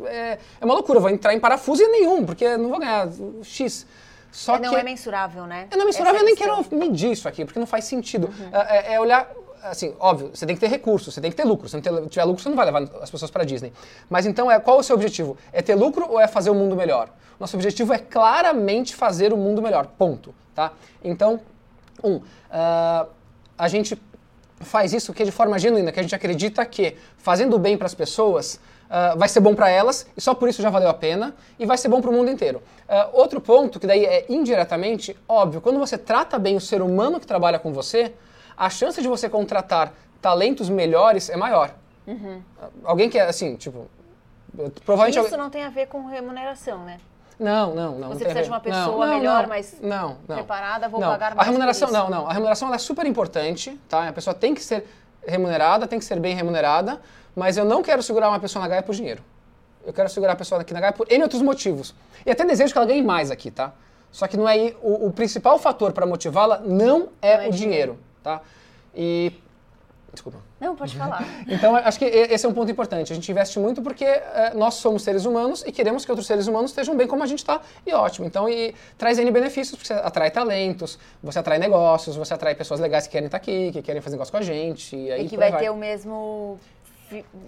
é, 0.05 0.39
é, 0.61 0.65
uma 0.65 0.75
loucura, 0.75 0.99
eu 0.99 1.01
vou 1.01 1.11
entrar 1.11 1.33
em 1.33 1.41
parafuso 1.41 1.83
e 1.83 1.87
nenhum, 1.89 2.27
porque 2.27 2.57
não 2.59 2.69
vou 2.69 2.79
ganhar 2.79 3.09
X. 3.43 3.87
Só 4.31 4.59
não 4.59 4.71
que, 4.71 4.77
é 4.77 4.83
mensurável, 4.83 5.47
né? 5.47 5.69
É 5.71 5.77
não 5.77 5.85
é 5.85 5.87
mensurável, 5.87 6.21
eu 6.21 6.27
nem 6.27 6.35
quero 6.35 6.67
medir 6.73 7.13
isso 7.13 7.27
aqui, 7.27 7.45
porque 7.45 7.59
não 7.59 7.67
faz 7.67 7.85
sentido. 7.85 8.27
Uhum. 8.27 8.51
É, 8.53 8.95
é, 8.95 9.01
olhar, 9.01 9.31
assim, 9.65 9.95
óbvio, 9.99 10.31
você 10.33 10.47
tem 10.47 10.55
que 10.55 10.61
ter 10.61 10.69
recursos, 10.69 11.15
você 11.15 11.21
tem 11.21 11.31
que 11.31 11.37
ter 11.37 11.45
lucro. 11.45 11.69
Se 11.69 11.77
não 11.77 12.09
tiver 12.09 12.25
lucro, 12.25 12.43
você 12.43 12.49
não 12.49 12.57
vai 12.57 12.67
levar 12.67 12.83
as 13.01 13.11
pessoas 13.11 13.31
para 13.31 13.45
Disney. 13.45 13.73
Mas 14.09 14.27
então, 14.27 14.51
é, 14.51 14.61
qual 14.61 14.79
o 14.79 14.83
seu 14.83 14.95
objetivo? 14.95 15.37
É 15.53 15.63
ter 15.63 15.75
lucro 15.75 16.07
ou 16.09 16.21
é 16.21 16.29
fazer 16.29 16.51
o 16.51 16.55
mundo 16.55 16.77
melhor? 16.77 17.09
Nosso 17.41 17.57
objetivo 17.57 17.93
é 17.93 17.99
claramente 17.99 18.95
fazer 18.95 19.33
o 19.33 19.37
mundo 19.37 19.61
melhor, 19.63 19.87
ponto. 19.99 20.35
Tá? 20.55 20.73
Então, 21.03 21.41
um, 22.03 22.17
uh, 22.17 23.09
a 23.59 23.69
gente 23.69 24.01
faz 24.61 24.93
isso 24.93 25.13
que 25.13 25.23
é 25.23 25.27
de 25.27 25.33
forma 25.33 25.59
genuína, 25.59 25.91
que 25.91 25.99
a 25.99 26.03
gente 26.03 26.15
acredita 26.15 26.65
que 26.65 26.97
fazendo 27.19 27.59
bem 27.59 27.77
para 27.77 27.87
as 27.87 27.95
pessoas 27.95 28.61
uh, 28.85 29.19
vai 29.19 29.29
ser 29.29 29.41
bom 29.41 29.55
para 29.55 29.69
elas 29.69 30.07
e 30.17 30.21
só 30.21 30.35
por 30.35 30.49
isso 30.49 30.63
já 30.63 30.71
valeu 30.71 30.89
a 30.89 30.95
pena 30.95 31.35
e 31.59 31.67
vai 31.67 31.77
ser 31.77 31.89
bom 31.89 32.01
para 32.01 32.11
o 32.11 32.13
mundo 32.13 32.31
inteiro. 32.31 32.63
Uh, 32.89 33.19
outro 33.19 33.41
ponto, 33.41 33.81
que 33.81 33.87
daí 33.87 34.05
é 34.05 34.27
indiretamente, 34.29 35.17
óbvio, 35.29 35.61
quando 35.61 35.79
você 35.79 35.99
trata 35.99 36.39
bem 36.39 36.55
o 36.57 36.61
ser 36.61 36.83
humano 36.83 37.19
que 37.19 37.27
trabalha 37.27 37.59
com 37.59 37.73
você, 37.73 38.13
a 38.57 38.71
chance 38.71 39.01
de 39.01 39.09
você 39.09 39.29
contratar 39.29 39.93
talentos 40.21 40.69
melhores 40.69 41.29
é 41.29 41.37
maior. 41.37 41.75
Uhum. 42.07 42.43
Alguém 42.85 43.09
que 43.09 43.19
é 43.19 43.23
assim, 43.23 43.57
tipo. 43.57 43.89
Provavelmente 44.85 45.27
Isso 45.27 45.37
não 45.37 45.51
tem 45.51 45.65
a 45.65 45.71
ver 45.71 45.87
com 45.89 46.07
remuneração, 46.07 46.85
né? 46.85 47.01
Não, 47.39 47.75
não, 47.75 47.99
não. 47.99 48.09
Você 48.09 48.25
não 48.25 48.31
precisa 48.31 48.43
de 48.43 48.49
uma 48.49 48.61
pessoa 48.61 49.07
não, 49.07 49.19
melhor, 49.19 49.43
não, 49.43 49.49
mais 49.49 49.81
não, 49.81 50.17
preparada, 50.27 50.89
vou 50.89 51.01
não. 51.01 51.09
pagar 51.09 51.35
mais. 51.35 51.41
A 51.41 51.51
remuneração, 51.51 51.91
não, 51.91 52.09
não. 52.09 52.27
A 52.29 52.33
remuneração 52.33 52.73
é 52.73 52.79
super 52.79 53.05
importante, 53.07 53.79
tá? 53.89 54.09
A 54.09 54.13
pessoa 54.13 54.33
tem 54.35 54.55
que 54.55 54.63
ser 54.63 54.87
remunerada, 55.27 55.87
tem 55.87 55.99
que 55.99 56.05
ser 56.05 56.21
bem 56.21 56.35
remunerada, 56.35 57.01
mas 57.35 57.57
eu 57.57 57.65
não 57.65 57.83
quero 57.83 58.03
segurar 58.03 58.29
uma 58.29 58.39
pessoa 58.39 58.63
na 58.63 58.69
Gaia 58.69 58.83
por 58.83 58.95
dinheiro. 58.95 59.23
Eu 59.85 59.93
quero 59.93 60.09
segurar 60.09 60.35
a 60.35 60.37
pessoa 60.37 60.61
aqui 60.61 60.73
na 60.73 60.81
Gaia 60.81 60.93
por 60.93 61.11
N 61.11 61.23
outros 61.23 61.43
motivos. 61.43 61.95
E 62.25 62.31
até 62.31 62.45
desejo 62.45 62.73
que 62.73 62.79
ela 62.79 62.87
ganhe 62.87 63.03
mais 63.03 63.31
aqui, 63.31 63.51
tá? 63.51 63.73
Só 64.13 64.29
que 64.29 64.37
não 64.37 64.49
é 64.49 64.75
o, 64.81 65.09
o 65.09 65.13
principal 65.13 65.59
fator 65.59 65.93
para 65.93 66.07
motivá-la 66.07 66.61
não 66.61 67.09
é 67.21 67.37
não 67.37 67.45
o 67.45 67.47
é 67.49 67.51
dinheiro, 67.51 67.53
dinheiro, 67.53 67.99
tá? 68.25 68.41
E 68.95 69.33
Desculpa. 70.15 70.39
Não, 70.61 70.77
pode 70.77 70.97
falar. 70.97 71.25
então, 71.49 71.75
acho 71.75 71.99
que 71.99 72.05
esse 72.05 72.47
é 72.47 72.49
um 72.49 72.55
ponto 72.55 72.71
importante. 72.71 73.13
A 73.13 73.17
gente 73.17 73.29
investe 73.31 73.59
muito 73.59 73.83
porque 73.83 74.05
é, 74.05 74.53
nós 74.55 74.75
somos 74.75 75.03
seres 75.03 75.25
humanos 75.25 75.65
e 75.67 75.73
queremos 75.73 76.05
que 76.05 76.11
outros 76.11 76.27
seres 76.27 76.47
humanos 76.47 76.71
estejam 76.71 76.97
bem 76.97 77.07
como 77.07 77.25
a 77.25 77.27
gente 77.27 77.41
está, 77.41 77.61
e 77.85 77.93
ótimo. 77.93 78.25
Então, 78.25 78.49
e 78.49 78.75
traz 78.97 79.19
N 79.19 79.29
benefícios, 79.33 79.77
porque 79.77 79.89
você 79.89 79.95
atrai 79.95 80.31
talentos, 80.31 80.99
você 81.21 81.41
atrai 81.41 81.59
negócios, 81.59 82.15
você 82.15 82.33
atrai 82.33 82.55
pessoas 82.55 82.79
legais 82.79 83.07
que 83.07 83.13
querem 83.13 83.27
estar 83.27 83.39
aqui, 83.39 83.73
que 83.73 83.83
querem 83.83 84.01
fazer 84.01 84.15
negócio 84.15 84.31
com 84.31 84.39
a 84.39 84.43
gente. 84.43 84.95
E, 84.95 85.11
aí, 85.11 85.27
e 85.27 85.29
que 85.29 85.37
vai, 85.37 85.51
vai 85.51 85.61
ter 85.61 85.71
o 85.71 85.77
mesmo 85.77 86.59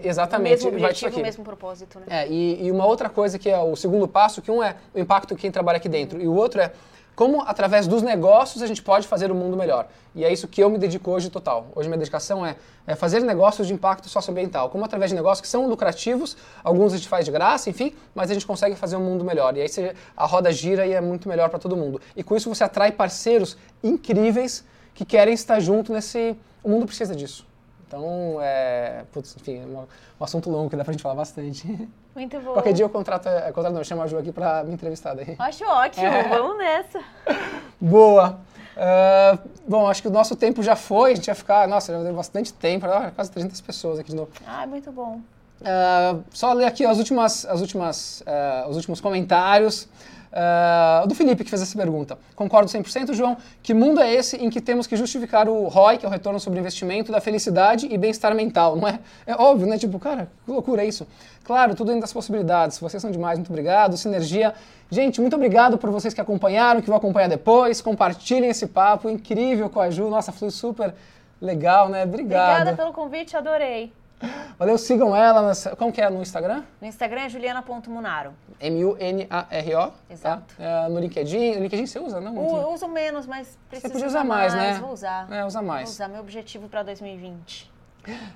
Exatamente, 0.03 0.67
o 0.67 0.73
mesmo 0.73 0.87
objetivo, 0.87 1.19
o 1.19 1.23
mesmo 1.23 1.45
propósito, 1.45 1.99
né? 1.99 2.07
É, 2.09 2.29
e, 2.29 2.67
e, 2.67 2.71
uma 2.71 2.85
outra 2.85 3.09
coisa 3.09 3.39
que 3.39 3.49
é 3.49 3.59
o 3.59 3.75
segundo 3.75 4.07
passo, 4.07 4.43
que 4.43 4.51
um 4.51 4.63
é 4.63 4.77
o 4.95 5.01
impacto 5.01 5.35
de 5.35 5.41
quem 5.41 5.51
trabalha 5.51 5.79
aqui 5.79 5.89
dentro, 5.89 6.21
e 6.21 6.29
o 6.29 6.35
outro 6.35 6.61
é 6.61 6.73
como 7.17 7.43
através 7.47 7.87
dos 7.87 8.03
negócios 8.03 8.63
a 8.63 8.67
gente 8.67 8.83
pode 8.83 9.09
fazer 9.09 9.33
o 9.33 9.35
mundo 9.35 9.57
melhor. 9.57 9.89
E 10.15 10.23
é 10.23 10.31
isso 10.31 10.47
que 10.47 10.63
eu 10.63 10.69
me 10.69 10.77
dedico 10.77 11.11
hoje 11.11 11.31
total. 11.31 11.69
Hoje 11.75 11.89
minha 11.89 11.99
dedicação 11.99 12.45
é, 12.45 12.57
é 12.87 12.95
fazer 12.95 13.21
negócios 13.23 13.67
de 13.67 13.73
impacto 13.73 14.07
socioambiental. 14.07 14.69
Como 14.69 14.85
através 14.85 15.11
de 15.11 15.17
negócios 15.17 15.41
que 15.41 15.49
são 15.49 15.67
lucrativos, 15.67 16.37
alguns 16.63 16.93
a 16.93 16.97
gente 16.99 17.09
faz 17.09 17.25
de 17.25 17.31
graça, 17.31 17.71
enfim, 17.71 17.95
mas 18.15 18.31
a 18.31 18.35
gente 18.35 18.47
consegue 18.47 18.77
fazer 18.77 18.97
um 18.97 19.01
mundo 19.01 19.25
melhor. 19.25 19.57
E 19.57 19.63
aí 19.63 19.69
você, 19.69 19.95
a 20.15 20.27
roda 20.27 20.53
gira 20.53 20.87
e 20.87 20.93
é 20.93 21.01
muito 21.01 21.27
melhor 21.27 21.49
para 21.49 21.59
todo 21.59 21.75
mundo. 21.75 22.03
E 22.15 22.23
com 22.23 22.37
isso 22.37 22.55
você 22.55 22.63
atrai 22.63 22.93
parceiros 22.93 23.57
incríveis 23.83 24.63
que 24.95 25.05
querem 25.05 25.33
estar 25.33 25.59
junto 25.59 25.95
nesse... 25.95 26.37
O 26.63 26.69
mundo 26.69 26.85
precisa 26.85 27.17
disso. 27.17 27.47
Então, 27.87 28.39
é, 28.41 29.05
putz, 29.13 29.37
enfim, 29.37 29.63
é 29.63 29.67
um 29.67 30.25
assunto 30.25 30.51
longo 30.51 30.69
que 30.69 30.77
dá 30.77 30.85
pra 30.85 30.93
gente 30.93 31.03
falar 31.03 31.15
bastante. 31.15 31.67
Muito 32.15 32.41
bom. 32.41 32.55
Qualquer 32.55 32.73
dia 32.73 32.85
eu 32.85 32.89
contrato, 32.89 33.29
eu 33.29 33.53
contrato 33.53 33.73
não, 33.73 33.81
eu 33.81 33.85
chamo 33.85 34.03
a 34.03 34.07
Ju 34.07 34.19
aqui 34.19 34.33
pra 34.33 34.65
me 34.65 34.73
entrevistar 34.73 35.15
daí. 35.15 35.37
Acho 35.39 35.65
ótimo, 35.65 36.07
é. 36.07 36.29
vamos 36.29 36.59
nessa. 36.59 37.01
Boa. 37.81 38.41
Uh, 38.77 39.39
bom, 39.67 39.89
acho 39.89 40.03
que 40.03 40.09
o 40.09 40.11
nosso 40.11 40.35
tempo 40.37 40.63
já 40.63 40.77
foi, 40.77 41.13
a 41.13 41.15
gente 41.15 41.29
ia 41.29 41.35
ficar, 41.35 41.67
nossa, 41.69 41.93
já 41.93 42.03
deu 42.03 42.15
bastante 42.15 42.53
tempo, 42.53 42.87
quase 43.15 43.31
300 43.31 43.61
pessoas 43.61 43.99
aqui 43.99 44.11
de 44.11 44.17
novo. 44.17 44.31
Ah, 44.47 44.67
muito 44.67 44.91
bom. 44.93 45.21
Uh, 45.61 46.23
só 46.31 46.53
ler 46.53 46.67
aqui 46.67 46.85
as 46.85 46.99
últimas, 46.99 47.47
as 47.47 47.61
últimas, 47.61 48.23
uh, 48.23 48.69
os 48.69 48.77
últimos 48.77 49.01
comentários. 49.01 49.89
Uh, 50.37 51.07
do 51.07 51.15
Felipe 51.15 51.43
que 51.43 51.49
fez 51.49 51.63
essa 51.63 51.79
pergunta. 51.79 52.19
Concordo 52.35 52.71
100%, 52.71 53.15
João. 53.15 53.39
Que 53.63 53.73
mundo 53.73 54.03
é 54.03 54.13
esse 54.13 54.37
em 54.37 54.51
que 54.51 54.61
temos 54.61 54.87
que 54.87 54.95
justificar 54.95 55.49
o 55.49 55.67
ROI, 55.69 55.97
que 55.97 56.05
é 56.05 56.09
o 56.09 56.13
retorno 56.13 56.39
sobre 56.39 56.61
investimento, 56.61 57.11
da 57.11 57.23
felicidade 57.23 57.89
e 57.91 57.97
bem-estar 57.97 58.35
mental, 58.35 58.77
não 58.77 58.87
é? 58.87 58.99
É 59.27 59.35
óbvio, 59.35 59.67
né? 59.67 59.79
Tipo, 59.79 59.99
cara, 59.99 60.29
que 60.45 60.51
loucura 60.51 60.83
é 60.85 60.87
isso. 60.87 61.07
Claro, 61.43 61.75
tudo 61.75 61.87
dentro 61.87 62.03
das 62.03 62.13
possibilidades. 62.13 62.79
Vocês 62.79 63.01
são 63.01 63.11
demais, 63.11 63.39
muito 63.39 63.49
obrigado. 63.49 63.97
Sinergia. 63.97 64.53
Gente, 64.91 65.23
muito 65.23 65.35
obrigado 65.35 65.79
por 65.79 65.89
vocês 65.89 66.13
que 66.13 66.21
acompanharam, 66.21 66.83
que 66.83 66.89
vão 66.89 66.99
acompanhar 66.99 67.29
depois. 67.29 67.81
Compartilhem 67.81 68.51
esse 68.51 68.67
papo 68.67 69.09
incrível 69.09 69.71
com 69.71 69.81
a 69.81 69.89
Ju. 69.89 70.11
Nossa, 70.11 70.33
foi 70.33 70.51
super 70.51 70.95
legal, 71.41 71.89
né? 71.89 72.05
Obrigado. 72.05 72.61
Obrigada 72.61 72.77
pelo 72.77 72.93
convite, 72.93 73.35
adorei. 73.39 73.91
Valeu, 74.59 74.79
sigam 74.79 75.15
ela. 75.15 75.43
Nas, 75.43 75.69
como 75.79 75.93
que 75.93 76.01
é 76.01 76.09
no 76.09 76.23
Instagram? 76.23 76.63
No 76.81 76.87
Instagram 76.87 77.23
é 77.23 77.29
juliana.munaro. 77.29 78.33
M-U-N-A-R-O. 78.61 79.87
Tá? 79.87 79.93
Exato. 80.11 80.55
Tá? 80.57 80.65
É, 80.65 80.89
no 80.89 80.99
LinkedIn, 80.99 81.57
no 81.57 81.63
LinkedIn 81.63 81.87
você 81.87 81.99
usa, 81.99 82.21
não? 82.21 82.33
Muito. 82.33 82.57
Eu 82.57 82.73
uso 82.73 82.89
menos, 82.89 83.27
mas 83.27 83.59
preciso 83.69 83.89
Você 83.89 83.93
podia 83.93 84.09
usar 84.09 84.25
mais, 84.25 84.55
mais, 84.55 84.75
né? 84.75 84.81
Vou 84.81 84.93
usar. 84.93 85.33
É, 85.33 85.45
usar 85.45 85.63
mais. 85.63 85.85
Vou 85.85 85.95
usar 85.95 86.09
meu 86.09 86.21
objetivo 86.21 86.69
para 86.69 86.83
2020. 86.83 87.71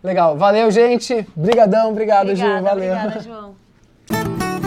Legal. 0.03 0.37
Valeu, 0.37 0.71
gente. 0.71 1.27
Brigadão. 1.35 1.91
Obrigado, 1.91 2.31
Obrigada, 2.31 2.59
Ju. 2.59 2.65
Valeu. 2.65 2.93
Obrigada, 2.93 3.21
João. 3.21 3.55